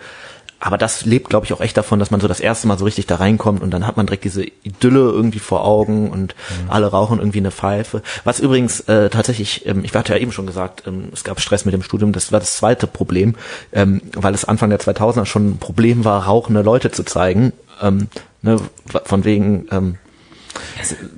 aber 0.59 0.77
das 0.77 1.05
lebt, 1.05 1.29
glaube 1.29 1.45
ich, 1.45 1.53
auch 1.53 1.61
echt 1.61 1.77
davon, 1.77 1.99
dass 1.99 2.11
man 2.11 2.19
so 2.19 2.27
das 2.27 2.39
erste 2.39 2.67
Mal 2.67 2.77
so 2.77 2.85
richtig 2.85 3.05
da 3.05 3.15
reinkommt 3.15 3.61
und 3.61 3.71
dann 3.71 3.85
hat 3.85 3.97
man 3.97 4.07
direkt 4.07 4.23
diese 4.23 4.43
Idylle 4.43 4.99
irgendwie 4.99 5.39
vor 5.39 5.63
Augen 5.63 6.09
und 6.09 6.35
mhm. 6.35 6.71
alle 6.71 6.87
rauchen 6.87 7.19
irgendwie 7.19 7.39
eine 7.39 7.51
Pfeife. 7.51 8.01
Was 8.23 8.39
übrigens 8.39 8.81
äh, 8.81 9.09
tatsächlich, 9.09 9.65
ähm, 9.67 9.83
ich 9.83 9.93
hatte 9.93 10.13
ja 10.13 10.19
eben 10.19 10.31
schon 10.31 10.47
gesagt, 10.47 10.83
ähm, 10.87 11.09
es 11.13 11.23
gab 11.23 11.39
Stress 11.39 11.65
mit 11.65 11.73
dem 11.73 11.83
Studium, 11.83 12.11
das 12.11 12.31
war 12.31 12.39
das 12.39 12.55
zweite 12.55 12.87
Problem, 12.87 13.35
ähm, 13.71 14.01
weil 14.13 14.33
es 14.33 14.45
Anfang 14.45 14.69
der 14.69 14.79
2000er 14.79 15.25
schon 15.25 15.51
ein 15.51 15.57
Problem 15.57 16.05
war, 16.05 16.25
rauchende 16.25 16.61
Leute 16.61 16.91
zu 16.91 17.03
zeigen. 17.03 17.53
Ähm, 17.81 18.07
ne, 18.41 18.59
von 19.05 19.25
wegen, 19.25 19.67
ähm, 19.71 19.97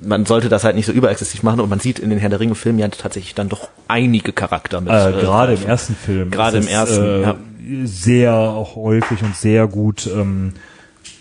man 0.02 0.26
sollte 0.26 0.48
das 0.48 0.64
halt 0.64 0.76
nicht 0.76 0.86
so 0.86 0.92
überexzessiv 0.92 1.42
machen 1.42 1.60
und 1.60 1.68
man 1.68 1.80
sieht 1.80 1.98
in 1.98 2.10
den 2.10 2.18
Herr 2.18 2.30
der 2.30 2.40
Ringe 2.40 2.54
Filmen 2.54 2.78
ja 2.78 2.88
tatsächlich 2.88 3.34
dann 3.34 3.48
doch 3.48 3.68
einige 3.88 4.32
Charakter 4.32 4.80
mit. 4.80 4.90
Äh, 4.90 5.12
gerade 5.20 5.54
im 5.54 5.66
ersten 5.66 5.94
Film. 5.94 6.30
Gerade 6.30 6.58
im 6.58 6.66
ersten, 6.66 7.04
äh, 7.04 7.22
ja 7.22 7.36
sehr 7.84 8.66
häufig 8.74 9.22
und 9.22 9.36
sehr 9.36 9.66
gut 9.66 10.06
ähm, 10.06 10.54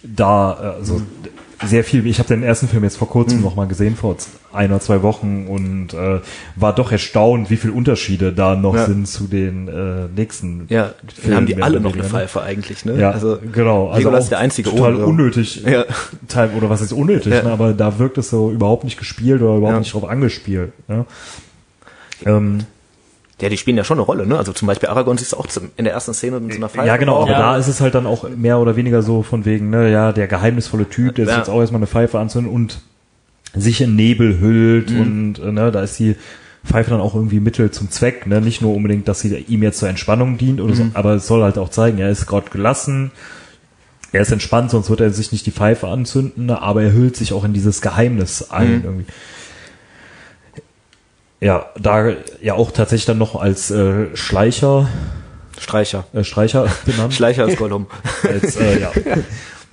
da, 0.04 0.52
also 0.52 1.02
sehr 1.66 1.84
viel. 1.84 2.06
Ich 2.08 2.20
habe 2.20 2.28
den 2.28 2.44
ersten 2.44 2.68
Film 2.68 2.84
jetzt 2.84 2.98
vor 2.98 3.10
kurzem 3.10 3.40
mhm. 3.40 3.44
noch 3.44 3.56
mal 3.56 3.68
gesehen, 3.68 3.96
vor 3.96 4.16
ein 4.54 4.72
oder 4.72 4.80
zwei 4.80 5.02
Wochen 5.04 5.48
und 5.48 5.94
äh, 5.94 6.20
war 6.56 6.74
doch 6.74 6.92
erstaunt, 6.92 7.50
wie 7.50 7.58
viele 7.58 7.74
Unterschiede 7.74 8.34
da 8.34 8.56
noch 8.56 8.76
ja. 8.76 8.86
sind 8.86 9.08
zu 9.08 9.28
den 9.28 9.68
äh, 9.68 10.08
nächsten. 10.16 10.66
Ja, 10.70 10.94
Filmen, 11.14 11.38
haben 11.38 11.46
die 11.46 11.62
alle 11.62 11.80
noch 11.80 11.94
eine 11.94 12.04
Pfeife 12.04 12.42
eigentlich, 12.42 12.86
ne? 12.86 12.98
Ja, 13.00 13.12
also 13.12 13.38
genau. 13.52 13.90
Also 13.90 14.00
Legolas 14.00 14.24
ist 14.26 14.32
der 14.32 14.40
einzige 14.40 14.70
total 14.70 14.96
ohne, 14.96 15.06
unnötig. 15.06 15.64
Ja. 15.64 15.86
Teil, 16.28 16.52
oder 16.58 16.70
was 16.70 16.82
ist 16.82 16.94
unnötig? 16.94 17.34
Ja. 17.34 17.44
Ne? 17.44 17.52
Aber 17.52 17.74
da 17.74 18.00
wirkt 18.00 18.18
es 18.18 18.30
so 18.30 18.52
überhaupt 18.52 18.84
nicht 18.84 18.98
gespielt 18.98 19.42
oder 19.42 19.58
überhaupt 19.58 19.74
Ja. 19.74 19.80
nicht 19.80 19.94
drauf 19.94 20.08
angespielt. 20.08 20.72
Ne? 20.88 21.06
Ähm, 22.26 22.60
Ja, 23.42 23.50
die 23.50 23.58
spielen 23.58 23.78
ja 23.78 23.84
schon 23.84 23.98
eine 23.98 24.06
Rolle, 24.06 24.26
ne? 24.28 24.38
Also 24.38 24.52
zum 24.54 24.68
Beispiel 24.68 24.90
Aragorn 24.90 25.18
siehst 25.18 25.32
du 25.34 25.38
auch 25.38 25.48
zum, 25.48 25.70
in 25.78 25.86
der 25.86 25.94
ersten 25.94 26.14
Szene 26.14 26.40
mit 26.40 26.52
so 26.54 26.58
einer 26.58 26.68
Pfeife. 26.70 26.88
Ja, 26.88 26.98
genau, 26.98 27.22
aber 27.22 27.32
Ja. 27.32 27.40
da 27.40 27.58
ist 27.58 27.68
es 27.68 27.80
halt 27.80 27.96
dann 27.96 28.06
auch 28.06 28.28
mehr 28.30 28.60
oder 28.60 28.76
weniger 28.76 29.02
so 29.02 29.24
von 29.24 29.46
wegen, 29.46 29.70
ne, 29.70 29.90
ja, 29.92 30.12
der 30.12 30.28
geheimnisvolle 30.28 30.90
Typ, 30.90 31.16
der 31.16 31.26
sich 31.26 31.34
Ja. 31.34 31.40
jetzt 31.40 31.50
auch 31.50 31.60
erstmal 31.62 31.80
eine 31.80 31.88
Pfeife 31.88 32.20
anzündet 32.20 32.52
und 32.52 32.80
sich 33.56 33.82
in 33.82 33.96
Nebel 33.96 34.40
hüllt 34.40 34.92
Mhm. 34.92 35.00
und 35.00 35.40
äh, 35.40 35.52
ne, 35.52 35.72
da 35.72 35.82
ist 35.82 35.98
die 36.00 36.16
Pfeife 36.66 36.90
dann 36.92 37.00
auch 37.00 37.16
irgendwie 37.16 37.40
Mittel 37.40 37.72
zum 37.72 37.90
Zweck, 37.90 38.28
ne? 38.28 38.42
Nicht 38.42 38.62
nur 38.62 38.76
unbedingt, 38.76 39.08
dass 39.08 39.22
sie 39.22 39.34
ihm 39.36 39.64
jetzt 39.64 39.80
zur 39.80 39.88
Entspannung 39.90 40.38
dient 40.38 40.60
oder 40.60 40.76
so, 40.76 40.84
Mhm. 40.84 40.92
aber 40.94 41.14
es 41.16 41.26
soll 41.26 41.42
halt 41.42 41.58
auch 41.58 41.70
zeigen, 41.70 41.98
er 42.00 42.10
ist 42.10 42.26
gerade 42.28 42.50
gelassen, 42.50 43.12
er 44.12 44.22
ist 44.22 44.32
entspannt, 44.32 44.72
sonst 44.72 44.90
wird 44.90 45.00
er 45.02 45.12
sich 45.12 45.32
nicht 45.32 45.46
die 45.46 45.52
Pfeife 45.52 45.88
anzünden, 45.88 46.48
ne, 46.48 46.62
aber 46.62 46.84
er 46.84 46.92
hüllt 46.92 47.16
sich 47.16 47.32
auch 47.32 47.44
in 47.46 47.54
dieses 47.54 47.80
Geheimnis 47.82 48.50
ein 48.52 48.80
Mhm. 48.80 48.84
irgendwie. 48.84 49.06
Ja, 51.42 51.68
da 51.80 52.14
ja 52.42 52.56
auch 52.56 52.72
tatsächlich 52.72 53.06
dann 53.06 53.18
noch 53.18 53.36
als 53.36 53.72
äh, 53.72 54.16
Schleicher, 54.16 54.90
Streicher. 55.58 56.06
äh, 56.14 56.24
Streicher 56.24 56.68
benannt. 56.86 57.14
Schleicher 57.14 57.46
ist 57.48 57.58
Gollum. 57.58 57.88
als, 58.24 58.58
äh, 58.58 58.80
ja. 58.82 58.92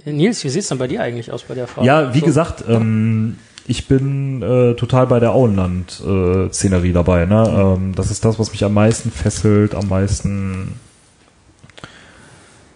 Nils, 0.05 0.45
wie 0.45 0.49
sieht's 0.49 0.69
denn 0.69 0.79
bei 0.79 0.87
dir 0.87 1.03
eigentlich 1.03 1.33
aus 1.33 1.43
bei 1.43 1.55
der 1.55 1.67
Frage? 1.67 1.87
ja, 1.87 2.14
wie 2.14 2.21
So. 2.21 2.27
gesagt, 2.27 2.64
ähm, 2.69 3.39
ich 3.67 3.89
bin 3.89 4.43
äh, 4.43 4.75
total 4.75 5.09
bei 5.09 5.19
der 5.19 5.33
Auenland-Szenerie 5.33 6.93
dabei. 6.93 7.25
Ne? 7.27 7.75
Ähm, 7.77 7.95
das 7.97 8.12
ist 8.12 8.25
das, 8.25 8.39
was 8.39 8.53
mich 8.53 8.64
am 8.64 8.75
meisten 8.75 9.11
fesselt, 9.11 9.75
am 9.75 9.89
meisten 9.89 10.75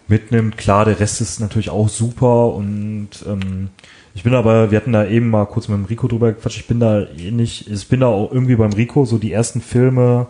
mitnimmt. 0.08 0.56
Klar, 0.56 0.84
der 0.84 0.98
Rest 0.98 1.20
ist 1.20 1.38
natürlich 1.40 1.70
auch 1.70 1.88
super 1.88 2.52
und 2.54 3.10
ähm, 3.26 3.68
ich 4.14 4.22
bin 4.22 4.34
aber, 4.34 4.70
wir 4.70 4.78
hatten 4.78 4.92
da 4.92 5.06
eben 5.06 5.30
mal 5.30 5.46
kurz 5.46 5.68
mit 5.68 5.78
dem 5.78 5.84
Rico 5.84 6.08
drüber 6.08 6.32
gequatscht, 6.32 6.58
ich 6.58 6.66
bin 6.66 6.80
da 6.80 7.06
ähnlich, 7.16 7.70
ich 7.70 7.88
bin 7.88 8.00
da 8.00 8.06
auch 8.06 8.32
irgendwie 8.32 8.56
beim 8.56 8.72
Rico, 8.72 9.04
so 9.04 9.18
die 9.18 9.32
ersten 9.32 9.60
Filme 9.60 10.26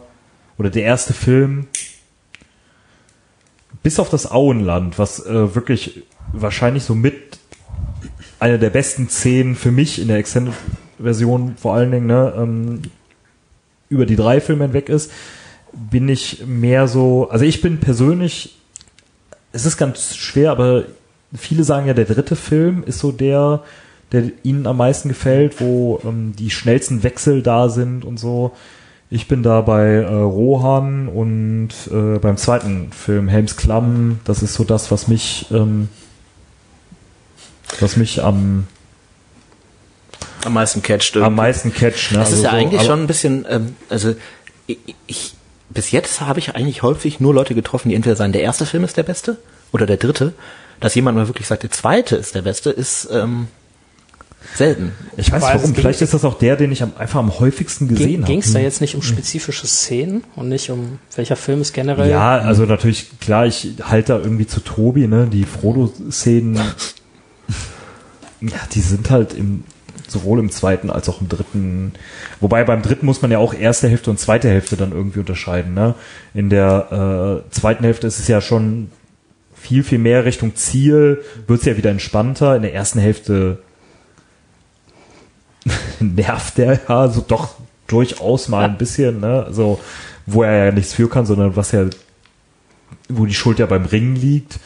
oder 0.59 0.71
der 0.71 0.83
erste 0.83 1.13
Film, 1.15 1.67
bis 3.83 3.99
auf 3.99 4.11
das 4.11 4.31
Auenland, 4.31 4.99
was 4.99 5.25
äh, 5.25 5.55
wirklich 5.55 6.03
wahrscheinlich 6.33 6.85
so 6.85 6.95
mit 6.95 7.39
eine 8.39 8.59
der 8.59 8.71
besten 8.71 9.09
Szenen 9.09 9.55
für 9.55 9.71
mich 9.71 10.01
in 10.01 10.09
der 10.09 10.19
Extended-Version 10.19 11.57
vor 11.57 11.75
allen 11.75 11.91
Dingen, 11.91 12.07
ne, 12.07 12.35
ähm, 12.37 12.83
über 13.89 14.07
die 14.07 14.17
drei 14.17 14.41
Filme 14.41 14.65
hinweg 14.65 14.89
ist, 14.89 15.11
bin 15.73 16.09
ich 16.09 16.45
mehr 16.47 16.89
so, 16.89 17.29
also 17.31 17.45
ich 17.45 17.61
bin 17.61 17.81
persönlich, 17.81 18.59
es 19.53 19.67
ist 19.67 19.77
ganz 19.77 20.17
schwer, 20.17 20.51
aber 20.53 20.85
viele 21.35 21.65
sagen 21.65 21.87
ja, 21.87 21.95
der 21.95 22.05
dritte 22.05 22.37
Film 22.37 22.83
ist 22.85 22.99
so 22.99 23.13
der, 23.13 23.63
der 24.13 24.25
ihnen 24.43 24.67
am 24.67 24.77
meisten 24.77 25.09
gefällt, 25.09 25.61
wo 25.61 26.01
ähm, 26.05 26.35
die 26.37 26.51
schnellsten 26.51 27.03
Wechsel 27.03 27.43
da 27.43 27.69
sind 27.69 28.05
und 28.05 28.19
so. 28.19 28.53
Ich 29.11 29.27
bin 29.27 29.43
da 29.43 29.61
bei 29.61 29.87
äh, 29.87 30.07
Rohan 30.07 31.09
und 31.09 31.71
äh, 31.91 32.19
beim 32.19 32.37
zweiten 32.37 32.93
Film 32.93 33.29
Helms 33.29 33.57
Klamm. 33.57 34.21
Das 34.25 34.43
ist 34.43 34.55
so 34.55 34.65
das, 34.65 34.91
was 34.91 35.09
mich, 35.09 35.47
ähm, 35.51 35.89
was 37.81 37.97
mich 37.97 38.23
am, 38.23 38.67
Am 40.45 40.55
meisten 40.55 40.83
catcht 40.83 41.17
am 41.17 41.35
meisten 41.35 41.73
catcht. 41.73 42.13
Ne? 42.13 42.19
Das 42.19 42.33
ist 42.33 42.35
Also 42.35 42.45
ja 42.45 42.51
so, 42.51 42.57
eigentlich 42.57 42.83
schon 42.83 43.01
ein 43.01 43.07
bisschen, 43.07 43.47
ähm, 43.49 43.75
also 43.89 44.15
ich, 44.67 44.79
ich 45.07 45.35
bis 45.71 45.91
jetzt 45.93 46.21
habe 46.21 46.39
ich 46.39 46.55
eigentlich 46.55 46.83
häufig 46.83 47.21
nur 47.21 47.35
Leute 47.35 47.55
getroffen, 47.55 47.89
die 47.89 47.95
entweder 47.95 48.17
sagen, 48.17 48.33
der 48.33 48.43
erste 48.43 48.67
Film 48.67 48.85
ist 48.85 48.97
der 48.97 49.03
beste 49.05 49.39
oder 49.73 49.87
der 49.87 49.97
dritte. 49.97 50.35
Dass 50.81 50.95
jemand 50.95 51.17
mal 51.19 51.29
wirklich 51.29 51.47
sagt, 51.47 51.63
der 51.63 51.71
zweite 51.71 52.17
ist 52.17 52.35
der 52.35 52.43
beste, 52.43 52.71
ist 52.71 53.09
ähm, 53.13 53.49
selten. 54.55 54.93
Ich 55.19 55.31
weiß 55.31 55.43
Weil 55.43 55.55
warum. 55.57 55.73
ging- 55.75 55.83
Vielleicht 55.83 56.01
ist 56.01 56.15
das 56.15 56.25
auch 56.25 56.39
der, 56.39 56.57
den 56.57 56.73
ich 56.73 56.83
am, 56.83 56.93
einfach 56.99 57.19
am 57.21 57.39
häufigsten 57.39 57.87
gesehen 57.87 58.25
Ging 58.25 58.39
habe. 58.39 58.47
es 58.47 58.53
da 58.55 58.59
jetzt 58.59 58.81
nicht 58.81 58.95
um 58.95 59.03
spezifische 59.03 59.67
Szenen 59.67 60.25
und 60.37 60.49
nicht 60.49 60.71
um 60.71 60.99
welcher 61.15 61.37
Film 61.37 61.61
es 61.61 61.73
generell? 61.75 62.09
Ja, 62.11 62.39
also 62.39 62.65
natürlich, 62.65 63.19
klar, 63.21 63.45
ich 63.47 63.75
halte 63.83 64.15
da 64.15 64.19
irgendwie 64.21 64.47
zu 64.47 64.61
Tobi, 64.61 65.07
ne? 65.07 65.27
Die 65.31 65.45
Frodo-Szenen, 65.45 66.57
ja, 68.41 68.57
die 68.73 68.81
sind 68.81 69.11
halt 69.11 69.35
im, 69.35 69.65
sowohl 70.09 70.39
im 70.39 70.51
zweiten 70.51 70.89
als 70.91 71.09
auch 71.11 71.21
im 71.21 71.29
dritten. 71.29 71.93
Wobei 72.41 72.65
beim 72.65 72.81
dritten 72.83 73.05
muss 73.05 73.21
man 73.21 73.31
ja 73.31 73.39
auch 73.39 73.53
erste 73.53 73.89
Hälfte 73.89 74.11
und 74.11 74.19
zweite 74.19 74.49
Hälfte 74.49 74.77
dann 74.77 74.93
irgendwie 74.93 75.21
unterscheiden, 75.21 75.75
ne? 75.75 75.95
In 76.33 76.49
der 76.49 77.43
äh, 77.47 77.51
zweiten 77.55 77.85
Hälfte 77.85 78.07
ist 78.07 78.19
es 78.19 78.29
ja 78.29 78.41
schon 78.41 78.91
viel, 79.61 79.85
viel 79.85 79.99
mehr 79.99 80.25
Richtung 80.25 80.57
Ziel, 80.57 81.23
wird's 81.47 81.65
ja 81.65 81.77
wieder 81.77 81.91
entspannter. 81.91 82.57
In 82.57 82.63
der 82.63 82.75
ersten 82.75 82.99
Hälfte 82.99 83.59
nervt 86.01 86.59
der 86.59 86.81
ja 86.89 87.09
so 87.09 87.21
doch 87.21 87.55
durchaus 87.87 88.49
mal 88.49 88.65
ein 88.65 88.79
bisschen, 88.79 89.21
ne? 89.21 89.49
So, 89.51 89.81
wo 90.27 90.43
er 90.43 90.67
ja 90.67 90.73
nichts 90.73 90.95
für 90.95 91.09
kann, 91.09 91.27
sondern 91.27 91.57
was 91.57 91.73
ja, 91.73 91.87
wo 93.09 93.27
die 93.27 93.35
Schuld 93.35 93.59
ja 93.59 93.67
beim 93.67 93.85
Ringen 93.85 94.17
liegt. 94.17 94.59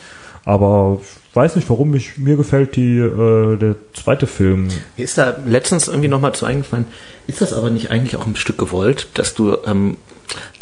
Aber 0.44 1.00
ich 1.30 1.36
weiß 1.36 1.56
nicht, 1.56 1.68
warum 1.70 1.90
mich, 1.90 2.18
mir 2.18 2.36
gefällt 2.36 2.76
die, 2.76 2.98
äh, 2.98 3.56
der 3.56 3.76
zweite 3.94 4.26
Film. 4.26 4.68
Mir 4.96 5.04
ist 5.04 5.18
da 5.18 5.36
letztens 5.46 5.88
irgendwie 5.88 6.08
nochmal 6.08 6.34
zu 6.34 6.46
eingefallen, 6.46 6.84
ist 7.26 7.40
das 7.40 7.52
aber 7.52 7.70
nicht 7.70 7.90
eigentlich 7.90 8.16
auch 8.16 8.26
ein 8.26 8.36
Stück 8.36 8.58
gewollt, 8.58 9.08
dass 9.14 9.34
du 9.34 9.56
ähm, 9.66 9.96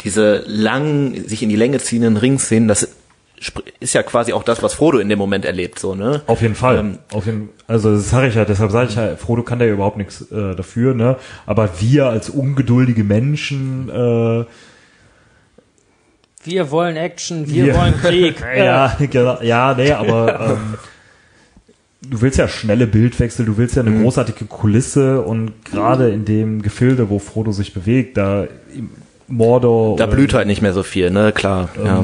diese 0.03 0.43
lang, 0.47 1.27
sich 1.27 1.43
in 1.43 1.49
die 1.49 1.55
Länge 1.55 1.79
ziehenden 1.79 2.17
Ringszenen, 2.17 2.67
das 2.67 2.87
ist 3.79 3.93
ja 3.93 4.03
quasi 4.03 4.33
auch 4.33 4.43
das, 4.43 4.61
was 4.63 4.73
Frodo 4.73 4.99
in 4.99 5.09
dem 5.09 5.19
Moment 5.19 5.43
erlebt, 5.45 5.79
so, 5.79 5.95
ne? 5.95 6.21
Auf 6.27 6.41
jeden 6.41 6.55
Fall. 6.55 6.77
Ähm, 6.77 6.97
Auf 7.13 7.25
jeden, 7.25 7.49
also 7.67 7.91
das 7.93 8.09
sage 8.09 8.27
ich 8.27 8.35
ja, 8.35 8.45
deshalb 8.45 8.71
sage 8.71 8.89
ich 8.89 8.95
ja, 8.95 9.15
Frodo 9.15 9.43
kann 9.43 9.59
da 9.59 9.65
ja 9.65 9.73
überhaupt 9.73 9.97
nichts 9.97 10.21
äh, 10.31 10.55
dafür, 10.55 10.93
ne? 10.93 11.17
Aber 11.45 11.69
wir 11.79 12.07
als 12.07 12.29
ungeduldige 12.29 13.03
Menschen, 13.03 13.89
äh, 13.89 14.45
Wir 16.43 16.71
wollen 16.71 16.95
Action, 16.97 17.47
wir 17.49 17.65
Wir- 17.67 17.75
wollen 17.75 17.93
Krieg. 18.01 18.35
Ja, 18.57 18.95
genau, 18.99 19.41
ja, 19.41 19.73
nee, 19.73 19.91
aber 19.91 20.39
ähm, 20.51 20.73
du 22.01 22.21
willst 22.21 22.37
ja 22.37 22.47
schnelle 22.49 22.85
Bildwechsel, 22.87 23.45
du 23.45 23.57
willst 23.57 23.75
ja 23.75 23.81
eine 23.81 23.91
Mhm. 23.91 24.03
großartige 24.03 24.45
Kulisse 24.45 25.21
und 25.21 25.53
gerade 25.65 26.09
in 26.11 26.25
dem 26.25 26.61
Gefilde, 26.61 27.09
wo 27.09 27.19
Frodo 27.19 27.51
sich 27.53 27.73
bewegt, 27.73 28.17
da 28.17 28.45
Mordor 29.27 29.97
Da 29.97 30.05
blüht 30.05 30.33
halt 30.33 30.47
nicht 30.47 30.61
mehr 30.61 30.73
so 30.73 30.83
viel, 30.83 31.09
ne? 31.09 31.31
Klar. 31.31 31.69
ja. 31.83 32.03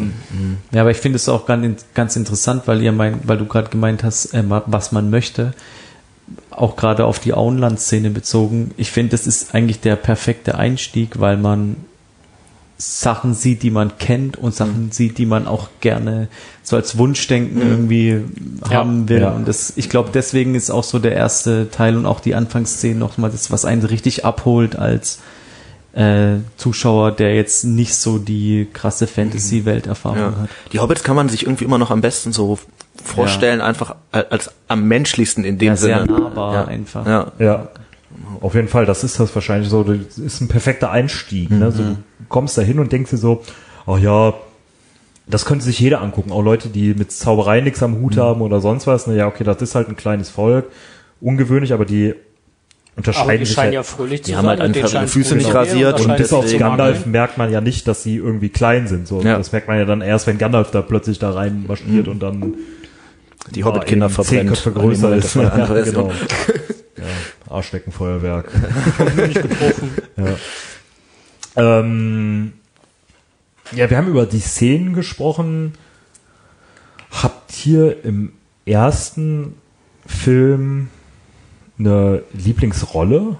Ja, 0.72 0.82
aber 0.82 0.92
ich 0.92 0.98
finde 0.98 1.18
es 1.18 1.28
auch 1.28 1.46
ganz, 1.46 1.86
ganz 1.94 2.16
interessant, 2.16 2.64
weil 2.66 2.82
ihr 2.82 2.92
mein, 2.92 3.20
weil 3.24 3.38
du 3.38 3.46
gerade 3.46 3.70
gemeint 3.70 4.04
hast, 4.04 4.34
äh, 4.34 4.44
was 4.48 4.92
man 4.92 5.10
möchte. 5.10 5.54
Auch 6.52 6.76
gerade 6.76 7.06
auf 7.06 7.20
die 7.20 7.34
Auenland-Szene 7.34 8.10
bezogen. 8.12 8.72
Ich 8.78 8.92
finde, 8.92 9.12
das 9.12 9.28
ist 9.28 9.56
eigentlich 9.56 9.80
der 9.80 9.96
perfekte 9.96 10.58
Einstieg, 10.58 11.20
weil 11.20 11.38
man 11.38 11.78
Sachen 12.82 13.34
sieht, 13.34 13.62
die 13.64 13.72
man 13.72 13.98
kennt 13.98 14.38
und 14.38 14.56
Sachen 14.56 14.92
sieht, 14.92 15.18
die 15.18 15.26
man 15.26 15.48
auch 15.48 15.68
gerne 15.82 16.30
so 16.64 16.78
als 16.78 16.98
Wunschdenken 16.98 17.62
irgendwie 17.62 18.22
haben 18.70 19.10
will. 19.10 19.22
Ja. 19.22 19.32
Und 19.32 19.50
das, 19.50 19.74
ich 19.76 19.90
glaube, 19.90 20.12
deswegen 20.14 20.56
ist 20.56 20.70
auch 20.70 20.86
so 20.86 20.98
der 20.98 21.12
erste 21.12 21.70
Teil 21.72 21.98
und 21.98 22.06
auch 22.06 22.22
die 22.22 22.36
Anfangsszene 22.36 22.98
nochmal 22.98 23.32
das, 23.32 23.52
was 23.52 23.66
einen 23.66 23.84
richtig 23.84 24.24
abholt 24.24 24.78
als 24.78 25.20
äh, 26.00 26.40
Zuschauer, 26.56 27.12
der 27.12 27.36
jetzt 27.36 27.66
nicht 27.66 27.94
so 27.96 28.20
die 28.20 28.68
krasse 28.72 29.06
Fantasy-Welterfahrung 29.06 30.18
Ja. 30.18 30.36
hat. 30.44 30.50
Die 30.72 30.80
Hobbits 30.80 31.04
kann 31.04 31.16
man 31.16 31.28
sich 31.28 31.44
irgendwie 31.44 31.66
immer 31.66 31.78
noch 31.78 31.92
am 31.92 32.02
besten 32.02 32.32
so 32.32 32.58
vorstellen, 33.04 33.60
einfach 33.62 33.96
als 34.12 34.52
am 34.68 34.88
menschlichsten 34.88 35.44
in 35.44 35.58
dem 35.58 35.68
Ja, 35.70 35.76
sehr 35.76 36.00
Sinne. 36.02 36.20
nahbar 36.20 36.54
ja. 36.54 36.66
einfach. 36.66 37.06
Ja. 37.06 37.32
Ja, 37.40 37.68
auf 38.42 38.56
jeden 38.56 38.68
Fall, 38.70 38.86
das 38.86 39.04
ist 39.04 39.20
das 39.20 39.34
wahrscheinlich 39.36 39.70
so, 39.70 39.84
das 39.84 40.18
ist 40.18 40.42
ein 40.42 40.48
perfekter 40.48 40.92
Einstieg. 40.92 41.50
Ne? 41.52 41.72
So, 41.72 41.84
du 41.84 41.98
kommst 42.30 42.58
da 42.58 42.62
hin 42.62 42.80
und 42.80 42.92
denkst 42.92 43.12
dir 43.12 43.18
so, 43.18 43.44
ach 43.86 43.98
ja, 43.98 44.34
das 45.28 45.46
könnte 45.46 45.66
sich 45.66 45.80
jeder 45.80 46.02
angucken, 46.02 46.32
auch 46.32 46.42
Leute, 46.42 46.70
die 46.70 46.94
mit 46.94 47.12
Zauberei 47.12 47.62
nichts 47.62 47.84
am 47.84 48.00
Hut 48.00 48.18
haben 48.18 48.42
oder 48.42 48.62
sonst 48.62 48.88
was. 48.88 49.06
Na 49.06 49.14
ja, 49.14 49.28
okay, 49.28 49.44
das 49.44 49.62
ist 49.62 49.76
halt 49.76 49.90
ein 49.90 49.96
kleines 49.96 50.30
Volk, 50.30 50.66
ungewöhnlich, 51.22 51.74
aber 51.74 51.86
die 51.86 52.16
Aber 53.00 53.08
unterscheiden 53.08 53.40
die 53.40 53.46
sich 53.46 53.56
scheinen 53.56 53.74
ja 53.74 53.80
ja 53.80 53.84
fröhlich 53.84 54.24
zu 54.24 54.32
Die 54.32 54.36
haben 54.38 54.46
sein. 54.46 54.60
halt 54.60 54.68
und 54.68 54.76
denen 54.76 54.86
einfach 54.86 55.00
ihre 55.00 55.08
Füße 55.08 55.36
nicht 55.36 55.54
rasiert 55.54 56.02
und 56.02 56.18
bis 56.18 56.34
auf 56.34 56.46
Gandalf 56.58 57.06
merkt 57.06 57.38
man 57.38 57.52
ja 57.52 57.62
nicht, 57.62 57.88
dass 57.88 58.04
sie 58.04 58.18
irgendwie 58.18 58.50
klein 58.50 58.88
sind. 58.88 59.08
So, 59.08 59.22
Ja. 59.22 59.38
das 59.38 59.52
merkt 59.52 59.68
man 59.68 59.78
ja 59.78 59.86
dann 59.86 60.02
erst, 60.02 60.28
wenn 60.28 60.38
Gandalf 60.38 60.72
da 60.72 60.82
plötzlich 60.82 61.20
da 61.20 61.32
rein 61.32 61.66
marschiert 61.68 62.08
und 62.08 62.20
dann 62.22 62.56
Die 63.56 63.64
Hobbit-Kinder 63.64 64.08
zehn 64.10 64.16
verbrennt. 64.16 64.50
Köpfe 64.50 64.72
größer 64.72 65.16
ist. 65.16 65.36
Ja, 65.36 65.50
genau. 65.50 65.84
genau. 65.84 66.12
ja, 66.98 67.04
Arschdeckenfeuerwerk. 67.50 68.52
ja. 70.18 71.80
Ähm, 71.80 72.54
ja, 73.76 73.90
wir 73.90 73.98
haben 73.98 74.08
über 74.08 74.26
die 74.26 74.40
Szenen 74.40 74.94
gesprochen. 74.94 75.74
Habt 77.12 77.66
ihr 77.66 78.04
im 78.04 78.34
ersten 78.66 79.56
Film 80.06 80.90
eine 81.80 82.24
Lieblingsrolle? 82.34 83.38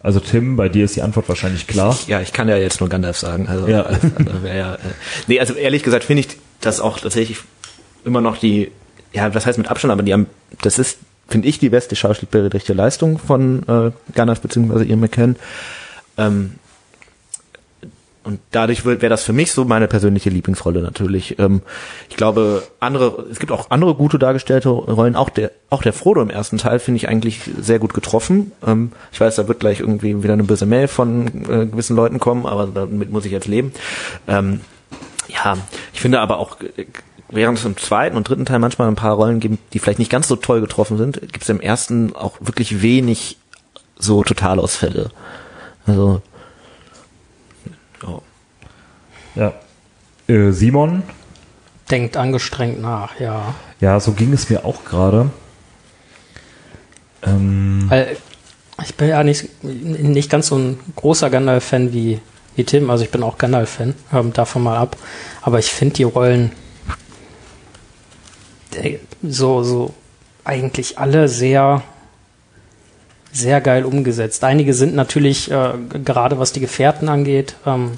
Also 0.00 0.20
Tim, 0.20 0.56
bei 0.56 0.68
dir 0.68 0.84
ist 0.84 0.96
die 0.96 1.02
Antwort 1.02 1.28
wahrscheinlich 1.28 1.66
klar. 1.66 1.96
Ja, 2.06 2.20
ich 2.20 2.32
kann 2.32 2.48
ja 2.48 2.56
jetzt 2.56 2.80
nur 2.80 2.88
Gandalf 2.88 3.18
sagen. 3.18 3.48
Also 3.48 3.66
Ja. 3.66 3.82
alles 3.82 4.00
andere 4.16 4.42
wäre 4.42 4.56
ja. 4.58 4.74
Äh, 4.74 4.78
nee, 5.26 5.40
also 5.40 5.54
ehrlich 5.54 5.82
gesagt 5.82 6.04
finde 6.04 6.20
ich 6.20 6.28
das 6.60 6.80
auch 6.80 6.98
tatsächlich 7.00 7.38
immer 8.04 8.20
noch 8.20 8.36
die, 8.38 8.70
ja, 9.12 9.34
was 9.34 9.44
heißt 9.46 9.58
mit 9.58 9.68
Abstand, 9.68 9.92
aber 9.92 10.02
die 10.02 10.14
am, 10.14 10.26
das 10.62 10.78
ist, 10.78 10.98
finde 11.28 11.48
ich, 11.48 11.58
die 11.58 11.68
beste 11.68 11.96
schauspielerische 11.96 12.72
Leistung 12.74 13.18
von 13.18 13.62
äh, 13.68 13.90
Gandalf 14.14 14.40
bzw. 14.40 14.84
Ian 14.84 15.00
McKellen. 15.00 15.36
Ähm, 16.16 16.54
und 18.28 18.40
dadurch 18.50 18.84
wäre 18.84 19.08
das 19.08 19.24
für 19.24 19.32
mich 19.32 19.52
so 19.52 19.64
meine 19.64 19.88
persönliche 19.88 20.28
Lieblingsrolle 20.28 20.82
natürlich. 20.82 21.38
Ähm, 21.38 21.62
ich 22.10 22.16
glaube, 22.16 22.62
andere, 22.78 23.24
es 23.30 23.38
gibt 23.38 23.50
auch 23.52 23.70
andere 23.70 23.94
gute 23.94 24.18
dargestellte 24.18 24.68
Rollen. 24.68 25.16
Auch 25.16 25.30
der, 25.30 25.50
auch 25.70 25.80
der 25.80 25.94
Frodo 25.94 26.20
im 26.20 26.28
ersten 26.28 26.58
Teil 26.58 26.78
finde 26.78 26.98
ich 26.98 27.08
eigentlich 27.08 27.40
sehr 27.58 27.78
gut 27.78 27.94
getroffen. 27.94 28.52
Ähm, 28.66 28.92
ich 29.12 29.18
weiß, 29.18 29.36
da 29.36 29.48
wird 29.48 29.60
gleich 29.60 29.80
irgendwie 29.80 30.22
wieder 30.22 30.34
eine 30.34 30.44
böse 30.44 30.66
Mail 30.66 30.88
von 30.88 31.26
äh, 31.26 31.64
gewissen 31.64 31.96
Leuten 31.96 32.18
kommen, 32.18 32.44
aber 32.44 32.66
damit 32.66 33.10
muss 33.10 33.24
ich 33.24 33.32
jetzt 33.32 33.48
leben. 33.48 33.72
Ähm, 34.26 34.60
ja, 35.28 35.56
ich 35.94 36.00
finde 36.02 36.20
aber 36.20 36.36
auch, 36.36 36.60
äh, 36.60 36.84
während 37.30 37.56
es 37.56 37.64
im 37.64 37.78
zweiten 37.78 38.18
und 38.18 38.28
dritten 38.28 38.44
Teil 38.44 38.58
manchmal 38.58 38.88
ein 38.88 38.94
paar 38.94 39.14
Rollen 39.14 39.40
gibt, 39.40 39.72
die 39.72 39.78
vielleicht 39.78 40.00
nicht 40.00 40.10
ganz 40.10 40.28
so 40.28 40.36
toll 40.36 40.60
getroffen 40.60 40.98
sind, 40.98 41.18
gibt 41.18 41.44
es 41.44 41.48
im 41.48 41.62
ersten 41.62 42.14
auch 42.14 42.36
wirklich 42.42 42.82
wenig 42.82 43.38
so 43.98 44.22
Totalausfälle. 44.22 45.10
Also, 45.86 46.20
ja. 48.02 48.20
Ja. 49.38 49.54
Äh, 50.26 50.50
Simon, 50.50 51.04
Denkt 51.90 52.18
angestrengt 52.18 52.82
nach, 52.82 53.18
ja. 53.18 53.54
ja, 53.80 53.98
so 53.98 54.12
ging 54.12 54.34
es 54.34 54.50
mir 54.50 54.66
auch 54.66 54.84
gerade. 54.84 55.30
Ähm, 57.22 57.86
Weil 57.88 58.16
ich 58.84 58.94
bin 58.94 59.08
ja 59.08 59.24
nicht, 59.24 59.64
nicht 59.64 60.28
ganz 60.28 60.48
so 60.48 60.58
ein 60.58 60.78
großer 60.96 61.30
Gandalf-Fan 61.30 61.94
wie, 61.94 62.20
wie 62.56 62.64
Tim. 62.64 62.90
Also 62.90 63.04
ich 63.04 63.10
bin 63.10 63.22
auch 63.22 63.38
Gandalf-Fan, 63.38 63.94
ähm, 64.12 64.32
davon 64.34 64.64
mal 64.64 64.76
ab. 64.76 64.96
Aber 65.40 65.58
ich 65.58 65.68
finde 65.68 65.94
die 65.94 66.02
Rollen 66.02 66.52
äh, 68.74 68.98
so, 69.22 69.62
so 69.62 69.94
eigentlich 70.44 70.98
alle 70.98 71.26
sehr, 71.26 71.82
sehr 73.32 73.62
geil 73.62 73.86
umgesetzt. 73.86 74.44
Einige 74.44 74.74
sind 74.74 74.94
natürlich, 74.94 75.50
äh, 75.50 75.72
gerade 76.04 76.38
was 76.38 76.52
die 76.52 76.60
Gefährten 76.60 77.08
angeht, 77.08 77.56
ähm, 77.64 77.92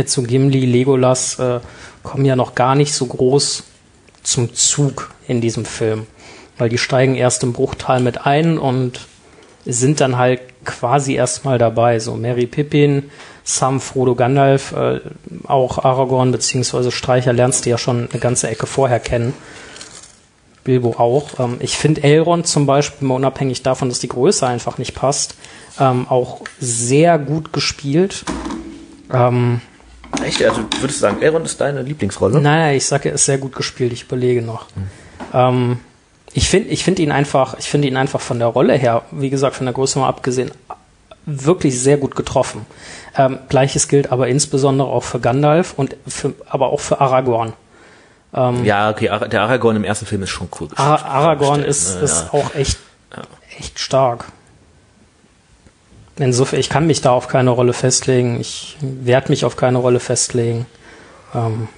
jetzt 0.00 0.12
so 0.12 0.22
Gimli, 0.22 0.66
Legolas, 0.66 1.38
äh, 1.38 1.60
kommen 2.02 2.24
ja 2.24 2.36
noch 2.36 2.54
gar 2.54 2.74
nicht 2.74 2.92
so 2.92 3.06
groß 3.06 3.64
zum 4.22 4.54
Zug 4.54 5.10
in 5.28 5.40
diesem 5.40 5.64
Film. 5.64 6.06
Weil 6.58 6.68
die 6.68 6.78
steigen 6.78 7.14
erst 7.14 7.42
im 7.42 7.52
Bruchteil 7.52 8.00
mit 8.00 8.26
ein 8.26 8.58
und 8.58 9.00
sind 9.64 10.00
dann 10.00 10.16
halt 10.16 10.40
quasi 10.64 11.14
erstmal 11.14 11.58
dabei. 11.58 11.98
So 11.98 12.14
Mary 12.16 12.46
Pippin, 12.46 13.10
Sam, 13.44 13.80
Frodo, 13.80 14.14
Gandalf, 14.14 14.72
äh, 14.72 15.00
auch 15.46 15.78
Aragorn 15.84 16.32
beziehungsweise 16.32 16.90
Streicher 16.90 17.32
lernst 17.32 17.64
du 17.64 17.70
ja 17.70 17.78
schon 17.78 18.08
eine 18.10 18.20
ganze 18.20 18.48
Ecke 18.48 18.66
vorher 18.66 19.00
kennen. 19.00 19.34
Bilbo 20.64 20.90
auch. 20.98 21.38
Ähm, 21.38 21.56
ich 21.60 21.76
finde 21.76 22.02
Elrond 22.02 22.46
zum 22.46 22.66
Beispiel, 22.66 23.08
mal 23.08 23.14
unabhängig 23.14 23.62
davon, 23.62 23.88
dass 23.88 23.98
die 23.98 24.08
Größe 24.08 24.46
einfach 24.46 24.78
nicht 24.78 24.94
passt, 24.94 25.34
ähm, 25.78 26.06
auch 26.08 26.42
sehr 26.58 27.18
gut 27.18 27.52
gespielt. 27.52 28.24
Ähm, 29.12 29.60
Echt? 30.24 30.42
Also 30.44 30.62
würdest 30.80 30.98
du 30.98 31.02
sagen, 31.02 31.22
Elrond 31.22 31.46
ist 31.46 31.60
deine 31.60 31.82
Lieblingsrolle? 31.82 32.40
Nein, 32.40 32.76
ich 32.76 32.86
sage, 32.86 33.08
er 33.10 33.14
ist 33.14 33.24
sehr 33.24 33.38
gut 33.38 33.54
gespielt. 33.54 33.92
Ich 33.92 34.04
überlege 34.04 34.42
noch. 34.42 34.66
Ähm, 35.32 35.78
ich 36.32 36.48
finde, 36.48 36.68
ich 36.70 36.84
finde 36.84 37.02
ihn 37.02 37.12
einfach, 37.12 37.56
ich 37.58 37.68
finde 37.68 37.88
ihn 37.88 37.96
einfach 37.96 38.20
von 38.20 38.38
der 38.38 38.48
Rolle 38.48 38.74
her, 38.74 39.02
wie 39.10 39.30
gesagt, 39.30 39.56
von 39.56 39.66
der 39.66 39.72
Größe 39.72 39.98
mal 39.98 40.08
abgesehen, 40.08 40.50
wirklich 41.26 41.78
sehr 41.80 41.96
gut 41.96 42.16
getroffen. 42.16 42.66
Ähm, 43.16 43.38
Gleiches 43.48 43.88
gilt 43.88 44.10
aber 44.12 44.28
insbesondere 44.28 44.88
auch 44.88 45.02
für 45.04 45.20
Gandalf 45.20 45.74
und 45.76 45.96
für, 46.06 46.34
aber 46.48 46.70
auch 46.72 46.80
für 46.80 47.00
Aragorn. 47.00 47.52
Ja, 48.62 48.90
okay, 48.90 49.08
Ar- 49.08 49.26
der 49.28 49.42
Aragorn 49.42 49.74
im 49.74 49.82
ersten 49.82 50.06
Film 50.06 50.22
ist 50.22 50.30
schon 50.30 50.48
cool. 50.60 50.68
Ara 50.76 51.02
Aragorn 51.04 51.64
ist, 51.64 52.00
ist 52.00 52.26
ja. 52.32 52.38
auch 52.38 52.54
echt, 52.54 52.78
echt 53.58 53.80
stark. 53.80 54.26
Insofern, 56.18 56.60
ich 56.60 56.68
kann 56.68 56.86
mich 56.86 57.00
da 57.00 57.12
auf 57.12 57.28
keine 57.28 57.50
Rolle 57.50 57.72
festlegen. 57.72 58.40
Ich 58.40 58.76
werde 58.80 59.30
mich 59.30 59.44
auf 59.44 59.56
keine 59.56 59.78
Rolle 59.78 60.00
festlegen. 60.00 60.66
Ähm, 61.34 61.68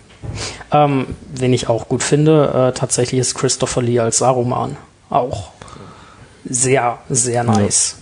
ähm, 0.72 1.07
wen 1.35 1.53
ich 1.53 1.68
auch 1.68 1.89
gut 1.89 2.03
finde, 2.03 2.70
äh, 2.70 2.78
tatsächlich 2.78 3.20
ist 3.20 3.35
Christopher 3.35 3.83
Lee 3.83 4.01
als 4.01 4.18
Saruman 4.18 4.76
auch 5.11 5.51
sehr, 6.45 6.99
sehr 7.09 7.45
nice. 7.45 7.97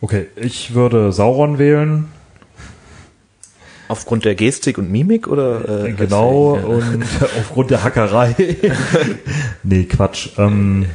okay, 0.00 0.26
ich 0.36 0.74
würde 0.74 1.12
Sauron 1.12 1.58
wählen. 1.58 2.08
Aufgrund 3.88 4.24
der 4.24 4.34
Gestik 4.34 4.78
und 4.78 4.90
Mimik 4.90 5.28
oder? 5.28 5.84
Äh, 5.86 5.92
genau, 5.92 6.56
deswegen, 6.56 6.94
und 6.94 7.06
aufgrund 7.38 7.70
der 7.70 7.84
Hackerei. 7.84 8.34
nee, 9.62 9.84
Quatsch. 9.84 10.30
Ähm, 10.38 10.86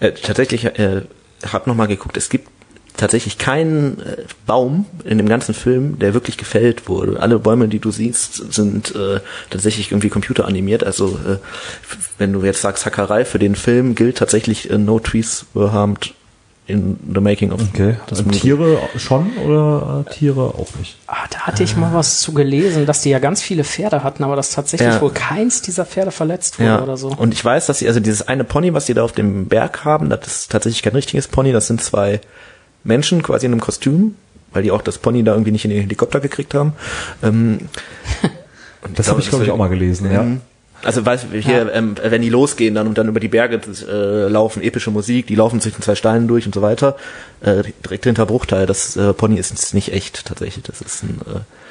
äh, 0.00 0.08
äh, 0.08 0.12
tatsächlich, 0.12 0.64
äh, 0.64 1.02
hab 1.52 1.68
noch 1.68 1.76
mal 1.76 1.86
geguckt. 1.86 2.16
Es 2.16 2.28
gibt 2.28 2.48
tatsächlich 2.96 3.38
keinen 3.38 4.00
äh, 4.00 4.16
Baum 4.46 4.86
in 5.04 5.18
dem 5.18 5.28
ganzen 5.28 5.54
Film, 5.54 5.98
der 5.98 6.14
wirklich 6.14 6.36
gefällt 6.36 6.88
wurde. 6.88 7.20
Alle 7.20 7.38
Bäume, 7.38 7.68
die 7.68 7.78
du 7.78 7.90
siehst, 7.90 8.52
sind 8.52 8.94
äh, 8.94 9.20
tatsächlich 9.50 9.90
irgendwie 9.90 10.10
computeranimiert. 10.10 10.84
Also 10.84 11.18
äh, 11.26 11.36
wenn 12.18 12.32
du 12.32 12.42
jetzt 12.44 12.60
sagst 12.62 12.84
Hackerei 12.86 13.24
für 13.24 13.38
den 13.38 13.54
Film, 13.54 13.94
gilt 13.94 14.18
tatsächlich 14.18 14.70
äh, 14.70 14.78
No 14.78 14.98
Trees 15.00 15.46
Were 15.54 15.72
Harmed 15.72 16.14
in 16.68 16.96
the 17.12 17.20
Making 17.20 17.50
of 17.50 17.60
okay, 17.74 17.96
das 18.06 18.20
also. 18.20 18.30
Tiere 18.30 18.78
schon 18.96 19.32
oder 19.38 20.04
äh, 20.06 20.10
Tiere 20.14 20.42
auch 20.42 20.68
nicht? 20.78 20.96
Ah, 21.08 21.26
da 21.28 21.40
hatte 21.40 21.64
ich 21.64 21.76
mal 21.76 21.92
was 21.92 22.20
zu 22.20 22.32
gelesen, 22.32 22.86
dass 22.86 23.02
die 23.02 23.10
ja 23.10 23.18
ganz 23.18 23.42
viele 23.42 23.64
Pferde 23.64 24.04
hatten, 24.04 24.22
aber 24.22 24.36
dass 24.36 24.50
tatsächlich 24.50 24.88
Ja. 24.94 25.00
wohl 25.00 25.10
keins 25.10 25.60
dieser 25.62 25.84
Pferde 25.84 26.12
verletzt 26.12 26.60
wurde 26.60 26.68
Ja, 26.68 26.82
oder 26.82 26.96
so. 26.96 27.08
und 27.08 27.34
ich 27.34 27.44
weiß, 27.44 27.66
dass 27.66 27.80
sie, 27.80 27.88
also 27.88 27.98
dieses 27.98 28.28
eine 28.28 28.44
Pony, 28.44 28.72
was 28.74 28.84
die 28.86 28.94
da 28.94 29.02
auf 29.02 29.10
dem 29.12 29.46
Berg 29.46 29.84
haben, 29.84 30.08
das 30.08 30.24
ist 30.26 30.52
tatsächlich 30.52 30.82
kein 30.84 30.92
richtiges 30.94 31.26
Pony, 31.26 31.50
das 31.50 31.66
sind 31.66 31.82
zwei 31.82 32.20
Menschen 32.84 33.22
quasi 33.22 33.46
in 33.46 33.52
einem 33.52 33.60
Kostüm, 33.60 34.14
weil 34.52 34.62
die 34.62 34.70
auch 34.70 34.82
das 34.82 34.98
Pony 34.98 35.22
da 35.22 35.32
irgendwie 35.32 35.52
nicht 35.52 35.64
in 35.64 35.70
den 35.70 35.80
Helikopter 35.82 36.20
gekriegt 36.20 36.54
haben. 36.54 36.72
Ähm, 37.22 37.58
und 38.82 38.98
Das 38.98 39.08
habe 39.08 39.20
ich, 39.20 39.28
glaube 39.28 39.44
ich, 39.44 39.50
auch 39.50 39.56
mal 39.56 39.68
gelesen, 39.68 40.10
ja. 40.12 40.26
Also 40.84 41.06
weiß 41.06 41.26
hier, 41.32 41.72
ähm, 41.72 41.94
wenn 42.02 42.22
die 42.22 42.28
losgehen 42.28 42.74
dann 42.74 42.88
und 42.88 42.98
dann 42.98 43.06
über 43.06 43.20
die 43.20 43.28
Berge 43.28 43.60
äh, 43.88 44.26
laufen, 44.28 44.62
epische 44.62 44.90
Musik, 44.90 45.28
die 45.28 45.36
laufen 45.36 45.60
zwischen 45.60 45.80
zwei 45.80 45.94
Steinen 45.94 46.26
durch 46.26 46.44
und 46.44 46.54
so 46.56 46.60
weiter. 46.60 46.96
Äh, 47.40 47.62
direkt 47.84 48.04
hinter 48.04 48.26
Bruchteil, 48.26 48.66
das 48.66 48.96
äh, 48.96 49.12
Pony 49.12 49.36
ist 49.36 49.74
nicht 49.74 49.92
echt 49.92 50.26
tatsächlich, 50.26 50.64
das 50.64 50.80
ist 50.80 51.04
ein 51.04 51.20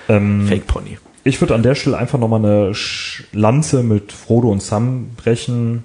äh, 0.08 0.14
Ähm, 0.14 0.48
Fake 0.48 0.66
Pony. 0.66 0.98
Ich 1.26 1.42
würde 1.42 1.54
an 1.56 1.62
der 1.62 1.76
Stelle 1.76 1.98
einfach 1.98 2.18
nochmal 2.20 2.40
eine 2.44 2.72
Sch- 2.72 3.24
Lanze 3.34 3.84
mit 3.84 4.14
Frodo 4.14 4.50
und 4.50 4.64
Sam 4.64 5.10
brechen. 5.18 5.84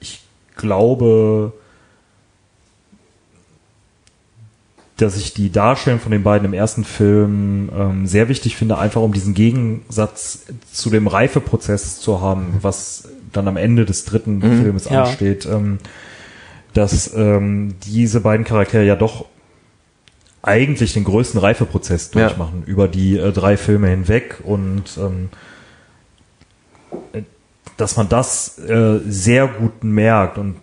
Ich 0.00 0.22
glaube, 0.56 1.52
dass 4.98 5.16
ich 5.16 5.32
die 5.32 5.50
Darstellung 5.50 6.00
von 6.00 6.10
den 6.12 6.22
beiden 6.24 6.44
im 6.44 6.52
ersten 6.52 6.84
Film 6.84 7.70
ähm, 7.74 8.06
sehr 8.06 8.28
wichtig 8.28 8.56
finde, 8.56 8.78
einfach 8.78 9.00
um 9.00 9.12
diesen 9.12 9.32
Gegensatz 9.32 10.40
zu 10.72 10.90
dem 10.90 11.06
Reifeprozess 11.06 12.00
zu 12.00 12.20
haben, 12.20 12.58
was 12.62 13.08
dann 13.32 13.46
am 13.48 13.56
Ende 13.56 13.84
des 13.84 14.04
dritten 14.04 14.40
Filmes 14.42 14.88
Ja. 14.88 15.04
ansteht, 15.04 15.46
ähm, 15.46 15.78
dass 16.74 17.14
ähm, 17.14 17.76
diese 17.86 18.20
beiden 18.20 18.44
Charaktere 18.44 18.84
ja 18.84 18.96
doch 18.96 19.26
eigentlich 20.42 20.94
den 20.94 21.04
größten 21.04 21.40
Reifeprozess 21.40 22.10
Ja. 22.14 22.26
durchmachen 22.26 22.64
über 22.66 22.88
die 22.88 23.16
äh, 23.18 23.32
drei 23.32 23.56
Filme 23.56 23.88
hinweg 23.88 24.38
und 24.42 24.84
ähm, 24.98 25.28
äh, 27.12 27.22
dass 27.76 27.96
man 27.96 28.08
das 28.08 28.58
äh, 28.58 28.98
sehr 29.06 29.46
gut 29.46 29.84
merkt 29.84 30.38
und 30.38 30.56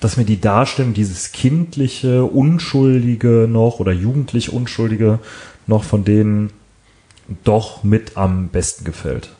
dass 0.00 0.16
mir 0.16 0.24
die 0.24 0.40
Darstellung 0.40 0.94
dieses 0.94 1.32
kindliche, 1.32 2.24
unschuldige 2.24 3.48
noch 3.50 3.80
oder 3.80 3.92
jugendlich 3.92 4.52
unschuldige 4.52 5.18
noch 5.66 5.84
von 5.84 6.04
denen 6.04 6.50
doch 7.44 7.82
mit 7.84 8.16
am 8.16 8.48
besten 8.48 8.84
gefällt. 8.84 9.30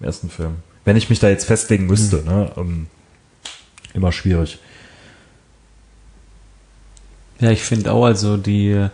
Im 0.00 0.06
ersten 0.06 0.30
Film. 0.30 0.56
Wenn 0.84 0.96
ich 0.96 1.08
mich 1.10 1.18
da 1.18 1.28
jetzt 1.28 1.46
festlegen 1.46 1.86
müsste, 1.86 2.22
ne? 2.24 2.50
Ähm, 2.56 2.86
immer 3.94 4.12
schwierig. 4.12 4.58
Ja, 7.40 7.50
ich 7.50 7.62
finde 7.62 7.92
auch, 7.92 8.04
also 8.04 8.36
die, 8.36 8.88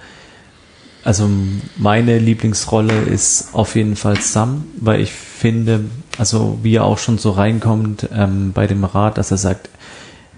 also 1.04 1.28
meine 1.76 2.18
Lieblingsrolle 2.18 3.02
ist 3.02 3.54
auf 3.54 3.74
jeden 3.74 3.96
Fall 3.96 4.20
Sam, 4.20 4.64
weil 4.76 5.00
ich 5.00 5.12
finde, 5.12 5.84
also 6.18 6.58
wie 6.62 6.76
er 6.76 6.84
auch 6.84 6.98
schon 6.98 7.18
so 7.18 7.32
reinkommt 7.32 8.08
ähm, 8.14 8.52
bei 8.52 8.66
dem 8.66 8.84
Rat, 8.84 9.18
dass 9.18 9.30
er 9.30 9.36
sagt, 9.36 9.68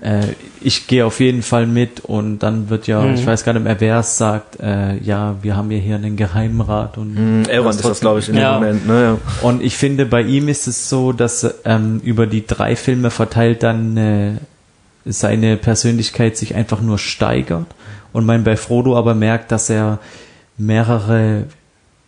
äh, 0.03 0.27
ich 0.61 0.87
gehe 0.89 1.07
auf 1.07 1.21
jeden 1.21 1.43
Fall 1.43 1.67
mit 1.67 2.01
und 2.01 2.41
dann 2.41 2.69
wird 2.71 2.87
ja, 2.87 3.01
Mhm. 3.03 3.15
ich 3.15 3.27
weiß 3.27 3.45
gar 3.45 3.53
nicht 3.53 3.63
mehr, 3.65 3.81
wer 3.81 3.99
es 4.01 4.19
sagt, 4.19 4.61
äh, 4.61 4.97
ja, 4.99 5.37
wir 5.43 5.57
haben 5.57 5.71
ja 5.71 5.79
hier 5.79 5.95
einen 5.97 6.17
Geheimrat 6.17 6.99
und 6.99 7.15
Mhm, 7.15 7.45
Elrond 7.49 7.77
ist 7.77 7.85
das, 7.89 8.01
glaube 8.01 8.19
ich, 8.21 8.29
in 8.29 8.37
Ja. 8.37 8.59
dem 8.59 8.63
Moment. 8.63 8.87
Ne? 8.87 9.03
Ja. 9.03 9.19
Und 9.49 9.63
ich 9.63 9.77
finde, 9.77 10.05
bei 10.07 10.23
ihm 10.23 10.49
ist 10.49 10.67
es 10.67 10.89
so, 10.89 11.13
dass 11.13 11.49
ähm, 11.65 12.01
über 12.05 12.27
die 12.27 12.47
drei 12.47 12.77
Filme 12.77 13.11
verteilt 13.11 13.63
dann 13.63 13.97
äh, 13.97 14.33
seine 15.05 15.57
Persönlichkeit 15.57 16.37
sich 16.37 16.55
einfach 16.55 16.81
nur 16.81 16.99
steigert. 16.99 17.67
Und 18.13 18.27
man 18.27 18.45
bei 18.45 18.57
Frodo 18.57 18.97
aber 18.97 19.15
merkt, 19.15 19.51
dass 19.53 19.71
er 19.71 19.99
mehrere 20.59 21.45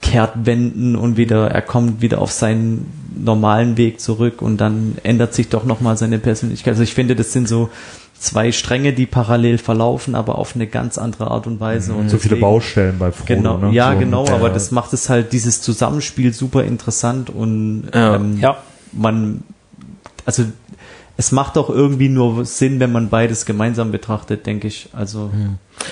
Kehrtwenden 0.03 0.97
und 0.97 1.17
wieder, 1.17 1.51
er 1.51 1.63
kommt 1.63 2.03
wieder 2.03 2.21
auf 2.21 2.31
seinen 2.31 2.87
normalen 3.17 3.77
Weg 3.77 4.01
zurück 4.01 4.43
und 4.43 4.59
dann 4.61 4.97
ändert 5.03 5.35
sich 5.35 5.49
doch 5.49 5.65
nochmal 5.65 5.97
seine 5.97 6.19
Persönlichkeit. 6.19 6.73
Also 6.73 6.83
ich 6.83 6.95
finde, 6.95 7.15
das 7.17 7.33
sind 7.33 7.49
so 7.49 7.71
zwei 8.19 8.53
Stränge, 8.53 8.93
die 8.93 9.07
parallel 9.07 9.59
verlaufen, 9.59 10.15
aber 10.15 10.39
auf 10.39 10.55
eine 10.55 10.67
ganz 10.67 10.99
andere 10.99 11.31
Art 11.31 11.47
und 11.47 11.61
Weise. 11.61 11.93
Und 11.95 12.09
So 12.09 12.19
viele 12.19 12.37
Baustellen 12.37 12.99
bei 12.99 13.13
Frodo. 13.13 13.35
Genau, 13.35 13.59
ne? 13.59 13.71
ja, 13.73 13.93
so, 13.93 13.99
genau, 13.99 14.27
ja, 14.27 14.35
aber 14.35 14.51
das 14.51 14.71
macht 14.71 14.93
es 14.93 15.09
halt 15.11 15.33
dieses 15.33 15.61
Zusammenspiel 15.61 16.33
super 16.33 16.65
interessant 16.65 17.31
und 17.31 17.85
Ja. 17.93 18.17
ähm, 18.17 18.39
Ja. 18.39 18.57
man, 18.93 19.43
also 20.25 20.45
es 21.17 21.31
macht 21.33 21.57
auch 21.59 21.71
irgendwie 21.71 22.09
nur 22.09 22.45
Sinn, 22.45 22.81
wenn 22.81 22.91
man 22.91 23.09
beides 23.09 23.47
gemeinsam 23.47 23.93
betrachtet, 23.93 24.47
denke 24.47 24.67
ich. 24.67 24.89
Also 24.93 25.31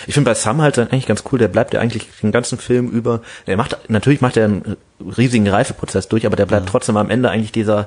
Ich 0.07 0.15
finde 0.15 0.31
bei 0.31 0.35
Sam 0.35 0.61
halt 0.61 0.79
dann 0.79 0.89
eigentlich 0.89 1.07
ganz 1.07 1.23
cool, 1.31 1.39
der 1.39 1.49
bleibt 1.49 1.75
ja 1.75 1.81
eigentlich 1.81 2.09
den 2.23 2.33
ganzen 2.33 2.59
Film 2.59 2.89
über, 2.89 3.21
der 3.47 3.57
macht, 3.57 3.89
natürlich 3.89 4.21
macht 4.21 4.37
er 4.37 4.47
einen 4.47 4.77
riesigen 5.17 5.49
Reifeprozess 5.49 6.09
durch, 6.09 6.27
aber 6.27 6.37
der 6.37 6.47
bleibt 6.47 6.69
trotzdem 6.69 6.97
am 6.97 7.11
Ende 7.11 7.31
eigentlich 7.31 7.53
dieser, 7.53 7.87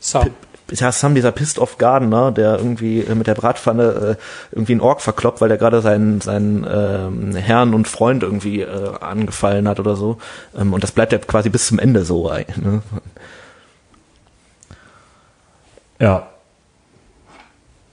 So. 0.00 0.24
ja, 0.70 0.92
Sam, 0.92 1.14
dieser 1.14 1.32
Pissed 1.32 1.58
Off 1.58 1.76
Gardener, 1.76 2.32
der 2.32 2.56
irgendwie 2.56 3.00
äh, 3.00 3.14
mit 3.14 3.26
der 3.26 3.34
Bratpfanne 3.34 4.16
äh, 4.18 4.54
irgendwie 4.54 4.72
einen 4.72 4.80
Ork 4.80 5.02
verkloppt, 5.02 5.42
weil 5.42 5.48
der 5.50 5.58
gerade 5.58 5.82
seinen, 5.82 6.22
seinen 6.22 6.66
ähm, 6.70 7.36
Herrn 7.36 7.74
und 7.74 7.86
Freund 7.86 8.22
irgendwie 8.22 8.62
äh, 8.62 8.96
angefallen 9.00 9.68
hat 9.68 9.78
oder 9.78 9.94
so. 9.96 10.18
Ähm, 10.58 10.72
und 10.72 10.82
das 10.82 10.92
bleibt 10.92 11.12
ja 11.12 11.18
quasi 11.18 11.50
bis 11.50 11.66
zum 11.66 11.78
Ende 11.78 12.04
so. 12.04 12.30
Ne? 12.30 12.82
Ja. 15.98 16.31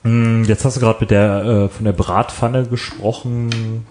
Hm, 0.03 0.43
Jetzt 0.45 0.65
hast 0.65 0.77
du 0.77 0.81
gerade 0.81 0.99
mit 1.01 1.11
der 1.11 1.43
äh, 1.43 1.69
von 1.69 1.85
der 1.85 1.93
Bratpfanne 1.93 2.65
gesprochen 2.65 3.85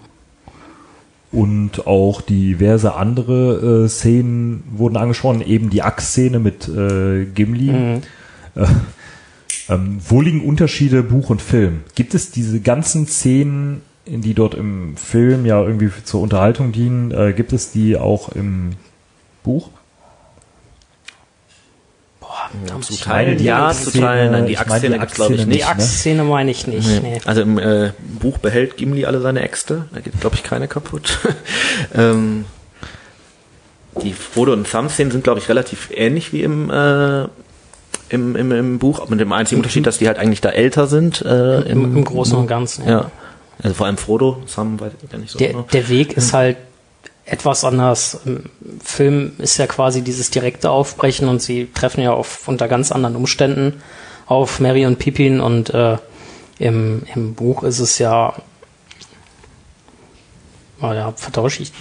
und 1.31 1.85
auch 1.85 2.21
diverse 2.21 2.95
andere 2.95 3.83
äh, 3.85 3.89
Szenen 3.89 4.63
wurden 4.71 4.97
angesprochen, 4.97 5.41
eben 5.41 5.69
die 5.69 5.83
Axtszene 5.83 6.39
mit 6.39 6.67
äh, 6.67 7.25
Gimli. 7.25 7.71
Mhm. 7.71 8.01
Äh, 8.55 8.65
ähm, 9.69 9.99
wo 10.07 10.21
liegen 10.21 10.43
Unterschiede 10.43 11.03
Buch 11.03 11.29
und 11.29 11.41
Film? 11.41 11.81
Gibt 11.93 12.15
es 12.15 12.31
diese 12.31 12.59
ganzen 12.59 13.05
Szenen, 13.05 13.83
die 14.07 14.33
dort 14.33 14.55
im 14.55 14.97
Film 14.97 15.45
ja 15.45 15.61
irgendwie 15.61 15.91
zur 16.03 16.21
Unterhaltung 16.21 16.71
dienen, 16.71 17.11
äh, 17.11 17.33
gibt 17.33 17.53
es 17.53 17.71
die 17.71 17.95
auch 17.95 18.29
im 18.29 18.71
Buch? 19.43 19.69
Ja, 22.67 22.79
zu 22.81 22.93
meine, 22.93 23.03
teilen, 23.03 23.37
die 23.37 23.43
ja, 23.43 23.71
zu 23.71 23.91
teilen. 23.91 24.31
Nein, 24.31 24.47
die 24.47 24.57
Axtszene 24.57 24.99
gibt's 24.99 25.15
glaube 25.15 25.35
ich 25.35 25.41
Axtszene 25.41 25.53
Die 25.53 25.57
nicht. 25.57 25.65
ne? 25.65 25.71
Axtszene 25.71 26.23
meine 26.23 26.51
ich 26.51 26.67
nicht. 26.67 26.87
Nee. 26.87 26.99
Nee. 27.01 27.21
Also 27.25 27.41
im 27.41 27.57
äh, 27.59 27.91
Buch 28.19 28.37
behält 28.37 28.77
Gimli 28.77 29.05
alle 29.05 29.21
seine 29.21 29.41
Äxte. 29.41 29.85
Da 29.93 29.99
geht, 29.99 30.19
glaube 30.19 30.35
ich, 30.35 30.43
keine 30.43 30.67
kaputt. 30.67 31.19
ähm, 31.95 32.45
die 34.03 34.13
Frodo 34.13 34.53
und 34.53 34.67
Sam-Szenen 34.67 35.11
sind, 35.11 35.23
glaube 35.23 35.39
ich, 35.39 35.49
relativ 35.49 35.89
ähnlich 35.93 36.31
wie 36.33 36.43
im, 36.43 36.69
äh, 36.69 37.23
im, 38.09 38.35
im, 38.35 38.51
im 38.51 38.79
Buch. 38.79 39.09
Mit 39.09 39.19
dem 39.19 39.31
einzigen 39.31 39.59
Unterschied, 39.59 39.85
dass 39.85 39.97
die 39.97 40.07
halt 40.07 40.17
eigentlich 40.17 40.41
da 40.41 40.49
älter 40.49 40.87
sind. 40.87 41.21
Äh, 41.21 41.61
Im, 41.61 41.97
Im 41.97 42.03
Großen 42.03 42.37
und 42.37 42.47
Ganzen. 42.47 42.87
Ja. 42.87 43.11
Also 43.61 43.75
vor 43.75 43.87
allem 43.87 43.97
Frodo, 43.97 44.41
Sam 44.45 44.79
weiß 44.79 44.93
ich 45.03 45.09
gar 45.09 45.17
nicht 45.17 45.31
so 45.31 45.37
Der, 45.37 45.49
genau. 45.49 45.67
der 45.73 45.89
Weg 45.89 46.13
ist 46.13 46.33
halt 46.33 46.57
etwas 47.29 47.63
anders. 47.63 48.19
Im 48.25 48.45
Film 48.83 49.33
ist 49.37 49.57
ja 49.57 49.67
quasi 49.67 50.01
dieses 50.01 50.31
direkte 50.31 50.69
Aufbrechen 50.71 51.27
und 51.27 51.41
sie 51.41 51.69
treffen 51.73 52.01
ja 52.01 52.11
auf 52.11 52.47
unter 52.47 52.67
ganz 52.67 52.91
anderen 52.91 53.15
Umständen 53.15 53.81
auf 54.25 54.59
Mary 54.59 54.85
und 54.85 54.99
Pippin 54.99 55.39
und 55.39 55.73
äh, 55.73 55.97
im, 56.59 57.03
im 57.15 57.33
Buch 57.33 57.63
ist 57.63 57.79
es 57.79 57.97
ja, 57.99 58.33
oh 60.81 60.91
ja, 60.91 61.13
vertausche 61.15 61.63
ich. 61.63 61.71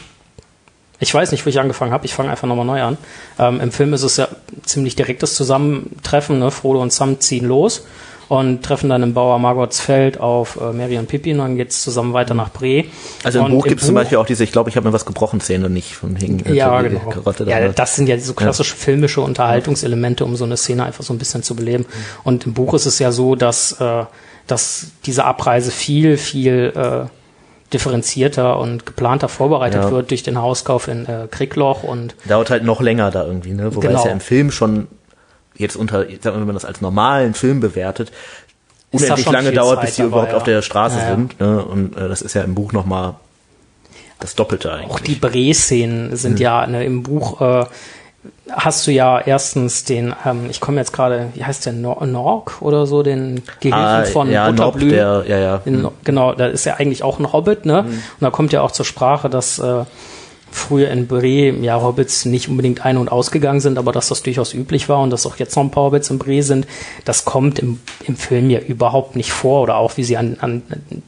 Ich 1.00 1.12
weiß 1.12 1.30
nicht, 1.30 1.44
wo 1.44 1.50
ich 1.50 1.60
angefangen 1.60 1.92
habe. 1.92 2.06
Ich 2.06 2.14
fange 2.14 2.30
einfach 2.30 2.48
nochmal 2.48 2.64
neu 2.64 2.82
an. 2.82 2.98
Ähm, 3.38 3.60
Im 3.60 3.70
Film 3.70 3.92
ist 3.92 4.02
es 4.02 4.16
ja 4.16 4.28
ziemlich 4.64 4.96
direktes 4.96 5.34
Zusammentreffen. 5.34 6.38
Ne? 6.38 6.50
Frodo 6.50 6.82
und 6.82 6.92
Sam 6.92 7.20
ziehen 7.20 7.46
los 7.46 7.84
und 8.28 8.62
treffen 8.62 8.90
dann 8.90 9.02
im 9.02 9.14
Bauer 9.14 9.38
Margotsfeld 9.38 10.20
auf 10.20 10.58
äh, 10.60 10.72
Mary 10.72 10.98
und 10.98 11.08
Pippin. 11.08 11.38
Dann 11.38 11.56
geht's 11.56 11.82
zusammen 11.82 12.12
weiter 12.12 12.34
nach 12.34 12.50
Bre. 12.50 12.84
Also 13.24 13.38
im 13.38 13.46
Und 13.46 13.50
Buch 13.52 13.64
gibt 13.64 13.80
es 13.80 13.86
zum 13.86 13.94
Beispiel 13.94 14.18
auch 14.18 14.26
diese, 14.26 14.44
ich 14.44 14.52
glaube, 14.52 14.68
ich 14.68 14.76
habe 14.76 14.86
mir 14.86 14.92
was 14.92 15.06
gebrochen 15.06 15.40
Szene 15.40 15.70
nicht 15.70 15.94
von 15.94 16.14
Hing. 16.16 16.44
ja, 16.52 16.82
die 16.82 16.90
genau. 16.90 17.08
Karotte 17.10 17.44
da. 17.46 17.58
Ja, 17.58 17.68
das 17.68 17.96
sind 17.96 18.06
ja 18.08 18.18
so 18.18 18.34
klassische 18.34 18.76
filmische 18.76 19.20
Unterhaltungselemente, 19.22 20.24
um 20.24 20.36
so 20.36 20.44
eine 20.44 20.56
Szene 20.58 20.84
einfach 20.84 21.04
so 21.04 21.14
ein 21.14 21.18
bisschen 21.18 21.42
zu 21.42 21.56
beleben. 21.56 21.86
Und 22.24 22.44
im 22.46 22.52
Buch 22.52 22.74
ist 22.74 22.86
es 22.86 22.98
ja 22.98 23.12
so, 23.12 23.34
dass, 23.34 23.72
äh, 23.80 24.04
dass 24.46 24.88
diese 25.06 25.24
Abreise 25.24 25.70
viel, 25.70 26.16
viel 26.18 26.72
äh, 26.76 27.06
differenzierter 27.72 28.58
und 28.58 28.86
geplanter 28.86 29.28
vorbereitet 29.28 29.82
Ja. 29.84 29.90
wird 29.90 30.10
durch 30.10 30.22
den 30.22 30.38
Hauskauf 30.40 30.88
in 30.88 31.06
äh, 31.06 31.28
Kriegloch 31.30 31.82
und 31.82 32.14
dauert 32.26 32.50
halt 32.50 32.64
noch 32.64 32.80
länger 32.80 33.10
da 33.10 33.24
irgendwie, 33.26 33.52
ne? 33.52 33.74
Wobei 33.74 33.88
Genau. 33.88 33.98
es 34.00 34.04
ja 34.06 34.10
im 34.10 34.20
Film 34.20 34.50
schon 34.50 34.88
jetzt 35.58 35.76
unter, 35.76 35.98
mal, 35.98 36.18
wenn 36.24 36.46
man 36.46 36.54
das 36.54 36.64
als 36.64 36.80
normalen 36.80 37.34
Film 37.34 37.60
bewertet, 37.60 38.10
unendlich 38.90 39.30
lange 39.30 39.52
dauert, 39.52 39.78
Zeit 39.78 39.86
bis 39.86 39.96
die 39.96 40.02
dabei, 40.02 40.08
überhaupt 40.08 40.32
ja. 40.32 40.36
auf 40.38 40.44
der 40.44 40.62
Straße 40.62 40.98
Ja, 40.98 41.14
sind. 41.14 41.38
Ne? 41.40 41.64
Und 41.64 41.96
äh, 41.96 42.08
das 42.08 42.22
ist 42.22 42.34
ja 42.34 42.42
im 42.42 42.54
Buch 42.54 42.72
nochmal 42.72 43.14
das 44.20 44.34
Doppelte 44.34 44.72
eigentlich. 44.72 44.90
auch 44.90 45.00
die 45.00 45.14
Bre-Szenen 45.14 46.16
sind 46.16 46.40
ja 46.40 46.66
ne, 46.66 46.84
im 46.84 47.02
Buch 47.04 47.40
äh, 47.40 47.66
hast 48.50 48.86
du 48.86 48.90
ja 48.90 49.20
erstens 49.20 49.84
den, 49.84 50.14
ähm, 50.24 50.46
ich 50.50 50.60
komme 50.60 50.78
jetzt 50.78 50.92
gerade, 50.92 51.28
wie 51.34 51.44
heißt 51.44 51.66
der, 51.66 51.72
Nor 51.72 52.04
Nork 52.06 52.60
oder 52.60 52.86
so, 52.86 53.02
den 53.02 53.42
Gehilfen 53.60 53.80
ah, 53.80 54.04
von 54.04 54.30
ja, 54.30 54.50
Nob, 54.50 54.56
Butterblüm. 54.74 54.90
der, 54.90 55.24
ja, 55.26 55.38
ja. 55.38 55.62
In, 55.64 55.86
genau, 56.04 56.34
da 56.34 56.46
ist 56.46 56.64
ja 56.64 56.74
eigentlich 56.74 57.02
auch 57.02 57.18
ein 57.18 57.32
Hobbit, 57.32 57.64
ne? 57.64 57.80
Und 57.80 58.00
da 58.20 58.30
kommt 58.30 58.52
ja 58.52 58.62
auch 58.62 58.72
zur 58.72 58.84
Sprache, 58.84 59.28
dass 59.28 59.58
äh, 59.58 59.84
früher 60.50 60.90
in 60.90 61.06
Bre 61.06 61.50
ja 61.50 61.80
Hobbits 61.80 62.24
nicht 62.24 62.48
unbedingt 62.48 62.84
ein- 62.84 62.96
und 62.96 63.10
ausgegangen 63.10 63.60
sind, 63.60 63.78
aber 63.78 63.92
dass 63.92 64.08
das 64.08 64.22
durchaus 64.22 64.54
üblich 64.54 64.88
war 64.88 65.00
und 65.00 65.10
dass 65.10 65.26
auch 65.26 65.36
jetzt 65.36 65.56
noch 65.56 65.64
ein 65.64 65.70
paar 65.70 65.84
Hobbits 65.84 66.10
in 66.10 66.18
Bre 66.18 66.42
sind, 66.42 66.66
das 67.04 67.24
kommt 67.24 67.58
im, 67.58 67.80
im 68.06 68.16
Film 68.16 68.50
ja 68.50 68.60
überhaupt 68.60 69.16
nicht 69.16 69.32
vor. 69.32 69.62
Oder 69.62 69.76
auch 69.76 69.96
wie 69.96 70.04
sie 70.04 70.16
an, 70.16 70.36
an 70.40 70.62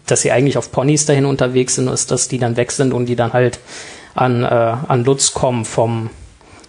dass 0.06 0.22
sie 0.22 0.32
eigentlich 0.32 0.58
auf 0.58 0.72
Ponys 0.72 1.06
dahin 1.06 1.24
unterwegs 1.24 1.76
sind, 1.76 1.88
ist, 1.88 2.10
dass 2.10 2.28
die 2.28 2.38
dann 2.38 2.56
weg 2.56 2.72
sind 2.72 2.92
und 2.92 3.06
die 3.06 3.16
dann 3.16 3.32
halt 3.32 3.58
an, 4.14 4.44
äh, 4.44 4.46
an 4.46 5.04
Lutz 5.04 5.32
kommen 5.32 5.64
vom, 5.64 6.10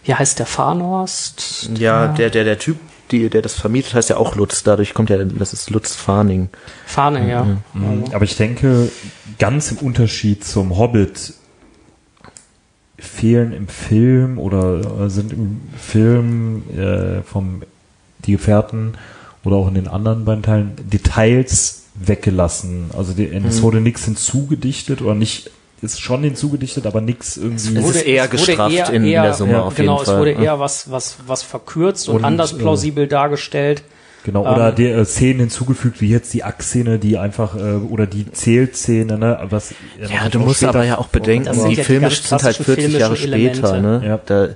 wie 0.03 0.13
heißt 0.13 0.39
der, 0.39 0.45
Farnost? 0.45 1.69
Ja, 1.77 2.07
der, 2.07 2.29
der, 2.29 2.43
der 2.43 2.59
Typ, 2.59 2.77
die, 3.11 3.29
der 3.29 3.41
das 3.41 3.53
vermietet, 3.53 3.93
heißt 3.93 4.09
ja 4.09 4.17
auch 4.17 4.35
Lutz. 4.35 4.63
Dadurch 4.63 4.93
kommt 4.93 5.09
ja, 5.09 5.17
das 5.23 5.53
ist 5.53 5.69
Lutz 5.69 5.95
Farning. 5.95 6.49
Fahne, 6.85 7.29
ja. 7.29 7.43
Mhm. 7.73 8.05
Aber 8.13 8.23
ich 8.23 8.37
denke, 8.37 8.89
ganz 9.39 9.71
im 9.71 9.77
Unterschied 9.77 10.45
zum 10.45 10.77
Hobbit 10.77 11.33
fehlen 13.01 13.51
im 13.51 13.67
Film 13.67 14.37
oder 14.37 15.05
äh, 15.05 15.09
sind 15.09 15.33
im 15.33 15.61
Film 15.77 16.63
äh, 16.77 17.21
vom 17.23 17.63
Die 18.25 18.33
Gefährten 18.33 18.93
oder 19.43 19.55
auch 19.55 19.67
in 19.67 19.73
den 19.73 19.87
anderen 19.87 20.23
beiden 20.25 20.43
Teilen 20.43 20.71
Details 20.83 21.83
weggelassen. 21.95 22.91
Also 22.95 23.13
die, 23.13 23.25
es 23.27 23.61
wurde 23.61 23.81
nichts 23.81 24.05
hinzugedichtet 24.05 25.01
oder 25.01 25.15
nicht, 25.15 25.49
ist 25.81 25.99
schon 25.99 26.23
hinzugedichtet, 26.23 26.85
aber 26.85 27.01
nichts 27.01 27.37
irgendwie. 27.37 27.77
Es 27.77 27.95
ist 27.95 28.03
eher 28.03 28.23
wurde 28.23 28.37
gestrafft 28.37 28.89
in 28.89 29.03
der 29.03 29.33
Summe 29.33 29.53
ja, 29.53 29.61
auf 29.63 29.75
genau, 29.75 29.95
jeden 29.95 30.05
Fall. 30.05 30.13
es 30.15 30.19
wurde 30.19 30.31
Ja. 30.33 30.41
eher 30.41 30.59
was, 30.59 30.91
was, 30.91 31.17
was 31.25 31.41
verkürzt 31.41 32.07
und, 32.07 32.17
Und, 32.17 32.25
anders 32.25 32.53
äh, 32.53 32.57
plausibel 32.57 33.07
dargestellt. 33.07 33.83
Genau, 34.23 34.41
oder 34.41 34.69
Ähm, 34.69 34.75
der 34.75 34.97
äh, 34.97 35.05
Szenen 35.05 35.39
hinzugefügt, 35.41 36.01
wie 36.01 36.09
jetzt 36.09 36.33
die 36.33 36.43
Axt-Szene, 36.43 36.99
die 36.99 37.17
einfach, 37.17 37.55
äh, 37.55 37.75
oder 37.75 38.05
die 38.07 38.31
Zählszene, 38.31 39.17
ne, 39.17 39.39
was, 39.49 39.73
Ja, 39.99 40.29
du 40.29 40.39
musst 40.39 40.63
aber 40.63 40.83
ja 40.85 40.97
auch 40.97 41.07
bedenken, 41.07 41.45
Das 41.45 41.57
sind 41.57 41.69
die 41.69 41.75
ja 41.75 41.81
die 41.81 41.85
Filme 41.85 42.09
sind 42.11 42.31
halt 42.31 42.55
klassischen 42.55 42.65
40 42.65 42.93
Jahre 42.99 43.15
filmischen 43.15 43.55
später, 43.55 43.75
Elemente. 43.75 44.03
ne? 44.03 44.07
Ja. 44.07 44.19
Da 44.25 44.47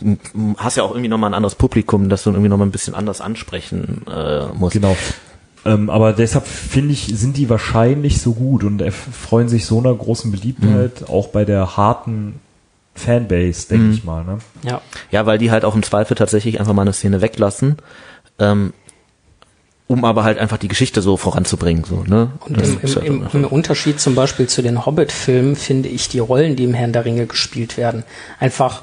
du 0.00 0.16
hast 0.56 0.76
ja 0.76 0.82
auch 0.82 0.92
irgendwie 0.92 1.08
nochmal 1.08 1.30
ein 1.30 1.34
anderes 1.34 1.56
Publikum, 1.56 2.08
das 2.08 2.22
du 2.22 2.30
irgendwie 2.30 2.48
nochmal 2.48 2.66
ein 2.66 2.70
bisschen 2.72 2.94
anders 2.94 3.20
ansprechen 3.20 4.02
äh, 4.10 4.46
musst. 4.54 4.72
Genau. 4.74 4.96
Ähm, 5.66 5.90
aber 5.90 6.12
deshalb 6.12 6.46
finde 6.46 6.92
ich, 6.92 7.06
sind 7.18 7.36
die 7.36 7.48
wahrscheinlich 7.48 8.20
so 8.20 8.34
gut 8.34 8.64
und 8.64 8.80
erfreuen 8.82 9.48
sich 9.48 9.66
so 9.66 9.78
einer 9.78 9.94
großen 9.94 10.30
Beliebtheit, 10.30 11.08
auch 11.08 11.28
bei 11.28 11.44
der 11.44 11.76
harten 11.76 12.40
Fanbase, 12.94 13.68
denke 13.68 13.90
ich 13.92 14.04
mal. 14.04 14.24
Ne? 14.24 14.38
Ja. 14.62 14.80
Ja, 15.10 15.26
weil 15.26 15.38
die 15.38 15.50
halt 15.50 15.64
auch 15.64 15.74
im 15.74 15.82
Zweifel 15.82 16.16
tatsächlich 16.16 16.60
einfach 16.60 16.74
mal 16.74 16.82
eine 16.82 16.92
Szene 16.92 17.20
weglassen, 17.22 17.76
ähm, 18.38 18.72
um 19.86 20.04
aber 20.04 20.24
halt 20.24 20.38
einfach 20.38 20.56
die 20.56 20.68
Geschichte 20.68 21.02
so 21.02 21.16
voranzubringen. 21.16 21.84
So, 21.84 22.04
ne? 22.06 22.30
Und 22.40 22.60
im, 22.60 22.82
halt 22.82 22.96
im, 22.96 23.26
im, 23.32 23.44
im 23.44 23.44
Unterschied 23.44 24.00
zum 24.00 24.14
Beispiel 24.14 24.46
zu 24.46 24.62
den 24.62 24.86
Hobbit-Filmen 24.86 25.56
finde 25.56 25.88
ich 25.88 26.08
die 26.08 26.20
Rollen, 26.20 26.56
die 26.56 26.64
im 26.64 26.74
Herrn 26.74 26.92
der 26.92 27.04
Ringe 27.04 27.26
gespielt 27.26 27.76
werden, 27.76 28.04
einfach, 28.40 28.82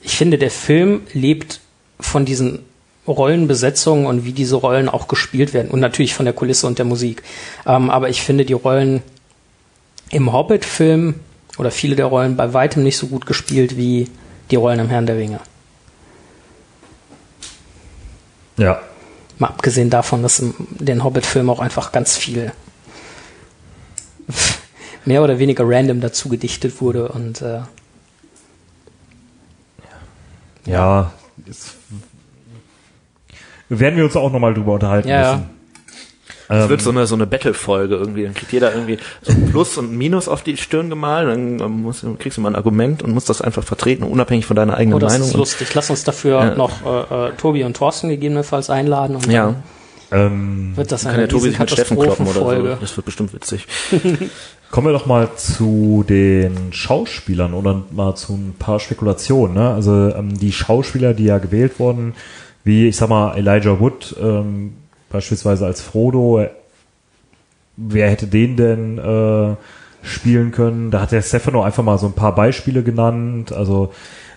ich 0.00 0.16
finde, 0.16 0.38
der 0.38 0.50
Film 0.50 1.02
lebt 1.12 1.60
von 2.00 2.24
diesen 2.24 2.60
Rollenbesetzungen 3.06 4.06
und 4.06 4.24
wie 4.24 4.32
diese 4.32 4.56
Rollen 4.56 4.88
auch 4.88 5.06
gespielt 5.06 5.54
werden 5.54 5.70
und 5.70 5.78
natürlich 5.80 6.14
von 6.14 6.26
der 6.26 6.34
Kulisse 6.34 6.66
und 6.66 6.78
der 6.78 6.84
Musik. 6.84 7.22
Ähm, 7.64 7.88
aber 7.88 8.08
ich 8.08 8.22
finde 8.22 8.44
die 8.44 8.52
Rollen 8.52 9.02
im 10.10 10.32
Hobbit-Film 10.32 11.14
oder 11.58 11.70
viele 11.70 11.96
der 11.96 12.06
Rollen 12.06 12.36
bei 12.36 12.52
weitem 12.52 12.82
nicht 12.82 12.98
so 12.98 13.06
gut 13.06 13.26
gespielt 13.26 13.76
wie 13.76 14.08
die 14.50 14.56
Rollen 14.56 14.80
im 14.80 14.88
Herrn 14.88 15.06
der 15.06 15.16
Ringe. 15.16 15.40
Ja. 18.56 18.80
Mal 19.38 19.48
abgesehen 19.48 19.90
davon, 19.90 20.22
dass 20.22 20.38
in 20.38 20.54
den 20.70 21.04
Hobbit-Filmen 21.04 21.50
auch 21.50 21.60
einfach 21.60 21.92
ganz 21.92 22.16
viel 22.16 22.52
mehr 25.04 25.22
oder 25.22 25.38
weniger 25.38 25.64
random 25.66 26.00
dazu 26.00 26.28
gedichtet 26.28 26.80
wurde 26.80 27.08
und 27.08 27.42
äh, 27.42 27.60
Ja. 30.66 31.12
Ist, 31.46 31.76
werden 33.68 33.96
wir 33.96 34.04
uns 34.04 34.16
auch 34.16 34.32
nochmal 34.32 34.52
drüber 34.52 34.74
unterhalten 34.74 35.08
Ja, 35.08 35.22
ja. 35.22 35.36
müssen. 35.36 35.55
Es 36.48 36.64
Ähm, 36.64 36.68
wird 36.68 36.80
so 36.82 36.90
eine, 36.90 37.06
so 37.06 37.14
eine 37.14 37.26
Battle-Folge 37.26 37.96
irgendwie. 37.96 38.24
Dann 38.24 38.34
kriegt 38.34 38.52
jeder 38.52 38.72
irgendwie 38.72 38.98
so 39.22 39.32
ein 39.32 39.50
Plus 39.50 39.76
und 39.78 39.92
ein 39.92 39.96
Minus 39.98 40.28
auf 40.28 40.42
die 40.42 40.56
Stirn 40.56 40.90
gemalt. 40.90 41.28
Dann 41.28 41.60
ähm, 41.60 41.82
musst, 41.82 42.04
kriegst 42.18 42.38
du 42.38 42.42
mal 42.42 42.50
ein 42.50 42.56
Argument 42.56 43.02
und 43.02 43.12
musst 43.12 43.28
das 43.28 43.40
einfach 43.42 43.64
vertreten, 43.64 44.04
unabhängig 44.04 44.46
von 44.46 44.56
deiner 44.56 44.74
eigenen 44.76 44.96
oh, 44.96 44.98
das 45.00 45.12
Meinung. 45.14 45.28
ist 45.28 45.34
lustig. 45.36 45.74
Lass 45.74 45.90
uns 45.90 46.04
dafür 46.04 46.38
Ja. 46.40 46.54
noch 46.54 46.84
äh, 46.86 47.28
äh, 47.28 47.32
Tobi 47.36 47.64
und 47.64 47.76
Thorsten 47.76 48.08
gegebenenfalls 48.08 48.70
einladen 48.70 49.16
und 49.16 49.26
ja, 49.26 49.46
dann 49.46 49.62
ähm, 50.12 50.76
wird 50.76 50.92
das 50.92 51.02
kann 51.02 51.14
eine 51.14 51.22
der 51.22 51.28
Tobi 51.28 51.50
sich 51.50 51.58
mit 51.58 51.70
Steffen 51.70 51.98
kloppen 51.98 52.26
oder 52.26 52.34
so. 52.34 52.40
Katastrophenfolge. 52.44 52.78
Das 52.80 52.96
wird 52.96 53.04
bestimmt 53.06 53.34
witzig. 53.34 53.66
Kommen 54.70 54.86
wir 54.88 54.92
doch 54.92 55.06
mal 55.06 55.30
zu 55.36 56.04
den 56.08 56.72
Schauspielern 56.72 57.54
oder 57.54 57.82
mal 57.90 58.14
zu 58.14 58.34
ein 58.34 58.54
paar 58.58 58.78
Spekulationen. 58.78 59.54
Ne? 59.54 59.70
Also 59.70 60.12
ähm, 60.14 60.38
die 60.38 60.52
Schauspieler, 60.52 61.12
die 61.14 61.24
ja 61.24 61.38
gewählt 61.38 61.78
wurden, 61.80 62.14
wie 62.62 62.86
ich 62.88 62.96
sag 62.96 63.08
mal 63.08 63.36
Elijah 63.36 63.80
Wood 63.80 64.14
ähm, 64.20 64.74
beispielsweise 65.10 65.66
als 65.66 65.80
Frodo, 65.80 66.46
wer 67.76 68.10
hätte 68.10 68.26
den 68.26 68.56
denn 68.56 68.98
äh, 68.98 69.56
spielen 70.02 70.52
können? 70.52 70.90
Da 70.90 71.00
hat 71.02 71.12
der 71.12 71.22
Stefano 71.22 71.62
einfach 71.62 71.82
mal 71.82 71.98
so 71.98 72.06
ein 72.06 72.12
paar 72.12 72.34
Beispiele 72.34 72.82
genannt. 72.82 73.52
Also 73.52 73.92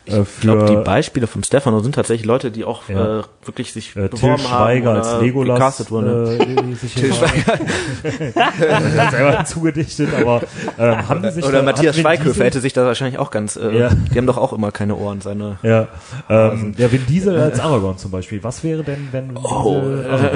äh, 0.06 0.22
Ich 0.22 0.41
glaube, 0.41 0.66
die 0.66 0.76
Beispiele 0.78 1.28
von 1.28 1.43
Stefano 1.43 1.80
sind 1.80 1.95
tatsächlich 1.95 2.26
Leute, 2.26 2.52
die 2.52 2.64
auch 2.66 2.88
Ja. 2.89 3.20
äh, 3.20 3.24
wirklich 3.45 3.74
sich 3.74 3.89
äh, 3.95 4.10
Till 4.10 4.20
beworben 4.20 4.39
Schweiger 4.43 4.89
haben 4.89 4.97
als 4.97 5.08
oder 5.14 5.22
Legolas. 5.22 5.58
gecastet 5.60 5.91
wurden. 5.91 6.39
Äh, 6.39 6.64
die 6.64 6.76
sich 6.76 6.93
Till 6.95 7.14
Schweiger. 7.14 7.60
selber 9.12 9.45
zugedichtet, 9.45 10.10
aber 10.20 10.41
ähm, 10.78 11.08
haben 11.08 11.22
die 11.24 11.32
sich 11.32 11.43
oder 11.45 11.60
da- 11.60 11.64
Matthias 11.64 11.97
Schweighöfer 11.97 12.43
hätte 12.45 12.60
sich 12.62 12.74
da 12.74 12.86
wahrscheinlich 12.86 13.20
auch 13.20 13.32
ganz. 13.32 13.56
Äh, 13.56 13.78
Ja. 13.78 13.89
Die 14.14 14.18
haben 14.18 14.28
doch 14.28 14.38
auch 14.38 14.54
immer 14.54 14.72
keine 14.72 14.95
Ohren. 14.95 15.22
Seine. 15.22 15.58
Ja, 15.64 15.88
ähm, 16.30 16.76
der 16.76 16.91
Vin 16.91 17.06
Diesel 17.08 17.39
als 17.39 17.60
Aragorn 17.60 17.97
zum 17.97 18.12
Beispiel. 18.12 18.43
Was 18.43 18.64
wäre 18.64 18.84
denn, 18.84 19.10
wenn 19.12 19.36
Oh, 19.38 19.47
Aragorn 19.47 20.04
wäre? 20.04 20.32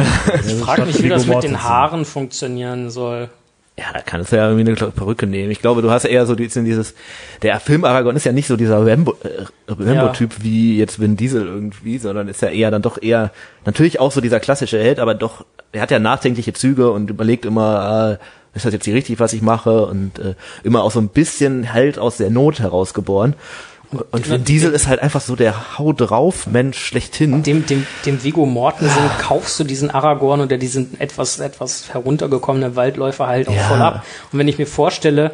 Ich 0.45 0.53
frage 0.55 0.86
mich, 0.86 1.01
wie 1.03 1.09
das 1.09 1.26
mit 1.26 1.43
den 1.43 1.64
Haaren 1.64 2.05
funktionieren 2.05 2.89
soll. 2.89 3.30
Ja, 3.78 3.86
da 3.91 4.01
kannst 4.01 4.32
du 4.32 4.36
ja 4.36 4.49
irgendwie 4.49 4.71
eine 4.71 4.91
Perücke 4.91 5.26
nehmen. 5.26 5.49
Ich 5.49 5.59
glaube, 5.59 5.82
du 5.82 5.89
hast 5.89 6.05
eher 6.05 6.28
so 6.28 6.36
dieses, 6.36 6.93
der 7.41 7.59
Film 7.59 7.86
Aragorn 7.86 8.15
ist 8.15 8.26
ja 8.26 8.32
nicht 8.32 8.45
so 8.45 8.55
dieser 8.55 8.86
Rambo, 8.86 9.15
äh, 9.24 9.45
Rambo-Typ 9.67 10.43
wie 10.43 10.78
jetzt 10.78 10.99
Vin 10.99 11.17
Diesel 11.17 11.47
irgendwie, 11.47 11.97
sondern 11.97 12.28
ist 12.28 12.43
ja 12.43 12.49
eher 12.49 12.69
dann 12.69 12.84
doch 12.84 13.01
eher, 13.01 13.32
natürlich 13.65 13.99
auch 13.99 14.11
so 14.11 14.21
dieser 14.21 14.39
klassische 14.39 14.80
Held, 14.80 14.99
aber 14.99 15.15
doch, 15.15 15.43
er 15.71 15.82
hat 15.82 15.89
ja 15.89 15.97
nachdenkliche 15.97 16.53
Züge 16.53 16.91
und 16.91 17.09
überlegt 17.09 17.45
immer, 17.45 18.19
äh, 18.21 18.55
ist 18.55 18.65
das 18.65 18.74
jetzt 18.74 18.86
hier 18.86 18.93
richtig, 18.93 19.19
was 19.19 19.34
ich 19.34 19.41
mache 19.41 19.88
und 19.88 20.19
äh, 20.19 20.36
immer 20.63 20.84
auch 20.84 20.91
so 20.91 20.99
ein 20.99 21.09
bisschen 21.09 21.63
Held 21.63 21.97
aus 21.97 22.17
der 22.17 22.30
Not 22.30 22.59
herausgeboren. 22.59 23.34
Und 24.11 24.29
Vin 24.29 24.43
Diesel 24.43 24.71
ist 24.73 24.87
halt 24.87 25.01
einfach 25.01 25.21
so 25.21 25.35
der 25.35 25.77
Hau 25.77 25.93
drauf 25.93 26.47
Mensch 26.47 26.77
schlechthin. 26.77 27.43
Dem, 27.43 27.65
dem, 27.65 27.85
dem 28.05 28.23
Vigo 28.23 28.45
Mortensen 28.45 29.01
kaufst 29.19 29.59
du 29.59 29.63
diesen 29.63 29.89
Aragorn 29.91 30.41
oder 30.41 30.57
diesen 30.57 30.99
etwas, 30.99 31.39
etwas 31.39 31.93
heruntergekommenen 31.93 32.75
Waldläufer 32.75 33.27
halt 33.27 33.47
auch 33.47 33.55
Ja. 33.55 33.63
voll 33.63 33.81
ab. 33.81 34.05
Und 34.31 34.39
wenn 34.39 34.47
ich 34.47 34.57
mir 34.57 34.67
vorstelle, 34.67 35.31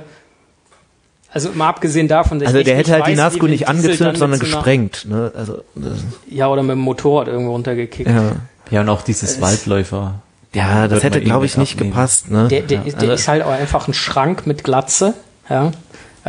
also 1.32 1.52
mal 1.54 1.70
abgesehen 1.70 2.08
davon, 2.08 2.40
dass 2.40 2.48
Also 2.48 2.60
ich 2.60 2.66
der 2.66 2.76
hätte 2.78 2.92
halt 2.94 3.04
die 3.06 3.12
weiß, 3.12 3.18
wie 3.18 3.22
Nazgul 3.22 3.50
nicht 3.50 3.68
angezündet, 3.68 4.18
sondern 4.18 4.40
gesprengt. 4.40 5.06
Ne? 5.08 5.32
Also 5.36 5.64
das, 5.76 6.00
Ja, 6.30 6.48
oder 6.48 6.64
mit 6.64 6.72
dem 6.72 6.80
Motorrad 6.80 7.28
irgendwo 7.28 7.52
runtergekickt. 7.52 8.10
ja. 8.10 8.32
Ja, 8.72 8.82
und 8.82 8.90
auch 8.90 9.02
dieses 9.02 9.42
Waldläufer. 9.42 10.22
ja, 10.54 10.88
das 10.88 11.02
hätte 11.04 11.18
man 11.20 11.26
glaube 11.26 11.46
ich 11.48 11.58
nicht 11.58 11.74
abnehmen. 11.74 11.92
gepasst. 11.92 12.30
Ne? 12.30 12.48
Der, 12.50 12.62
der, 12.62 12.84
ja. 12.86 12.94
der 12.98 13.14
ist 13.14 13.28
halt 13.28 13.42
auch 13.44 13.50
einfach 13.52 13.88
ein 13.88 13.96
Schrank 13.96 14.46
mit 14.46 14.64
Glatze. 14.64 15.16
Ja. 15.50 15.72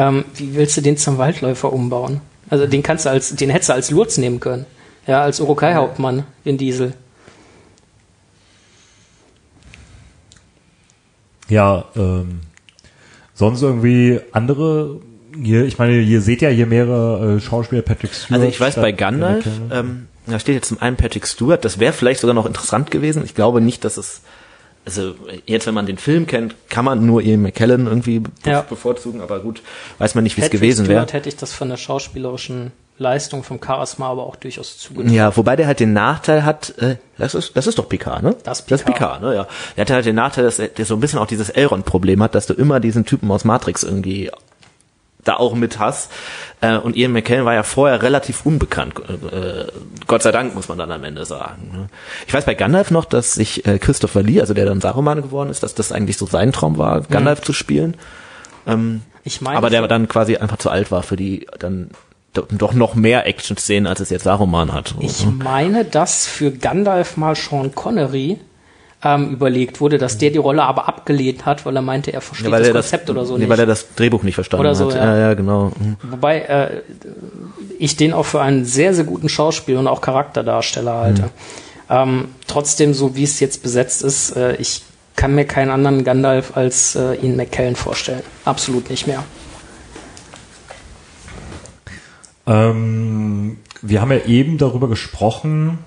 Ähm, 0.01 0.25
wie 0.35 0.55
willst 0.55 0.79
du 0.79 0.81
den 0.81 0.97
zum 0.97 1.19
Waldläufer 1.19 1.71
umbauen? 1.71 2.23
Also 2.49 2.67
den 2.67 2.83
kannst 2.83 3.05
du 3.05 3.11
als, 3.11 3.37
den 3.37 3.51
hättest 3.51 3.69
du 3.69 3.75
als 3.75 3.91
Lurz 3.91 4.17
nehmen 4.17 4.41
können. 4.41 4.65
Ja, 5.07 5.21
als 5.21 5.41
Urukai-Hauptmann 5.41 6.25
in 6.43 6.57
Diesel. 6.57 6.95
Ja, 11.51 11.85
ähm, 11.97 12.41
sonst 13.35 13.61
irgendwie 13.61 14.21
andere, 14.33 15.01
hier, 15.37 15.67
ich 15.67 15.77
meine, 15.77 16.01
ihr 16.01 16.23
seht 16.23 16.41
ja 16.41 16.49
hier 16.49 16.67
mehrere 16.67 17.37
äh, 17.37 17.41
Schauspieler, 17.41 17.83
Patrick 17.83 18.15
Stewart. 18.15 18.41
Also 18.41 18.47
ich 18.47 18.59
weiß 18.59 18.77
bei 18.77 18.93
Gandalf, 18.93 19.45
ähm, 19.71 20.07
da 20.27 20.39
steht 20.39 20.55
jetzt 20.55 20.69
zum 20.69 20.81
einen 20.81 20.97
Patrick 20.97 21.27
Stewart, 21.27 21.63
das 21.63 21.79
wäre 21.79 21.93
vielleicht 21.93 22.21
sogar 22.21 22.35
noch 22.35 22.47
interessant 22.47 22.91
gewesen. 22.91 23.23
Ich 23.25 23.35
glaube 23.35 23.61
nicht, 23.61 23.85
dass 23.85 23.99
es, 23.99 24.23
also 24.87 25.15
jetzt, 25.47 25.67
wenn 25.67 25.75
man 25.75 25.87
den 25.87 25.99
Film 25.99 26.27
kennt, 26.27 26.55
kann 26.69 26.85
man 26.85 27.05
nur 27.07 27.23
Ian 27.23 27.43
McKellen 27.43 27.87
irgendwie 27.87 28.23
Ja. 28.45 28.63
bevorzugen, 28.63 29.21
aber 29.21 29.41
gut, 29.41 29.63
weiß 29.99 30.15
man 30.15 30.25
nicht, 30.25 30.37
wie 30.37 30.41
es 30.43 30.51
gewesen 30.51 30.89
wäre. 30.89 31.07
Hätte 31.11 31.29
ich 31.29 31.37
das 31.37 31.53
von 31.53 31.69
der 31.69 31.77
schauspielerischen 31.77 32.73
Leistung, 32.99 33.43
vom 33.45 33.61
Charisma 33.65 34.09
aber 34.11 34.27
auch 34.27 34.37
durchaus 34.37 34.77
zugetraut. 34.79 35.13
Ja, 35.13 35.35
wobei 35.37 35.57
der 35.57 35.67
halt 35.67 35.81
den 35.81 35.93
Nachteil 35.95 36.45
hat, 36.45 36.75
äh, 36.79 36.97
das 37.19 37.35
ist, 37.35 37.57
das 37.57 37.67
ist 37.67 37.79
doch 37.79 37.89
Picard, 37.89 38.23
ne? 38.23 38.37
Das 38.45 38.61
ist 38.61 38.71
Das 38.71 38.81
ist 38.81 38.87
Picard, 38.87 39.23
ne? 39.23 39.35
Ja. 39.35 39.47
Der 39.77 39.83
hat 39.83 39.91
halt 39.91 40.05
den 40.07 40.17
Nachteil, 40.17 40.45
dass 40.45 40.59
er 40.59 40.69
der 40.69 40.85
so 40.85 40.95
ein 40.95 41.01
bisschen 41.01 41.19
auch 41.19 41.27
dieses 41.27 41.49
Elrond-Problem 41.51 42.23
hat, 42.23 42.35
dass 42.35 42.47
du 42.47 42.53
immer 42.55 42.79
diesen 42.81 43.07
Typen 43.07 43.31
aus 43.31 43.45
Matrix 43.45 43.85
irgendwie 43.85 44.31
da 45.25 45.37
auch 45.37 45.55
mit 45.55 45.79
hast. 45.79 46.11
Äh, 46.61 46.77
und 46.77 46.97
Ian 46.97 47.13
McKellen 47.13 47.45
war 47.45 47.55
ja 47.55 47.63
vorher 47.63 48.03
relativ 48.03 48.45
unbekannt. 48.47 48.95
Äh, 49.09 49.67
Gott 50.07 50.23
sei 50.23 50.33
Dank, 50.33 50.55
muss 50.55 50.69
man 50.69 50.79
dann 50.79 50.91
am 50.93 51.05
Ende 51.05 51.25
sagen. 51.25 51.71
Ne? 51.73 51.87
Ich 52.27 52.35
weiß 52.35 52.45
bei 52.45 52.55
Gandalf 52.55 52.91
noch, 52.91 53.05
dass 53.05 53.33
sich 53.35 53.67
äh, 53.67 53.79
Christopher 53.79 54.23
Lee, 54.23 54.41
also 54.41 54.55
der 54.55 54.65
dann 54.67 54.81
Saruman 54.81 55.23
geworden 55.23 55.51
ist, 55.51 55.63
dass 55.63 55.75
das 55.75 55.93
eigentlich 55.93 56.17
so 56.17 56.27
sein 56.27 56.53
Traum 56.53 56.79
war, 56.79 57.03
Gandalf 57.03 57.41
zu 57.43 57.53
spielen. 57.53 57.97
Ähm, 58.67 59.03
Ich 59.25 59.41
meine, 59.41 59.57
aber 59.59 59.71
der 59.71 59.87
dann 59.89 60.09
quasi 60.09 60.37
einfach 60.37 60.59
zu 60.59 60.71
alt 60.71 60.91
war 60.91 61.03
für 61.03 61.17
die 61.17 61.47
dann 61.59 61.91
do- 62.33 62.47
doch 62.51 62.73
noch 62.73 62.95
mehr 62.95 63.27
Action-Szenen, 63.27 63.87
als 63.87 64.01
es 64.01 64.11
jetzt 64.11 64.25
Saruman 64.25 64.73
hat. 64.73 64.95
Ich 65.01 65.27
meine, 65.27 65.85
dass 65.85 66.27
für 66.27 66.51
Gandalf 66.51 67.17
mal 67.17 67.35
Sean 67.37 67.75
Connery 67.75 68.39
ähm, 69.03 69.31
überlegt 69.31 69.81
wurde, 69.81 69.99
dass 69.99 70.19
der 70.19 70.31
die 70.31 70.39
Rolle 70.39 70.63
aber 70.63 70.87
abgelehnt 70.87 71.47
hat, 71.47 71.65
weil 71.65 71.75
er 71.75 71.83
meinte, 71.83 72.13
er 72.13 72.21
versteht 72.21 72.47
Ja, 72.47 72.53
weil 72.53 72.61
das 72.61 72.69
er 72.69 72.75
Konzept 72.75 73.09
das, 73.09 73.17
oder 73.17 73.25
so 73.25 73.35
nee, 73.35 73.41
nicht. 73.41 73.49
weil 73.49 73.59
er 73.61 73.67
das 73.67 73.95
Drehbuch 73.95 74.23
nicht 74.23 74.35
verstanden 74.35 74.61
Oder 74.61 74.75
so, 74.75 74.89
hat. 74.89 74.97
ja. 74.97 75.05
ja, 75.05 75.19
ja 75.19 75.35
genau. 75.35 75.73
Mhm. 75.79 75.97
Wobei 76.03 76.41
äh, 76.41 76.83
ich 77.79 77.97
den 77.97 78.13
auch 78.13 78.27
für 78.27 78.43
einen 78.43 78.65
sehr, 78.65 78.95
sehr 78.95 79.05
guten 79.05 79.29
Schauspieler 79.29 79.79
und 79.79 79.87
auch 79.87 80.03
Charakterdarsteller 80.03 80.95
halte. 80.95 81.23
Mhm. 81.23 81.29
Ähm, 81.89 82.29
trotzdem, 82.47 82.93
so 82.95 83.17
wie 83.17 83.25
es 83.25 83.41
jetzt 83.41 83.63
besetzt 83.63 84.03
ist, 84.03 84.37
äh, 84.37 84.57
ich 84.57 84.83
kann 85.17 85.35
mir 85.35 85.45
keinen 85.45 85.71
anderen 85.71 86.05
Gandalf 86.05 86.57
als 86.57 86.95
äh, 86.95 87.15
Ian 87.15 87.37
McKellen 87.37 87.77
vorstellen. 87.77 88.23
Absolut 88.45 88.91
nicht 88.91 89.07
mehr. 89.07 89.25
Ähm, 92.47 93.59
wir 93.83 94.01
haben 94.01 94.13
ja 94.13 94.25
eben 94.27 94.59
darüber 94.59 94.89
gesprochen, 94.89 95.79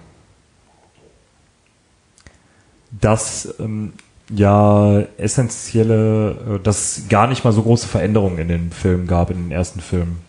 dass 2.99 3.55
ähm, 3.59 3.93
ja 4.29 5.01
essentielle, 5.17 6.57
äh, 6.57 6.59
dass 6.63 6.97
es 6.97 7.09
gar 7.09 7.27
nicht 7.27 7.43
mal 7.43 7.51
so 7.51 7.63
große 7.63 7.87
Veränderungen 7.87 8.37
in 8.37 8.47
den 8.47 8.71
Filmen 8.71 9.07
gab, 9.07 9.29
in 9.29 9.37
den 9.37 9.51
ersten 9.51 9.81
Filmen. 9.81 10.21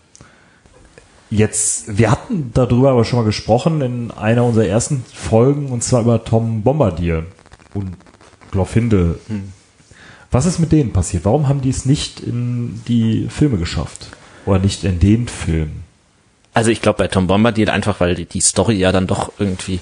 Jetzt, 1.31 1.99
wir 1.99 2.11
hatten 2.11 2.53
darüber 2.55 2.91
aber 2.91 3.05
schon 3.05 3.19
mal 3.19 3.25
gesprochen 3.25 3.81
in 3.81 4.11
einer 4.11 4.45
unserer 4.45 4.67
ersten 4.67 5.05
Folgen 5.13 5.67
und 5.67 5.83
zwar 5.83 6.03
über 6.03 6.25
Tom 6.25 6.63
Bombardier 6.63 7.27
und 7.73 7.97
Glorfindel. 8.53 9.19
Was 10.31 10.47
ist 10.47 10.61
mit 10.61 10.71
denen 10.71 10.93
passiert? 10.93 11.25
Warum 11.25 11.49
haben 11.49 11.61
die 11.61 11.71
es 11.71 11.87
nicht 11.87 12.21
in 12.21 12.83
die 12.87 13.27
Filme 13.31 13.57
geschafft? 13.57 14.11
Oder 14.47 14.59
nicht 14.61 14.85
in 14.85 15.01
den 15.01 15.27
Filmen? 15.27 15.83
Also 16.53 16.71
ich 16.71 16.83
glaube 16.83 16.99
bei 16.99 17.09
Tom 17.09 17.27
Bombadil 17.27 17.69
einfach, 17.69 17.99
weil 17.99 18.15
die, 18.15 18.27
die 18.27 18.41
Story 18.41 18.75
ja 18.77 18.93
dann 18.93 19.09
doch 19.09 19.33
irgendwie 19.39 19.81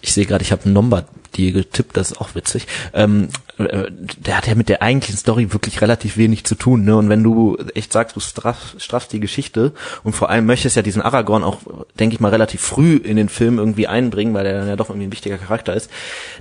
ich 0.00 0.12
sehe 0.12 0.26
gerade, 0.26 0.42
ich 0.42 0.52
habe 0.52 0.68
Lombard 0.68 1.06
die 1.34 1.52
getippt, 1.52 1.96
das 1.96 2.12
ist 2.12 2.20
auch 2.20 2.34
witzig. 2.34 2.66
Ähm, 2.92 3.28
äh, 3.58 3.86
der 4.18 4.36
hat 4.36 4.46
ja 4.46 4.54
mit 4.54 4.68
der 4.68 4.82
eigentlichen 4.82 5.16
Story 5.16 5.52
wirklich 5.52 5.80
relativ 5.80 6.16
wenig 6.16 6.44
zu 6.44 6.54
tun, 6.54 6.84
ne? 6.84 6.96
Und 6.96 7.08
wenn 7.08 7.22
du 7.22 7.56
echt 7.74 7.92
sagst, 7.92 8.16
du 8.16 8.20
straff, 8.20 8.74
straffst 8.78 9.12
die 9.12 9.20
Geschichte 9.20 9.72
und 10.02 10.14
vor 10.14 10.30
allem 10.30 10.46
möchtest 10.46 10.76
ja 10.76 10.82
diesen 10.82 11.02
Aragorn 11.02 11.44
auch, 11.44 11.58
denke 11.98 12.14
ich 12.14 12.20
mal, 12.20 12.30
relativ 12.30 12.60
früh 12.60 12.96
in 12.96 13.16
den 13.16 13.28
Film 13.28 13.58
irgendwie 13.58 13.86
einbringen, 13.86 14.34
weil 14.34 14.46
er 14.46 14.58
dann 14.58 14.68
ja 14.68 14.76
doch 14.76 14.90
irgendwie 14.90 15.06
ein 15.06 15.12
wichtiger 15.12 15.38
Charakter 15.38 15.74
ist, 15.74 15.90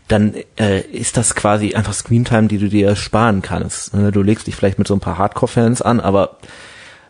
dann 0.08 0.34
äh, 0.60 0.82
ist 0.82 1.18
das 1.18 1.36
quasi 1.36 1.76
einfach 1.76 1.94
Screentime, 1.94 2.48
die 2.48 2.58
du 2.58 2.70
dir 2.70 2.96
sparen 2.96 3.42
kannst. 3.42 3.94
Ne? 3.94 4.12
Du 4.12 4.22
legst 4.22 4.48
dich 4.48 4.56
vielleicht 4.56 4.80
mit 4.80 4.88
so 4.88 4.96
ein 4.96 5.00
paar 5.00 5.18
Hardcore-Fans 5.18 5.82
an, 5.82 6.00
aber 6.00 6.38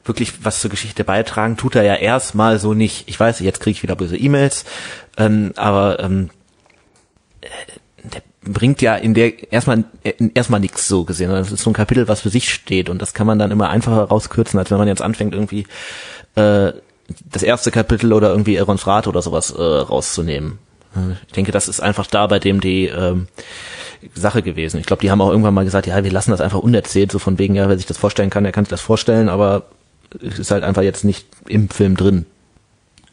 wirklich 0.06 0.44
was 0.44 0.62
zur 0.62 0.70
Geschichte 0.70 1.04
beitragen, 1.04 1.58
tut 1.58 1.76
er 1.76 1.84
ja 1.84 1.96
erstmal 1.96 2.60
so 2.60 2.74
nicht. 2.74 3.08
Ich 3.08 3.20
weiß, 3.20 3.40
jetzt 3.40 3.60
kriege 3.60 3.72
ich 3.76 3.84
wieder 3.84 3.96
böse 3.96 4.18
E-Mails, 4.18 4.66
ähm, 5.18 5.54
aber 5.56 6.00
ähm, 6.00 6.30
der 8.04 8.22
bringt 8.42 8.82
ja 8.82 8.96
in 8.96 9.14
der 9.14 9.52
erstmal 9.52 9.84
erstmal 10.34 10.60
nichts 10.60 10.88
so 10.88 11.04
gesehen. 11.04 11.30
Das 11.30 11.52
ist 11.52 11.64
so 11.64 11.70
ein 11.70 11.74
Kapitel, 11.74 12.08
was 12.08 12.22
für 12.22 12.30
sich 12.30 12.54
steht 12.54 12.90
und 12.90 13.02
das 13.02 13.14
kann 13.14 13.28
man 13.28 13.40
dann 13.40 13.52
immer 13.52 13.70
einfacher 13.70 14.04
rauskürzen, 14.04 14.60
als 14.60 14.72
wenn 14.72 14.78
man 14.78 14.88
jetzt 14.88 15.02
anfängt 15.02 15.34
irgendwie 15.34 15.66
äh, 16.36 16.72
das 17.32 17.44
erste 17.44 17.72
Kapitel 17.72 18.14
oder 18.14 18.30
irgendwie 18.30 18.56
Erons 18.56 18.88
Rat 18.88 19.08
oder 19.08 19.22
sowas 19.22 19.52
äh, 19.52 19.62
rauszunehmen. 19.62 20.60
Ich 21.28 21.34
denke, 21.34 21.52
das 21.52 21.68
ist 21.68 21.82
einfach 21.82 22.08
da 22.08 22.26
bei 22.26 22.40
dem 22.40 22.62
die 22.62 22.88
ähm, 22.88 23.28
Sache 24.16 24.42
gewesen. 24.42 24.80
Ich 24.80 24.88
glaube, 24.88 25.02
die 25.02 25.12
haben 25.12 25.22
auch 25.22 25.30
irgendwann 25.30 25.54
mal 25.54 25.66
gesagt, 25.66 25.86
ja, 25.86 26.04
wir 26.04 26.12
lassen 26.12 26.32
das 26.32 26.42
einfach 26.42 26.60
unerzählt, 26.60 27.12
so 27.12 27.20
von 27.20 27.38
wegen, 27.38 27.56
ja, 27.56 27.70
wer 27.70 27.78
sich 27.78 27.86
das 27.86 27.98
vorstellen 27.98 28.32
kann, 28.32 28.44
der 28.44 28.54
kann 28.54 28.66
sich 28.66 28.72
das 28.72 28.82
vorstellen, 28.82 29.30
aber 29.30 29.66
ist 30.16 30.52
halt 30.52 30.64
einfach 30.64 30.82
jetzt 30.82 31.04
nicht 31.04 31.28
im 31.48 31.70
Film 31.70 31.96
drin 31.96 32.26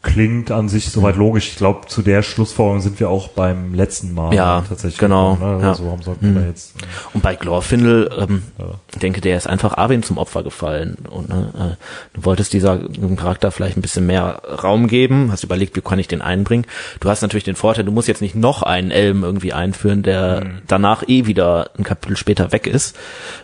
klingt 0.07 0.51
an 0.51 0.69
sich 0.69 0.89
soweit 0.89 1.15
logisch. 1.15 1.49
Ich 1.49 1.57
glaube, 1.57 1.87
zu 1.87 2.01
der 2.01 2.21
Schlussfolgerung 2.21 2.81
sind 2.81 2.99
wir 2.99 3.09
auch 3.09 3.29
beim 3.29 3.73
letzten 3.73 4.13
Mal 4.13 4.33
ja, 4.33 4.63
tatsächlich. 4.67 4.99
Genau. 4.99 5.35
Ne? 5.35 5.59
Ja. 5.61 5.69
Also 5.69 5.85
warum 5.85 6.01
sollten 6.01 6.33
wir 6.33 6.41
mhm. 6.41 6.47
jetzt? 6.47 6.75
Äh, 6.77 6.85
und 7.13 7.23
bei 7.23 7.35
Glorfindel, 7.35 8.09
ähm, 8.17 8.43
ja. 8.57 8.65
ich 8.93 8.99
denke, 8.99 9.21
der 9.21 9.37
ist 9.37 9.47
einfach 9.47 9.77
Arwen 9.77 10.03
zum 10.03 10.17
Opfer 10.17 10.43
gefallen. 10.43 10.97
Und 11.09 11.29
ne, 11.29 11.77
äh, 11.79 12.15
du 12.15 12.25
wolltest 12.25 12.53
dieser 12.53 12.79
Charakter 13.17 13.51
vielleicht 13.51 13.77
ein 13.77 13.81
bisschen 13.81 14.05
mehr 14.05 14.41
Raum 14.63 14.87
geben, 14.87 15.31
hast 15.31 15.43
überlegt, 15.43 15.75
wie 15.75 15.81
kann 15.81 15.99
ich 15.99 16.07
den 16.07 16.21
einbringen. 16.21 16.65
Du 16.99 17.09
hast 17.09 17.21
natürlich 17.21 17.43
den 17.43 17.55
Vorteil, 17.55 17.83
du 17.83 17.91
musst 17.91 18.07
jetzt 18.07 18.21
nicht 18.21 18.35
noch 18.35 18.63
einen 18.63 18.91
Elben 18.91 19.23
irgendwie 19.23 19.53
einführen, 19.53 20.03
der 20.03 20.45
mhm. 20.45 20.61
danach 20.67 21.03
eh 21.07 21.25
wieder 21.25 21.71
ein 21.77 21.83
Kapitel 21.83 22.15
später 22.15 22.51
weg 22.51 22.67
ist. 22.67 22.95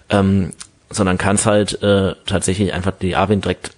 Ähm, 0.10 0.54
sondern 0.96 1.18
kannst 1.18 1.46
halt 1.46 1.82
äh, 1.82 2.14
tatsächlich 2.26 2.74
einfach 2.74 2.94
die 3.00 3.16
Arwen 3.16 3.42
direkt 3.42 3.72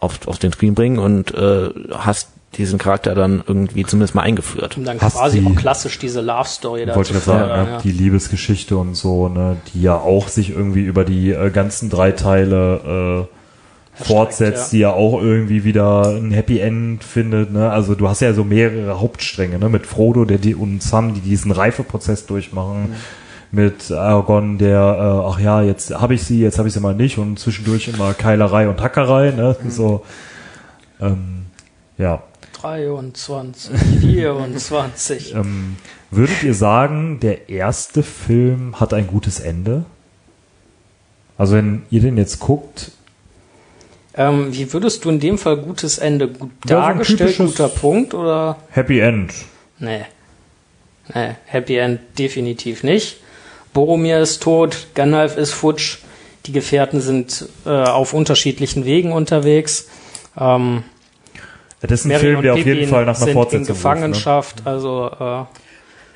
auf, 0.00 0.26
auf 0.26 0.38
den 0.38 0.52
Screen 0.52 0.74
bringen 0.74 0.98
und 0.98 1.34
äh, 1.34 1.70
hast 1.92 2.28
diesen 2.56 2.78
Charakter 2.78 3.14
dann 3.14 3.42
irgendwie 3.46 3.84
zumindest 3.84 4.14
mal 4.14 4.22
eingeführt. 4.22 4.76
Und 4.76 4.84
dann 4.84 5.00
hast 5.00 5.16
quasi 5.16 5.40
die, 5.40 5.46
auch 5.46 5.56
klassisch 5.56 5.98
diese 5.98 6.20
Love 6.20 6.48
Story 6.48 6.84
da 6.84 6.94
Wollte 6.94 7.14
ich 7.14 7.20
sagen, 7.20 7.48
ja, 7.48 7.64
ja. 7.64 7.78
die 7.78 7.92
Liebesgeschichte 7.92 8.76
und 8.76 8.94
so, 8.94 9.28
ne, 9.28 9.56
die 9.72 9.82
ja 9.82 9.96
auch 9.96 10.28
sich 10.28 10.50
irgendwie 10.50 10.82
über 10.82 11.04
die 11.04 11.30
äh, 11.30 11.50
ganzen 11.50 11.88
drei 11.88 12.12
Teile 12.12 13.28
äh, 13.98 14.04
fortsetzt, 14.04 14.72
ja. 14.72 14.76
die 14.76 14.78
ja 14.80 14.92
auch 14.92 15.20
irgendwie 15.20 15.64
wieder 15.64 16.08
ein 16.08 16.30
Happy 16.30 16.58
End 16.58 17.04
findet, 17.04 17.52
ne? 17.52 17.70
Also 17.70 17.94
du 17.94 18.08
hast 18.08 18.20
ja 18.20 18.34
so 18.34 18.44
mehrere 18.44 19.00
Hauptstränge, 19.00 19.58
ne, 19.58 19.68
mit 19.70 19.86
Frodo, 19.86 20.26
der 20.26 20.38
die 20.38 20.54
und 20.54 20.82
Sam, 20.82 21.14
die 21.14 21.20
diesen 21.20 21.52
Reifeprozess 21.52 22.26
durchmachen. 22.26 22.90
Mhm 22.90 22.96
mit 23.52 23.92
Aragorn, 23.92 24.56
der, 24.56 24.78
äh, 24.78 25.28
ach 25.28 25.38
ja, 25.38 25.62
jetzt 25.62 25.94
habe 25.94 26.14
ich 26.14 26.24
sie, 26.24 26.40
jetzt 26.40 26.58
habe 26.58 26.68
ich 26.68 26.74
sie 26.74 26.80
mal 26.80 26.94
nicht 26.94 27.18
und 27.18 27.38
zwischendurch 27.38 27.88
immer 27.88 28.14
Keilerei 28.14 28.66
und 28.68 28.80
Hackerei, 28.80 29.30
ne? 29.30 29.54
Mhm. 29.62 29.70
So, 29.70 30.04
ähm, 31.00 31.46
ja. 31.98 32.22
23, 32.54 33.78
24. 34.00 35.34
ähm, 35.34 35.76
würdet 36.10 36.42
ihr 36.42 36.54
sagen, 36.54 37.20
der 37.20 37.50
erste 37.50 38.02
Film 38.02 38.80
hat 38.80 38.94
ein 38.94 39.06
gutes 39.06 39.38
Ende? 39.38 39.84
Also 41.36 41.56
wenn 41.56 41.82
ihr 41.90 42.00
den 42.00 42.16
jetzt 42.16 42.38
guckt. 42.38 42.92
Ähm, 44.14 44.48
wie 44.52 44.72
würdest 44.72 45.04
du 45.04 45.10
in 45.10 45.20
dem 45.20 45.38
Fall 45.38 45.58
gutes 45.58 45.98
Ende? 45.98 46.28
Gut 46.28 46.50
dargestellt, 46.64 47.36
guter 47.36 47.68
Punkt 47.68 48.14
oder? 48.14 48.58
Happy 48.70 49.00
End. 49.00 49.34
Nee. 49.78 50.02
Nee, 51.14 51.30
Happy 51.46 51.76
End 51.76 52.00
definitiv 52.18 52.84
nicht. 52.84 53.21
Boromir 53.72 54.20
ist 54.20 54.42
tot, 54.42 54.88
Gandalf 54.94 55.36
ist 55.36 55.52
futsch, 55.52 55.98
die 56.46 56.52
Gefährten 56.52 57.00
sind 57.00 57.46
äh, 57.64 57.70
auf 57.70 58.14
unterschiedlichen 58.14 58.84
Wegen 58.84 59.12
unterwegs. 59.12 59.88
Ähm, 60.38 60.84
das 61.80 62.00
ist 62.00 62.04
ein 62.04 62.08
Mary 62.08 62.20
Film, 62.20 62.42
der 62.42 62.54
auf 62.54 62.64
jeden 62.64 62.88
Fall 62.88 63.06
nach 63.06 63.20
einer 63.20 63.32
Fortsetzung 63.32 63.60
in 63.60 63.66
Gefangenschaft, 63.66 64.58
ruft, 64.58 64.66
ne? 64.66 64.70
also 64.70 65.10
äh, 65.18 65.44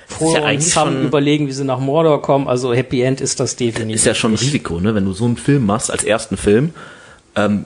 Frodo 0.06 0.38
ja 0.38 0.50
und 0.50 0.62
Sam 0.62 1.02
überlegen, 1.02 1.48
wie 1.48 1.52
sie 1.52 1.64
nach 1.64 1.80
Mordor 1.80 2.22
kommen. 2.22 2.46
Also 2.46 2.72
Happy 2.72 3.02
End 3.02 3.20
ist 3.20 3.40
das 3.40 3.56
definitiv. 3.56 3.96
Ist 3.96 4.06
ja 4.06 4.14
schon 4.14 4.32
ein 4.32 4.36
Risiko, 4.36 4.80
ne? 4.80 4.94
Wenn 4.94 5.04
du 5.04 5.12
so 5.12 5.24
einen 5.24 5.36
Film 5.36 5.66
machst 5.66 5.90
als 5.90 6.04
ersten 6.04 6.36
Film 6.36 6.72
ähm, 7.34 7.64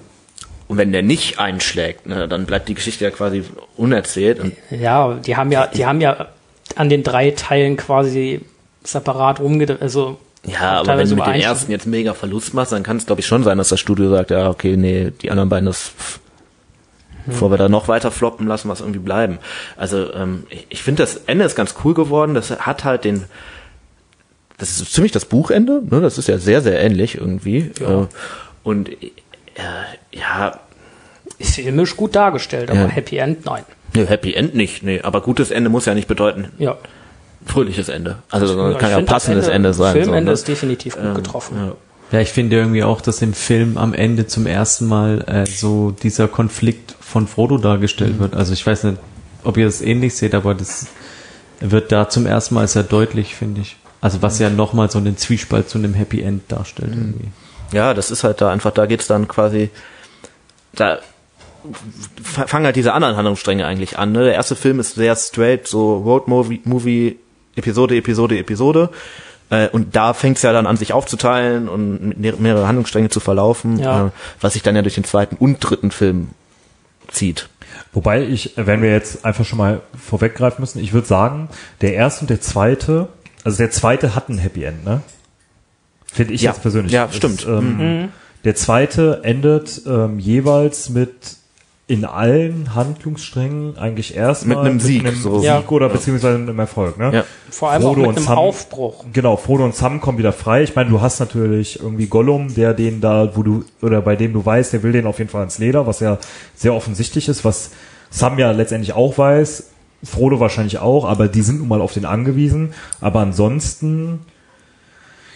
und 0.66 0.78
wenn 0.78 0.93
der 0.93 1.03
nicht 1.03 1.38
einschlägt, 1.38 2.07
ne, 2.07 2.28
dann 2.28 2.47
bleibt 2.47 2.68
die 2.68 2.74
Geschichte 2.74 3.05
ja 3.05 3.11
quasi 3.11 3.45
unerzählt. 3.76 4.41
ja, 4.70 5.14
die 5.14 5.36
haben 5.36 5.53
ja, 5.53 5.66
die 5.66 5.84
haben 5.84 6.01
ja 6.01 6.28
an 6.76 6.88
den 6.88 7.03
drei 7.03 7.32
Teilen 7.32 7.76
quasi 7.76 8.41
separat 8.83 9.41
rumgedreht, 9.41 9.83
also 9.83 10.18
ja, 10.47 10.81
aber 10.81 10.97
wenn 10.97 11.09
du 11.09 11.16
mit 11.16 11.26
den 11.26 11.35
ersten 11.35 11.70
jetzt 11.70 11.87
mega 11.87 12.14
Verlust 12.14 12.55
machst, 12.55 12.72
dann 12.72 12.83
kann 12.83 12.97
es 12.97 13.07
glaube 13.07 13.20
ich 13.20 13.26
schon 13.26 13.45
sein, 13.45 13.59
dass 13.59 13.68
das 13.68 13.81
Studio 13.81 14.11
sagt, 14.11 14.31
ja, 14.31 14.49
okay, 14.49 14.76
nee, 14.76 15.11
die 15.11 15.31
anderen 15.31 15.51
beiden 15.51 15.66
das 15.66 15.93
hm. 17.24 17.33
bevor 17.33 17.51
wir 17.51 17.59
da 17.59 17.68
noch 17.68 17.89
weiter 17.89 18.11
floppen, 18.11 18.47
lassen 18.47 18.68
wir 18.68 18.72
es 18.72 18.81
irgendwie 18.81 19.01
bleiben. 19.01 19.39
Also 19.76 20.12
ähm, 20.14 20.47
ich, 20.49 20.66
ich 20.70 20.83
finde 20.83 21.03
das 21.03 21.16
Ende 21.26 21.45
ist 21.45 21.57
ganz 21.57 21.74
cool 21.85 21.93
geworden. 21.93 22.35
Das 22.35 22.51
hat 22.51 22.85
halt 22.85 23.05
den, 23.05 23.24
das 24.57 24.81
ist 24.81 24.95
ziemlich 24.95 25.12
das 25.12 25.26
Buchende. 25.26 25.83
Ne? 25.85 26.01
Das 26.01 26.16
ist 26.16 26.28
ja 26.28 26.39
sehr 26.39 26.62
sehr 26.62 26.81
ähnlich 26.81 27.18
irgendwie. 27.18 27.72
Ja. 27.78 28.03
Äh, 28.03 28.07
und 28.62 28.91
äh, 28.91 29.07
ja, 30.12 30.59
ist 31.39 31.57
filmisch 31.57 31.97
gut 31.97 32.16
dargestellt, 32.16 32.70
aber 32.70 32.81
ja. 32.81 32.87
Happy 32.89 33.18
End 33.18 33.45
nein. 33.45 33.64
Nee, 33.95 34.07
Happy 34.07 34.33
End 34.33 34.55
nicht. 34.55 34.83
Nee, 34.83 35.03
aber 35.03 35.20
gutes 35.20 35.51
Ende 35.51 35.68
muss 35.68 35.85
ja 35.85 35.95
nicht 35.95 36.09
bedeuten. 36.09 36.49
Ja 36.59 36.78
fröhliches 37.47 37.88
Ende. 37.88 38.18
Also 38.30 38.70
ja, 38.70 38.78
kann 38.78 38.91
ja 38.91 39.01
passendes 39.03 39.47
Ende, 39.47 39.57
Ende 39.57 39.74
sein. 39.74 39.93
Filmende 39.93 40.20
so, 40.20 40.26
ne? 40.26 40.32
ist 40.32 40.49
definitiv 40.49 40.97
gut 40.97 41.05
ähm, 41.05 41.14
getroffen. 41.14 41.57
Ja. 41.57 41.72
ja. 42.12 42.20
ich 42.20 42.30
finde 42.30 42.57
irgendwie 42.57 42.82
auch, 42.82 43.01
dass 43.01 43.22
im 43.22 43.34
Film 43.34 43.78
am 43.78 43.95
Ende 43.95 44.26
zum 44.26 44.47
ersten 44.47 44.86
Mal 44.86 45.24
äh, 45.26 45.47
so 45.47 45.91
dieser 45.91 46.28
Konflikt 46.28 46.95
von 47.01 47.26
Frodo 47.26 47.59
dargestellt 47.59 48.16
mhm. 48.16 48.20
wird. 48.20 48.34
Also 48.34 48.53
ich 48.53 48.66
weiß 48.66 48.84
nicht, 48.84 48.99
ob 49.45 49.57
ihr 49.57 49.66
das 49.66 49.80
ähnlich 49.80 50.14
seht, 50.14 50.34
aber 50.34 50.55
das 50.55 50.86
wird 51.61 51.93
da 51.93 52.09
zum 52.09 52.26
ersten 52.26 52.55
Mal 52.55 52.68
sehr 52.68 52.82
deutlich, 52.82 53.34
finde 53.34 53.62
ich. 53.62 53.76
Also 54.01 54.22
was 54.22 54.38
mhm. 54.38 54.45
ja 54.45 54.51
nochmal 54.51 54.91
so 54.91 54.99
einen 54.99 55.16
Zwiespalt 55.16 55.68
zu 55.68 55.78
einem 55.78 55.95
Happy 55.95 56.22
End 56.22 56.43
darstellt 56.49 56.95
mhm. 56.95 57.01
irgendwie. 57.01 57.28
Ja, 57.72 57.95
das 57.95 58.11
ist 58.11 58.24
halt 58.24 58.41
da 58.41 58.51
einfach, 58.51 58.72
da 58.72 58.86
geht's 58.86 59.07
dann 59.07 59.28
quasi, 59.28 59.70
da 60.72 60.99
fangen 62.22 62.64
halt 62.64 62.76
diese 62.76 62.93
anderen 62.93 63.16
Handlungsstränge 63.16 63.66
eigentlich 63.66 63.99
an. 63.99 64.12
Ne? 64.12 64.24
Der 64.24 64.34
erste 64.34 64.57
Film 64.57 64.80
ist 64.80 64.95
sehr 64.95 65.14
straight, 65.14 65.68
so 65.68 65.99
Road 65.99 66.26
Movie, 66.26 66.61
Movie 66.64 67.18
Episode, 67.57 67.96
Episode, 67.96 68.38
Episode. 68.38 68.90
Äh, 69.51 69.68
und 69.68 69.96
da 69.96 70.14
fängt 70.14 70.36
es 70.36 70.42
ja 70.42 70.53
dann 70.53 70.66
an, 70.66 70.76
sich 70.76 70.92
aufzuteilen 70.92 71.68
und 71.68 72.18
mehrere 72.18 72.66
Handlungsstränge 72.66 73.09
zu 73.09 73.20
verlaufen, 73.20 73.78
ja. 73.78 74.07
äh, 74.07 74.11
was 74.40 74.55
sich 74.55 74.62
dann 74.62 74.76
ja 74.76 74.82
durch 74.82 74.94
den 74.94 75.05
zweiten 75.05 75.36
und 75.36 75.59
dritten 75.59 75.90
Film 75.90 76.28
zieht. 77.09 77.48
Wobei 77.92 78.22
ich, 78.22 78.53
wenn 78.57 78.82
wir 78.82 78.90
jetzt 78.90 79.24
einfach 79.24 79.44
schon 79.44 79.59
mal 79.59 79.80
vorweggreifen 79.98 80.62
müssen, 80.62 80.78
ich 80.80 80.92
würde 80.92 81.09
sagen, 81.09 81.48
der 81.80 81.94
erste 81.94 82.22
und 82.22 82.30
der 82.30 82.40
zweite, 82.40 83.09
also 83.42 83.59
der 83.59 83.70
zweite 83.72 84.14
hat 84.14 84.28
ein 84.28 84.38
Happy 84.38 84.62
End, 84.62 84.84
ne? 84.84 85.03
Finde 86.12 86.34
ich 86.34 86.42
ja. 86.42 86.51
jetzt 86.51 86.62
persönlich. 86.62 86.92
Ja, 86.92 87.09
stimmt. 87.11 87.46
ähm, 87.46 87.76
mhm. 87.76 88.09
Der 88.44 88.55
zweite 88.55 89.20
endet 89.22 89.82
ähm, 89.86 90.18
jeweils 90.18 90.88
mit 90.88 91.36
in 91.91 92.05
allen 92.05 92.76
Handlungssträngen 92.76 93.76
eigentlich 93.76 94.14
erstmal 94.14 94.59
mit 94.59 94.66
einem 94.66 94.80
Sieg, 94.80 95.03
mit 95.03 95.12
einem 95.12 95.20
so. 95.20 95.38
Sieg 95.41 95.47
ja. 95.47 95.62
oder 95.68 95.88
beziehungsweise 95.88 96.36
einem 96.36 96.59
Erfolg. 96.61 96.97
Ne? 96.99 97.11
Ja. 97.12 97.24
Vor 97.51 97.70
allem 97.70 97.82
Frodo 97.82 98.03
auch 98.03 98.07
mit 98.07 98.16
einem 98.16 98.26
Sam, 98.26 98.38
Aufbruch. 98.38 99.05
Genau, 99.12 99.36
Frodo 99.36 99.64
und 99.64 99.74
Sam 99.74 100.01
kommen 100.01 100.16
wieder 100.16 100.32
frei. 100.32 100.62
Ich 100.62 100.76
meine, 100.76 100.88
du 100.88 101.01
hast 101.01 101.18
natürlich 101.18 101.80
irgendwie 101.80 102.07
Gollum, 102.07 102.55
der 102.55 102.74
den 102.74 103.01
da, 103.01 103.32
wo 103.34 103.43
du 103.43 103.64
oder 103.82 104.03
bei 104.03 104.14
dem 104.14 104.32
du 104.32 104.47
weißt, 104.47 104.72
der 104.72 104.84
will 104.84 104.93
den 104.93 105.05
auf 105.05 105.18
jeden 105.18 105.30
Fall 105.30 105.43
ins 105.43 105.59
Leder, 105.59 105.88
was 105.88 105.99
ja 105.99 106.18
sehr 106.55 106.74
offensichtlich 106.74 107.28
ist, 107.28 107.45
was 107.45 107.72
Sam 108.09 108.38
ja 108.38 108.53
letztendlich 108.53 108.93
auch 108.93 109.18
weiß, 109.18 109.70
Frodo 110.05 110.38
wahrscheinlich 110.38 110.78
auch, 110.78 111.05
aber 111.05 111.26
die 111.26 111.43
sind 111.43 111.59
nun 111.59 111.66
mal 111.66 111.80
auf 111.80 111.93
den 111.93 112.05
angewiesen. 112.05 112.72
Aber 113.01 113.18
ansonsten 113.18 114.20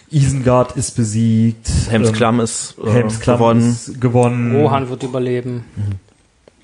Isengard 0.09 0.77
ist 0.77 0.93
besiegt. 0.93 1.69
Helmsklamm 1.91 2.37
ähm, 2.37 2.45
ist, 2.45 2.77
äh, 2.79 2.91
Helmsklamm 2.91 3.39
gewonnen. 3.39 3.71
Ist 3.71 4.01
gewonnen. 4.01 4.57
Rohan 4.57 4.89
wird 4.89 5.03
überleben. 5.03 5.65
Mhm. 5.75 6.04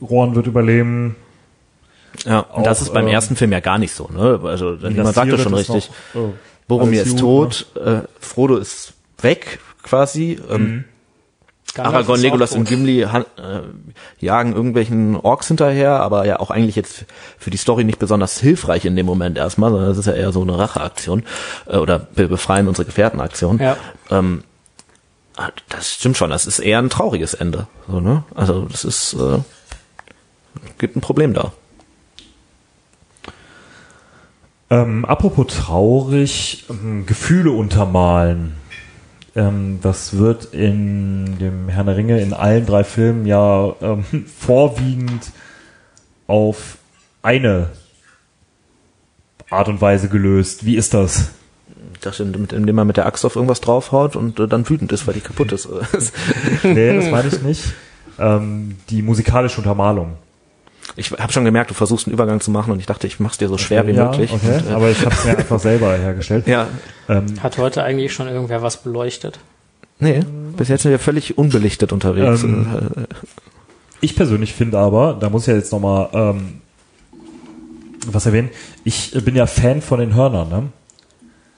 Rohan 0.01 0.35
wird 0.35 0.47
überleben. 0.47 1.17
Ja, 2.25 2.41
und 2.41 2.61
auch, 2.61 2.63
das 2.65 2.83
ist 2.83 2.93
beim 2.93 3.07
äh, 3.07 3.13
ersten 3.13 3.37
Film 3.37 3.53
ja 3.53 3.61
gar 3.61 3.79
nicht 3.79 3.95
so, 3.95 4.09
ne? 4.13 4.41
Also 4.43 4.77
man 4.81 5.13
sagt 5.13 5.33
das 5.33 5.43
schon 5.43 5.55
richtig. 5.55 5.91
Noch, 6.15 6.23
oh, 6.23 6.33
Boromir 6.67 7.03
ist 7.03 7.19
tot, 7.19 7.67
ne? 7.75 8.05
äh, 8.05 8.09
Frodo 8.25 8.57
ist 8.57 8.93
weg 9.21 9.61
quasi. 9.83 10.39
Ähm, 10.51 10.63
mhm. 10.63 10.85
Aragorn, 11.77 12.21
Legolas 12.21 12.53
und. 12.53 12.69
Gimli 12.69 13.03
han- 13.03 13.27
äh, 13.37 13.61
jagen 14.19 14.55
irgendwelchen 14.55 15.17
Orks 15.17 15.47
hinterher, 15.49 16.01
aber 16.01 16.27
ja 16.27 16.41
auch 16.41 16.51
eigentlich 16.51 16.75
jetzt 16.75 17.05
für 17.39 17.51
die 17.51 17.57
Story 17.57 17.85
nicht 17.85 18.01
besonders 18.01 18.41
hilfreich 18.41 18.85
in 18.85 18.97
dem 18.97 19.07
Moment 19.07 19.39
erstmal, 19.39 19.71
sondern 19.71 19.89
das 19.89 19.99
ist 19.99 20.07
ja 20.07 20.15
eher 20.15 20.33
so 20.33 20.43
eine 20.43 20.59
Racheaktion 20.59 21.23
äh, 21.67 21.77
oder 21.77 22.09
wir 22.15 22.27
befreien 22.29 22.67
unsere 22.67 22.87
Gefährtenaktion. 22.87 23.59
Ja. 23.59 23.77
Ähm, 24.11 24.43
ah, 25.37 25.51
das 25.69 25.93
stimmt 25.93 26.17
schon, 26.17 26.31
das 26.31 26.47
ist 26.47 26.59
eher 26.59 26.81
ein 26.81 26.91
trauriges 26.91 27.35
Ende. 27.35 27.69
So, 27.89 28.01
ne? 28.01 28.25
Also 28.35 28.63
das 28.63 28.85
ist 28.85 29.15
äh, 29.15 29.39
gibt 30.79 30.97
ein 30.97 31.01
Problem 31.01 31.33
da. 31.35 31.53
Ähm, 34.71 35.05
apropos 35.05 35.49
traurig, 35.49 36.65
ähm, 36.71 37.05
Gefühle 37.07 37.51
untermalen. 37.51 38.55
Ähm, 39.35 39.79
das 39.83 40.17
wird 40.17 40.47
in 40.55 41.39
dem 41.39 41.69
Herrn 41.69 41.87
der 41.87 41.97
Ringe 41.97 42.21
in 42.21 42.33
allen 42.33 42.67
drei 42.67 42.85
Filmen 42.85 43.27
ja 43.27 43.75
ähm, 43.81 44.05
vorwiegend 44.39 45.33
auf 46.27 46.79
eine 47.23 47.71
Art 49.51 49.69
und 49.69 49.81
Weise 49.81 50.09
gelöst. 50.09 50.65
Wie 50.65 50.77
ist 50.77 50.95
das? 50.95 51.31
Das, 52.01 52.19
mit- 52.21 52.53
indem 52.53 52.77
man 52.77 52.87
mit 52.87 52.97
der 52.97 53.07
Axt 53.07 53.25
auf 53.25 53.35
irgendwas 53.35 53.61
draufhaut 53.61 54.15
und 54.15 54.39
äh, 54.39 54.47
dann 54.47 54.69
wütend 54.69 54.93
ist, 54.93 55.07
weil 55.07 55.15
die 55.15 55.21
kaputt 55.21 55.51
ist. 55.53 55.69
Nee, 56.63 56.95
das 56.97 57.11
meine 57.11 57.29
ich 57.29 57.43
nicht. 57.43 57.65
Ähm, 58.19 58.77
die 58.89 59.03
musikalische 59.03 59.59
Untermalung. 59.59 60.13
Ich 60.97 61.13
habe 61.13 61.33
schon 61.33 61.45
gemerkt, 61.45 61.71
du 61.71 61.75
versuchst 61.75 62.07
einen 62.07 62.15
Übergang 62.15 62.41
zu 62.41 62.51
machen 62.51 62.73
und 62.73 62.81
ich 62.81 62.87
dachte, 62.87 63.07
ich 63.07 63.21
mach's 63.21 63.39
dir 63.39 63.49
so 63.49 63.59
schwer 63.59 63.87
wie 63.87 63.93
ja, 63.93 64.07
möglich. 64.07 64.33
Okay, 64.33 64.59
Und, 64.59 64.71
äh, 64.71 64.73
aber 64.73 64.91
ich 64.91 65.01
habe 65.05 65.15
es 65.15 65.25
mir 65.25 65.31
einfach 65.39 65.61
selber 65.61 65.97
hergestellt. 65.97 66.47
ja, 66.47 66.67
Ähm, 67.09 67.27
Hat 67.43 67.59
heute 67.59 67.83
eigentlich 67.85 68.13
schon 68.13 68.29
irgendwer 68.29 68.63
was 68.63 68.83
beleuchtet? 68.83 69.39
nee, 69.99 70.21
bis 70.57 70.69
jetzt 70.69 70.83
sind 70.83 70.91
wir 70.93 70.99
völlig 70.99 71.37
unbelichtet 71.39 71.93
unterwegs. 71.93 72.43
Ähm, 72.43 72.67
Äh, 72.97 73.05
Ich 74.01 74.17
persönlich 74.17 74.55
finde 74.55 74.79
aber, 74.79 75.17
da 75.21 75.29
muss 75.29 75.43
ich 75.43 75.49
ja 75.49 75.55
jetzt 75.55 75.73
nochmal 75.73 76.09
ähm, 76.15 76.61
was 78.07 78.25
erwähnen, 78.27 78.49
ich 78.85 79.13
bin 79.25 79.37
ja 79.37 79.47
Fan 79.47 79.83
von 79.83 80.01
den 80.01 80.15
Hörnern, 80.15 80.49
ne? 80.49 80.69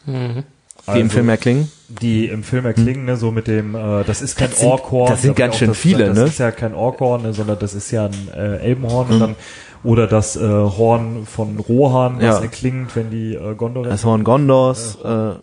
Mhm. 0.07 0.43
Die 0.87 0.91
im 0.99 1.03
Also, 1.03 1.09
Film 1.15 1.29
erklingen. 1.29 1.73
Die 1.89 2.27
im 2.27 2.43
Film 2.43 2.65
erklingen, 2.67 3.05
ne, 3.05 3.17
so 3.17 3.31
mit 3.31 3.47
dem, 3.47 3.75
äh, 3.75 4.03
das 4.05 4.23
ist 4.23 4.37
kein 4.37 4.51
Das 4.51 4.61
sind- 4.61 4.69
Orkhorn. 4.69 5.11
das 5.11 5.23
sind 5.23 5.39
da 5.39 5.45
ganz 5.47 5.57
schön 5.59 5.71
auch 5.71 5.75
viele, 5.75 6.07
das 6.07 6.19
ne? 6.19 6.25
ist 6.25 6.39
ja 6.39 6.51
kein 6.51 6.75
Orkhorn, 6.75 7.23
ne, 7.23 7.33
sondern 7.35 7.59
das 7.59 7.75
ist 7.75 7.91
ja 7.91 8.07
ein 8.07 8.29
äh, 8.35 8.57
Elbenhorn 8.59 9.11
und 9.11 9.21
dann, 9.21 9.37
oder 9.85 10.07
das 10.07 10.37
äh, 10.37 10.41
Horn 10.41 11.27
von 11.27 11.59
Rohan, 11.59 12.17
was 12.17 12.23
Ja. 12.25 12.39
erklingt, 12.41 12.95
wenn 12.97 13.11
die 13.11 13.35
äh, 13.35 13.55
Gondor 13.55 13.85
Das 13.85 14.05
Horn 14.05 14.25
Gondors. 14.25 14.97
Äh, 15.05 15.35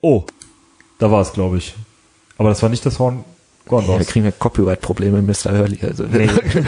Oh, 0.00 0.24
da 0.98 1.10
war 1.10 1.20
es, 1.22 1.32
glaube 1.32 1.58
ich. 1.58 1.74
Aber 2.38 2.50
das 2.50 2.62
war 2.62 2.68
nicht 2.68 2.86
das 2.86 2.98
Horn 3.00 3.24
Gondors. 3.66 3.98
wir 3.98 4.06
kriegen 4.06 4.24
ja 4.24 4.30
Copyright-Probleme, 4.30 5.20
Mr. 5.22 5.58
Hurley. 5.58 5.78
Also, 5.82 6.04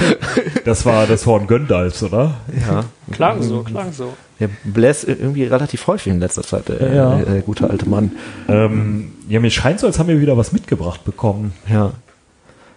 Das 0.64 0.84
war 0.84 1.06
das 1.06 1.26
Horn 1.26 1.46
Göndalfs, 1.46 2.02
oder? 2.02 2.34
ja. 2.68 2.84
Klang 3.12 3.40
so, 3.42 3.62
klang 3.62 3.92
so. 3.92 4.12
Der 4.40 4.48
bläst 4.64 5.04
irgendwie 5.06 5.44
relativ 5.44 5.86
häufig 5.86 6.12
in 6.12 6.18
letzter 6.20 6.42
Zeit, 6.42 6.68
der, 6.68 6.92
Ja. 6.94 7.16
der, 7.16 7.26
der 7.26 7.42
gute 7.42 7.68
alte 7.70 7.88
Mann. 7.88 8.12
Ähm, 8.48 9.12
ja, 9.28 9.38
mir 9.40 9.50
scheint 9.50 9.80
so, 9.80 9.86
als 9.86 9.98
haben 9.98 10.08
wir 10.08 10.20
wieder 10.20 10.36
was 10.36 10.52
mitgebracht 10.52 11.04
bekommen. 11.04 11.52
Ja. 11.70 11.92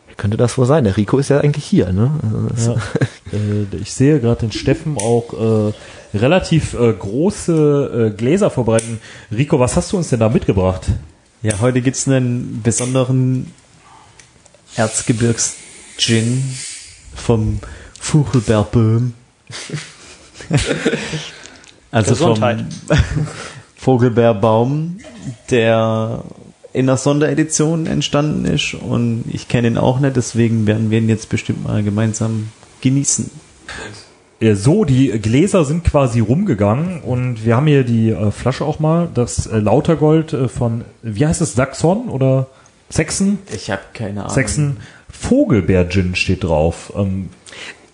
Wie 0.09 0.15
könnte 0.15 0.37
das 0.37 0.57
wohl 0.57 0.65
sein? 0.65 0.83
Der 0.83 0.95
Rico 0.97 1.17
ist 1.17 1.29
ja 1.29 1.39
eigentlich 1.39 1.65
hier, 1.65 1.91
ne? 1.91 2.11
Also 2.53 2.73
Ja. 2.73 2.77
äh, 3.37 3.75
ich 3.81 3.93
sehe 3.93 4.19
gerade 4.19 4.41
den 4.41 4.51
Steffen 4.51 4.97
auch 4.97 5.71
äh, 5.71 5.73
relativ 6.17 6.73
äh, 6.75 6.93
große 6.93 8.11
äh, 8.13 8.15
Gläser 8.17 8.49
vorbereiten. 8.51 8.99
Rico, 9.31 9.59
was 9.59 9.75
hast 9.75 9.91
du 9.91 9.97
uns 9.97 10.09
denn 10.09 10.19
da 10.19 10.29
mitgebracht? 10.29 10.87
Ja, 11.41 11.59
heute 11.61 11.81
gibt's 11.81 12.07
einen 12.07 12.61
besonderen 12.63 13.51
Erzgebirgs-Gin 14.75 16.43
vom 17.15 17.59
Vogelbeerböhm. 17.99 19.13
also 21.93 22.11
Gesundheit. 22.11 22.65
vom 22.87 23.27
Vogelbeerbaum, 23.75 24.97
der 25.51 26.23
in 26.73 26.87
der 26.87 26.97
Sonderedition 26.97 27.85
entstanden 27.85 28.45
ist 28.45 28.73
und 28.73 29.25
ich 29.31 29.47
kenne 29.47 29.67
ihn 29.67 29.77
auch 29.77 29.99
nicht, 29.99 30.15
deswegen 30.15 30.65
werden 30.65 30.89
wir 30.89 30.97
ihn 30.97 31.09
jetzt 31.09 31.29
bestimmt 31.29 31.63
mal 31.63 31.83
gemeinsam 31.83 32.49
genießen. 32.81 33.29
Äh, 34.39 34.55
so, 34.55 34.85
die 34.85 35.09
Gläser 35.19 35.65
sind 35.65 35.83
quasi 35.83 36.19
rumgegangen 36.19 37.01
und 37.01 37.45
wir 37.45 37.55
haben 37.55 37.67
hier 37.67 37.83
die 37.83 38.09
äh, 38.09 38.31
Flasche 38.31 38.65
auch 38.65 38.79
mal, 38.79 39.07
das 39.13 39.45
äh, 39.45 39.59
Lautergold 39.59 40.33
äh, 40.33 40.47
von, 40.47 40.83
wie 41.01 41.25
heißt 41.25 41.41
es, 41.41 41.53
Saxon 41.53 42.09
oder 42.09 42.47
Saxon? 42.89 43.39
Ich 43.53 43.69
habe 43.69 43.81
keine 43.93 44.21
Ahnung. 44.21 44.35
Saxon 44.35 44.77
Vogelbeer 45.09 45.87
Gin 45.89 46.15
steht 46.15 46.43
drauf. 46.43 46.91
Ähm, 46.95 47.29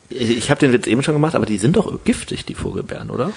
ich 0.10 0.49
habe 0.49 0.60
den 0.60 0.74
Witz 0.74 0.88
eben 0.88 1.03
schon 1.03 1.14
gemacht, 1.14 1.36
aber 1.36 1.45
die 1.45 1.57
sind 1.57 1.76
doch 1.76 2.03
giftig, 2.03 2.45
die 2.45 2.55
Vogelbeeren, 2.55 3.10
oder? 3.10 3.32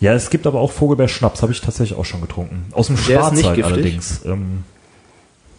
ja, 0.00 0.12
es 0.12 0.30
gibt 0.30 0.46
aber 0.46 0.60
auch 0.60 0.70
Vogelbeer 0.72 1.08
Schnaps, 1.08 1.42
habe 1.42 1.52
ich 1.52 1.60
tatsächlich 1.60 1.98
auch 1.98 2.04
schon 2.04 2.20
getrunken. 2.20 2.66
Aus 2.72 2.88
dem 2.88 2.96
Schwarzwald 2.96 3.64
allerdings. 3.64 4.24
Ähm, 4.24 4.64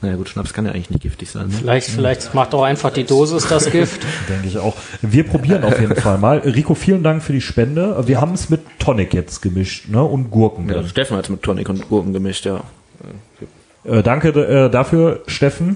Naja 0.01 0.15
gut, 0.15 0.29
Schnaps 0.29 0.53
kann 0.53 0.65
ja 0.65 0.71
eigentlich 0.71 0.89
nicht 0.91 1.01
giftig 1.01 1.29
sein. 1.29 1.47
Ne? 1.47 1.53
Vielleicht, 1.53 1.89
vielleicht 1.89 2.33
macht 2.33 2.53
auch 2.53 2.63
einfach 2.63 2.91
die 2.91 3.03
Dosis 3.03 3.47
das 3.47 3.69
Gift. 3.69 4.01
Denke 4.29 4.47
ich 4.47 4.57
auch. 4.57 4.75
Wir 5.01 5.25
probieren 5.25 5.63
auf 5.63 5.79
jeden 5.79 5.95
Fall 5.95 6.17
mal. 6.19 6.37
Rico, 6.37 6.75
vielen 6.75 7.03
Dank 7.03 7.21
für 7.21 7.33
die 7.33 7.41
Spende. 7.41 8.01
Wir 8.07 8.21
haben 8.21 8.33
es 8.33 8.49
mit 8.49 8.61
Tonic 8.79 9.13
jetzt 9.13 9.41
gemischt, 9.41 9.89
ne? 9.89 10.01
Und 10.03 10.31
Gurken. 10.31 10.69
Ja. 10.69 10.87
Steffen 10.87 11.17
hat 11.17 11.29
mit 11.29 11.41
Tonic 11.41 11.67
und 11.67 11.89
Gurken 11.89 12.13
gemischt, 12.13 12.45
ja. 12.45 12.63
Äh, 13.83 14.03
danke 14.03 14.29
äh, 14.29 14.69
dafür, 14.69 15.21
Steffen, 15.27 15.75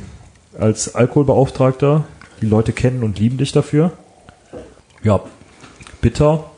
als 0.58 0.96
Alkoholbeauftragter. 0.96 2.06
Die 2.42 2.46
Leute 2.46 2.72
kennen 2.74 3.04
und 3.04 3.20
lieben 3.20 3.38
dich 3.38 3.52
dafür. 3.52 3.92
Ja, 5.04 5.22
bitter. 6.02 6.50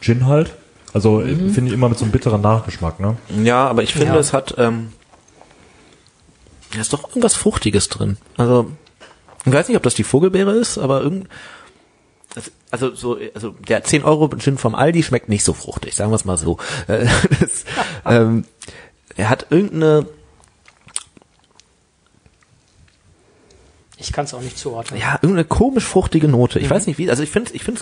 Gin 0.00 0.26
halt. 0.26 0.54
Also 0.92 1.20
äh, 1.22 1.34
finde 1.50 1.66
ich 1.68 1.72
immer 1.72 1.88
mit 1.88 1.98
so 1.98 2.04
einem 2.04 2.12
bitteren 2.12 2.40
Nachgeschmack, 2.40 2.98
ne? 3.00 3.16
Ja, 3.42 3.66
aber 3.68 3.82
ich 3.82 3.92
finde, 3.92 4.14
Ja. 4.14 4.16
es 4.16 4.32
hat, 4.32 4.54
ähm, 4.58 4.92
da 6.72 6.80
ist 6.80 6.92
doch 6.92 7.08
irgendwas 7.10 7.34
Fruchtiges 7.34 7.88
drin. 7.88 8.16
Also, 8.36 8.70
ich 9.44 9.52
weiß 9.52 9.68
nicht, 9.68 9.76
ob 9.76 9.82
das 9.82 9.94
die 9.94 10.04
Vogelbeere 10.04 10.52
ist, 10.52 10.78
aber 10.78 11.00
irgend, 11.02 11.28
also 12.70 12.94
so, 12.94 13.18
also 13.34 13.50
der 13.68 13.82
10 13.84 14.04
Euro 14.04 14.28
Gin 14.36 14.58
vom 14.58 14.74
Aldi 14.74 15.02
schmeckt 15.02 15.28
nicht 15.28 15.44
so 15.44 15.52
fruchtig, 15.52 15.94
sagen 15.94 16.10
wir 16.10 16.16
es 16.16 16.24
mal 16.24 16.36
so. 16.38 16.58
Das, 16.86 17.64
ähm, 18.04 18.44
er 19.16 19.30
hat 19.30 19.46
irgendeine, 19.50 20.06
Ich 23.98 24.12
kann 24.12 24.24
es 24.24 24.34
auch 24.34 24.40
nicht 24.40 24.58
zuordnen. 24.58 25.00
ja, 25.00 25.14
irgendeine 25.14 25.44
komisch 25.44 25.84
fruchtige 25.84 26.28
Note. 26.28 26.58
Ich 26.60 26.70
weiß 26.70 26.86
nicht 26.86 26.98
wie, 26.98 27.10
also 27.10 27.22
ich 27.22 27.30
finde, 27.30 27.52
ich 27.54 27.64
finde, 27.64 27.80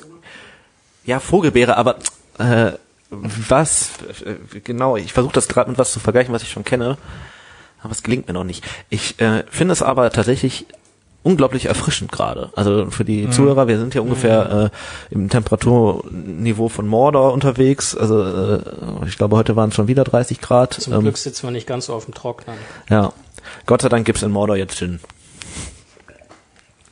ja, 1.05 1.21
Vogelbeere, 1.21 1.77
aber 1.77 1.97
äh, 2.39 2.73
was, 3.11 3.91
äh, 4.25 4.61
genau, 4.61 4.97
ich 4.97 5.12
versuche 5.12 5.35
das 5.35 5.47
gerade 5.49 5.71
mit 5.71 5.79
was 5.79 5.93
zu 5.93 6.01
vergleichen, 6.01 6.35
was 6.35 6.43
ich 6.43 6.51
schon 6.51 6.64
kenne, 6.64 6.97
aber 7.83 7.93
es 7.93 8.03
gelingt 8.03 8.27
mir 8.27 8.35
noch 8.35 8.45
nicht. 8.45 8.64
Ich 8.89 9.21
äh, 9.21 9.45
finde 9.51 9.73
es 9.73 9.83
aber 9.83 10.11
tatsächlich 10.11 10.67
unglaublich 11.23 11.67
erfrischend 11.67 12.12
gerade. 12.12 12.51
Also 12.55 12.91
für 12.91 13.05
die 13.05 13.29
Zuhörer, 13.31 13.67
wir 13.69 13.79
sind 13.79 13.95
ja 13.95 14.01
ungefähr 14.01 14.71
äh, 15.11 15.14
im 15.14 15.29
Temperaturniveau 15.29 16.69
von 16.69 16.87
Mordor 16.87 17.33
unterwegs. 17.33 17.97
Also 17.97 18.23
äh, 18.23 18.61
ich 19.07 19.17
glaube, 19.19 19.37
heute 19.37 19.57
waren 19.57 19.71
es 19.71 19.75
schon 19.75 19.89
wieder 19.89 20.05
30 20.05 20.41
Grad. 20.41 20.75
Zum 20.75 20.93
Ähm, 20.93 21.01
Glück 21.01 21.19
sitzen 21.19 21.47
wir 21.47 21.51
nicht 21.51 21.67
ganz 21.67 21.87
so 21.87 21.95
auf 21.95 22.05
dem 22.05 22.14
Trocknen. 22.14 22.57
ja. 22.89 23.12
Gott 23.64 23.83
sei 23.83 23.89
Dank 23.89 24.07
gibt's 24.07 24.23
in 24.23 24.33
Mordor 24.33 24.57
jetzt 24.57 24.77
Gin. 24.77 24.99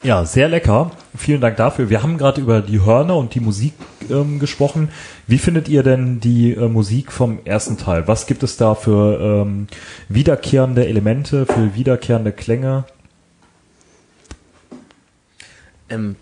Ja, 0.05 0.26
sehr 0.26 0.50
lecker. 0.50 0.90
Vielen 1.16 1.40
Dank 1.40 1.57
dafür. 1.57 1.88
Wir 1.88 2.02
haben 2.02 2.18
gerade 2.18 2.38
über 2.38 2.61
die 2.61 2.84
Hörner 2.84 3.16
und 3.16 3.34
die 3.34 3.40
Musik 3.40 3.72
ähm, 4.11 4.38
gesprochen. 4.38 4.90
Wie 5.26 5.38
findet 5.38 5.66
ihr 5.66 5.82
denn 5.82 6.20
die 6.20 6.52
äh, 6.52 6.68
Musik 6.68 7.11
vom 7.11 7.38
ersten 7.46 7.78
Teil? 7.78 8.07
Was 8.07 8.26
gibt 8.26 8.42
es 8.42 8.59
da 8.59 8.74
für 8.74 9.18
ähm, 9.18 9.66
wiederkehrende 10.11 10.86
Elemente, 10.86 11.46
für 11.46 11.74
wiederkehrende 11.74 12.32
Klänge? 12.32 12.84
ähm, 15.88 16.16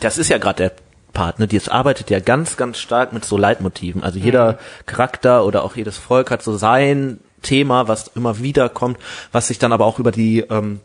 das 0.00 0.18
ist 0.18 0.28
ja 0.28 0.36
gerade 0.36 0.64
der 0.64 0.72
Part, 1.14 1.38
ne? 1.38 1.48
Das 1.48 1.70
arbeitet 1.70 2.10
ja 2.10 2.20
ganz, 2.20 2.58
ganz 2.58 2.78
stark 2.78 3.14
mit 3.14 3.24
so 3.24 3.38
Leitmotiven. 3.38 4.02
Also 4.02 4.18
jeder 4.18 4.58
Charakter 4.84 5.46
oder 5.46 5.64
auch 5.64 5.76
jedes 5.76 5.96
Volk 5.96 6.30
hat 6.30 6.42
so 6.42 6.58
sein 6.58 7.20
Thema, 7.40 7.88
was 7.88 8.08
immer 8.08 8.38
wieder 8.40 8.68
kommt, 8.68 8.98
was 9.30 9.48
sich 9.48 9.58
dann 9.58 9.72
aber 9.72 9.86
auch 9.86 9.98
über 9.98 10.12
die 10.12 10.40
ähm, 10.40 10.80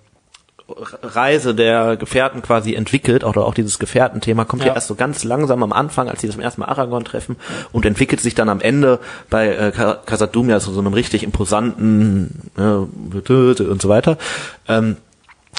Reise 0.69 1.55
der 1.55 1.95
Gefährten 1.95 2.41
quasi 2.41 2.73
entwickelt, 2.73 3.23
oder 3.23 3.45
auch 3.45 3.53
dieses 3.53 3.79
Gefährtenthema 3.79 4.43
kommt 4.43 4.63
ja. 4.63 4.69
Ja. 4.69 4.75
erst 4.75 4.87
so 4.87 4.95
ganz 4.95 5.23
langsam 5.23 5.63
am 5.63 5.71
Anfang, 5.71 6.09
als 6.09 6.21
sie 6.21 6.29
zum 6.29 6.41
ersten 6.41 6.61
Mal 6.61 6.67
Aragorn 6.67 7.05
treffen 7.05 7.37
und 7.71 7.85
entwickelt 7.85 8.19
sich 8.19 8.35
dann 8.35 8.49
am 8.49 8.59
Ende 8.59 8.99
bei 9.29 9.47
äh, 9.47 9.71
Khazad-dûm 9.71 10.49
ja 10.49 10.59
zu 10.59 10.71
so 10.71 10.79
einem 10.79 10.93
richtig 10.93 11.23
imposanten 11.23 12.51
äh, 12.57 12.61
und 12.61 13.81
so 13.81 13.89
weiter. 13.89 14.17
Ähm, 14.67 14.97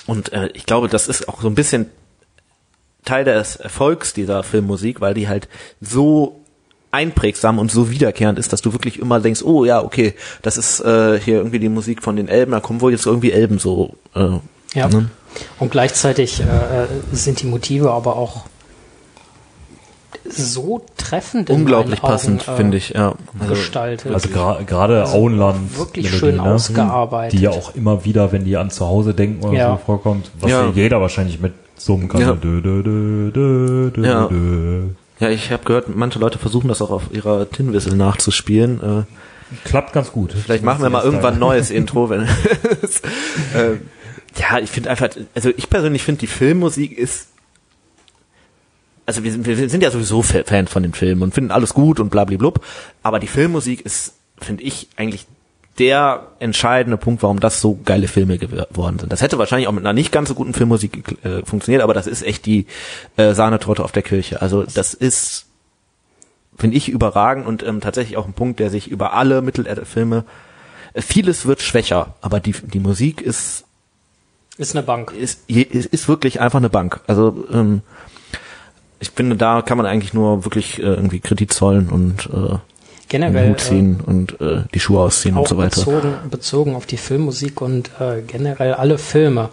und 0.06 0.32
äh, 0.32 0.50
ich 0.52 0.66
glaube, 0.66 0.88
das 0.88 1.09
ist 1.09 1.28
auch 1.28 1.40
so 1.40 1.48
ein 1.48 1.54
bisschen 1.54 1.86
Teil 3.04 3.24
des 3.24 3.56
Erfolgs 3.56 4.12
dieser 4.12 4.42
Filmmusik, 4.42 5.00
weil 5.00 5.14
die 5.14 5.28
halt 5.28 5.48
so 5.80 6.40
einprägsam 6.90 7.59
und 7.59 7.70
so 7.70 7.90
wiederkehrend 7.90 8.38
ist, 8.38 8.52
dass 8.52 8.62
du 8.62 8.72
wirklich 8.72 8.98
immer 8.98 9.20
denkst, 9.20 9.42
oh 9.42 9.64
ja, 9.64 9.82
okay, 9.82 10.14
das 10.42 10.56
ist 10.59 10.80
äh, 10.80 11.18
hier 11.18 11.36
irgendwie 11.36 11.59
die 11.59 11.68
Musik 11.68 12.02
von 12.02 12.16
den 12.16 12.28
Elben, 12.28 12.52
da 12.52 12.61
kommen 12.61 12.80
wohl 12.80 12.92
jetzt 12.92 13.06
irgendwie 13.06 13.32
Elben 13.32 13.59
so. 13.59 13.94
Äh, 14.14 14.38
Ja. 14.75 14.89
Ne? 14.89 15.09
Und 15.59 15.71
gleichzeitig 15.71 16.41
äh, 16.41 16.45
sind 17.12 17.43
die 17.43 17.47
Motive 17.47 17.91
aber 17.93 18.16
auch 18.16 18.45
so 20.31 20.85
treffend 20.97 21.49
in 21.49 21.57
unglaublich 21.57 22.01
passend, 22.03 22.47
äh, 22.49 22.57
finde 22.57 22.77
ich. 22.77 22.91
Ja. 22.91 23.14
Also, 23.39 23.55
gestaltet. 23.55 24.12
Also 24.12 24.29
gra- 24.29 24.62
gerade 24.64 25.05
Auenland 25.09 25.77
wirklich 25.79 26.07
Melodie, 26.07 26.19
schön 26.21 26.37
ne? 26.37 26.43
ausgearbeitet. 26.43 27.39
die 27.39 27.45
ja 27.45 27.51
auch 27.51 27.75
immer 27.75 28.05
wieder, 28.05 28.31
wenn 28.33 28.45
die 28.45 28.57
an 28.57 28.71
zu 28.71 28.87
Hause 28.87 29.14
denken 29.14 29.45
oder 29.45 29.57
Ja. 29.59 29.71
so 29.73 29.81
vorkommt, 29.87 30.31
was 30.41 30.51
Ja. 30.51 30.69
jeder 30.75 31.01
wahrscheinlich 31.01 31.41
mit 31.41 31.55
summen 31.77 32.09
kann. 32.09 32.21
Ja. 32.21 32.33
Dö, 32.33 32.61
dö, 32.61 32.83
dö, 32.83 33.31
dö, 33.31 33.91
dö, 33.91 34.05
Ja. 34.07 34.27
dö. 34.27 34.83
ja, 35.21 35.29
ich 35.31 35.51
habe 35.51 35.64
gehört, 35.64 35.95
manche 35.95 36.19
Leute 36.19 36.39
versuchen 36.39 36.69
das 36.69 36.83
auch 36.83 36.91
auf 36.91 37.05
ihrer 37.12 37.49
Tinwhistle 37.49 37.97
nachzuspielen. 37.97 38.81
Äh, 38.83 39.03
Klappt 39.64 39.95
ganz 39.95 40.12
gut. 40.12 40.33
Vielleicht 40.35 40.62
machen 40.62 40.83
wir 40.83 40.91
mal 40.91 41.03
irgendwann 41.03 41.35
ein 41.35 41.41
neues 41.41 41.71
Intro, 41.71 42.11
wenn 42.11 42.23
äh, 43.55 43.77
ja, 44.39 44.59
ich 44.59 44.70
finde 44.70 44.91
einfach, 44.91 45.09
also 45.34 45.51
ich 45.57 45.68
persönlich 45.68 46.03
finde 46.03 46.20
die 46.20 46.26
Filmmusik 46.26 46.97
ist 46.97 47.28
also 49.07 49.24
wir 49.24 49.32
sind, 49.32 49.47
wir 49.47 49.70
sind 49.70 49.82
ja 49.82 49.91
sowieso 49.91 50.20
Fa- 50.20 50.45
Fan 50.45 50.66
von 50.66 50.82
den 50.82 50.93
Filmen 50.93 51.22
und 51.22 51.32
finden 51.32 51.51
alles 51.51 51.72
gut 51.72 51.99
und 51.99 52.11
blablablub, 52.11 52.62
aber 53.03 53.18
die 53.18 53.26
Filmmusik 53.26 53.80
ist, 53.80 54.12
finde 54.39 54.64
ich, 54.64 54.89
eigentlich 54.97 55.26
der 55.78 56.26
entscheidende 56.41 56.99
Punkt, 56.99 57.22
warum 57.22 57.41
das 57.41 57.62
so 57.62 57.78
geile 57.86 58.07
Filme 58.07 58.36
geworden 58.36 58.99
sind. 58.99 59.11
Das 59.11 59.22
hätte 59.22 59.39
wahrscheinlich 59.39 59.66
auch 59.66 59.72
mit 59.72 59.82
einer 59.82 59.95
nicht 59.95 60.12
ganz 60.12 60.28
so 60.28 60.34
guten 60.34 60.53
Filmmusik 60.53 61.16
äh, 61.24 61.43
funktioniert, 61.47 61.82
aber 61.82 61.95
das 61.95 62.07
ist 62.07 62.22
echt 62.22 62.45
die 62.45 62.66
äh, 63.16 63.32
Sahnetorte 63.32 63.82
auf 63.82 63.93
der 63.93 64.03
Kirche. 64.03 64.43
Also 64.43 64.64
das 64.64 64.93
ist 64.93 65.47
finde 66.59 66.76
ich 66.76 66.89
überragend 66.91 67.47
und 67.47 67.62
ähm, 67.62 67.80
tatsächlich 67.80 68.16
auch 68.18 68.26
ein 68.26 68.32
Punkt, 68.34 68.61
der 68.61 68.68
sich 68.68 68.89
über 68.89 69.14
alle 69.14 69.41
Mittelalterfilme 69.41 70.24
äh, 70.93 71.01
vieles 71.01 71.47
wird 71.47 71.62
schwächer, 71.62 72.14
aber 72.20 72.41
die 72.41 72.53
die 72.53 72.80
Musik 72.80 73.22
ist 73.22 73.64
Ist 74.59 74.74
eine 74.74 74.84
Bank. 74.84 75.12
ist 75.12 75.48
ist, 75.48 76.09
wirklich 76.09 76.40
einfach 76.40 76.59
eine 76.59 76.68
Bank. 76.68 77.00
Also 77.06 77.46
ähm, 77.52 77.82
ich 79.00 79.11
finde, 79.11 79.36
da 79.36 79.62
kann 79.62 79.78
man 79.78 79.86
eigentlich 79.86 80.12
nur 80.12 80.44
wirklich 80.44 80.78
äh, 80.80 80.82
irgendwie 80.82 81.20
Kredit 81.20 81.52
zollen 81.52 81.88
und 81.88 82.26
äh, 82.26 82.48
den 82.48 82.61
Generell 83.09 83.50
Hut 83.50 83.61
ziehen 83.61 84.00
und 84.04 84.40
äh, 84.40 84.64
die 84.74 84.80
Schuhe 84.80 85.00
ausziehen 85.00 85.36
und 85.36 85.48
so 85.48 85.56
weiter. 85.56 85.80
bezogen, 85.80 86.14
bezogen 86.30 86.74
auf 86.74 86.86
die 86.86 86.96
Filmmusik 86.96 87.61
und 87.61 87.90
äh, 88.00 88.20
generell 88.20 88.74
alle 88.74 88.98
Filme. 88.98 89.50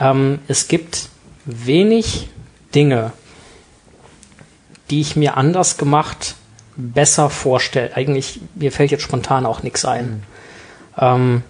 Ähm, 0.00 0.38
es 0.48 0.66
gibt 0.66 1.10
wenig 1.44 2.30
Dinge, 2.74 3.12
die 4.90 5.00
ich 5.00 5.14
mir 5.14 5.36
anders 5.36 5.76
gemacht 5.76 6.34
besser 6.76 7.28
vorstelle. 7.28 7.94
Eigentlich, 7.94 8.40
mir 8.54 8.72
fällt 8.72 8.90
jetzt 8.90 9.02
spontan 9.02 9.44
auch 9.44 9.62
nichts 9.62 9.84
ein. 9.84 10.22
Ähm, 10.96 11.42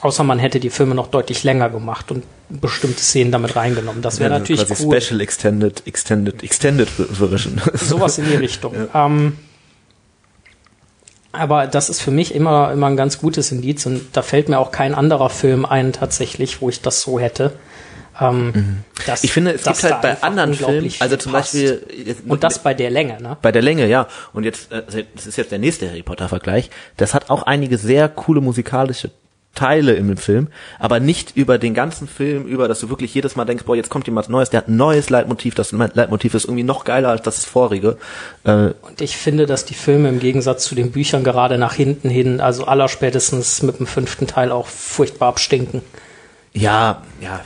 außer 0.00 0.24
man 0.24 0.38
hätte 0.38 0.60
die 0.60 0.70
Filme 0.70 0.94
noch 0.94 1.08
deutlich 1.08 1.44
länger 1.44 1.70
gemacht 1.70 2.10
und 2.10 2.24
bestimmte 2.48 3.00
Szenen 3.00 3.32
damit 3.32 3.56
reingenommen. 3.56 4.00
Das 4.02 4.20
wäre 4.20 4.32
Ja, 4.32 4.38
natürlich 4.38 4.66
quasi 4.66 4.84
cool. 4.86 5.00
Special 5.00 5.20
Extended 5.20 5.86
Extended 5.86 6.42
Extended 6.42 6.88
Version. 6.88 7.60
Sowas 7.74 8.18
in 8.18 8.26
die 8.26 8.36
Richtung. 8.36 8.74
Ähm, 8.94 9.36
aber 11.32 11.66
das 11.66 11.90
ist 11.90 12.00
für 12.00 12.10
mich 12.10 12.34
immer, 12.34 12.72
immer 12.72 12.86
ein 12.86 12.96
ganz 12.96 13.18
gutes 13.18 13.52
Indiz 13.52 13.84
und 13.86 14.00
da 14.16 14.22
fällt 14.22 14.48
mir 14.48 14.58
auch 14.58 14.72
kein 14.72 14.94
anderer 14.94 15.28
Film 15.30 15.66
ein 15.66 15.92
tatsächlich, 15.92 16.62
wo 16.62 16.68
ich 16.68 16.80
das 16.80 17.02
so 17.02 17.20
hätte. 17.20 17.52
Ähm, 18.20 18.84
dass, 19.06 19.22
Mhm. 19.22 19.26
Ich 19.26 19.32
finde, 19.32 19.52
es 19.52 19.62
dass 19.62 19.80
gibt 19.82 19.92
halt 19.92 20.02
bei 20.02 20.22
anderen 20.22 20.54
Filmen, 20.54 20.90
also 20.98 21.16
zum 21.16 21.32
passt. 21.32 21.52
Beispiel 21.52 21.86
jetzt- 22.04 22.22
Und 22.26 22.42
das 22.42 22.60
bei 22.62 22.74
der 22.74 22.90
Länge, 22.90 23.20
ne? 23.22 23.36
Bei 23.42 23.52
der 23.52 23.62
Länge, 23.62 23.86
ja. 23.86 24.08
Und 24.32 24.42
jetzt, 24.44 24.72
äh, 24.72 24.82
das 25.14 25.26
ist 25.26 25.36
jetzt 25.36 25.52
der 25.52 25.58
nächste 25.60 25.88
Harry 25.88 26.02
Potter 26.02 26.28
Vergleich. 26.28 26.70
Das 26.96 27.14
hat 27.14 27.30
auch 27.30 27.42
einige 27.44 27.78
sehr 27.78 28.08
coole 28.08 28.40
musikalische 28.40 29.10
Teile 29.54 29.94
im 29.94 30.16
Film, 30.16 30.48
aber 30.78 31.00
nicht 31.00 31.36
über 31.36 31.58
den 31.58 31.74
ganzen 31.74 32.06
Film 32.06 32.46
über, 32.46 32.68
dass 32.68 32.78
du 32.80 32.90
wirklich 32.90 33.12
jedes 33.12 33.34
Mal 33.34 33.44
denkst, 33.44 33.64
boah, 33.64 33.74
jetzt 33.74 33.88
kommt 33.90 34.06
jemand 34.06 34.28
Neues, 34.28 34.50
der 34.50 34.58
hat 34.58 34.68
ein 34.68 34.76
neues 34.76 35.10
Leitmotiv, 35.10 35.54
das 35.56 35.72
Leitmotiv 35.72 36.34
ist 36.34 36.44
irgendwie 36.44 36.62
noch 36.62 36.84
geiler 36.84 37.08
als 37.08 37.22
das 37.22 37.44
vorige. 37.44 37.96
Äh, 38.44 38.70
Und 38.82 39.00
ich 39.00 39.16
finde, 39.16 39.46
dass 39.46 39.64
die 39.64 39.74
Filme 39.74 40.10
im 40.10 40.20
Gegensatz 40.20 40.64
zu 40.64 40.74
den 40.76 40.92
Büchern 40.92 41.24
gerade 41.24 41.58
nach 41.58 41.74
hinten 41.74 42.08
hin, 42.08 42.40
also 42.40 42.66
allerspätestens 42.66 43.62
mit 43.62 43.80
dem 43.80 43.86
fünften 43.86 44.26
Teil 44.28 44.52
auch 44.52 44.66
furchtbar 44.68 45.28
abstinken. 45.30 45.82
ja, 46.52 47.02
ja. 47.20 47.40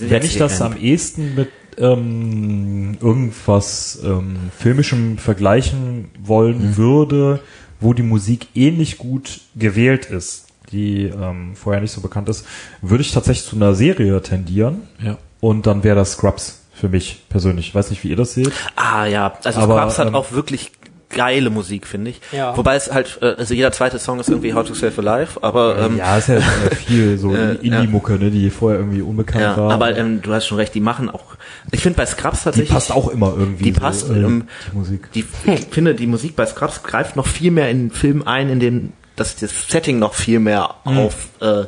Wenn 0.00 0.22
ich 0.22 0.36
das 0.36 0.60
am 0.60 0.76
ehesten 0.76 1.34
mit 1.34 1.48
ähm, 1.78 2.96
irgendwas 3.00 3.98
ähm, 4.04 4.36
filmischem 4.58 5.18
vergleichen 5.18 6.10
wollen 6.22 6.70
Mhm. 6.70 6.76
würde, 6.76 7.40
wo 7.80 7.92
die 7.94 8.02
Musik 8.02 8.48
ähnlich 8.54 8.98
gut 8.98 9.40
gewählt 9.56 10.06
ist, 10.06 10.43
die 10.74 11.04
ähm, 11.04 11.54
vorher 11.54 11.80
nicht 11.80 11.92
so 11.92 12.00
bekannt 12.00 12.28
ist, 12.28 12.46
würde 12.82 13.02
ich 13.02 13.12
tatsächlich 13.12 13.46
zu 13.46 13.56
einer 13.56 13.74
Serie 13.74 14.20
tendieren. 14.22 14.82
Ja. 15.02 15.16
Und 15.40 15.66
dann 15.66 15.84
wäre 15.84 15.96
das 15.96 16.12
Scrubs 16.12 16.62
für 16.72 16.88
mich 16.88 17.22
persönlich. 17.28 17.68
Ich 17.68 17.74
weiß 17.74 17.90
nicht, 17.90 18.02
wie 18.02 18.08
ihr 18.08 18.16
das 18.16 18.34
seht. 18.34 18.52
Ah 18.76 19.06
ja, 19.06 19.34
also 19.44 19.60
Aber, 19.60 19.76
Scrubs 19.78 19.98
hat 19.98 20.08
ähm, 20.08 20.14
auch 20.14 20.32
wirklich 20.32 20.72
geile 21.10 21.50
Musik, 21.50 21.86
finde 21.86 22.10
ich. 22.10 22.20
Ja. 22.32 22.56
Wobei 22.56 22.74
es 22.74 22.92
halt, 22.92 23.18
äh, 23.22 23.34
also 23.38 23.54
jeder 23.54 23.72
zweite 23.72 23.98
Song 23.98 24.20
ist 24.20 24.28
irgendwie 24.28 24.52
How 24.52 24.66
to 24.66 24.74
Save 24.74 24.94
Alive, 24.98 25.42
aber 25.42 25.78
ähm, 25.78 25.96
ja, 25.96 26.18
ist 26.18 26.28
ja 26.28 26.40
viel 26.86 27.18
so 27.18 27.34
Äh, 27.34 27.54
Indie-Mucke, 27.54 28.14
ne, 28.18 28.30
die 28.30 28.50
vorher 28.50 28.80
irgendwie 28.80 29.02
unbekannt 29.02 29.42
ja, 29.42 29.56
war. 29.56 29.72
aber 29.72 29.96
ähm, 29.96 30.22
du 30.22 30.32
hast 30.32 30.46
schon 30.46 30.58
recht, 30.58 30.74
die 30.74 30.80
machen 30.80 31.08
auch. 31.08 31.36
Ich 31.70 31.80
finde 31.80 31.96
bei 31.96 32.06
Scrubs 32.06 32.40
die 32.40 32.44
tatsächlich. 32.44 32.70
passt 32.70 32.92
auch 32.92 33.08
immer 33.08 33.34
irgendwie. 33.36 33.64
Die 33.64 33.72
so, 33.72 33.80
passt, 33.80 34.10
äh, 34.10 34.14
ähm, 34.14 34.48
die 34.72 34.76
Musik. 34.76 35.12
Die, 35.12 35.24
ich 35.46 35.66
finde, 35.70 35.94
die 35.94 36.06
Musik 36.06 36.36
bei 36.36 36.46
Scrubs 36.46 36.82
greift 36.82 37.16
noch 37.16 37.26
viel 37.26 37.50
mehr 37.50 37.70
in 37.70 37.88
den 37.88 37.90
Film 37.90 38.22
ein, 38.26 38.50
in 38.50 38.60
dem 38.60 38.92
das, 39.16 39.36
das 39.36 39.50
Setting 39.68 39.98
noch 39.98 40.14
viel 40.14 40.40
mehr 40.40 40.74
Mhm. 40.84 40.98
auf 40.98 41.14
äh. 41.40 41.64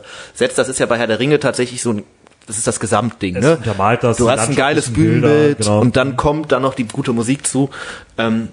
Das 0.56 0.68
ist 0.68 0.78
ja 0.80 0.86
bei 0.86 0.98
Herr 0.98 1.06
der 1.06 1.18
Ringe 1.18 1.38
tatsächlich 1.40 1.82
so 1.82 1.92
ein, 1.92 2.02
das 2.46 2.58
ist 2.58 2.66
das 2.66 2.80
Gesamtding. 2.80 3.36
Es 3.36 3.44
Ne? 3.44 3.58
das, 4.02 4.16
Du 4.18 4.30
hast 4.30 4.48
ein 4.48 4.54
geiles 4.56 4.92
Bühnenbild 4.92 5.58
genau. 5.58 5.80
und 5.80 5.96
dann 5.96 6.16
kommt 6.16 6.52
dann 6.52 6.62
noch 6.62 6.74
die 6.74 6.84
gute 6.86 7.12
Musik 7.12 7.46
zu. 7.46 7.70
Ähm, 8.18 8.48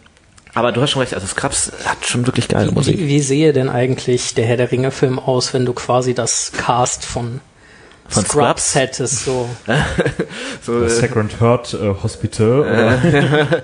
aber 0.55 0.71
du 0.71 0.81
hast 0.81 0.91
schon 0.91 1.01
recht, 1.01 1.15
also 1.15 1.25
Scrubs 1.25 1.71
hat 1.85 2.05
schon 2.05 2.27
wirklich 2.27 2.47
geile 2.47 2.71
Musik. 2.71 2.97
Wie, 2.99 3.07
wie 3.07 3.19
sehe 3.21 3.53
denn 3.53 3.69
eigentlich 3.69 4.35
der 4.35 4.45
Herr 4.45 4.57
der 4.57 4.71
Ringe 4.71 4.91
Film 4.91 5.17
aus, 5.17 5.53
wenn 5.53 5.65
du 5.65 5.73
quasi 5.73 6.13
das 6.13 6.51
Cast 6.55 7.05
von, 7.05 7.41
Von 8.07 8.23
Scrubs, 8.23 8.69
Scrubs? 8.71 8.75
hättest, 8.75 9.25
so. 9.25 9.49
So, 10.61 10.81
Das 10.81 10.93
äh, 10.93 11.01
Sacred 11.01 11.41
Heart 11.41 11.73
äh, 11.73 11.93
Hospital. 12.03 12.59
Oder? 12.61 13.63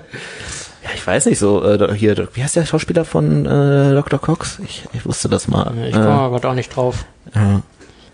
ja, 0.82 0.90
ich 0.94 1.06
weiß 1.06 1.26
nicht, 1.26 1.38
so 1.38 1.64
äh, 1.64 1.94
hier, 1.94 2.28
wie 2.34 2.42
heißt 2.42 2.56
der 2.56 2.66
Schauspieler 2.66 3.04
von 3.04 3.46
äh, 3.46 3.94
Dr. 3.94 4.20
Cox? 4.20 4.58
Ich, 4.64 4.84
ich 4.92 5.04
wusste 5.06 5.28
das 5.28 5.48
mal. 5.48 5.72
Ich 5.88 5.88
äh, 5.94 5.98
komme 5.98 6.08
aber 6.10 6.30
gerade 6.36 6.48
auch 6.50 6.54
nicht 6.54 6.74
drauf. 6.74 7.04
ja. 7.34 7.62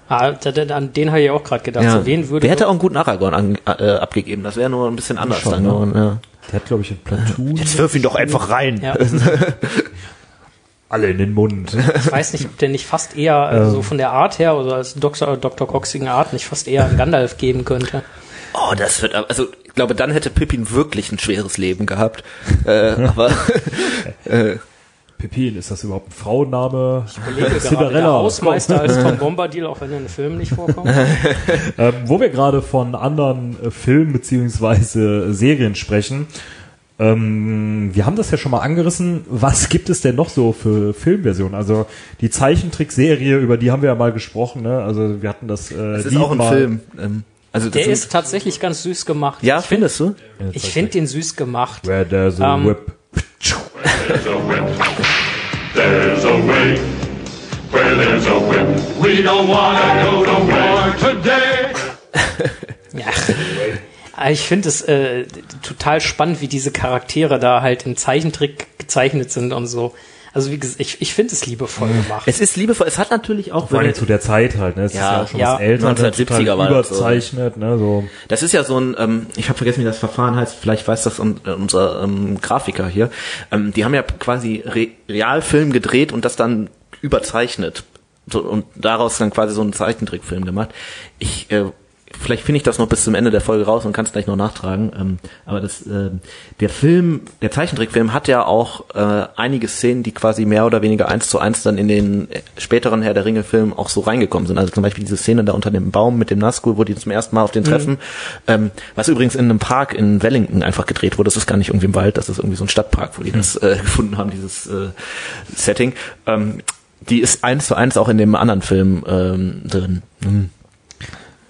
Ah, 0.08 0.32
an 0.70 0.92
den 0.92 1.10
habe 1.10 1.20
ich 1.20 1.30
auch 1.30 1.42
gerade 1.42 1.64
gedacht. 1.64 1.84
Ja. 1.84 1.98
So, 1.98 2.06
wen 2.06 2.28
würde 2.28 2.42
der 2.42 2.50
hätte 2.52 2.66
auch 2.66 2.70
einen 2.70 2.78
guten 2.78 2.96
Aragorn 2.96 3.34
an, 3.34 3.58
äh, 3.66 3.90
abgegeben. 3.90 4.44
Das 4.44 4.56
wäre 4.56 4.70
nur 4.70 4.88
ein 4.88 4.94
bisschen 4.94 5.18
anders 5.18 5.40
Schon, 5.40 5.52
dann 5.52 5.62
ne? 5.64 5.68
geworden. 5.68 5.92
Ja. 5.96 6.18
Der 6.52 6.60
hat, 6.60 6.66
glaube 6.66 6.82
ich, 6.82 6.92
ein 6.92 6.98
Platoon. 6.98 7.56
Jetzt 7.56 7.76
wirf 7.76 7.92
ihn 7.96 8.02
doch 8.02 8.14
einfach 8.14 8.50
rein. 8.50 8.80
ja, 8.80 8.96
Alle 10.88 11.10
in 11.10 11.18
den 11.18 11.34
Mund. 11.34 11.74
ich 11.74 12.12
weiß 12.12 12.34
nicht, 12.34 12.44
ob 12.44 12.56
der 12.58 12.68
nicht 12.68 12.86
fast 12.86 13.16
eher 13.16 13.50
äh, 13.50 13.70
so 13.70 13.82
von 13.82 13.98
der 13.98 14.12
Art 14.12 14.38
her 14.38 14.55
oder 14.56 14.76
als 14.76 14.94
Dr. 14.94 15.36
Dr. 15.36 15.66
Coxigen 15.66 16.06
Art 16.06 16.32
nicht 16.32 16.47
fast 16.47 16.68
eher 16.68 16.84
einen 16.84 16.97
Gandalf 16.97 17.38
geben 17.38 17.64
könnte. 17.64 18.05
Oh, 18.57 18.74
das 18.77 19.03
wird, 19.03 19.15
aber- 19.15 19.28
also 19.28 19.47
ich 19.65 19.74
glaube, 19.74 19.95
dann 19.95 20.11
hätte 20.11 20.31
Pippin 20.31 20.70
wirklich 20.70 21.12
ein 21.12 21.19
schweres 21.19 21.59
Leben 21.59 21.85
gehabt. 21.87 22.24
äh, 22.65 22.70
aber 23.05 23.31
Pepin, 25.19 25.57
ist 25.57 25.70
das 25.70 25.83
überhaupt 25.83 26.11
ein 26.11 26.12
Frauenname? 26.12 27.07
Kollege 27.24 27.59
gerade 27.59 27.93
der 27.95 28.05
Hausmeister 28.05 28.81
als 28.83 29.01
Tom 29.03 29.16
Bombadil, 29.16 29.65
auch 29.65 29.81
wenn 29.81 29.91
er 29.91 29.97
in 29.99 30.03
den 30.05 30.09
Filmen 30.11 30.39
nicht 30.39 30.53
vorkommt. 30.53 30.91
Ähm, 31.78 31.93
wo 32.07 32.20
wir 32.20 32.28
gerade 32.31 32.62
von 32.62 32.95
anderen 32.95 33.57
äh, 33.62 33.70
Filmen 33.70 34.12
beziehungsweise 34.12 35.33
Serien 35.35 35.74
sprechen, 35.74 36.27
ähm, 36.99 37.91
wir 37.95 38.07
haben 38.07 38.16
das 38.16 38.31
ja 38.31 38.39
schon 38.39 38.51
mal 38.53 38.61
angerissen. 38.61 39.24
Was 39.28 39.69
gibt 39.69 39.91
es 39.91 40.01
denn 40.01 40.16
noch 40.16 40.31
so 40.31 40.53
für 40.53 40.95
Filmversionen? 40.95 41.55
Also 41.55 41.87
die 42.23 42.31
Zeichentrickserie, 42.31 43.37
über 43.39 43.57
die 43.59 43.70
haben 43.70 43.83
wir 43.83 43.91
ja 43.91 43.95
mal 43.95 44.12
gesprochen. 44.12 44.62
Ne? 44.62 44.83
Also 44.83 45.20
wir 45.23 45.28
hatten 45.28 45.49
das. 45.49 45.70
Äh, 45.70 45.74
es 45.77 46.07
ist 46.07 46.12
Lied 46.12 46.20
auch 46.20 46.31
ein 46.33 46.39
mal- 46.39 46.53
Film. 46.57 46.81
Ähm, 46.99 47.24
also 47.57 47.70
das 47.70 47.83
Der 47.83 47.93
ist 47.93 48.12
tatsächlich 48.12 48.61
ganz 48.61 48.83
süß 48.83 49.07
gemacht. 49.07 49.43
ja, 49.43 49.59
ich 49.59 49.65
finde 49.65 49.89
findest 49.89 50.01
du? 50.01 50.49
ich 50.53 50.70
find 50.70 50.95
den 50.95 51.07
süß 51.07 51.37
gemacht. 51.37 51.87
Where 51.87 52.07
there's 52.09 52.41
a 52.41 52.55
Ähm, 52.55 52.66
whip. 52.66 52.93
There's 54.07 54.27
a 54.27 54.49
whip. 54.49 54.77
There's 55.74 56.24
a 56.24 56.35
way. 56.47 56.78
Where 57.70 57.97
there's 57.97 58.27
a 58.27 58.39
whip. 58.49 58.69
We 59.01 59.23
don't 59.23 59.49
wanna 59.49 60.03
go 60.05 60.24
to 60.24 60.33
war 60.49 60.95
today. 60.99 61.74
Ja. 62.97 64.28
Ich 64.31 64.41
finde 64.41 64.70
es 64.70 64.81
äh, 64.81 65.27
total 65.62 66.01
spannend, 66.01 66.41
wie 66.41 66.49
diese 66.49 66.70
Charaktere 66.70 67.39
da 67.39 67.61
halt 67.61 67.85
im 67.85 67.95
Zeichentrick 67.97 68.78
gezeichnet 68.78 69.31
sind 69.31 69.53
und 69.53 69.66
so. 69.66 69.95
Also 70.36 70.50
wie 70.50 70.58
gesagt, 70.58 70.80
ich, 70.80 71.00
ich 71.00 71.14
finde 71.14 71.32
es 71.32 71.46
liebevoll 71.46 71.88
gemacht. 71.88 72.24
Es 72.26 72.40
ist 72.40 72.56
liebevoll, 72.56 72.86
es 72.86 72.98
hat 72.98 73.10
natürlich 73.10 73.52
auch, 73.52 73.70
Vor 73.70 73.78
allem 73.78 73.94
zu 73.94 74.04
der 74.04 74.20
Zeit 74.20 74.58
halt, 74.58 74.76
ne? 74.76 74.84
Es 74.84 74.92
Ja, 74.92 74.98
ist 74.98 75.00
ja 75.00 75.22
auch 75.22 75.28
schon 75.28 75.40
ja, 75.40 75.54
was 75.54 75.60
älter, 75.60 75.88
1970er 75.88 76.26
total 76.26 76.58
war 76.58 76.68
das 76.68 76.88
so. 76.90 76.94
überzeichnet, 76.96 77.56
ne? 77.56 77.78
So. 77.78 78.04
Das 78.28 78.42
ist 78.42 78.52
ja 78.52 78.62
so 78.62 78.78
ein, 78.78 78.94
ähm, 78.98 79.26
ich 79.36 79.48
habe 79.48 79.56
vergessen, 79.56 79.80
wie 79.80 79.84
das 79.86 79.96
Verfahren 79.96 80.36
heißt, 80.36 80.54
vielleicht 80.60 80.86
weiß 80.86 81.04
das 81.04 81.18
äh, 81.18 81.22
unser 81.22 82.02
ähm, 82.02 82.38
Grafiker 82.40 82.86
hier. 82.86 83.10
Ähm, 83.50 83.72
die 83.72 83.86
haben 83.86 83.94
ja 83.94 84.02
quasi 84.02 84.62
Re 84.66 84.88
Realfilm 85.08 85.72
gedreht 85.72 86.12
und 86.12 86.26
das 86.26 86.36
dann 86.36 86.68
überzeichnet. 87.00 87.84
So, 88.30 88.40
und 88.42 88.66
daraus 88.74 89.16
dann 89.16 89.30
quasi 89.30 89.54
so 89.54 89.62
einen 89.62 89.72
Zeichentrickfilm 89.72 90.44
gemacht. 90.44 90.68
Ich, 91.18 91.50
äh, 91.50 91.64
vielleicht 92.20 92.44
finde 92.44 92.56
ich 92.59 92.62
das 92.62 92.78
noch 92.78 92.88
bis 92.88 93.05
zum 93.05 93.14
Ende 93.14 93.30
der 93.30 93.40
Folge 93.40 93.64
raus 93.64 93.84
und 93.84 93.93
kann 93.93 94.05
es 94.05 94.12
gleich 94.12 94.26
noch 94.26 94.36
nachtragen. 94.36 94.93
Ähm, 94.98 95.18
aber 95.44 95.60
das, 95.60 95.82
äh, 95.86 96.10
der 96.60 96.68
Film, 96.68 97.22
der 97.43 97.51
Zeichentrickfilm 97.51 98.12
hat 98.12 98.28
ja 98.28 98.44
auch 98.44 98.84
äh, 98.94 99.26
einige 99.36 99.68
Szenen, 99.68 100.02
die 100.02 100.12
quasi 100.12 100.44
mehr 100.44 100.66
oder 100.66 100.82
weniger 100.82 101.09
eins 101.09 101.28
zu 101.28 101.38
eins 101.38 101.62
dann 101.62 101.78
in 101.78 101.88
den 101.88 102.30
äh, 102.30 102.40
späteren 102.59 103.02
Herr 103.02 103.14
der 103.14 103.24
Ringe 103.24 103.43
Filmen 103.43 103.72
auch 103.72 103.88
so 103.88 104.01
reingekommen 104.01 104.47
sind. 104.47 104.59
Also 104.59 104.72
zum 104.72 104.82
Beispiel 104.82 105.05
diese 105.05 105.16
Szene 105.16 105.44
da 105.44 105.52
unter 105.52 105.70
dem 105.70 105.90
Baum 105.90 106.18
mit 106.18 106.30
dem 106.30 106.38
Nazgul, 106.38 106.76
wo 106.76 106.84
die 106.84 106.94
zum 106.94 107.12
ersten 107.12 107.34
Mal 107.34 107.43
auf 107.43 107.52
den 107.52 107.64
treffen, 107.64 107.98
ähm, 108.47 108.70
was 108.94 109.09
übrigens 109.09 109.34
in 109.34 109.47
einem 109.47 109.59
Park 109.59 109.94
in 109.94 110.22
Wellington 110.22 110.62
einfach 110.62 110.86
gedreht 110.86 111.18
wurde. 111.18 111.28
Das 111.28 111.36
ist 111.36 111.47
gar 111.47 111.56
nicht 111.56 111.68
irgendwie 111.68 111.86
im 111.86 111.94
Wald, 111.94 112.16
das 112.16 112.28
ist 112.28 112.38
irgendwie 112.38 112.56
so 112.56 112.64
ein 112.64 112.68
Stadtpark, 112.68 113.18
wo 113.18 113.22
die 113.22 113.32
das 113.32 113.56
äh, 113.56 113.76
gefunden 113.82 114.18
haben, 114.18 114.30
dieses 114.30 114.66
äh, 114.66 114.88
Setting. 115.55 115.93
Ähm, 116.26 116.59
die 117.09 117.20
ist 117.20 117.44
eins 117.44 117.66
zu 117.66 117.74
eins 117.74 117.97
auch 117.97 118.09
in 118.09 118.18
dem 118.18 118.34
anderen 118.34 118.62
Film 118.62 119.05
ähm, 119.06 119.60
drin. 119.64 120.02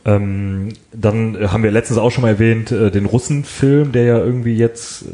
Ähm, 0.06 0.68
dann 0.92 1.36
haben 1.52 1.64
wir 1.64 1.72
letztens 1.72 1.98
auch 1.98 2.10
schon 2.10 2.22
mal 2.22 2.28
erwähnt, 2.28 2.70
äh, 2.70 2.90
den 2.92 3.06
Russenfilm, 3.06 3.90
der 3.92 4.04
ja 4.04 4.18
irgendwie 4.18 4.56
jetzt 4.56 5.04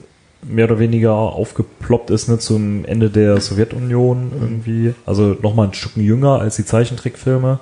mehr 0.42 0.66
oder 0.66 0.78
weniger 0.78 1.12
aufgeploppt 1.12 2.10
ist, 2.10 2.28
ne, 2.28 2.38
zum 2.38 2.84
Ende 2.84 3.08
der 3.10 3.40
Sowjetunion 3.40 4.32
irgendwie. 4.38 4.94
Also 5.06 5.36
nochmal 5.40 5.68
ein 5.68 5.74
Stück 5.74 5.96
jünger 5.96 6.40
als 6.40 6.56
die 6.56 6.64
Zeichentrickfilme. 6.64 7.58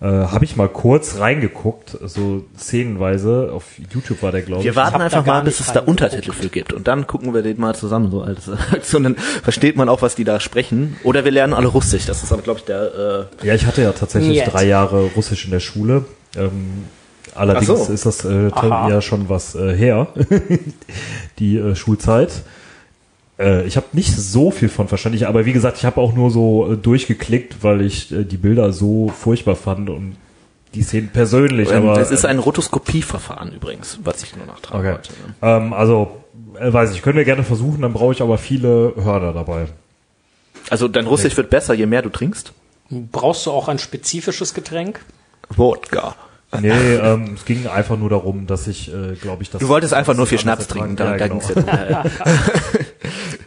Äh, 0.00 0.06
Habe 0.06 0.44
ich 0.44 0.56
mal 0.56 0.68
kurz 0.68 1.18
reingeguckt, 1.18 1.96
so 2.04 2.44
szenenweise. 2.58 3.50
Auf 3.52 3.64
YouTube 3.92 4.22
war 4.22 4.32
der, 4.32 4.42
glaube 4.42 4.62
ich. 4.62 4.64
Wir 4.64 4.74
warten 4.74 4.98
da 4.98 5.04
einfach 5.04 5.24
mal, 5.24 5.42
bis 5.42 5.60
es 5.60 5.72
da. 5.72 5.80
Untertitel 5.80 6.32
für 6.32 6.48
gibt 6.48 6.72
und 6.72 6.88
dann 6.88 7.06
gucken 7.06 7.34
wir 7.34 7.42
den 7.42 7.60
mal 7.60 7.74
zusammen 7.74 8.10
so 8.10 8.22
als 8.22 8.48
Aktion. 8.72 9.04
Dann 9.04 9.16
versteht 9.16 9.76
man 9.76 9.88
auch, 9.88 10.02
was 10.02 10.14
die 10.16 10.24
da 10.24 10.40
sprechen. 10.40 10.96
Oder 11.04 11.24
wir 11.24 11.30
lernen 11.30 11.52
alle 11.52 11.68
Russisch. 11.68 12.06
Das 12.06 12.22
ist 12.22 12.32
aber, 12.32 12.42
glaube 12.42 12.60
ich, 12.60 12.64
der. 12.64 13.28
Äh, 13.42 13.46
Ja, 13.46 13.54
ich 13.54 13.66
hatte 13.66 13.82
ja 13.82 13.92
tatsächlich 13.92 14.38
Jetzt. 14.38 14.52
drei 14.52 14.64
Jahre 14.64 15.10
Russisch 15.14 15.44
in 15.44 15.50
der 15.52 15.60
Schule. 15.60 16.04
Ähm, 16.36 16.84
allerdings 17.34 17.66
so. 17.66 17.92
ist 17.92 18.06
das 18.06 18.24
äh, 18.24 18.48
ja 18.48 19.00
schon 19.00 19.28
was 19.28 19.54
äh, 19.54 19.74
her, 19.74 20.08
die 21.38 21.58
äh, 21.58 21.74
Schulzeit. 21.74 22.42
Äh, 23.38 23.66
ich 23.66 23.76
habe 23.76 23.86
nicht 23.92 24.14
so 24.14 24.50
viel 24.50 24.68
von 24.68 24.88
verstanden, 24.88 25.24
aber 25.24 25.44
wie 25.46 25.52
gesagt, 25.52 25.78
ich 25.78 25.84
habe 25.84 26.00
auch 26.00 26.14
nur 26.14 26.30
so 26.30 26.72
äh, 26.72 26.76
durchgeklickt, 26.76 27.62
weil 27.62 27.82
ich 27.82 28.12
äh, 28.12 28.24
die 28.24 28.36
Bilder 28.36 28.72
so 28.72 29.08
furchtbar 29.08 29.56
fand 29.56 29.90
und 29.90 30.16
die 30.74 30.82
Szenen 30.82 31.08
persönlich. 31.08 31.70
ähm, 31.70 31.88
aber 31.88 31.98
das 31.98 32.10
ist 32.10 32.24
ein 32.24 32.38
Rotoskopieverfahren 32.38 33.52
übrigens, 33.52 33.98
was 34.04 34.22
ich 34.22 34.34
nur 34.36 34.46
nachtragen 34.46 34.80
okay. 34.80 34.92
wollte. 34.94 35.12
ne? 35.12 35.34
ähm, 35.42 35.72
also 35.72 36.22
äh, 36.58 36.72
weiß 36.72 36.92
ich, 36.92 37.02
können 37.02 37.18
wir 37.18 37.24
gerne 37.24 37.44
versuchen, 37.44 37.82
dann 37.82 37.92
brauche 37.92 38.12
ich 38.12 38.22
aber 38.22 38.38
viele 38.38 38.94
Hörner 38.96 39.32
dabei. 39.32 39.66
Also 40.70 40.88
dein 40.88 41.06
Russisch 41.06 41.36
wird 41.36 41.50
besser, 41.50 41.74
je 41.74 41.86
mehr 41.86 42.02
du 42.02 42.08
trinkst. 42.08 42.52
Brauchst 42.88 43.46
du 43.46 43.50
auch 43.50 43.68
ein 43.68 43.78
spezifisches 43.78 44.54
Getränk? 44.54 45.00
Wodka. 45.50 46.14
Nee, 46.60 46.70
ähm, 46.70 47.32
es 47.34 47.46
ging 47.46 47.66
einfach 47.66 47.96
nur 47.96 48.10
darum, 48.10 48.46
dass 48.46 48.66
ich, 48.66 48.92
äh, 48.92 49.14
glaube 49.14 49.42
ich, 49.42 49.50
das. 49.50 49.60
Du 49.60 49.68
wolltest 49.68 49.94
einfach 49.94 50.14
nur 50.14 50.26
viel 50.26 50.38
Schnaps 50.38 50.66
trinken, 50.68 50.96
da, 50.96 51.14
ertragen. 51.14 51.40
da 51.40 51.54
ja, 51.54 51.64
ging's 51.64 51.66
genau. 51.66 51.72
jetzt. 51.72 51.80
Ja, 51.80 51.90
ja. 51.90 52.04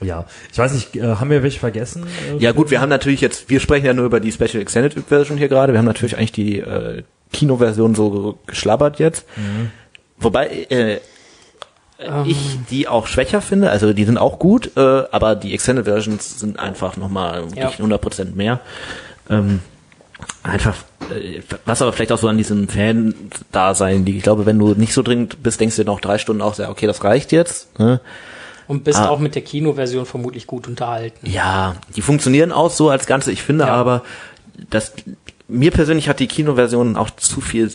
Ja, 0.01 0.25
ich 0.51 0.57
weiß 0.57 0.73
nicht, 0.73 0.95
äh, 0.95 1.15
haben 1.15 1.29
wir 1.29 1.41
welche 1.43 1.59
vergessen? 1.59 2.05
Äh, 2.31 2.37
ja 2.41 2.51
gut, 2.51 2.71
wir 2.71 2.81
haben 2.81 2.89
natürlich 2.89 3.21
jetzt, 3.21 3.49
wir 3.49 3.59
sprechen 3.59 3.85
ja 3.85 3.93
nur 3.93 4.05
über 4.05 4.19
die 4.19 4.31
Special 4.31 4.61
Extended 4.61 4.93
Version 5.07 5.37
hier 5.37 5.47
gerade. 5.47 5.73
Wir 5.73 5.79
haben 5.79 5.85
natürlich 5.85 6.17
eigentlich 6.17 6.31
die 6.31 6.59
äh, 6.59 7.03
Kinoversion 7.31 7.95
so 7.95 8.37
geschlabbert 8.45 8.99
jetzt. 8.99 9.25
Wobei 10.17 10.47
äh, 10.69 10.99
ich 12.25 12.59
die 12.69 12.87
auch 12.87 13.07
schwächer 13.07 13.41
finde, 13.41 13.71
also 13.71 13.93
die 13.93 14.03
sind 14.03 14.17
auch 14.17 14.37
gut, 14.37 14.71
äh, 14.77 14.79
aber 14.79 15.35
die 15.35 15.53
Extended 15.53 15.85
Versions 15.85 16.39
sind 16.39 16.59
einfach 16.59 16.97
nochmal 16.97 17.45
Ja. 17.55 17.71
wirklich 17.71 17.79
100% 17.79 18.35
mehr. 18.35 18.59
Ähm, 19.29 19.61
einfach, 20.51 20.75
äh, 21.11 21.41
was 21.65 21.81
aber 21.81 21.91
vielleicht 21.93 22.11
auch 22.11 22.17
so 22.17 22.27
an 22.27 22.37
diesem 22.37 22.67
Fan-Dasein 22.67 24.05
liegt. 24.05 24.17
Ich 24.17 24.23
glaube, 24.23 24.45
wenn 24.45 24.59
du 24.59 24.73
nicht 24.75 24.93
so 24.93 25.01
dringend 25.01 25.41
bist, 25.43 25.59
denkst 25.59 25.75
du 25.75 25.83
dir 25.83 25.89
noch 25.91 25.99
drei 25.99 26.17
Stunden 26.17 26.41
auch 26.41 26.53
sehr, 26.53 26.69
okay, 26.69 26.87
das 26.87 27.03
reicht 27.03 27.31
jetzt. 27.31 27.77
Ne? 27.79 27.99
Und 28.67 28.83
bist 28.83 28.99
Ah. 28.99 29.09
auch 29.09 29.19
mit 29.19 29.35
der 29.35 29.41
Kinoversion 29.43 30.05
vermutlich 30.05 30.47
gut 30.47 30.67
unterhalten. 30.67 31.27
Ja, 31.29 31.75
die 31.95 32.01
funktionieren 32.01 32.51
auch 32.51 32.71
so 32.71 32.89
als 32.89 33.05
Ganze. 33.05 33.31
Ich 33.31 33.43
finde 33.43 33.65
Ja. 33.65 33.73
aber, 33.73 34.03
dass 34.69 34.93
mir 35.47 35.71
persönlich 35.71 36.09
hat 36.09 36.19
die 36.19 36.27
Kinoversion 36.27 36.95
auch 36.95 37.09
zu 37.11 37.41
viel 37.41 37.71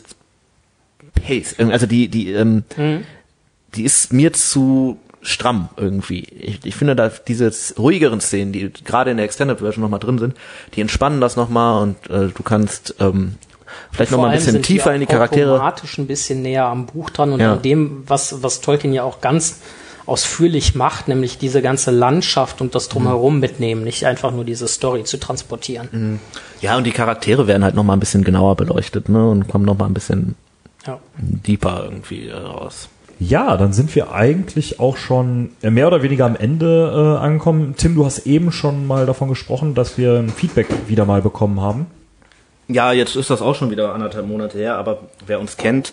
Pace. 1.15 1.55
Also 1.59 1.87
die, 1.87 2.09
die, 2.09 2.33
ähm, 2.33 2.65
die 3.75 3.85
ist 3.85 4.13
mir 4.13 4.33
zu 4.33 4.99
stramm 5.23 5.69
irgendwie. 5.77 6.21
Ich, 6.25 6.61
ich 6.65 6.75
finde, 6.77 6.97
da 6.97 7.09
diese 7.09 7.53
ruhigeren 7.79 8.21
Szenen, 8.21 8.53
die 8.53 8.71
gerade 8.85 9.11
in 9.11 9.17
der 9.19 9.27
Extended 9.27 9.59
Version 9.59 9.83
nochmal 9.83 10.01
drin 10.01 10.19
sind, 10.19 10.35
die 10.75 10.81
entspannen 10.81 11.21
das 11.21 11.37
nochmal 11.37 11.83
und 11.83 11.97
äh, 12.09 12.29
du 12.29 12.43
kannst 12.43 12.95
ähm, 13.01 13.35
vielleicht 13.93 14.13
nochmal 14.13 14.31
ein 14.31 14.37
bisschen 14.39 14.63
tiefer 14.63 14.91
auch 14.91 14.95
in 14.95 15.01
die 15.01 15.07
Charaktere. 15.07 15.53
automatisch 15.55 15.99
ein 15.99 16.07
bisschen 16.07 16.43
näher 16.43 16.65
am 16.67 16.87
Buch 16.87 17.11
dran 17.11 17.33
und 17.33 17.41
Ja. 17.41 17.53
an 17.55 17.63
dem, 17.63 18.05
was, 18.07 18.43
was 18.43 18.61
Tolkien 18.61 18.93
ja 18.93 19.03
auch 19.05 19.21
ganz 19.21 19.61
ausführlich 20.07 20.75
macht, 20.75 21.07
nämlich 21.07 21.39
diese 21.39 21.63
ganze 21.63 21.91
Landschaft 21.93 22.61
und 22.61 22.75
das 22.75 22.89
Drumherum 22.89 23.39
mitnehmen, 23.39 23.85
nicht 23.85 24.07
einfach 24.07 24.33
nur 24.33 24.45
diese 24.45 24.67
Story 24.67 25.05
zu 25.05 25.19
transportieren. 25.21 26.19
Ja, 26.61 26.77
und 26.77 26.85
die 26.85 26.91
Charaktere 26.91 27.47
werden 27.47 27.63
halt 27.63 27.75
nochmal 27.77 27.97
ein 27.97 28.01
bisschen 28.01 28.25
genauer 28.25 28.57
beleuchtet, 28.57 29.09
ne? 29.09 29.29
Und 29.31 29.47
kommen 29.47 29.65
nochmal 29.65 29.89
ein 29.89 29.95
bisschen 29.95 30.35
Ja. 30.87 30.99
deeper 31.19 31.83
irgendwie 31.85 32.27
äh, 32.29 32.35
raus. 32.35 32.89
Ja, 33.21 33.57
dann 33.59 33.73
sind 33.75 33.95
wir 33.95 34.13
eigentlich 34.13 34.81
auch 34.81 34.97
schon 34.97 35.51
äh, 35.63 35.71
mehr 35.71 35.87
oder 35.87 36.03
weniger 36.03 36.25
am 36.25 36.37
Ende 36.37 37.17
äh, 37.21 37.23
angekommen. 37.23 37.75
Tim, 37.77 37.95
du 37.95 38.05
hast 38.07 38.21
eben 38.27 38.51
schon 38.51 38.87
mal 38.87 39.05
davon 39.05 39.29
gesprochen, 39.29 39.75
dass 39.75 39.99
wir 39.99 40.15
ein 40.15 40.31
Feedback 40.31 40.67
wieder 40.89 41.05
mal 41.05 41.21
bekommen 41.21 41.61
haben. 41.61 41.87
Ja, 42.67 42.93
jetzt 42.93 43.17
ist 43.17 43.29
das 43.31 43.43
auch 43.43 43.57
schon 43.57 43.71
wieder 43.73 43.93
anderthalb 43.95 44.27
Monate 44.27 44.57
her, 44.57 44.77
aber 44.77 45.01
wer 45.27 45.41
uns 45.41 45.57
kennt, 45.57 45.93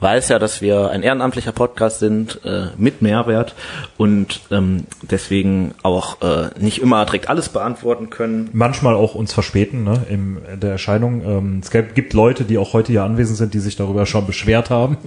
weiß 0.00 0.28
ja, 0.28 0.38
dass 0.38 0.60
wir 0.60 0.90
ein 0.90 1.02
ehrenamtlicher 1.02 1.52
Podcast 1.52 2.00
sind 2.00 2.40
äh, 2.44 2.66
mit 2.76 3.00
Mehrwert 3.02 3.54
und 3.96 4.42
ähm, 4.50 4.84
deswegen 5.10 5.72
auch 5.82 6.20
äh, 6.20 6.50
nicht 6.60 6.80
immer 6.82 7.04
direkt 7.06 7.28
alles 7.30 7.48
beantworten 7.48 8.10
können. 8.10 8.50
Manchmal 8.52 8.94
auch 8.94 9.14
uns 9.14 9.32
verspäten 9.32 9.84
ne, 9.84 10.02
in 10.10 10.36
der 10.60 10.72
Erscheinung. 10.72 11.22
Ähm, 11.24 11.60
es 11.62 11.70
gibt- 11.70 11.94
gibt 11.94 12.12
Leute, 12.12 12.44
die 12.44 12.58
auch 12.58 12.72
heute 12.74 12.92
hier 12.92 13.04
anwesend 13.04 13.38
sind, 13.38 13.54
die 13.54 13.60
sich 13.60 13.76
darüber 13.76 14.04
schon 14.06 14.26
beschwert 14.26 14.68
haben. 14.70 14.98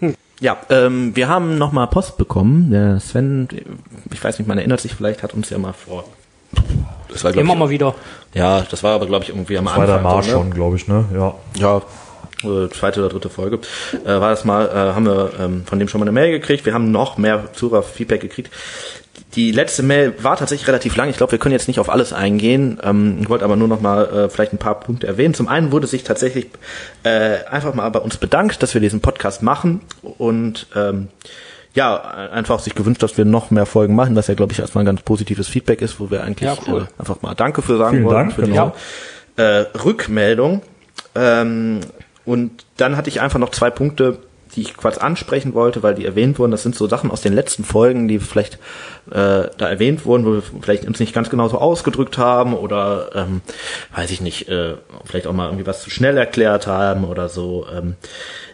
Ja, 0.40 0.58
ähm, 0.68 1.16
wir 1.16 1.28
haben 1.28 1.56
nochmal 1.58 1.86
Post 1.86 2.18
bekommen. 2.18 2.70
Der 2.70 3.00
Sven, 3.00 3.48
ich 4.12 4.22
weiß 4.22 4.38
nicht, 4.38 4.48
man 4.48 4.58
erinnert 4.58 4.80
sich 4.80 4.94
vielleicht, 4.94 5.22
hat 5.22 5.34
uns 5.34 5.50
ja 5.50 5.58
mal 5.58 5.72
vor. 5.72 6.04
Das 7.08 7.24
war, 7.24 7.34
Immer 7.34 7.54
ich, 7.54 7.58
mal 7.58 7.70
wieder. 7.70 7.94
Ja, 8.34 8.62
das 8.70 8.82
war 8.82 8.94
aber 8.94 9.06
glaube 9.06 9.24
ich 9.24 9.30
irgendwie 9.30 9.56
am 9.58 9.64
Das 9.64 9.76
war 9.76 9.82
Anfang. 9.82 9.96
der 9.96 10.02
Mars 10.02 10.26
so, 10.26 10.32
ne? 10.32 10.38
schon, 10.38 10.50
glaube 10.52 10.76
ich, 10.76 10.88
ne? 10.88 11.04
Ja. 11.14 11.34
ja, 11.58 11.82
äh, 12.44 12.68
zweite 12.70 13.00
oder 13.00 13.08
dritte 13.08 13.30
Folge, 13.30 13.60
äh, 14.04 14.08
war 14.08 14.30
das 14.30 14.44
mal, 14.44 14.66
äh, 14.68 14.94
haben 14.94 15.06
wir 15.06 15.30
ähm, 15.40 15.64
von 15.64 15.78
dem 15.78 15.88
schon 15.88 16.00
mal 16.00 16.04
eine 16.04 16.12
Mail 16.12 16.30
gekriegt. 16.32 16.66
Wir 16.66 16.74
haben 16.74 16.90
noch 16.90 17.16
mehr 17.16 17.52
Zuhörer-Feedback 17.54 18.20
gekriegt. 18.20 18.50
Die 19.34 19.52
letzte 19.52 19.82
Mail 19.82 20.14
war 20.22 20.36
tatsächlich 20.36 20.66
relativ 20.68 20.96
lang. 20.96 21.08
Ich 21.10 21.16
glaube, 21.16 21.32
wir 21.32 21.38
können 21.38 21.52
jetzt 21.52 21.68
nicht 21.68 21.78
auf 21.80 21.90
alles 21.90 22.12
eingehen. 22.12 22.78
Ähm, 22.82 23.18
ich 23.20 23.28
wollte 23.28 23.44
aber 23.44 23.56
nur 23.56 23.68
noch 23.68 23.80
mal 23.80 24.04
äh, 24.06 24.28
vielleicht 24.28 24.52
ein 24.52 24.58
paar 24.58 24.80
Punkte 24.80 25.06
erwähnen. 25.06 25.34
Zum 25.34 25.48
einen 25.48 25.72
wurde 25.72 25.86
sich 25.86 26.04
tatsächlich 26.04 26.46
äh, 27.02 27.44
einfach 27.50 27.74
mal 27.74 27.88
bei 27.90 27.98
uns 27.98 28.16
bedankt, 28.16 28.62
dass 28.62 28.72
wir 28.74 28.80
diesen 28.80 29.00
Podcast 29.00 29.42
machen 29.42 29.80
und 30.02 30.66
ähm, 30.74 31.08
ja, 31.74 31.96
einfach 32.32 32.60
sich 32.60 32.74
gewünscht, 32.74 33.02
dass 33.02 33.18
wir 33.18 33.26
noch 33.26 33.50
mehr 33.50 33.66
Folgen 33.66 33.94
machen, 33.94 34.16
was 34.16 34.28
ja, 34.28 34.34
glaube 34.34 34.52
ich, 34.52 34.60
erstmal 34.60 34.82
ein 34.84 34.86
ganz 34.86 35.02
positives 35.02 35.46
Feedback 35.48 35.82
ist, 35.82 36.00
wo 36.00 36.10
wir 36.10 36.22
eigentlich 36.24 36.48
Ja, 36.48 36.56
cool. 36.66 36.88
äh, 36.96 37.00
einfach 37.00 37.20
mal 37.20 37.34
Danke 37.34 37.60
für 37.60 37.76
sagen 37.76 37.90
Vielen 37.96 38.04
wollen. 38.06 38.16
Dank, 38.16 38.32
für 38.32 38.42
genau. 38.42 38.72
diese 39.36 39.42
äh, 39.44 39.78
Rückmeldung. 39.84 40.62
Ähm, 41.14 41.80
und 42.24 42.64
dann 42.78 42.96
hatte 42.96 43.10
ich 43.10 43.20
einfach 43.20 43.38
noch 43.38 43.50
zwei 43.50 43.70
Punkte, 43.70 44.18
die 44.56 44.62
ich 44.62 44.76
kurz 44.76 44.98
ansprechen 44.98 45.54
wollte, 45.54 45.82
weil 45.82 45.94
die 45.94 46.04
erwähnt 46.04 46.38
wurden. 46.38 46.50
Das 46.50 46.62
sind 46.62 46.74
so 46.74 46.88
Sachen 46.88 47.10
aus 47.10 47.20
den 47.20 47.32
letzten 47.32 47.64
Folgen, 47.64 48.08
die 48.08 48.18
vielleicht 48.18 48.54
äh, 49.10 49.48
da 49.56 49.68
erwähnt 49.68 50.04
wurden, 50.04 50.24
wo 50.24 50.32
wir 50.32 50.42
vielleicht 50.60 50.86
uns 50.86 50.98
nicht 50.98 51.14
ganz 51.14 51.30
genau 51.30 51.48
so 51.48 51.58
ausgedrückt 51.58 52.18
haben 52.18 52.54
oder 52.54 53.10
ähm, 53.14 53.42
weiß 53.94 54.10
ich 54.10 54.20
nicht, 54.20 54.48
äh, 54.48 54.74
vielleicht 55.04 55.26
auch 55.26 55.32
mal 55.32 55.46
irgendwie 55.46 55.66
was 55.66 55.82
zu 55.82 55.90
schnell 55.90 56.16
erklärt 56.16 56.66
haben 56.66 57.04
oder 57.04 57.28
so. 57.28 57.66
Ähm, 57.72 57.94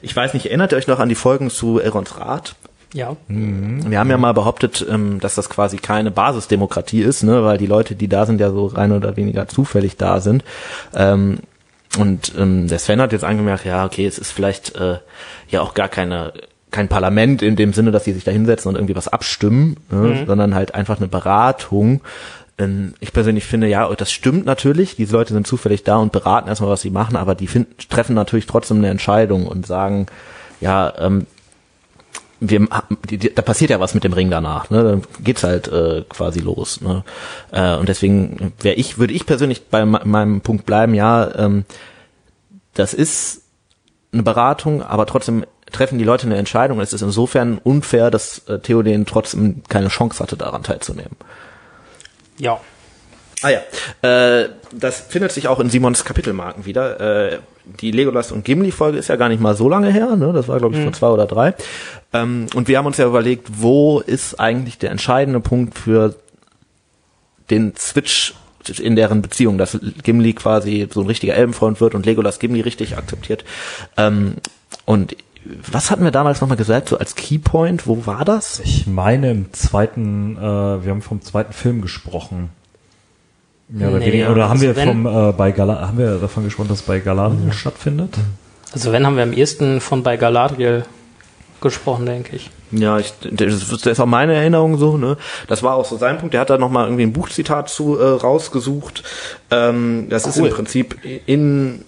ich 0.03 0.15
weiß 0.15 0.35
nicht, 0.35 0.47
erinnert 0.47 0.73
ihr 0.73 0.79
euch 0.79 0.89
noch 0.89 0.99
an 0.99 1.09
die 1.09 1.15
Folgen 1.15 1.51
zu 1.51 1.81
Elrons 1.81 2.19
Rat? 2.19 2.55
Ja. 2.95 3.17
Wir 3.27 3.99
haben 3.99 4.11
ja 4.11 4.19
mal 4.19 4.35
behauptet, 4.35 4.87
ähm, 4.89 5.19
dass 5.19 5.35
das 5.35 5.49
quasi 5.49 5.79
keine 5.79 6.11
Basisdemokratie 6.11 7.01
ist, 7.01 7.23
ne, 7.23 7.43
weil 7.43 7.57
die 7.57 7.67
Leute, 7.67 7.95
die 7.95 8.09
da 8.09 8.27
sind, 8.27 8.39
ja 8.39 8.51
so 8.51 8.67
rein 8.67 8.93
oder 8.93 9.17
weniger 9.17 9.49
zufällig 9.49 9.97
da 9.97 10.21
sind. 10.21 10.45
Und 11.99 12.33
ähm, 12.39 12.69
der 12.69 12.79
Sven 12.79 13.01
hat 13.01 13.13
jetzt 13.13 13.25
angemerkt, 13.25 13.65
ja, 13.65 13.85
okay, 13.85 14.07
es 14.07 14.19
ist 14.19 14.33
vielleicht 14.33 14.75
äh, 14.77 14.99
ja 15.49 15.61
auch 15.61 15.75
gar 15.75 15.89
keine 15.89 16.33
kein 16.71 16.89
Parlament 16.89 17.43
in 17.43 17.55
dem 17.55 17.75
Sinne, 17.75 17.91
dass 17.91 18.05
die 18.05 18.15
sich 18.15 18.25
da 18.25 18.31
hinsetzen 18.31 18.71
und 18.71 18.77
irgendwie 18.77 18.97
was 18.97 19.07
abstimmen, 19.09 19.77
ne, 19.91 20.25
sondern 20.27 20.55
halt 20.55 20.75
einfach 20.75 20.97
eine 20.97 21.09
Beratung 21.09 22.01
Ähm, 22.59 22.95
Ich 23.01 23.13
persönlich 23.13 23.45
finde, 23.45 23.67
ja, 23.67 23.93
das 23.95 24.11
stimmt 24.11 24.47
natürlich. 24.47 24.97
Diese 24.97 25.13
Leute 25.15 25.35
sind 25.35 25.47
zufällig 25.47 25.85
da 25.85 25.97
und 25.97 26.13
beraten 26.13 26.49
erstmal, 26.49 26.71
was 26.71 26.81
sie 26.81 26.91
machen, 26.91 27.17
aber 27.17 27.35
die 27.35 27.47
finden, 27.47 27.75
treffen 27.91 28.15
natürlich 28.15 28.47
trotzdem 28.47 28.79
eine 28.79 28.89
Entscheidung 28.89 29.47
und 29.47 29.67
sagen, 29.67 30.07
ja, 30.61 30.93
ähm, 30.99 31.27
wir, 32.45 32.67
da 33.35 33.43
passiert 33.43 33.71
ja 33.71 33.79
was 33.79 33.95
mit 33.95 34.03
dem 34.03 34.13
Ring 34.13 34.31
danach, 34.31 34.69
ne? 34.69 34.83
Dann 34.83 35.03
geht's 35.23 35.45
halt 35.45 35.69
äh, 35.69 36.03
quasi 36.09 36.41
los. 36.41 36.81
Ne? 36.81 37.05
Äh, 37.53 37.77
und 37.77 37.89
deswegen 37.89 38.53
wäre 38.61 38.75
ich, 38.75 38.99
würde 38.99 39.15
ich 39.15 39.27
persönlich 39.27 39.69
bei 39.69 39.85
me- 39.85 40.03
meinem 40.05 40.41
Punkt 40.41 40.67
bleiben, 40.67 40.95
ja, 40.95 41.33
ähm, 41.37 41.65
das 42.75 42.95
ist 42.95 43.43
eine 44.13 44.23
Beratung, 44.25 44.83
aber 44.83 45.07
trotzdem 45.07 45.45
treffen 45.71 45.99
die 45.99 46.05
Leute 46.05 46.27
eine 46.27 46.37
Entscheidung. 46.37 46.81
Es 46.81 46.93
ist 46.93 47.03
insofern 47.03 47.59
unfair, 47.59 48.11
dass 48.11 48.41
äh, 48.49 48.59
Theoden 48.59 49.07
trotzdem 49.07 49.63
keine 49.69 49.89
Chance 49.89 50.21
hatte, 50.21 50.37
daran 50.37 50.63
teilzunehmen. 50.63 51.17
Ja. 52.39 52.61
Ah 53.43 53.51
ja, 53.51 53.61
äh, 54.09 54.51
das 54.73 55.01
findet 55.01 55.33
sich 55.33 55.49
auch 55.49 55.61
in 55.61 55.71
Simons 55.71 56.05
Kapitelmarken 56.05 56.65
wieder. 56.65 57.33
Äh, 57.33 57.39
die 57.65 57.91
Legolas 57.91 58.33
und 58.33 58.45
Gimli-Folge 58.45 58.99
ist 58.99 59.09
ja 59.09 59.17
gar 59.17 59.29
nicht 59.29 59.41
mal 59.41 59.55
so 59.55 59.69
lange 59.69 59.93
her, 59.93 60.17
ne? 60.17 60.33
Das 60.33 60.49
war, 60.49 60.59
glaube 60.59 60.77
ich, 60.77 60.83
vor 60.83 60.93
zwei 60.93 61.09
oder 61.09 61.27
drei. 61.27 61.55
Ähm, 62.13 62.47
und 62.55 62.69
wir 62.69 62.79
haben 62.79 62.87
uns 62.87 62.97
ja 62.97 63.07
überlegt, 63.07 63.49
wo 63.59 64.01
ist 64.01 64.41
eigentlich 64.41 64.79
der 64.79 64.91
entscheidende 64.91 65.41
Punkt 65.41 65.79
für 65.79 66.15
den 67.51 67.75
Switch 67.77 68.35
in 68.79 68.97
deren 68.97 69.23
Beziehung, 69.23 69.59
dass 69.59 69.79
Gimli 70.03 70.35
quasi 70.35 70.89
so 70.91 71.01
ein 71.01 71.07
richtiger 71.07 71.35
Elbenfreund 71.35 71.81
wird 71.81 71.95
und 71.95 72.07
Legolas 72.07 72.39
Gimli 72.39 72.61
richtig 72.61 72.97
akzeptiert. 72.97 73.45
Ähm, 73.97 74.37
und 74.85 75.17
was 75.45 75.91
hatten 75.91 76.05
wir 76.05 76.13
damals 76.13 76.41
nochmal 76.41 76.57
gesagt, 76.57 76.89
so 76.89 76.99
als 76.99 77.17
Keypoint, 77.17 77.87
wo 77.87 78.07
war 78.07 78.25
das? 78.25 78.61
Ich 78.61 78.87
meine 78.87 79.31
im 79.31 79.53
zweiten, 79.53 80.37
äh, 80.37 80.41
wir 80.41 80.91
haben 80.91 81.03
vom 81.03 81.21
zweiten 81.21 81.53
Film 81.53 81.83
gesprochen. 81.83 82.51
Ja, 83.79 83.89
oder, 83.89 83.99
Nee, 83.99 84.27
oder 84.27 84.49
haben 84.49 84.61
also 84.61 84.67
wir 84.67 84.75
vom 84.75 85.07
äh, 85.07 85.33
bei 85.33 85.53
Gala 85.53 85.89
haben 85.89 85.99
wir 85.99 86.17
davon 86.17 86.45
gesprochen, 86.45 86.69
dass 86.69 86.83
bei 86.83 87.01
Galadriel 87.01 87.53
stattfindet? 87.53 88.17
Also 88.73 88.93
wenn 88.93 89.07
haben 89.07 89.17
wir 89.17 89.23
am 89.23 89.33
ehesten 89.33 89.81
von 89.81 90.03
bei 90.03 90.17
Galadriel 90.17 90.85
gesprochen, 91.61 92.07
denke 92.07 92.37
ich. 92.37 92.51
Ja, 92.73 92.99
ich, 92.99 93.13
das 93.31 93.71
ist 93.87 94.01
auch 94.01 94.07
meine 94.07 94.35
Erinnerung 94.35 94.79
so, 94.79 94.97
ne? 94.97 95.17
Das 95.47 95.63
war 95.63 95.75
auch 95.75 95.85
so 95.85 95.97
sein 95.97 96.19
Punkt. 96.19 96.35
Der 96.35 96.41
hat 96.41 96.51
da 96.51 96.59
nochmal 96.59 96.87
irgendwie 96.87 97.05
ein 97.05 97.13
Buchzitat 97.13 97.69
zu 97.69 97.99
äh, 97.99 98.05
rausgesucht. 98.05 99.03
Ähm, 99.51 100.07
das 100.11 100.27
ist 100.27 100.39
im 100.39 100.49
Prinzip 100.51 100.99
in 101.27 101.85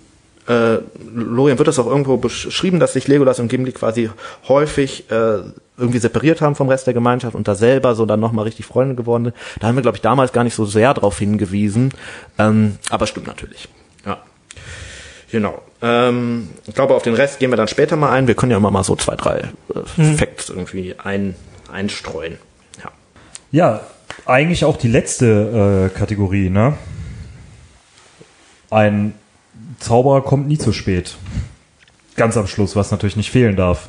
äh, 0.49 0.79
Lorien 1.15 1.59
wird 1.59 1.69
das 1.69 1.79
auch 1.79 1.87
irgendwo 1.87 2.16
beschrieben, 2.16 2.81
dass 2.81 2.93
sich 2.93 3.09
Legolas 3.09 3.41
und 3.41 3.49
Gimli 3.49 3.73
quasi 3.73 4.11
häufig 4.47 5.11
äh, 5.11 5.39
irgendwie 5.77 5.99
separiert 5.99 6.41
haben 6.41 6.55
vom 6.55 6.69
Rest 6.69 6.87
der 6.87 6.95
Gemeinschaft 6.95 7.35
und 7.35 7.49
da 7.49 7.55
selber 7.55 7.95
so 7.95 8.07
dann 8.07 8.21
nochmal 8.21 8.45
richtig 8.45 8.66
Freunde 8.66 8.95
geworden 8.95 9.25
sind. 9.25 9.37
Da 9.61 9.66
haben 9.66 9.77
wir, 9.77 9.83
glaube 9.83 9.97
ich, 9.97 10.03
damals 10.03 10.33
gar 10.33 10.45
nicht 10.45 10.55
so 10.55 10.65
sehr 10.65 10.95
drauf 10.95 11.19
hingewiesen. 11.19 11.93
Ähm, 12.39 12.77
aber 12.91 13.07
stimmt 13.07 13.27
natürlich. 13.27 13.69
Ja. 14.05 14.19
Genau. 15.31 15.62
Ähm, 15.83 16.51
ich 16.66 16.75
glaube, 16.75 16.95
auf 16.95 17.03
den 17.03 17.15
Rest 17.15 17.39
gehen 17.39 17.51
wir 17.51 17.57
dann 17.57 17.69
später 17.69 17.97
mal 17.97 18.11
ein. 18.11 18.29
Wir 18.29 18.35
können 18.35 18.53
ja 18.53 18.59
immer 18.59 18.71
mal 18.71 18.85
so 18.85 18.97
zwei, 18.97 19.16
drei 19.16 19.51
äh, 19.75 20.15
Facts 20.16 20.51
irgendwie 20.51 20.95
ein, 21.03 21.35
einstreuen. 21.73 22.39
Ja. 22.83 22.91
Ja, 23.51 23.81
eigentlich 24.27 24.65
auch 24.65 24.77
die 24.77 24.89
letzte 24.89 25.91
äh, 25.93 25.99
Kategorie, 25.99 26.51
ne? 26.51 26.75
Ein 28.71 29.15
Zauberer 29.79 30.23
kommt 30.23 30.49
nie 30.49 30.59
zu 30.59 30.73
spät. 30.73 31.17
Ganz 32.17 32.37
am 32.37 32.47
Schluss, 32.47 32.77
was 32.77 32.91
natürlich 32.91 33.17
nicht 33.17 33.31
fehlen 33.31 33.57
darf. 33.57 33.89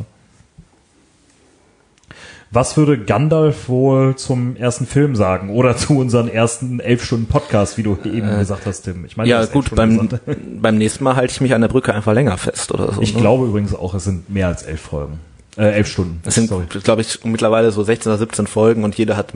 Was 2.51 2.77
würde 2.77 2.97
Gandalf 2.97 3.67
wohl 3.67 4.15
zum 4.15 4.55
ersten 4.55 4.85
Film 4.85 5.15
sagen 5.15 5.49
oder 5.49 5.75
zu 5.75 5.97
unseren 5.97 6.29
ersten 6.29 6.79
elf 6.79 7.03
Stunden 7.03 7.25
Podcast, 7.25 7.77
wie 7.77 7.83
du 7.83 7.97
eben 8.05 8.29
gesagt 8.39 8.65
hast, 8.65 8.83
Tim? 8.83 9.03
Ich 9.05 9.17
meine, 9.17 9.29
Ja, 9.29 9.45
gut, 9.45 9.75
beim, 9.75 10.07
beim 10.61 10.77
nächsten 10.77 11.03
Mal 11.03 11.17
halte 11.17 11.33
ich 11.33 11.41
mich 11.41 11.53
an 11.53 11.61
der 11.61 11.67
Brücke 11.67 11.93
einfach 11.93 12.13
länger 12.13 12.37
fest 12.37 12.71
oder 12.71 12.93
so. 12.93 13.01
Ich 13.01 13.13
ne? 13.13 13.19
glaube 13.19 13.45
übrigens 13.47 13.75
auch, 13.75 13.93
es 13.93 14.05
sind 14.05 14.29
mehr 14.29 14.47
als 14.47 14.63
elf 14.63 14.79
Folgen. 14.79 15.19
Äh, 15.57 15.71
elf 15.71 15.87
Stunden. 15.87 16.21
Es 16.25 16.35
sind, 16.35 16.49
glaube 16.83 17.01
ich, 17.01 17.23
mittlerweile 17.25 17.71
so 17.71 17.83
16 17.83 18.09
oder 18.09 18.19
17 18.19 18.47
Folgen 18.47 18.83
und 18.83 18.95
jeder 18.95 19.17
hat 19.17 19.33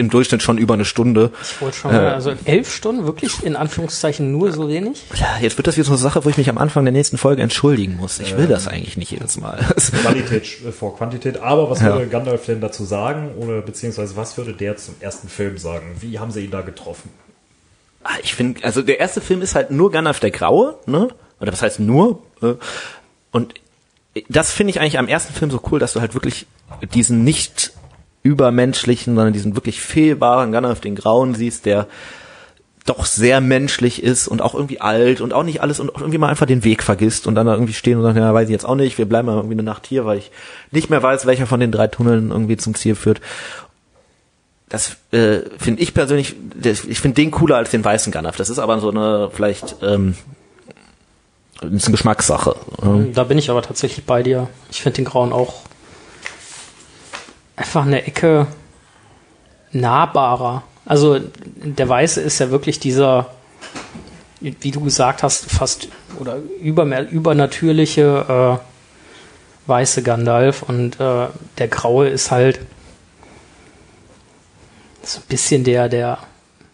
im 0.00 0.10
Durchschnitt 0.10 0.42
schon 0.42 0.58
über 0.58 0.74
eine 0.74 0.84
Stunde. 0.84 1.30
Ich 1.42 1.60
wollte 1.60 1.76
schon 1.76 1.92
mal, 1.92 2.14
also 2.14 2.32
elf 2.44 2.74
Stunden, 2.74 3.04
wirklich 3.06 3.44
in 3.44 3.54
Anführungszeichen 3.54 4.32
nur 4.32 4.50
so 4.52 4.68
wenig? 4.68 5.04
Ja, 5.14 5.38
jetzt 5.40 5.56
wird 5.58 5.66
das 5.68 5.76
wieder 5.76 5.84
so 5.84 5.92
eine 5.92 5.98
Sache, 5.98 6.24
wo 6.24 6.28
ich 6.30 6.36
mich 6.38 6.48
am 6.50 6.58
Anfang 6.58 6.84
der 6.84 6.92
nächsten 6.92 7.18
Folge 7.18 7.42
entschuldigen 7.42 7.96
muss. 7.96 8.18
Ich 8.18 8.36
will 8.36 8.46
das 8.48 8.66
eigentlich 8.66 8.96
nicht 8.96 9.10
jedes 9.12 9.36
Mal. 9.38 9.58
Qualität 10.02 10.44
äh, 10.66 10.72
vor 10.72 10.96
Quantität. 10.96 11.38
Aber 11.40 11.70
was 11.70 11.80
Ja. 11.80 11.92
würde 11.94 12.08
Gandalf 12.08 12.46
denn 12.46 12.60
dazu 12.60 12.84
sagen? 12.84 13.30
Oder 13.38 13.60
beziehungsweise 13.60 14.16
was 14.16 14.36
würde 14.36 14.52
der 14.54 14.76
zum 14.76 14.94
ersten 15.00 15.28
Film 15.28 15.58
sagen? 15.58 15.96
Wie 16.00 16.18
haben 16.18 16.30
sie 16.32 16.44
ihn 16.44 16.50
da 16.50 16.62
getroffen? 16.62 17.10
Ah, 18.02 18.14
Ich 18.22 18.34
finde, 18.34 18.64
also 18.64 18.82
der 18.82 18.98
erste 18.98 19.20
Film 19.20 19.42
ist 19.42 19.54
halt 19.54 19.70
nur 19.70 19.90
Gandalf 19.92 20.20
der 20.20 20.30
Graue, 20.30 20.78
ne? 20.86 21.08
Oder 21.40 21.52
was 21.52 21.62
heißt 21.62 21.80
nur? 21.80 22.22
Äh, 22.42 22.54
Und 23.30 23.54
das 24.28 24.50
finde 24.50 24.70
ich 24.72 24.80
eigentlich 24.80 24.98
am 24.98 25.06
ersten 25.08 25.32
Film 25.34 25.50
so 25.50 25.60
cool, 25.70 25.78
dass 25.78 25.92
du 25.92 26.00
halt 26.00 26.14
wirklich 26.14 26.46
diesen 26.94 27.22
nicht 27.24 27.72
übermenschlichen, 28.22 29.14
sondern 29.14 29.32
diesen 29.32 29.56
wirklich 29.56 29.80
fehlbaren 29.80 30.52
Gandalf 30.52 30.80
den 30.80 30.94
Grauen 30.94 31.34
siehst, 31.34 31.66
der 31.66 31.86
doch 32.86 33.04
sehr 33.04 33.40
menschlich 33.40 34.02
ist 34.02 34.26
und 34.26 34.42
auch 34.42 34.54
irgendwie 34.54 34.80
alt 34.80 35.20
und 35.20 35.32
auch 35.32 35.42
nicht 35.42 35.62
alles 35.62 35.80
und 35.80 35.90
irgendwie 35.94 36.18
mal 36.18 36.28
einfach 36.28 36.46
den 36.46 36.64
Weg 36.64 36.82
vergisst 36.82 37.26
und 37.26 37.34
dann 37.34 37.46
da 37.46 37.52
irgendwie 37.52 37.72
stehen 37.72 37.98
und 37.98 38.02
sagen, 38.02 38.18
ja, 38.18 38.32
weiß 38.32 38.48
ich 38.48 38.52
jetzt 38.52 38.64
auch 38.64 38.74
nicht, 38.74 38.98
wir 38.98 39.06
bleiben 39.06 39.26
mal 39.26 39.36
irgendwie 39.36 39.54
eine 39.54 39.62
Nacht 39.62 39.86
hier, 39.86 40.06
weil 40.06 40.18
ich 40.18 40.30
nicht 40.70 40.90
mehr 40.90 41.02
weiß, 41.02 41.26
welcher 41.26 41.46
von 41.46 41.60
den 41.60 41.72
drei 41.72 41.86
Tunneln 41.88 42.30
irgendwie 42.30 42.56
zum 42.56 42.74
Ziel 42.74 42.94
führt. 42.94 43.20
Das 44.68 44.96
äh, 45.12 45.40
finde 45.58 45.82
ich 45.82 45.94
persönlich, 45.94 46.36
das, 46.54 46.84
ich 46.84 47.00
finde 47.00 47.16
den 47.16 47.30
cooler 47.30 47.56
als 47.56 47.70
den 47.70 47.84
weißen 47.84 48.12
Gandalf. 48.12 48.36
Das 48.36 48.50
ist 48.50 48.58
aber 48.58 48.80
so 48.80 48.90
eine 48.90 49.30
vielleicht 49.32 49.76
ähm, 49.82 50.14
ist 51.60 51.86
eine 51.86 51.92
Geschmackssache. 51.92 52.56
Ähm, 52.82 53.12
Da 53.12 53.24
bin 53.24 53.36
ich 53.36 53.50
aber 53.50 53.62
tatsächlich 53.62 54.06
bei 54.06 54.22
dir. 54.22 54.48
Ich 54.70 54.82
finde 54.82 54.96
den 54.96 55.04
Grauen 55.04 55.32
auch 55.32 55.62
einfach 57.60 57.84
eine 57.84 58.06
Ecke 58.06 58.46
nahbarer. 59.72 60.62
Also 60.86 61.20
der 61.44 61.88
Weiße 61.88 62.20
ist 62.20 62.38
ja 62.38 62.50
wirklich 62.50 62.80
dieser, 62.80 63.26
wie 64.40 64.70
du 64.70 64.80
gesagt 64.80 65.22
hast, 65.22 65.50
fast 65.50 65.88
oder 66.18 66.38
über, 66.60 66.84
übernatürliche 67.10 68.58
äh, 68.58 69.68
weiße 69.68 70.02
Gandalf 70.02 70.62
und 70.62 70.98
äh, 70.98 71.26
der 71.58 71.68
Graue 71.68 72.08
ist 72.08 72.30
halt 72.30 72.60
so 75.02 75.20
ein 75.20 75.24
bisschen 75.28 75.62
der, 75.62 75.88
der 75.88 76.18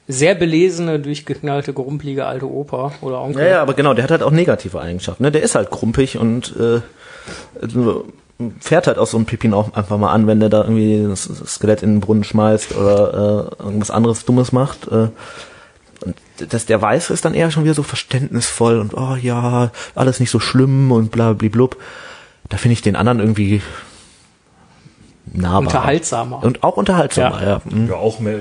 sehr 0.08 0.36
belesene, 0.36 1.00
durchgeknallte, 1.00 1.72
grumpelige 1.72 2.26
alte 2.26 2.48
Opa 2.48 2.92
oder 3.00 3.20
Onkel. 3.20 3.42
Ja, 3.42 3.48
ja, 3.48 3.62
aber 3.62 3.74
genau, 3.74 3.92
der 3.92 4.04
hat 4.04 4.12
halt 4.12 4.22
auch 4.22 4.30
negative 4.30 4.80
Eigenschaften. 4.80 5.24
Ne? 5.24 5.32
Der 5.32 5.42
ist 5.42 5.56
halt 5.56 5.70
krumpig 5.70 6.16
und 6.16 6.54
äh, 6.56 6.80
also, 7.60 8.06
fährt 8.60 8.86
halt 8.86 8.98
auch 8.98 9.06
so 9.06 9.16
ein 9.18 9.24
Pippin 9.24 9.54
auch 9.54 9.72
einfach 9.74 9.96
mal 9.98 10.12
an, 10.12 10.26
wenn 10.26 10.40
der 10.40 10.48
da 10.48 10.62
irgendwie 10.62 11.06
das 11.08 11.24
Skelett 11.46 11.82
in 11.82 11.94
den 11.94 12.00
Brunnen 12.00 12.24
schmeißt 12.24 12.76
oder 12.76 13.50
äh, 13.58 13.62
irgendwas 13.62 13.90
anderes 13.90 14.24
Dummes 14.24 14.52
macht. 14.52 14.88
Äh, 14.88 15.08
und 16.04 16.16
das, 16.50 16.66
der 16.66 16.82
Weiße 16.82 17.12
ist 17.12 17.24
dann 17.24 17.34
eher 17.34 17.50
schon 17.50 17.64
wieder 17.64 17.74
so 17.74 17.82
verständnisvoll 17.82 18.78
und 18.78 18.94
oh 18.94 19.16
ja, 19.16 19.70
alles 19.94 20.20
nicht 20.20 20.30
so 20.30 20.40
schlimm 20.40 20.92
und 20.92 21.10
bla 21.10 21.32
bla 21.32 21.48
blub. 21.48 21.78
Da 22.48 22.58
finde 22.58 22.74
ich 22.74 22.82
den 22.82 22.96
anderen 22.96 23.20
irgendwie 23.20 23.62
nahbar. 25.24 25.60
Unterhaltsamer. 25.60 26.44
Und 26.44 26.62
auch 26.62 26.76
unterhaltsamer, 26.76 27.42
ja. 27.42 27.48
Ja. 27.48 27.60
Mhm. 27.64 27.88
Ja, 27.88 27.94
auch 27.94 28.20
mehr 28.20 28.38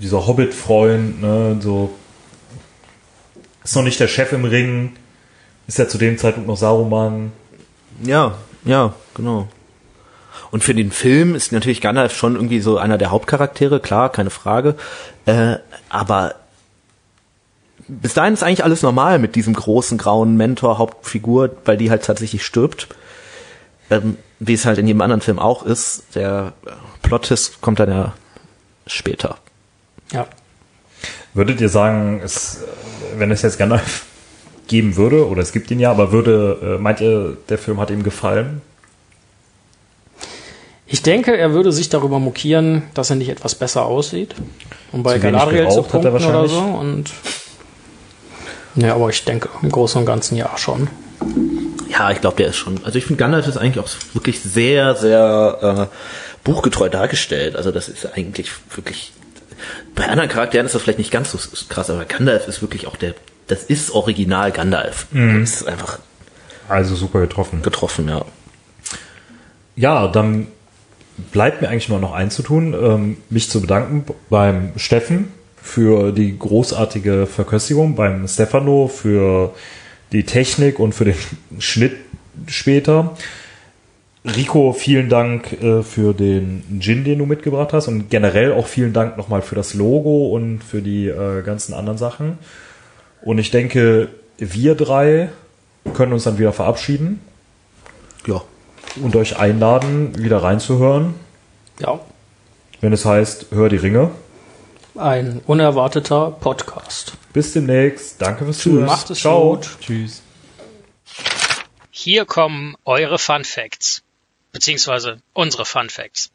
dieser 0.00 0.26
Hobbit-Freund, 0.26 1.20
ne, 1.20 1.58
so. 1.60 1.90
Ist 3.62 3.76
noch 3.76 3.82
nicht 3.82 4.00
der 4.00 4.08
Chef 4.08 4.32
im 4.32 4.44
Ring. 4.44 4.92
Ist 5.66 5.78
ja 5.78 5.88
zu 5.88 5.98
dem 5.98 6.18
Zeitpunkt 6.18 6.48
noch 6.48 6.56
Saruman. 6.56 7.32
Ja, 8.02 8.34
ja, 8.64 8.94
genau. 9.14 9.48
Und 10.50 10.62
für 10.62 10.74
den 10.74 10.90
Film 10.90 11.34
ist 11.34 11.52
natürlich 11.52 11.80
Gandalf 11.80 12.14
schon 12.14 12.36
irgendwie 12.36 12.60
so 12.60 12.78
einer 12.78 12.98
der 12.98 13.10
Hauptcharaktere, 13.10 13.80
klar, 13.80 14.10
keine 14.10 14.30
Frage. 14.30 14.76
Äh, 15.26 15.56
aber 15.88 16.36
bis 17.88 18.14
dahin 18.14 18.34
ist 18.34 18.42
eigentlich 18.42 18.64
alles 18.64 18.82
normal 18.82 19.18
mit 19.18 19.34
diesem 19.34 19.54
großen 19.54 19.98
grauen 19.98 20.36
Mentor, 20.36 20.78
Hauptfigur, 20.78 21.50
weil 21.64 21.76
die 21.76 21.90
halt 21.90 22.04
tatsächlich 22.04 22.44
stirbt. 22.44 22.88
Ähm, 23.90 24.16
wie 24.40 24.54
es 24.54 24.64
halt 24.64 24.78
in 24.78 24.86
jedem 24.86 25.02
anderen 25.02 25.20
Film 25.20 25.38
auch 25.38 25.64
ist. 25.64 26.04
Der 26.14 26.52
äh, 26.66 26.70
Plot-Twist 27.02 27.60
kommt 27.60 27.80
dann 27.80 27.90
ja 27.90 28.12
später. 28.86 29.38
Ja. 30.12 30.26
Würdet 31.32 31.60
ihr 31.60 31.68
sagen, 31.68 32.20
es, 32.22 32.62
wenn 33.16 33.30
es 33.30 33.42
jetzt 33.42 33.58
Gandalf 33.58 34.04
geben 34.66 34.96
würde, 34.96 35.28
oder 35.28 35.42
es 35.42 35.52
gibt 35.52 35.70
ihn 35.70 35.80
ja, 35.80 35.90
aber 35.90 36.12
würde, 36.12 36.76
äh, 36.76 36.82
meint 36.82 37.00
ihr, 37.00 37.36
der 37.48 37.58
Film 37.58 37.80
hat 37.80 37.90
ihm 37.90 38.02
gefallen? 38.02 38.62
Ich 40.86 41.02
denke, 41.02 41.36
er 41.36 41.52
würde 41.52 41.72
sich 41.72 41.88
darüber 41.88 42.18
mokieren, 42.18 42.82
dass 42.94 43.10
er 43.10 43.16
nicht 43.16 43.30
etwas 43.30 43.54
besser 43.54 43.84
aussieht. 43.84 44.34
Um 44.92 45.02
bei 45.02 45.14
Zu 45.14 45.20
Galadriel 45.20 45.68
zu 45.68 45.78
er 45.78 45.82
punkten 45.82 46.24
oder 46.24 46.48
so. 46.48 46.60
Und 46.60 47.10
ja, 48.76 48.94
aber 48.94 49.08
ich 49.08 49.24
denke, 49.24 49.48
im 49.62 49.70
Großen 49.70 50.00
und 50.00 50.06
Ganzen 50.06 50.36
ja 50.36 50.50
schon. 50.56 50.88
Ja, 51.88 52.10
ich 52.10 52.20
glaube, 52.20 52.36
der 52.36 52.48
ist 52.48 52.56
schon. 52.56 52.80
Also 52.84 52.98
ich 52.98 53.06
finde 53.06 53.20
Gandalf 53.20 53.46
ist 53.46 53.56
eigentlich 53.56 53.84
auch 53.84 53.88
wirklich 54.14 54.40
sehr, 54.40 54.94
sehr 54.96 55.88
äh, 55.90 55.96
buchgetreu 56.44 56.88
dargestellt. 56.88 57.56
Also 57.56 57.70
das 57.70 57.88
ist 57.88 58.06
eigentlich 58.14 58.50
wirklich. 58.74 59.12
Bei 59.94 60.08
anderen 60.08 60.28
Charakteren 60.28 60.66
ist 60.66 60.74
das 60.74 60.82
vielleicht 60.82 60.98
nicht 60.98 61.12
ganz 61.12 61.30
so 61.30 61.38
krass, 61.68 61.88
aber 61.88 62.04
Gandalf 62.04 62.48
ist 62.48 62.60
wirklich 62.62 62.86
auch 62.86 62.96
der, 62.96 63.14
das 63.46 63.64
ist 63.64 63.90
original 63.90 64.52
Gandalf. 64.52 65.06
Das 65.12 65.50
ist 65.60 65.68
einfach 65.68 65.98
Also 66.68 66.94
super 66.94 67.20
getroffen. 67.20 67.62
getroffen, 67.62 68.08
ja. 68.08 68.24
Ja, 69.76 70.08
dann 70.08 70.46
bleibt 71.32 71.62
mir 71.62 71.68
eigentlich 71.68 71.88
nur 71.88 72.00
noch 72.00 72.12
eins 72.12 72.34
zu 72.34 72.42
tun, 72.42 72.74
ähm, 72.74 73.16
mich 73.30 73.50
zu 73.50 73.60
bedanken 73.60 74.04
beim 74.30 74.72
Steffen 74.76 75.28
für 75.60 76.12
die 76.12 76.38
großartige 76.38 77.26
Verköstigung, 77.26 77.94
beim 77.94 78.26
Stefano 78.28 78.88
für 78.88 79.54
die 80.12 80.24
Technik 80.24 80.78
und 80.78 80.94
für 80.94 81.06
den 81.06 81.16
Schnitt 81.58 81.96
später. 82.46 83.16
Rico, 84.24 84.72
vielen 84.72 85.08
Dank 85.10 85.52
äh, 85.62 85.82
für 85.82 86.14
den 86.14 86.64
Gin, 86.80 87.04
den 87.04 87.18
du 87.18 87.26
mitgebracht 87.26 87.72
hast 87.74 87.88
und 87.88 88.08
generell 88.08 88.52
auch 88.52 88.66
vielen 88.66 88.94
Dank 88.94 89.18
nochmal 89.18 89.42
für 89.42 89.54
das 89.54 89.74
Logo 89.74 90.28
und 90.28 90.64
für 90.64 90.80
die 90.80 91.08
äh, 91.08 91.42
ganzen 91.42 91.74
anderen 91.74 91.98
Sachen. 91.98 92.38
Und 93.24 93.38
ich 93.38 93.50
denke, 93.50 94.08
wir 94.38 94.74
drei 94.74 95.30
können 95.94 96.12
uns 96.12 96.24
dann 96.24 96.38
wieder 96.38 96.52
verabschieden 96.52 97.20
Ja. 98.26 98.42
und 99.02 99.16
euch 99.16 99.38
einladen, 99.38 100.18
wieder 100.22 100.42
reinzuhören, 100.42 101.14
Ja, 101.78 102.00
wenn 102.80 102.92
es 102.92 103.04
heißt, 103.04 103.46
hör 103.50 103.68
die 103.68 103.76
Ringe. 103.76 104.10
ein 104.96 105.40
unerwarteter 105.46 106.30
Podcast. 106.32 107.14
Bis 107.32 107.52
demnächst. 107.54 108.20
Danke 108.20 108.44
fürs 108.44 108.58
Zuhören. 108.58 108.84
Macht 108.86 109.10
es 109.10 109.20
Ciao. 109.20 109.50
gut. 109.56 109.70
Tschüss. 109.80 110.22
Hier 111.90 112.26
kommen 112.26 112.76
eure 112.84 113.18
Fun 113.18 113.44
Facts. 113.44 114.02
Beziehungsweise 114.52 115.18
unsere 115.32 115.64
Fun 115.64 115.88
Facts. 115.90 116.30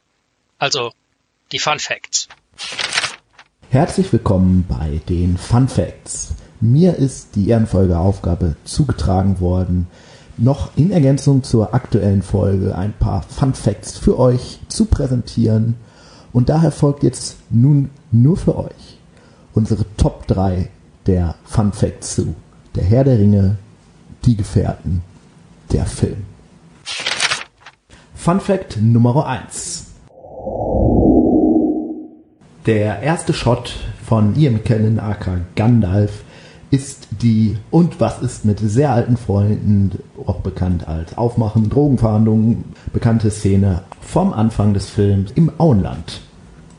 Also 0.58 0.92
die 1.52 1.60
Fun 1.60 1.80
Facts. 1.80 2.28
Herzlich 3.70 4.12
willkommen 4.12 4.66
bei 4.68 5.00
den 5.08 5.38
Fun 5.38 5.70
Facts. 5.70 6.34
Mir 6.62 6.98
ist 6.98 7.36
die 7.36 7.48
ehrenvolle 7.48 7.98
Aufgabe 7.98 8.56
zugetragen 8.66 9.40
worden, 9.40 9.88
noch 10.38 10.76
in 10.76 10.92
Ergänzung 10.92 11.42
zur 11.44 11.74
aktuellen 11.74 12.22
Folge 12.22 12.76
ein 12.76 12.92
paar 12.92 13.22
Fun 13.22 13.54
Facts 13.54 13.98
für 13.98 14.20
euch 14.20 14.60
zu 14.68 14.86
präsentieren. 14.86 15.76
Und 16.34 16.50
daher 16.50 16.72
folgt 16.72 17.04
jetzt 17.04 17.38
nun 17.50 17.90
nur 18.12 18.36
für 18.36 18.58
euch 18.58 18.98
unsere 19.54 19.86
Top 19.96 20.28
3 20.28 20.70
der 21.06 21.36
Fun 21.46 21.72
Facts 21.72 22.16
zu 22.16 22.36
Der 22.76 22.84
Herr 22.84 23.06
der 23.06 23.18
Ringe, 23.18 23.58
Die 24.26 24.36
Gefährten, 24.36 25.02
der 25.72 25.86
Film. 25.86 26.26
Fun 28.16 28.42
Fact 28.42 28.80
Nummer 28.82 29.26
1. 29.26 29.86
Der 32.66 33.00
erste 33.00 33.34
Shot 33.34 33.76
von 34.06 34.36
Ian 34.36 34.56
McKellen 34.56 35.00
aka 35.00 35.40
Gandalf 35.56 36.24
ist 36.72 37.08
die 37.22 37.58
und 37.72 38.00
was 38.00 38.22
ist 38.22 38.46
mit 38.46 38.60
sehr 38.60 38.92
alten 38.92 39.18
Freunden, 39.18 39.92
auch 40.26 40.42
bekannt 40.42 40.88
als 40.88 41.18
Aufmachen, 41.18 41.70
Drogenverhandlungen, 41.70 42.66
bekannte 42.94 43.32
Szene 43.32 43.84
vom 44.02 44.34
Anfang 44.34 44.74
des 44.74 44.90
Films 44.90 45.32
im 45.36 45.52
Auenland. 45.58 46.22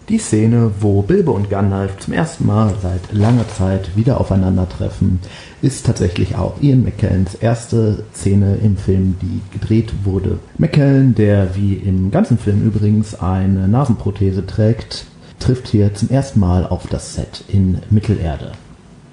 Die 0.09 0.19
Szene, 0.19 0.73
wo 0.81 1.03
Bilbo 1.03 1.31
und 1.31 1.51
Gandalf 1.51 1.99
zum 1.99 2.15
ersten 2.15 2.45
Mal 2.45 2.75
seit 2.83 3.13
langer 3.13 3.47
Zeit 3.49 3.97
wieder 3.97 4.21
aufeinandertreffen, 4.21 5.21
ist 5.63 5.87
tatsächlich 5.87 6.35
auch 6.35 6.61
Ian 6.61 6.83
McKellens 6.83 7.35
erste 7.35 8.05
Szene 8.13 8.57
im 8.57 8.77
Film, 8.77 9.17
die 9.23 9.41
gedreht 9.57 9.93
wurde. 10.03 10.41
McKellen, 10.59 11.15
der 11.15 11.55
wie 11.55 11.75
im 11.75 12.11
ganzen 12.11 12.39
Film 12.39 12.61
übrigens 12.63 13.21
eine 13.21 13.69
Nasenprothese 13.69 14.45
trägt, 14.45 15.05
trifft 15.39 15.69
hier 15.69 15.95
zum 15.95 16.11
ersten 16.11 16.41
Mal 16.41 16.67
auf 16.67 16.89
das 16.89 17.15
Set 17.15 17.45
in 17.47 17.79
Mittelerde. 17.91 18.51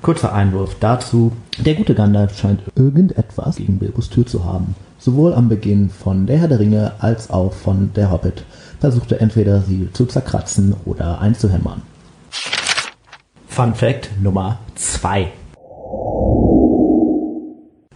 Kurzer 0.07 0.31
Einwurf 0.31 0.77
dazu. 0.79 1.33
Der 1.57 1.75
gute 1.75 1.93
Gandalf 1.93 2.39
scheint 2.39 2.61
irgendetwas 2.77 3.57
gegen 3.57 3.77
Bilbos 3.77 4.09
Tür 4.09 4.25
zu 4.25 4.45
haben. 4.45 4.73
Sowohl 4.99 5.33
am 5.33 5.49
Beginn 5.49 5.89
von 5.89 6.27
Der 6.27 6.37
Herr 6.37 6.47
der 6.47 6.61
Ringe 6.61 6.93
als 6.99 7.29
auch 7.29 7.51
von 7.51 7.91
Der 7.93 8.09
Hobbit 8.09 8.45
versuchte 8.79 9.19
entweder 9.19 9.63
sie 9.63 9.89
zu 9.91 10.05
zerkratzen 10.05 10.75
oder 10.85 11.19
einzuhämmern. 11.19 11.81
Fun 13.47 13.75
Fact 13.75 14.11
Nummer 14.23 14.59
2 14.75 15.27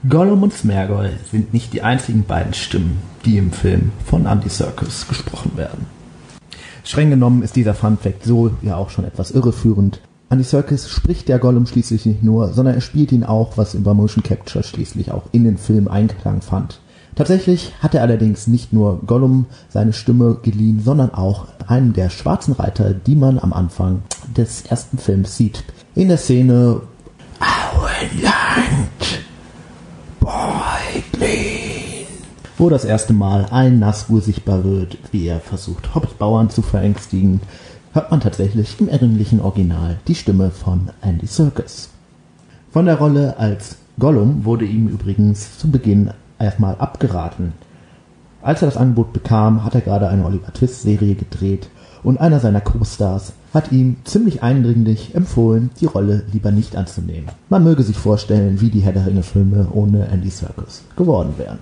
Gollum 0.10 0.44
und 0.44 0.52
Smergol 0.52 1.12
sind 1.32 1.54
nicht 1.54 1.72
die 1.72 1.82
einzigen 1.82 2.26
beiden 2.26 2.54
Stimmen, 2.54 3.00
die 3.24 3.38
im 3.38 3.54
Film 3.54 3.94
von 4.04 4.26
Andy 4.26 4.50
Serkis 4.50 5.08
gesprochen 5.08 5.54
werden. 5.56 5.86
Streng 6.84 7.10
genommen 7.10 7.42
ist 7.42 7.56
dieser 7.56 7.74
Fun 7.74 7.98
Fact 7.98 8.26
so 8.26 8.52
ja 8.62 8.76
auch 8.76 8.90
schon 8.90 9.06
etwas 9.06 9.32
irreführend. 9.32 10.02
Andy 10.32 10.46
Serkis 10.46 10.90
spricht 10.90 11.28
der 11.28 11.40
Gollum 11.40 11.66
schließlich 11.66 12.06
nicht 12.06 12.24
nur, 12.24 12.54
sondern 12.54 12.76
er 12.76 12.82
spielt 12.82 13.12
ihn 13.12 13.26
auch, 13.26 13.58
was 13.58 13.74
über 13.74 13.94
Motion 13.94 14.24
Capture 14.24 14.64
schließlich 14.64 15.12
auch 15.12 15.24
in 15.34 15.44
den 15.44 15.58
Film 15.58 15.90
Einklang 15.90 16.42
fand. 16.42 16.80
Tatsächlich 17.16 17.74
hat 17.82 17.96
er 17.96 18.02
allerdings 18.02 18.48
nicht 18.48 18.72
nur 18.72 19.02
Gollum 19.06 19.48
seine 19.68 19.92
Stimme 19.92 20.38
geliehen, 20.42 20.82
sondern 20.82 21.14
auch 21.14 21.48
einem 21.68 21.92
der 21.92 22.10
schwarzen 22.10 22.54
Reiter, 22.54 22.94
die 22.94 23.18
man 23.18 23.40
am 23.40 23.52
Anfang 23.52 24.04
des 24.38 24.62
ersten 24.62 24.98
Films 24.98 25.36
sieht. 25.36 25.66
In 25.96 26.08
der 26.08 26.16
Szene 26.16 26.80
Auenland, 27.42 28.06
Beutlin, 30.22 32.08
wo 32.58 32.70
das 32.70 32.86
erste 32.86 33.12
Mal 33.12 33.48
ein 33.52 33.80
Nazgul 33.80 34.22
sichtbar 34.22 34.64
wird, 34.64 34.98
wie 35.12 35.28
er 35.28 35.42
versucht, 35.42 35.94
Hobbitbauern 35.94 36.50
zu 36.50 36.62
verängstigen, 36.62 37.42
hört 37.94 38.12
man 38.12 38.22
tatsächlich 38.22 38.80
im 38.80 38.88
erringlichen 38.88 39.42
Original 39.42 39.98
die 40.08 40.16
Stimme 40.16 40.52
von 40.52 40.90
Andy 41.02 41.26
Serkis. 41.26 41.90
Von 42.72 42.86
der 42.86 42.98
Rolle 42.98 43.38
als 43.38 43.76
Gollum 44.00 44.46
wurde 44.46 44.66
ihm 44.66 44.88
übrigens 44.88 45.58
zu 45.58 45.70
Beginn 45.70 46.12
erstmal 46.40 46.76
abgeraten. 46.76 47.54
Als 48.42 48.62
er 48.62 48.70
das 48.70 48.78
Angebot 48.78 49.14
bekam, 49.14 49.64
hat 49.64 49.76
er 49.76 49.82
gerade 49.82 50.08
eine 50.08 50.26
Oliver 50.26 50.54
Twist 50.54 50.82
Serie 50.82 51.16
gedreht 51.16 51.70
und 52.02 52.20
einer 52.20 52.40
seiner 52.40 52.62
Co-Stars 52.62 53.34
hat 53.54 53.72
ihm 53.72 53.98
ziemlich 54.06 54.42
eindringlich 54.42 55.14
empfohlen, 55.14 55.70
die 55.80 55.86
Rolle 55.86 56.24
lieber 56.32 56.52
nicht 56.52 56.76
anzunehmen. 56.78 57.30
Man 57.50 57.64
möge 57.64 57.84
sich 57.84 57.98
vorstellen, 57.98 58.62
wie 58.62 58.70
die 58.70 58.80
Herr 58.80 58.94
der 58.94 59.06
Ringe 59.06 59.24
Filme 59.24 59.68
ohne 59.74 60.08
Andy 60.08 60.30
Serkis 60.30 60.84
geworden 60.96 61.34
wären. 61.38 61.60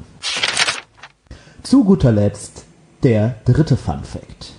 Zu 1.64 1.84
guter 1.84 2.12
Letzt 2.12 2.66
der 3.04 3.36
dritte 3.46 3.76
Fun 3.76 4.04
Fact. 4.04 4.54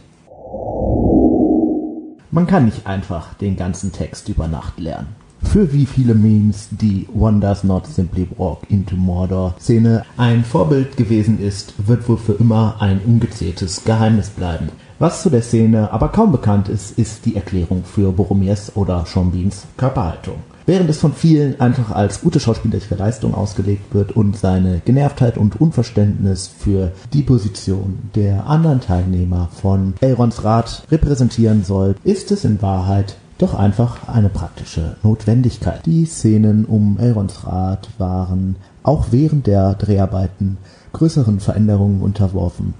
Man 2.32 2.46
kann 2.46 2.66
nicht 2.66 2.86
einfach 2.86 3.34
den 3.34 3.56
ganzen 3.56 3.90
Text 3.90 4.28
über 4.28 4.46
Nacht 4.46 4.78
lernen. 4.78 5.08
Für 5.42 5.72
wie 5.72 5.84
viele 5.84 6.14
Memes 6.14 6.68
die 6.70 7.08
One 7.12 7.40
Does 7.40 7.64
Not 7.64 7.88
Simply 7.88 8.28
Walk 8.36 8.60
into 8.68 8.94
Mordor 8.94 9.56
Szene 9.58 10.04
ein 10.16 10.44
Vorbild 10.44 10.96
gewesen 10.96 11.40
ist, 11.40 11.74
wird 11.88 12.08
wohl 12.08 12.18
für 12.18 12.34
immer 12.34 12.76
ein 12.78 13.00
ungezähltes 13.04 13.82
Geheimnis 13.82 14.30
bleiben. 14.30 14.68
Was 15.00 15.22
zu 15.22 15.30
der 15.30 15.40
Szene 15.40 15.90
aber 15.92 16.08
kaum 16.08 16.30
bekannt 16.30 16.68
ist, 16.68 16.98
ist 16.98 17.24
die 17.24 17.34
Erklärung 17.34 17.84
für 17.84 18.12
Boromirs 18.12 18.76
oder 18.76 19.06
Beans 19.32 19.66
Körperhaltung. 19.78 20.34
Während 20.66 20.90
es 20.90 20.98
von 20.98 21.14
vielen 21.14 21.58
einfach 21.58 21.90
als 21.90 22.20
gute 22.20 22.38
schauspielerische 22.38 22.96
Leistung 22.96 23.34
ausgelegt 23.34 23.94
wird 23.94 24.12
und 24.12 24.36
seine 24.36 24.82
Genervtheit 24.84 25.38
und 25.38 25.58
Unverständnis 25.58 26.48
für 26.48 26.92
die 27.14 27.22
Position 27.22 28.10
der 28.14 28.46
anderen 28.46 28.82
Teilnehmer 28.82 29.48
von 29.62 29.94
Elrons 30.02 30.44
Rat 30.44 30.82
repräsentieren 30.90 31.64
soll, 31.64 31.94
ist 32.04 32.30
es 32.30 32.44
in 32.44 32.60
Wahrheit 32.60 33.16
doch 33.38 33.54
einfach 33.54 34.06
eine 34.06 34.28
praktische 34.28 34.96
Notwendigkeit. 35.02 35.80
Die 35.86 36.04
Szenen 36.04 36.66
um 36.66 36.98
Elrons 36.98 37.46
Rat 37.46 37.88
waren 37.96 38.56
auch 38.82 39.06
während 39.12 39.46
der 39.46 39.76
Dreharbeiten 39.76 40.58
größeren 40.92 41.40
Veränderungen 41.40 42.02
unterworfen. 42.02 42.74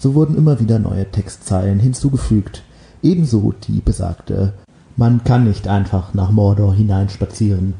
So 0.00 0.14
wurden 0.14 0.34
immer 0.34 0.60
wieder 0.60 0.78
neue 0.78 1.10
Textzeilen 1.10 1.78
hinzugefügt, 1.78 2.62
ebenso 3.02 3.52
die 3.52 3.82
besagte 3.82 4.54
Man 4.96 5.24
kann 5.24 5.44
nicht 5.44 5.68
einfach 5.68 6.14
nach 6.14 6.30
Mordor 6.30 6.74
hineinspazieren 6.74 7.74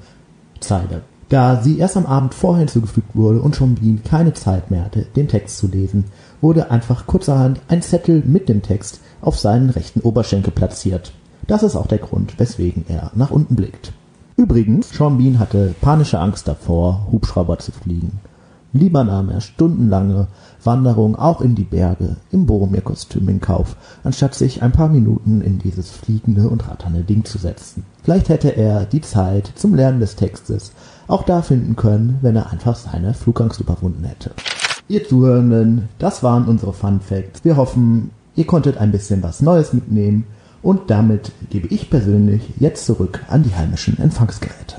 Zeile. 0.61 1.01
Da 1.31 1.63
sie 1.63 1.79
erst 1.79 1.97
am 1.97 2.05
Abend 2.05 2.35
vorher 2.35 2.67
hinzugefügt 2.67 3.17
wurde 3.17 3.41
und 3.41 3.57
schon 3.57 3.77
Bean 3.77 4.03
keine 4.05 4.35
Zeit 4.35 4.71
mehr 4.71 4.85
hatte, 4.85 5.07
den 5.17 5.29
Text 5.29 5.57
zu 5.57 5.69
lesen, 5.69 6.05
wurde 6.43 6.71
einfach 6.71 7.07
kurzerhand 7.07 7.63
ein 7.69 7.81
Zettel 7.81 8.23
mit 8.27 8.51
dem 8.51 8.61
Text 8.61 9.01
auf 9.23 9.39
seinen 9.39 9.71
rechten 9.71 10.01
Oberschenkel 10.01 10.53
platziert. 10.53 11.13
Das 11.47 11.63
ist 11.63 11.75
auch 11.75 11.87
der 11.87 11.99
Grund, 11.99 12.39
weswegen 12.39 12.85
er 12.89 13.13
nach 13.15 13.31
unten 13.31 13.57
blickt. 13.57 13.93
Übrigens, 14.37 14.91
Sean 14.91 15.17
Bean 15.17 15.39
hatte 15.39 15.75
panische 15.81 16.19
Angst 16.19 16.47
davor, 16.47 17.09
Hubschrauber 17.11 17.59
zu 17.59 17.73
fliegen. 17.73 18.21
Lieber 18.73 19.03
nahm 19.05 19.31
er 19.31 19.41
stundenlange 19.41 20.29
Wanderung 20.65 21.17
auch 21.17 21.41
in 21.41 21.55
die 21.55 21.65
Berge 21.65 22.17
im 22.31 22.47
Boromir-Kostüm 22.47 23.29
in 23.29 23.41
Kauf, 23.41 23.77
anstatt 24.05 24.35
sich 24.35 24.63
ein 24.63 24.73
paar 24.73 24.89
Minuten 24.89 25.41
in 25.41 25.59
dieses 25.59 25.91
fliegende 25.91 26.49
und 26.49 26.69
ratternde 26.69 27.03
Ding 27.03 27.25
zu 27.25 27.39
setzen. 27.39 27.85
Vielleicht 28.03 28.29
hätte 28.29 28.57
er 28.57 28.85
die 28.85 29.01
Zeit 29.01 29.53
zum 29.55 29.75
Lernen 29.75 30.01
des 30.01 30.17
Textes 30.17 30.73
auch 31.09 31.23
da 31.23 31.43
finden 31.43 31.77
können, 31.77 32.19
wenn 32.23 32.37
er 32.37 32.51
einfach 32.51 32.77
seine 32.77 33.15
Flugangst 33.15 33.61
überwunden 33.61 34.05
hätte. 34.05 34.33
Ihr 34.89 35.07
Zuhörenden, 35.07 35.89
das 35.99 36.23
waren 36.23 36.47
unsere 36.47 36.73
Fun 36.73 37.01
Facts. 37.01 37.45
Wir 37.45 37.57
hoffen, 37.57 38.11
ihr 38.37 38.47
konntet 38.47 38.79
ein 38.79 38.93
bisschen 38.93 39.23
was 39.23 39.43
Neues 39.43 39.73
mitnehmen 39.73 40.25
Und 40.63 40.91
damit 40.91 41.33
gebe 41.49 41.69
ich 41.69 41.89
persönlich 41.89 42.43
jetzt 42.59 42.85
zurück 42.85 43.25
an 43.29 43.43
die 43.43 43.55
heimischen 43.55 43.99
Empfangsgeräte. 43.99 44.77